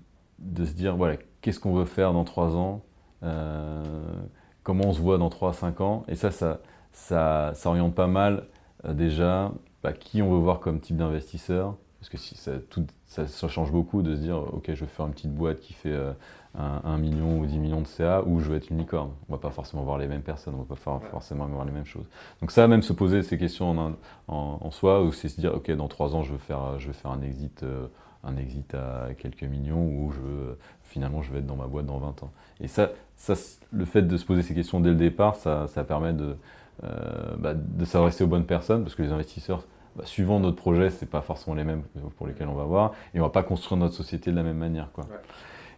se 0.58 0.72
dire 0.74 0.96
voilà, 0.96 1.18
qu'est-ce 1.42 1.60
qu'on 1.60 1.74
veut 1.74 1.86
faire 1.86 2.14
dans 2.14 2.24
3 2.24 2.56
ans, 2.56 2.82
euh, 3.24 3.84
comment 4.64 4.86
on 4.86 4.94
se 4.94 5.02
voit 5.02 5.18
dans 5.18 5.30
3 5.30 5.52
à 5.52 5.54
5 5.54 5.82
ans. 5.82 6.04
Et 6.08 6.16
ça, 6.16 6.32
ça, 6.32 6.60
ça, 6.92 7.70
oriente 7.70 7.94
pas 7.94 8.08
mal 8.08 8.48
euh, 8.86 8.94
déjà 8.94 9.52
bah, 9.84 9.94
qui 9.94 10.22
on 10.22 10.32
veut 10.32 10.40
voir 10.40 10.60
comme 10.60 10.80
type 10.80 10.98
d'investisseur, 10.98 11.76
Parce 12.00 12.10
que 12.10 12.18
ça, 12.18 12.54
tout, 12.70 12.86
ça, 13.06 13.48
change 13.48 13.72
beaucoup 13.72 14.02
de 14.02 14.16
se 14.16 14.22
dire, 14.22 14.38
ok, 14.54 14.66
je 14.74 14.80
vais 14.86 14.88
faire 14.88 15.06
une 15.06 15.14
petite 15.14 15.34
boîte 15.34 15.60
qui 15.60 15.74
fait 15.74 15.96
un, 16.58 16.98
million 16.98 17.40
ou 17.40 17.46
10 17.46 17.58
millions 17.60 17.82
de 17.82 17.88
CA, 17.88 18.24
ou 18.26 18.40
je 18.40 18.50
vais 18.50 18.58
être 18.58 18.70
une 18.70 18.80
licorne. 18.80 19.12
On 19.28 19.34
va 19.34 19.40
pas 19.40 19.52
forcément 19.52 19.84
voir 19.84 19.98
les 19.98 20.08
mêmes 20.08 20.22
personnes, 20.22 20.56
on 20.56 20.64
va 20.64 20.76
pas 20.76 21.00
forcément 21.12 21.46
voir 21.46 21.66
les 21.66 21.72
mêmes 21.72 21.86
choses. 21.86 22.06
Donc 22.42 22.52
ça, 22.52 22.68
même 22.68 22.82
se 22.82 22.94
poser 22.94 23.22
ces 23.22 23.38
questions 23.38 23.98
en, 24.28 24.60
en, 24.62 24.72
soi, 24.72 25.04
ou 25.04 25.12
c'est 25.12 25.30
se 25.30 25.40
dire, 25.40 25.54
ok, 25.54 25.72
dans 25.72 25.88
trois 25.88 26.16
ans, 26.16 26.24
je 26.24 26.32
vais 26.32 26.40
faire, 26.40 26.80
je 26.80 26.88
vais 26.88 26.94
faire 26.94 27.12
un 27.12 27.22
exit, 27.22 27.64
euh, 27.64 27.88
un 28.24 28.36
exit 28.38 28.74
à 28.74 29.10
quelques 29.18 29.44
millions, 29.44 29.86
ou 29.86 30.12
je 30.12 30.20
veux, 30.20 30.58
finalement, 30.84 31.22
je 31.22 31.32
vais 31.32 31.40
être 31.40 31.48
dans 31.48 31.56
ma 31.56 31.68
boîte 31.68 31.86
dans 31.86 32.00
20 32.00 32.24
ans. 32.24 32.32
Et 32.62 32.68
ça, 32.68 32.90
ça 33.16 33.36
le 33.72 33.86
fait 33.86 34.02
de 34.02 34.18
se 34.18 34.26
poser 34.26 34.42
ces 34.42 34.56
questions 34.56 34.80
dès 34.80 34.90
le 34.90 34.96
départ, 34.96 35.36
ça, 35.36 35.68
ça 35.68 35.84
permet 35.84 36.14
de, 36.14 36.36
euh, 36.84 37.36
bah, 37.38 37.54
de 37.54 37.86
s'adresser 37.86 38.24
aux 38.24 38.28
bonnes 38.28 38.46
personnes, 38.46 38.84
parce 38.84 38.96
que 38.96 39.04
les 39.04 39.12
investisseurs 39.12 39.64
bah, 39.96 40.06
suivant 40.06 40.40
notre 40.40 40.58
projet, 40.58 40.90
c'est 40.90 41.10
pas 41.10 41.22
forcément 41.22 41.56
les 41.56 41.64
mêmes 41.64 41.84
pour 42.18 42.26
lesquels 42.26 42.48
on 42.48 42.56
va 42.56 42.64
voir, 42.64 42.94
et 43.14 43.20
on 43.20 43.24
va 43.24 43.30
pas 43.30 43.44
construire 43.44 43.78
notre 43.78 43.94
société 43.94 44.32
de 44.32 44.36
la 44.36 44.44
même 44.44 44.58
manière. 44.58 44.90
Quoi. 44.94 45.06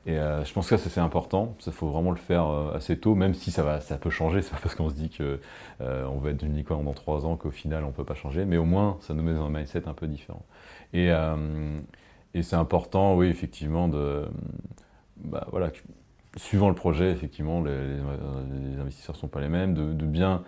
Et 0.05 0.17
euh, 0.17 0.43
je 0.43 0.53
pense 0.53 0.67
que 0.69 0.77
ça, 0.77 0.89
c'est 0.89 0.99
important. 0.99 1.55
Ça, 1.59 1.71
faut 1.71 1.89
vraiment 1.89 2.11
le 2.11 2.17
faire 2.17 2.47
euh, 2.47 2.73
assez 2.75 2.97
tôt, 2.97 3.13
même 3.13 3.33
si 3.33 3.51
ça, 3.51 3.63
va, 3.63 3.81
ça 3.81 3.97
peut 3.97 4.09
changer. 4.09 4.41
C'est 4.43 4.51
pas 4.51 4.59
parce 4.61 4.75
qu'on 4.75 4.89
se 4.89 4.95
dit 4.95 5.09
qu'on 5.09 5.37
euh, 5.81 6.19
va 6.21 6.31
être 6.31 6.43
une 6.43 6.55
licorne 6.55 6.85
dans 6.85 6.93
trois 6.93 7.25
ans 7.25 7.35
qu'au 7.35 7.51
final, 7.51 7.83
on 7.83 7.91
peut 7.91 8.03
pas 8.03 8.15
changer. 8.15 8.45
Mais 8.45 8.57
au 8.57 8.65
moins, 8.65 8.97
ça 9.01 9.13
nous 9.13 9.23
met 9.23 9.33
dans 9.33 9.45
un 9.45 9.49
mindset 9.49 9.87
un 9.87 9.93
peu 9.93 10.07
différent. 10.07 10.43
Et, 10.93 11.09
et 12.33 12.43
c'est 12.43 12.57
important, 12.57 13.15
oui, 13.15 13.27
effectivement, 13.27 13.87
de. 13.87 14.25
Bah, 15.17 15.47
voilà, 15.51 15.71
suivant 16.37 16.69
le 16.69 16.75
projet, 16.75 17.11
effectivement, 17.11 17.61
les, 17.61 17.77
les, 17.77 18.79
investisseurs 18.79 19.15
sont 19.15 19.27
pas 19.27 19.41
les 19.41 19.49
mêmes, 19.49 19.73
de, 19.73 20.05
bien 20.05 20.43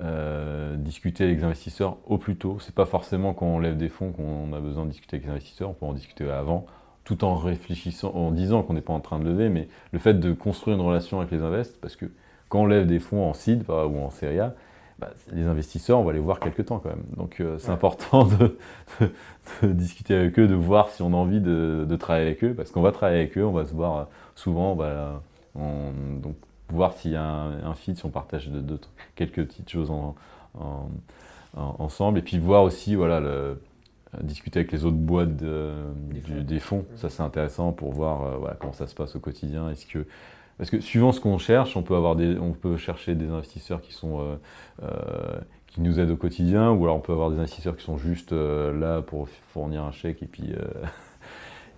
euh, 0.00 0.76
discuter 0.76 1.24
avec 1.24 1.38
les 1.38 1.44
investisseurs 1.44 1.98
au 2.06 2.18
plus 2.18 2.36
tôt. 2.36 2.58
C'est 2.60 2.74
pas 2.74 2.86
forcément 2.86 3.34
quand 3.34 3.46
on 3.46 3.58
lève 3.58 3.76
des 3.76 3.88
fonds 3.88 4.12
qu'on 4.12 4.52
a 4.52 4.60
besoin 4.60 4.84
de 4.84 4.90
discuter 4.90 5.16
avec 5.16 5.26
les 5.26 5.32
investisseurs, 5.32 5.70
on 5.70 5.74
peut 5.74 5.86
en 5.86 5.92
discuter 5.92 6.28
avant, 6.30 6.66
tout 7.08 7.24
en 7.24 7.36
réfléchissant, 7.36 8.12
en 8.14 8.30
disant 8.30 8.62
qu'on 8.62 8.74
n'est 8.74 8.82
pas 8.82 8.92
en 8.92 9.00
train 9.00 9.18
de 9.18 9.24
lever, 9.24 9.48
mais 9.48 9.66
le 9.92 9.98
fait 9.98 10.12
de 10.12 10.34
construire 10.34 10.76
une 10.76 10.82
relation 10.82 11.20
avec 11.20 11.32
les 11.32 11.40
investisseurs, 11.40 11.80
parce 11.80 11.96
que 11.96 12.04
quand 12.50 12.60
on 12.60 12.66
lève 12.66 12.86
des 12.86 12.98
fonds 12.98 13.26
en 13.26 13.32
seed 13.32 13.64
ou 13.66 13.98
en 13.98 14.10
série 14.10 14.38
A, 14.40 14.54
bah, 14.98 15.08
les 15.32 15.44
investisseurs, 15.44 15.98
on 16.00 16.04
va 16.04 16.12
les 16.12 16.18
voir 16.18 16.38
quelques 16.38 16.66
temps 16.66 16.80
quand 16.80 16.90
même. 16.90 17.04
Donc 17.16 17.40
euh, 17.40 17.56
c'est 17.60 17.70
important 17.70 18.26
de, 18.26 18.58
discuter 19.72 20.16
avec 20.16 20.38
eux, 20.38 20.46
de 20.46 20.54
voir 20.54 20.90
si 20.90 21.00
on 21.00 21.14
a 21.14 21.16
envie 21.16 21.40
de, 21.40 21.96
travailler 21.98 22.26
avec 22.26 22.44
eux, 22.44 22.52
parce 22.52 22.70
qu'on 22.72 22.82
va 22.82 22.92
travailler 22.92 23.20
avec 23.20 23.38
eux, 23.38 23.46
on 23.46 23.52
va 23.52 23.64
se 23.64 23.72
voir 23.72 24.08
souvent, 24.34 24.76
bah, 24.76 25.22
donc 25.54 26.34
voir 26.68 26.92
s'il 26.92 27.12
y 27.12 27.16
a 27.16 27.24
un, 27.24 27.74
fit, 27.74 27.96
si 27.96 28.04
on 28.04 28.10
partage 28.10 28.50
quelques 29.16 29.46
petites 29.46 29.70
choses 29.70 29.90
ensemble, 31.56 32.18
et 32.18 32.22
puis 32.22 32.38
voir 32.38 32.64
aussi, 32.64 32.96
voilà, 32.96 33.18
le, 33.18 33.58
discuter 34.22 34.60
avec 34.60 34.72
les 34.72 34.84
autres 34.84 34.96
boîtes 34.96 35.36
des 35.36 36.60
fonds. 36.60 36.84
Ça, 36.96 37.08
c'est 37.08 37.22
intéressant 37.22 37.72
pour 37.72 37.92
voir 37.92 38.22
euh, 38.22 38.50
comment 38.58 38.72
ça 38.72 38.86
se 38.86 38.94
passe 38.94 39.16
au 39.16 39.20
quotidien. 39.20 39.70
Est-ce 39.70 39.86
que 39.86 40.06
parce 40.56 40.70
que 40.70 40.80
suivant 40.80 41.12
ce 41.12 41.20
qu'on 41.20 41.38
cherche, 41.38 41.76
on 41.76 41.82
peut 41.82 41.94
avoir 41.94 42.16
des, 42.16 42.36
on 42.36 42.52
peut 42.52 42.76
chercher 42.76 43.14
des 43.14 43.28
investisseurs 43.28 43.80
qui 43.80 43.92
sont 43.92 44.20
euh, 44.20 44.36
euh, 44.82 45.38
qui 45.68 45.80
nous 45.80 46.00
aident 46.00 46.10
au 46.10 46.16
quotidien, 46.16 46.72
ou 46.72 46.82
alors 46.84 46.96
on 46.96 47.00
peut 47.00 47.12
avoir 47.12 47.30
des 47.30 47.38
investisseurs 47.38 47.76
qui 47.76 47.84
sont 47.84 47.96
juste 47.96 48.32
là 48.32 49.02
pour 49.02 49.28
fournir 49.52 49.84
un 49.84 49.92
chèque 49.92 50.22
et 50.22 50.26
puis 50.26 50.52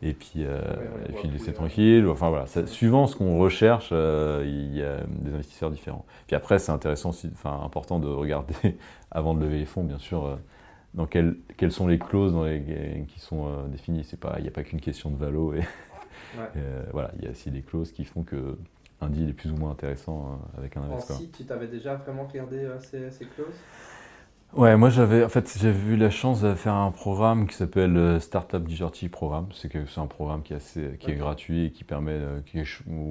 et 0.03 0.15
puis, 0.15 0.45
euh, 0.45 0.61
et 1.09 1.13
puis 1.13 1.29
laisser 1.29 1.53
tranquille. 1.53 2.07
Enfin 2.09 2.31
voilà, 2.31 2.47
suivant 2.67 3.07
ce 3.07 3.17
qu'on 3.17 3.39
recherche, 3.39 3.91
euh, 3.93 4.43
il 4.47 4.77
y 4.77 4.83
a 4.83 4.99
des 5.07 5.35
investisseurs 5.35 5.71
différents. 5.71 6.05
Puis 6.27 6.37
après, 6.37 6.59
c'est 6.59 6.73
intéressant, 6.73 7.11
enfin 7.33 7.61
important 7.65 7.99
de 7.99 8.09
regarder 8.09 8.55
avant 9.11 9.35
de 9.35 9.41
lever 9.41 9.59
les 9.59 9.67
fonds, 9.67 9.85
bien 9.85 9.99
sûr, 9.99 10.25
euh, 10.25 10.37
dans 10.95 11.07
quelles, 11.07 11.37
quelles 11.57 11.73
sont 11.73 11.87
les 11.87 11.99
clauses 11.99 12.33
dans 12.33 12.45
les, 12.45 13.05
qui 13.09 13.21
sont 13.21 13.65
définies. 13.69 14.05
C'est 14.05 14.19
pas, 14.19 14.35
il 14.39 14.43
n'y 14.43 14.49
a 14.49 14.53
pas 14.53 14.65
qu'une 14.65 14.81
question 14.81 15.11
de 15.11 15.17
valo. 15.17 15.55
Et, 15.55 15.63
voilà, 16.93 17.13
il 17.19 17.25
y 17.25 17.29
a 17.29 17.31
aussi 17.31 17.51
des 17.51 17.63
clauses 17.63 17.93
qui 17.93 18.05
font 18.05 18.23
que 18.23 18.57
un 19.01 19.09
deal 19.09 19.31
est 19.31 19.33
plus 19.33 19.51
ou 19.51 19.57
moins 19.57 19.71
intéressant 19.71 20.41
avec 20.59 20.77
un 20.77 20.83
investisseur. 20.83 21.17
Si 21.17 21.31
tu 21.31 21.45
t'avais 21.45 21.69
déjà 21.69 21.95
vraiment 21.95 22.27
regardé 22.27 22.69
ces, 22.81 23.11
ces 23.11 23.25
clauses? 23.25 23.55
Ouais, 24.53 24.77
moi 24.77 24.91
j'avais 24.91 25.23
en 25.23 25.29
fait 25.29 25.57
j'ai 25.61 25.71
eu 25.71 25.97
la 25.97 26.11
chance 26.11 26.41
de 26.41 26.55
faire 26.55 26.75
un 26.75 26.91
programme 26.91 27.47
qui 27.47 27.55
s'appelle 27.55 27.97
euh, 27.97 28.19
Startup 28.19 28.63
Digital 28.63 29.09
Programme. 29.09 29.47
C'est 29.55 29.71
c'est 29.87 30.01
un 30.01 30.07
programme 30.07 30.43
qui 30.43 30.55
est 30.55 30.57
assez 30.57 30.97
qui 30.99 31.13
est 31.13 31.15
gratuit 31.15 31.67
et 31.67 31.71
qui 31.71 31.85
permet 31.85 32.15
euh, 32.15 32.41
qui 32.45 32.59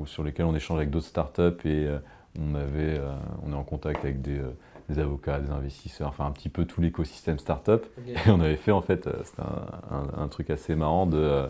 sur 0.05 0.23
lequel 0.23 0.45
on 0.45 0.55
échange 0.55 0.77
avec 0.77 0.89
d'autres 0.89 1.05
startups 1.05 1.41
et 1.63 1.87
euh, 1.87 1.99
on 2.37 2.55
avait 2.55 2.99
on 3.45 3.53
est 3.53 3.55
en 3.55 3.63
contact 3.63 4.03
avec 4.03 4.21
des, 4.21 4.41
des, 4.89 4.99
avocats, 4.99 5.39
des 5.39 5.51
investisseurs, 5.51 6.09
enfin 6.09 6.25
un 6.25 6.31
petit 6.31 6.49
peu 6.49 6.65
tout 6.65 6.81
l'écosystème 6.81 7.39
startup. 7.39 7.85
Et 8.07 8.29
on 8.29 8.39
avait 8.39 8.57
fait 8.57 8.71
en 8.71 8.81
fait 8.81 9.07
c'était 9.23 9.41
un, 9.41 10.23
un, 10.23 10.27
truc 10.27 10.49
assez 10.49 10.75
marrant 10.75 11.05
de 11.05 11.49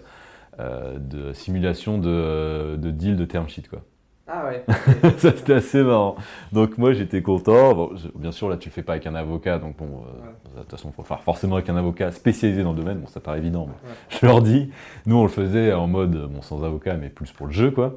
de 0.60 1.32
simulation 1.32 1.98
de, 1.98 2.76
de 2.76 2.92
deal 2.92 3.16
de 3.16 3.24
term 3.24 3.48
sheet 3.48 3.70
quoi. 3.70 3.80
Ah 4.32 4.46
ouais. 4.46 4.64
ça 5.18 5.36
c'était 5.36 5.54
assez 5.54 5.82
marrant. 5.82 6.16
Donc 6.52 6.78
moi 6.78 6.94
j'étais 6.94 7.22
content. 7.22 7.90
bien 8.16 8.32
sûr 8.32 8.48
là 8.48 8.58
tu 8.58 8.70
le 8.70 8.74
fais 8.74 8.84
pas 8.84 8.94
avec 8.94 9.08
un 9.08 9.16
avocat, 9.16 9.58
donc 9.58 9.78
bon, 9.78 9.86
euh, 9.86 10.58
de 10.58 10.62
toute 10.62 10.72
façon 10.72 10.92
faire 10.92 11.22
forcément 11.22 11.56
avec 11.56 11.70
un 11.70 11.76
avocat 11.76 12.12
spécialisé 12.12 12.62
dans 12.62 12.74
le 12.74 12.78
domaine. 12.78 13.00
Bon 13.00 13.08
ça 13.08 13.20
paraît 13.20 13.40
évident, 13.40 13.68
mais 13.68 13.90
je 14.10 14.26
leur 14.26 14.42
dis, 14.42 14.70
nous 15.08 15.18
on 15.18 15.24
le 15.24 15.30
faisait 15.30 15.74
en 15.74 15.88
mode 15.88 16.16
bon 16.32 16.42
sans 16.44 16.64
avocat 16.64 16.96
mais 16.96 17.10
plus 17.10 17.32
pour 17.32 17.48
le 17.48 17.54
jeu 17.54 17.72
quoi. 17.72 17.96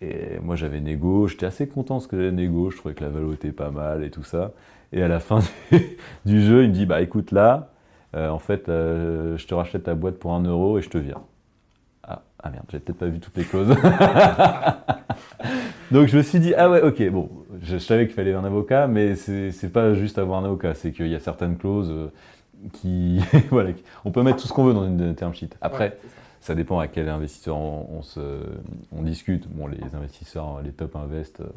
Et 0.00 0.38
moi 0.40 0.54
j'avais 0.54 0.80
négo, 0.80 1.26
j'étais 1.26 1.46
assez 1.46 1.66
content 1.66 1.96
parce 1.96 2.06
que 2.06 2.16
j'avais 2.16 2.30
négo, 2.30 2.70
je 2.70 2.76
trouvais 2.76 2.94
que 2.94 3.02
la 3.02 3.10
valeur 3.10 3.32
était 3.32 3.52
pas 3.52 3.70
mal 3.70 4.04
et 4.04 4.10
tout 4.10 4.24
ça. 4.24 4.52
Et 4.94 5.02
à 5.02 5.08
la 5.08 5.20
fin 5.20 5.40
du, 6.24 6.40
jeu 6.40 6.62
il 6.62 6.70
me 6.70 6.74
dit 6.74 6.86
bah 6.86 7.02
écoute 7.02 7.30
là, 7.32 7.72
euh, 8.16 8.30
en 8.30 8.38
fait 8.38 8.70
euh, 8.70 9.36
je 9.36 9.46
te 9.46 9.54
rachète 9.54 9.82
ta 9.82 9.94
boîte 9.94 10.18
pour 10.18 10.32
un 10.32 10.42
euro 10.42 10.78
et 10.78 10.82
je 10.82 10.88
te 10.88 10.98
viens. 10.98 11.20
Ah 12.46 12.50
merde, 12.50 12.66
j'avais 12.68 12.84
peut-être 12.84 12.98
pas 12.98 13.06
vu 13.06 13.20
toutes 13.20 13.38
les 13.38 13.44
clauses. 13.44 13.68
Donc 15.90 16.08
je 16.08 16.16
me 16.18 16.22
suis 16.22 16.40
dit, 16.40 16.52
ah 16.54 16.68
ouais, 16.68 16.82
ok, 16.82 17.08
bon, 17.08 17.30
je, 17.62 17.78
savais 17.78 18.04
qu'il 18.04 18.14
fallait 18.14 18.34
un 18.34 18.44
avocat, 18.44 18.86
mais 18.86 19.14
c'est 19.16 19.72
pas 19.72 19.94
juste 19.94 20.18
avoir 20.18 20.42
un 20.42 20.44
avocat, 20.44 20.74
c'est 20.74 20.92
qu'il 20.92 21.08
y 21.08 21.14
a 21.14 21.20
certaines 21.20 21.56
clauses 21.56 21.90
euh, 21.90 22.08
qui. 22.74 23.18
voilà, 23.50 23.70
on 24.04 24.10
peut 24.10 24.22
mettre 24.22 24.42
tout 24.42 24.46
ce 24.46 24.52
qu'on 24.52 24.64
veut 24.64 24.74
dans 24.74 24.84
une 24.86 25.14
term 25.14 25.32
sheet. 25.32 25.56
Après, 25.62 25.96
ça. 26.40 26.54
dépend 26.54 26.78
à 26.80 26.86
quel 26.86 27.08
investisseur 27.08 27.56
on, 27.56 28.02
se, 28.02 28.20
on 28.92 29.02
discute. 29.02 29.48
Bon, 29.48 29.66
les 29.66 29.94
investisseurs, 29.94 30.60
les 30.62 30.72
top 30.72 30.96
invest, 30.96 31.40
ne 31.40 31.46
euh, 31.46 31.48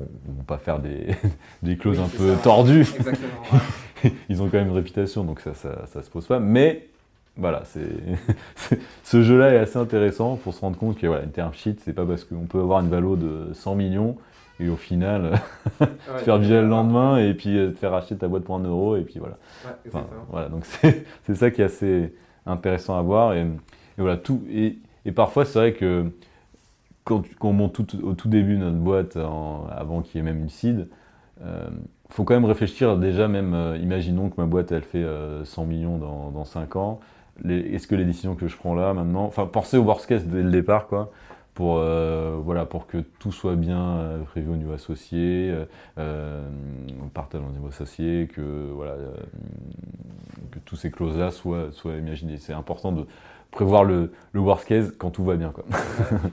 vont 0.00 0.44
pas 0.46 0.58
faire 0.58 0.78
des, 0.78 1.14
des 1.62 1.76
clauses 1.76 2.00
un 2.00 2.08
peu 2.08 2.34
tordues. 2.42 2.80
Exactement. 2.80 4.10
Ils 4.28 4.42
ont 4.42 4.48
quand 4.48 4.58
même 4.58 4.68
une 4.68 4.74
réputation, 4.74 5.24
donc 5.24 5.40
ça, 5.40 5.54
ça, 5.54 5.86
ça 5.86 6.02
se 6.02 6.10
pose 6.10 6.26
pas. 6.26 6.38
Mais 6.38 6.88
voilà, 7.36 7.62
c'est 7.64 7.88
ce 9.04 9.22
jeu-là 9.22 9.52
est 9.52 9.58
assez 9.58 9.78
intéressant 9.78 10.36
pour 10.36 10.54
se 10.54 10.60
rendre 10.60 10.78
compte 10.78 10.98
que 10.98 11.06
voilà, 11.06 11.24
une 11.24 11.30
term 11.30 11.52
sheet, 11.52 11.76
c'est 11.84 11.92
pas 11.92 12.06
parce 12.06 12.24
qu'on 12.24 12.46
peut 12.46 12.60
avoir 12.60 12.80
une 12.80 12.88
valeur 12.88 13.16
de 13.16 13.50
100 13.52 13.74
millions 13.74 14.16
et 14.58 14.70
au 14.70 14.76
final 14.76 15.38
te 15.78 16.18
faire 16.24 16.38
virer 16.38 16.62
le 16.62 16.68
lendemain 16.68 17.18
et 17.18 17.34
puis 17.34 17.58
euh, 17.58 17.72
te 17.72 17.78
faire 17.78 17.92
acheter 17.92 18.16
ta 18.16 18.26
boîte 18.26 18.44
pour 18.44 18.56
un 18.56 18.64
euro 18.64 18.96
et 18.96 19.02
puis 19.02 19.18
voilà. 19.18 19.36
voilà, 20.30 20.48
donc 20.48 20.64
c'est 20.64 21.34
ça 21.34 21.50
qui 21.50 21.60
est 21.60 21.64
assez 21.64 22.14
intéressant 22.46 22.98
à 22.98 23.02
voir 23.02 23.34
et, 23.34 23.46
voilà 23.98 24.16
tout 24.16 24.42
et, 24.50 24.78
et 25.04 25.12
parfois 25.12 25.44
c'est 25.44 25.58
vrai 25.58 25.72
que 25.74 26.06
quand, 27.06 27.22
on 27.40 27.52
monte 27.52 27.80
au 28.02 28.14
tout 28.14 28.28
début 28.28 28.58
notre 28.58 28.76
boîte 28.76 29.16
avant 29.16 30.02
qu'il 30.02 30.18
y 30.18 30.20
ait 30.20 30.24
même 30.24 30.40
une 30.40 30.50
seed, 30.50 30.88
euh, 31.42 31.68
faut 32.10 32.24
quand 32.24 32.34
même 32.34 32.44
réfléchir 32.44 32.98
déjà 32.98 33.28
même, 33.28 33.54
euh, 33.54 33.78
imaginons 33.78 34.28
que 34.28 34.40
ma 34.40 34.46
boîte 34.46 34.72
elle 34.72 34.82
fait 34.82 35.06
100 35.44 35.64
millions 35.64 35.98
dans, 35.98 36.30
dans 36.30 36.44
5 36.44 36.76
ans, 36.76 37.00
est-ce 37.48 37.86
que 37.86 37.94
les 37.94 38.04
décisions 38.04 38.34
que 38.34 38.48
je 38.48 38.56
prends 38.56 38.74
là 38.74 38.92
maintenant, 38.92 39.24
enfin 39.24 39.46
penser 39.46 39.76
au 39.76 39.82
worst 39.82 40.06
case 40.06 40.26
dès 40.26 40.42
le 40.42 40.50
départ 40.50 40.88
quoi, 40.88 41.12
pour 41.56 41.78
euh, 41.78 42.38
voilà 42.42 42.66
pour 42.66 42.86
que 42.86 42.98
tout 42.98 43.32
soit 43.32 43.56
bien 43.56 43.80
euh, 43.80 44.22
prévu 44.24 44.50
au 44.50 44.56
niveau 44.56 44.72
associé, 44.72 45.50
euh, 45.50 45.64
euh 45.98 46.46
partage 47.14 47.40
au 47.40 47.50
niveau 47.50 47.68
associé, 47.68 48.28
que 48.32 48.70
voilà 48.74 48.92
que 50.50 50.58
tous 50.58 50.76
ces 50.76 50.90
clauses 50.90 51.16
là 51.16 51.30
soient 51.30 51.72
soient 51.72 51.96
imaginées. 51.96 52.36
C'est 52.36 52.52
important 52.52 52.92
de 52.92 53.06
prévoir 53.56 53.84
le, 53.84 54.12
le, 54.32 54.40
worst 54.40 54.66
case 54.66 54.92
quand 54.98 55.10
tout 55.10 55.24
va 55.24 55.34
bien. 55.34 55.50
Quoi. 55.50 55.64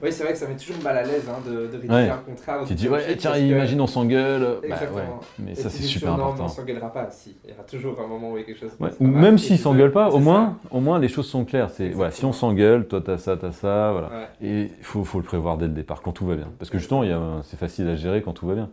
oui, 0.03 0.11
c'est 0.11 0.23
vrai 0.23 0.33
que 0.33 0.39
ça 0.39 0.47
met 0.47 0.57
toujours 0.57 0.81
mal 0.83 0.97
à 0.97 1.03
l'aise 1.03 1.23
hein, 1.29 1.39
de, 1.45 1.67
de 1.67 1.77
rédiger 1.77 2.09
un 2.09 2.17
contrat. 2.17 2.59
Tu 2.67 2.73
dis, 2.75 2.89
ouais, 2.89 3.15
tiens, 3.15 3.37
imagine, 3.37 3.79
on 3.79 3.87
s'engueule. 3.87 4.59
Bah, 4.67 4.75
ouais. 4.93 5.01
Mais 5.39 5.55
ça, 5.55 5.69
c'est 5.69 5.83
super 5.83 6.09
non, 6.09 6.15
important. 6.15 6.43
Non, 6.43 6.45
on 6.45 6.49
s'engueulera 6.49 6.91
pas. 6.91 7.09
Si. 7.11 7.35
Il 7.45 7.51
y 7.51 7.53
aura 7.53 7.63
toujours 7.63 7.99
un 8.01 8.07
moment 8.07 8.31
où 8.31 8.37
il 8.37 8.41
y 8.41 8.43
a 8.43 8.45
quelque 8.45 8.59
chose. 8.59 8.71
Ouais. 8.79 8.89
Ou 8.99 9.07
même 9.07 9.37
s'ils 9.37 9.57
s'engueulent 9.57 9.93
pas, 9.93 10.09
au 10.09 10.19
moins, 10.19 10.57
au 10.69 10.81
moins, 10.81 10.99
les 10.99 11.07
choses 11.07 11.27
sont 11.27 11.45
claires. 11.45 11.69
C'est, 11.69 11.89
voilà, 11.89 12.11
si 12.11 12.25
on 12.25 12.33
s'engueule, 12.33 12.87
toi, 12.87 13.01
t'as 13.01 13.17
ça, 13.17 13.37
t'as 13.37 13.51
ça. 13.51 13.91
Voilà. 13.93 14.09
Et 14.41 14.71
il 14.77 14.83
faut, 14.83 15.05
faut, 15.05 15.19
le 15.19 15.25
prévoir 15.25 15.57
dès 15.57 15.67
le 15.67 15.73
départ, 15.73 16.01
quand 16.01 16.11
tout 16.11 16.25
va 16.25 16.35
bien. 16.35 16.49
Parce 16.59 16.69
que 16.69 16.77
justement, 16.77 17.03
c'est 17.43 17.57
facile 17.57 17.87
à 17.87 17.95
gérer 17.95 18.21
quand 18.21 18.33
tout 18.33 18.47
va 18.47 18.55
bien. 18.55 18.69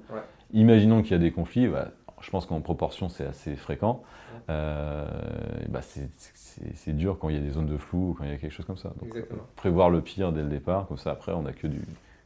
Imaginons 0.53 1.03
qu'il 1.03 1.13
y 1.13 1.15
a 1.15 1.19
des 1.19 1.31
conflits. 1.31 1.69
Bah, 1.69 1.89
je 2.21 2.31
pense 2.31 2.47
qu'en 2.47 2.61
proportion, 2.61 3.09
c'est 3.09 3.25
assez 3.25 3.55
fréquent. 3.55 4.03
Euh, 4.49 5.07
bah, 5.69 5.81
c'est 5.83 6.09
dur 6.89 7.19
quand 7.21 7.29
il 7.29 7.37
y 7.37 7.39
a 7.39 7.43
des 7.43 7.51
zones 7.51 7.67
de 7.67 7.77
flou 7.77 8.11
ou 8.11 8.15
quand 8.15 8.25
il 8.25 8.31
y 8.31 8.35
a 8.35 8.37
quelque 8.37 8.53
chose 8.53 8.67
comme 8.67 8.77
ça. 8.79 8.93
Donc, 9.01 9.15
prévoir 9.57 9.91
le 9.91 10.01
pire 10.01 10.33
dès 10.33 10.43
le 10.43 10.49
départ, 10.49 10.87
comme 10.87 10.99
ça 10.99 11.11
après, 11.13 11.33
on 11.33 11.43
n'a 11.43 11.53
que 11.53 11.67
du, 11.67 11.81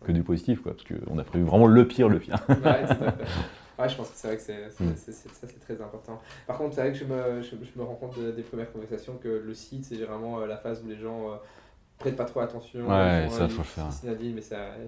que 0.04 0.12
du 0.12 0.22
positif, 0.22 0.62
quoi, 0.62 0.72
parce 0.72 0.84
qu'on 0.84 1.18
a 1.18 1.24
prévu 1.24 1.44
vraiment 1.44 1.66
le 1.66 1.86
pire, 1.86 2.08
le 2.08 2.18
pire. 2.18 2.36
Ouais, 2.48 2.56
tout 2.86 3.04
à 3.04 3.12
fait. 3.12 3.24
Ouais, 3.76 3.88
je 3.88 3.96
pense 3.96 4.10
que 4.10 4.16
c'est 4.16 4.28
vrai 4.28 4.36
que 4.36 4.42
c'est, 4.44 4.70
c'est- 4.70 4.84
Mm. 4.84 4.92
c'est- 4.94 5.10
c'est- 5.10 5.28
ça 5.34 5.48
c'est 5.48 5.58
très 5.58 5.82
important. 5.82 6.20
Par 6.46 6.58
contre, 6.58 6.76
c'est 6.76 6.80
vrai 6.82 6.92
que 6.92 6.96
je 6.96 7.04
me, 7.04 7.42
je, 7.42 7.56
je 7.60 7.76
me 7.76 7.82
rends 7.84 7.96
compte 7.96 8.16
de- 8.16 8.30
des 8.30 8.42
premières 8.42 8.72
conversations 8.72 9.14
que 9.20 9.26
le 9.44 9.52
site, 9.52 9.84
c'est 9.86 9.96
vraiment 9.96 10.38
euh, 10.38 10.46
la 10.46 10.56
phase 10.58 10.80
où 10.84 10.88
les 10.88 10.94
gens 10.96 11.30
prêtent 11.98 12.16
pas 12.16 12.24
trop 12.24 12.40
attention. 12.40 12.80
Ouais, 12.80 13.28
ça, 13.30 13.48
faut 13.48 13.58
le 13.58 13.64
faire. 13.64 13.90
ça. 13.92 14.08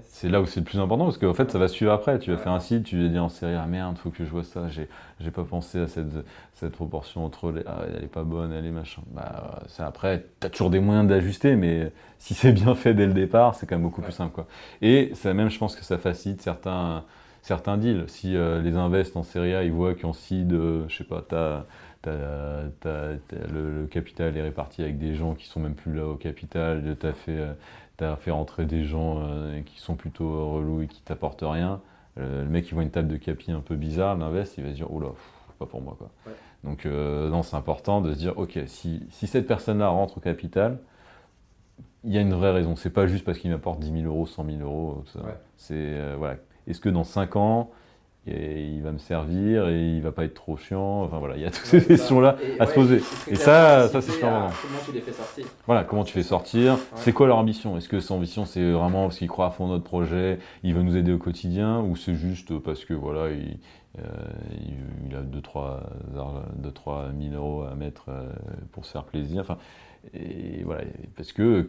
C'est 0.05 0.29
là 0.29 0.41
où 0.41 0.47
c'est 0.47 0.61
le 0.61 0.67
plus 0.67 0.79
important 0.81 1.05
parce 1.05 1.19
qu'en 1.19 1.35
fait 1.35 1.51
ça 1.51 1.59
va 1.59 1.69
suivre 1.69 1.93
après. 1.93 2.19
Tu 2.19 2.31
vas 2.31 2.37
Ouais. 2.37 2.43
faire 2.43 2.53
un 2.53 2.61
site, 2.61 2.85
tu 2.85 3.01
vas 3.03 3.09
dire 3.09 3.25
en 3.25 3.29
série 3.29 3.55
ah 3.55 3.67
merde, 3.67 3.97
faut 3.99 4.11
que 4.11 4.25
je 4.25 4.31
vois 4.31 4.45
ça. 4.45 4.69
J'ai 4.69 5.31
pas 5.31 5.45
pensé 5.45 5.81
à 5.81 5.87
cette, 5.89 6.07
cette 6.55 6.73
proportion 6.73 7.25
entre 7.25 7.53
les 7.53 7.63
ah, 7.67 7.83
elle 7.97 8.05
est 8.05 8.09
pas 8.09 8.25
bonne, 8.25 8.53
elle 8.53 8.67
est 8.67 8.71
machin. 8.71 9.03
Bah 9.13 9.61
c'est 9.69 9.83
après 9.83 10.27
t'as 10.41 10.49
toujours 10.51 10.71
des 10.71 10.81
moyens 10.81 11.07
d'ajuster, 11.09 11.57
mais 11.57 11.93
si 12.19 12.35
c'est 12.35 12.53
bien 12.53 12.75
fait 12.75 12.93
dès 12.95 13.07
le 13.07 13.15
départ, 13.15 13.55
c'est 13.55 13.67
quand 13.67 13.77
même 13.77 13.83
beaucoup 13.85 14.01
Ouais. 14.01 14.07
plus 14.09 14.15
simple 14.15 14.35
quoi. 14.35 14.47
Et 14.83 15.13
ça 15.15 15.33
même 15.33 15.49
je 15.49 15.59
pense 15.59 15.75
que 15.77 15.85
ça 15.85 15.99
facilite 15.99 16.43
certains 16.43 17.05
certains 17.43 17.77
deals. 17.79 18.05
Si 18.09 18.37
euh, 18.37 18.61
les 18.61 18.77
invests 18.77 19.17
en 19.17 19.23
série 19.23 19.55
A 19.55 19.63
ils 19.63 19.73
voient 19.73 19.95
qu'en 19.95 20.13
seed, 20.13 20.53
euh, 20.53 20.85
je 20.89 20.97
sais 20.97 21.05
pas, 21.05 21.23
t'as 21.27 21.65
le, 22.07 23.81
le 23.81 23.87
capital 23.87 24.37
est 24.37 24.43
réparti 24.43 24.83
avec 24.83 24.99
des 24.99 25.15
gens 25.15 25.35
qui 25.35 25.47
sont 25.47 25.61
même 25.61 25.75
plus 25.75 25.95
là 25.95 26.07
au 26.07 26.17
capital, 26.17 26.97
t'as 26.99 27.13
fait 27.13 27.39
euh, 27.39 27.53
t'as 27.97 28.17
fait 28.17 28.31
rentrer 28.31 28.67
des 28.67 28.85
gens 28.85 29.23
euh, 29.23 29.61
qui 29.63 29.81
sont 29.81 29.95
plutôt 29.95 30.53
relous 30.53 30.83
et 30.83 30.87
qui 30.87 31.01
t'apportent 31.03 31.45
rien. 31.45 31.81
Euh, 32.19 32.45
le 32.45 32.49
mec, 32.49 32.69
il 32.69 32.75
voit 32.75 32.83
une 32.83 32.91
table 32.91 33.09
de 33.09 33.17
capi 33.17 33.53
un 33.53 33.61
peu 33.61 33.77
bizarre, 33.77 34.17
l'invest, 34.17 34.57
il 34.59 34.65
va 34.65 34.71
se 34.71 34.75
dire, 34.77 34.91
oh 34.91 35.01
là, 35.01 35.09
pff, 35.09 35.57
pas 35.59 35.67
pour 35.67 35.83
moi. 35.83 35.95
Quoi. 35.99 36.11
Ouais. 36.27 36.33
Donc, 36.65 36.87
euh, 36.87 37.29
non, 37.29 37.43
c'est 37.43 37.57
important 37.57 38.01
de 38.01 38.13
se 38.13 38.19
dire, 38.19 38.37
ok, 38.39 38.59
si, 38.67 39.03
si 39.11 39.27
cette 39.27 39.47
personne-là 39.47 39.89
rentre 39.89 40.19
au 40.19 40.21
capital, 40.21 40.79
il 42.05 42.13
y 42.13 42.19
a 42.19 42.21
une 42.21 42.35
vraie 42.35 42.53
raison. 42.53 42.77
C'est 42.77 42.91
pas 42.91 43.07
juste 43.07 43.25
parce 43.25 43.39
qu'il 43.39 43.51
m'apporte 43.51 43.81
10 43.81 44.03
000 44.03 44.05
euros, 44.07 44.27
100 44.27 44.45
000 44.45 44.59
euros. 44.61 45.05
ça. 45.13 45.21
Ouais. 45.21 45.37
C'est, 45.57 45.75
euh, 45.75 46.15
voilà. 46.17 46.37
Est-ce 46.67 46.81
que 46.81 46.89
dans 46.89 47.05
5 47.05 47.37
ans, 47.37 47.71
et 48.27 48.65
il 48.67 48.83
va 48.83 48.93
me 48.93 48.99
servir 48.99 49.69
et 49.69 49.81
il 49.97 50.01
va 50.03 50.11
pas 50.13 50.25
être 50.25 50.35
trop 50.35 50.57
chiant 50.57 51.03
Enfin 51.03 51.19
voilà, 51.19 51.37
il 51.37 51.43
y 51.43 51.45
a 51.47 51.51
toutes 51.51 51.63
Ouais, 51.65 51.71
ces 51.71 51.81
ça. 51.81 51.87
questions-là 51.87 52.37
à 52.59 52.67
se 52.67 52.75
poser. 52.75 52.97
Et 53.29 53.35
ça, 53.37 53.89
ça 53.89 54.01
c'est 54.01 54.13
super 54.13 54.29
important. 54.29 54.55
Comment 54.63 54.81
tu 54.85 54.93
les 54.93 55.01
fais 55.01 55.13
sortir 55.13 55.47
Voilà, 55.67 55.85
comment 55.85 56.05
tu 56.05 56.13
fais 56.13 56.23
sortir 56.23 56.79
C'est 56.97 57.13
quoi 57.13 57.27
leur 57.27 57.39
ambition? 57.39 57.77
Est-ce 57.79 57.89
que 57.89 58.01
son 58.01 58.17
ambition 58.17 58.45
c'est 58.45 58.71
vraiment 58.73 59.05
parce 59.05 59.19
qu'il 59.19 59.29
croit 59.29 59.47
à 59.47 59.51
fond 59.51 59.67
notre 59.69 59.85
projet, 59.85 60.39
il 60.63 60.75
veut 60.75 60.83
nous 60.83 60.97
aider 60.97 61.13
au 61.13 61.19
quotidien, 61.19 61.81
ou 61.81 61.97
c'est 61.97 62.15
juste 62.15 62.59
parce 62.59 62.85
que 62.85 62.95
voilà, 62.95 63.31
il, 63.31 63.59
euh, 63.99 64.03
il, 65.09 65.15
a 65.17 65.23
2-3 65.23 65.81
000 67.19 67.35
euros 67.35 67.63
à 67.63 67.75
mettre 67.75 68.07
euh, 68.09 68.29
pour 68.73 68.85
se 68.85 68.93
faire 68.93 69.05
plaisir 69.05 69.41
enfin, 69.41 69.59
et 70.15 70.63
voilà, 70.65 70.83
parce 71.17 71.33
que 71.33 71.67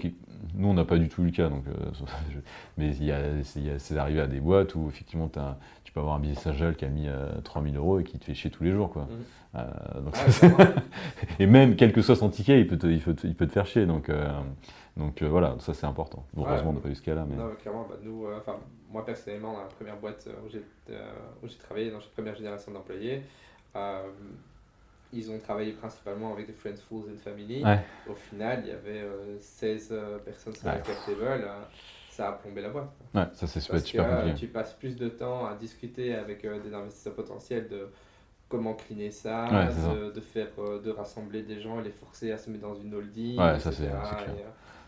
nous 0.55 0.67
on 0.67 0.73
n'a 0.75 0.85
pas 0.85 0.97
du 0.97 1.09
tout 1.09 1.23
eu 1.23 1.27
le 1.27 1.31
cas, 1.31 1.49
donc, 1.49 1.63
euh, 1.67 1.71
mais 2.77 2.95
il 2.97 3.05
y 3.05 3.11
a- 3.11 3.43
c'est 3.43 3.59
il 3.59 3.65
y 3.65 3.69
a- 3.71 3.79
c'est 3.79 3.97
arrivé 3.97 4.21
à 4.21 4.27
des 4.27 4.39
boîtes 4.39 4.75
où 4.75 4.87
effectivement 4.89 5.27
tu 5.27 5.39
peux 5.97 6.01
avoir 6.01 6.15
un 6.15 6.19
billet 6.19 6.35
Sagel 6.35 6.75
qui 6.75 6.85
a 6.85 6.89
mis 6.89 7.07
euh, 7.07 7.41
3000 7.43 7.75
euros 7.75 7.99
et 7.99 8.03
qui 8.03 8.17
te 8.19 8.25
fait 8.25 8.33
chier 8.35 8.51
tous 8.51 8.63
les 8.63 8.71
jours. 8.71 8.91
Quoi. 8.91 9.03
Mhm. 9.09 9.23
Euh, 9.55 10.01
donc, 10.01 10.13
clairement. 10.13 10.57
et 11.39 11.47
même 11.47 11.75
quel 11.75 11.91
que 11.91 12.01
soit 12.01 12.15
son 12.15 12.29
ticket, 12.29 12.59
il 12.59 12.67
peut 12.67 12.77
te, 12.77 12.87
il 12.87 13.01
peut 13.01 13.13
te, 13.15 13.25
il 13.25 13.35
peut 13.35 13.47
te 13.47 13.51
faire 13.51 13.65
chier. 13.65 13.85
Donc, 13.85 14.09
euh, 14.09 14.29
donc 14.95 15.21
euh, 15.21 15.27
voilà, 15.27 15.55
ça 15.59 15.73
c'est 15.73 15.85
important. 15.87 16.25
Bon, 16.33 16.43
Ouais. 16.43 16.49
heureusement, 16.49 16.69
on 16.71 16.73
n'a 16.73 16.79
pas 16.79 16.89
eu 16.89 16.95
ce 16.95 17.01
cas-là. 17.01 17.25
Mais... 17.27 17.35
Non, 17.35 17.49
clairement, 17.59 17.87
bah, 17.89 17.95
nous, 18.03 18.27
moi 18.91 19.05
personnellement, 19.05 19.53
dans 19.53 19.59
la 19.61 19.65
première 19.65 19.97
boîte 19.97 20.27
où 20.45 20.49
j'ai 20.49 20.61
où 21.43 21.47
j'ai 21.47 21.57
travaillé, 21.57 21.91
dans 21.91 22.01
cette 22.01 22.13
première 22.13 22.35
génération 22.35 22.71
d'employés, 22.71 23.23
ils 25.13 25.31
ont 25.31 25.39
travaillé 25.39 25.71
principalement 25.71 26.33
avec 26.33 26.47
des 26.47 26.53
Friends, 26.53 26.75
Fools 26.89 27.05
and 27.13 27.17
Family. 27.23 27.63
Ouais. 27.63 27.79
Au 28.09 28.13
final, 28.15 28.61
il 28.65 28.69
y 28.69 28.71
avait 28.71 29.01
euh, 29.01 29.37
16 29.39 29.89
euh, 29.91 30.17
personnes 30.19 30.53
sur 30.53 30.67
la 30.67 30.75
Ouais. 30.75 30.81
table. 30.81 31.47
Ça 32.17 32.29
a 32.29 32.31
plombé 32.33 32.61
la 32.61 32.69
boîte. 32.69 32.89
Ouais, 33.13 33.25
ça 33.33 33.45
c'est 33.47 33.59
super, 33.59 33.73
Parce 33.73 33.83
que 33.83 33.89
super 33.89 34.05
euh, 34.11 34.15
compliqué. 34.21 34.39
tu 34.39 34.47
passes 34.47 34.73
plus 34.73 34.95
de 34.95 35.07
temps 35.07 35.45
à 35.45 35.53
discuter 35.55 36.15
avec 36.15 36.43
euh, 36.45 36.59
des 36.59 36.73
investisseurs 36.73 37.13
potentiels 37.13 37.67
de 37.69 37.89
comment 38.49 38.73
cleaner 38.73 39.11
ça, 39.11 39.45
Ouais, 39.51 39.67
c'est 39.71 39.81
ça. 39.81 39.93
de, 40.15 40.21
faire, 40.21 40.47
euh, 40.59 40.81
de 40.81 40.89
rassembler 40.91 41.43
des 41.43 41.59
gens 41.61 41.79
et 41.79 41.83
les 41.83 41.91
forcer 41.91 42.31
à 42.31 42.37
se 42.37 42.49
mettre 42.49 42.63
dans 42.63 42.75
une 42.75 42.93
holding. 42.95 43.37
Ouais, 43.39 43.59
ça, 43.59 43.69
etc., 43.69 43.89
c'est- 44.03 44.09
c'est 44.17 44.23
clair. 44.23 44.35
et, 44.37 44.45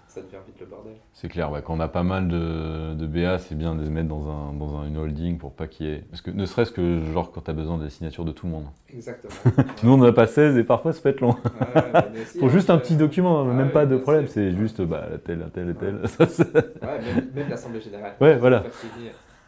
ça 0.10 0.22
devient 0.22 0.38
vite 0.46 0.60
le 0.60 0.66
bordel. 0.66 0.94
C'est 1.14 1.30
clair, 1.30 1.52
ouais, 1.52 1.62
quand 1.64 1.76
on 1.76 1.80
a 1.80 1.88
pas 1.88 2.04
mal 2.04 2.28
de, 2.28 2.96
de 2.96 3.06
BA, 3.08 3.38
c'est 3.38 3.56
bien 3.56 3.76
de 3.76 3.84
les 3.84 3.90
mettre 3.90 4.10
dans, 4.10 4.28
un, 4.30 4.54
dans 4.54 4.76
un- 4.78 4.88
une 4.88 4.98
holding 4.98 5.38
pour 5.38 5.54
pas 5.54 5.68
qu'il 5.68 5.86
y 5.86 5.90
ait. 5.92 6.04
Parce 6.10 6.22
que 6.22 6.32
ne 6.32 6.46
serait-ce 6.46 6.72
que 6.72 7.00
genre 7.14 7.32
quand 7.32 7.42
tu 7.42 7.52
as 7.52 7.54
besoin 7.54 7.78
des 7.78 7.90
signatures 7.90 8.26
de 8.26 8.32
tout 8.32 8.48
le 8.48 8.54
monde. 8.54 8.66
Exactement. 8.92 9.34
Nous 9.84 9.92
on 9.92 9.98
n'en 9.98 10.08
a 10.08 10.12
pas 10.12 10.28
16 10.28 10.58
et 10.58 10.64
parfois 10.64 10.94
ça 10.94 11.02
peut 11.02 11.10
être 11.10 11.22
long. 11.22 11.36
Ouais, 11.76 11.92
bah, 11.94 12.08
Faut 12.40 12.48
hein, 12.48 12.50
juste 12.50 12.70
un 12.72 12.80
petit 12.80 12.96
document, 12.96 13.40
hein, 13.42 13.54
même 13.54 13.68
ouais, 13.68 13.72
pas 13.74 13.86
de 13.86 13.98
problème, 13.98 14.28
c'est 14.28 14.52
juste 14.52 14.82
bah, 14.82 15.06
tel, 15.24 15.48
tel 15.54 15.70
et 15.70 15.76
tel. 15.76 16.08
Ça, 16.08 16.26
même, 16.26 17.30
même 17.36 17.50
l'Assemblée 17.50 17.82
Générale. 17.82 18.16
Ouais, 18.20 18.38
voilà. 18.38 18.62
Faire. 18.62 18.72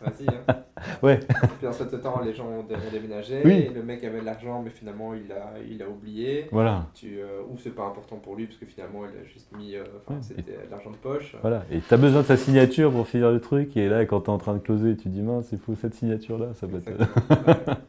Vas-y. 0.03 0.28
Hein. 0.28 0.56
Ouais. 1.03 1.19
Puis 1.60 1.68
en 1.68 1.73
ce 1.73 1.84
temps, 1.84 2.22
les 2.22 2.34
gens 2.34 2.48
ont, 2.48 2.64
dé- 2.64 2.73
ont 2.73 2.91
déménagé. 2.91 3.41
Oui. 3.45 3.52
et 3.52 3.69
le 3.69 3.84
mec 3.84 4.03
avait 4.03 4.19
de 4.22 4.26
l'argent, 4.26 4.64
mais 4.64 4.72
finalement, 4.72 5.14
il 5.14 5.32
a, 5.32 5.53
il 5.69 5.82
a 5.84 5.88
oublié. 5.88 6.48
voilà. 6.52 6.88
Tu, 6.95 7.19
euh, 7.19 7.41
ou 7.48 7.57
c'est 7.60 7.69
pas 7.69 7.86
important 7.86 8.15
pour 8.15 8.36
lui, 8.36 8.48
parce 8.48 8.57
que 8.57 8.65
finalement, 8.65 9.02
il 9.06 9.15
a 9.19 9.23
juste 9.23 9.56
mis. 9.56 9.76
euh, 9.76 9.84
Ouais, 10.10 10.15
c'était 10.22 10.41
de 10.53 10.72
l'argent 10.72 10.90
de 10.90 10.95
poche. 10.98 11.36
Voilà. 11.41 11.64
Et 11.69 11.82
tu 11.82 11.94
as 11.94 11.98
besoin 11.98 12.22
de 12.22 12.26
sa 12.26 12.36
signature 12.36 12.91
pour 12.91 13.07
finir 13.07 13.30
le 13.32 13.40
truc, 13.40 13.78
et 13.78 13.88
là 13.90 14.06
quand 14.07 14.22
tu 14.22 14.26
es 14.28 14.34
en 14.34 14.40
train 14.40 14.56
de 14.56 14.60
closer, 14.60 14.98
tu 14.98 15.10
dis 15.10 15.22
mince, 15.22 15.49
il 15.52 15.60
faut 15.60 15.76
cette 15.76 15.94
signature-là, 15.94 16.48
ça 16.56 16.68
peut 16.68 16.78
être. 16.86 17.78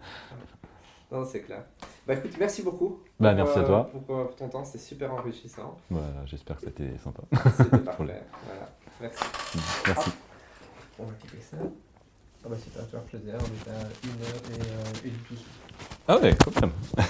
Non, 1.10 1.24
c'est 1.26 1.40
clair. 1.42 1.62
Bah 2.06 2.14
écoute, 2.14 2.32
merci 2.38 2.62
beaucoup. 2.62 3.00
Bah, 3.20 3.34
pour, 3.34 3.44
merci 3.44 3.58
à 3.58 3.62
euh, 3.62 3.66
toi. 3.66 3.90
Pour, 3.92 4.02
pour 4.02 4.34
ton 4.36 4.48
temps, 4.48 4.64
c'était 4.64 4.78
super 4.78 5.12
enrichissant. 5.12 5.76
Voilà, 5.90 6.24
j'espère 6.24 6.56
que 6.56 6.62
c'était 6.62 6.96
sympa. 6.96 7.22
C'était 7.56 7.78
parfait. 7.84 7.96
Voilà. 7.98 8.22
Merci. 9.00 9.24
Merci. 9.86 10.10
On 10.98 11.04
va 11.04 11.12
cliquer 11.20 11.42
ça. 11.42 11.56
Ah 12.44 12.48
bah 12.48 12.56
tu 12.62 12.70
vois, 12.90 13.00
plaisir. 13.02 13.34
On 13.38 13.44
est 13.44 13.70
à 13.72 13.78
1h 13.84 15.06
et 15.06 15.10
12. 15.30 15.38
Ah 16.08 16.18
ouais, 16.18 16.36
quand 16.44 16.60
même. 16.60 16.72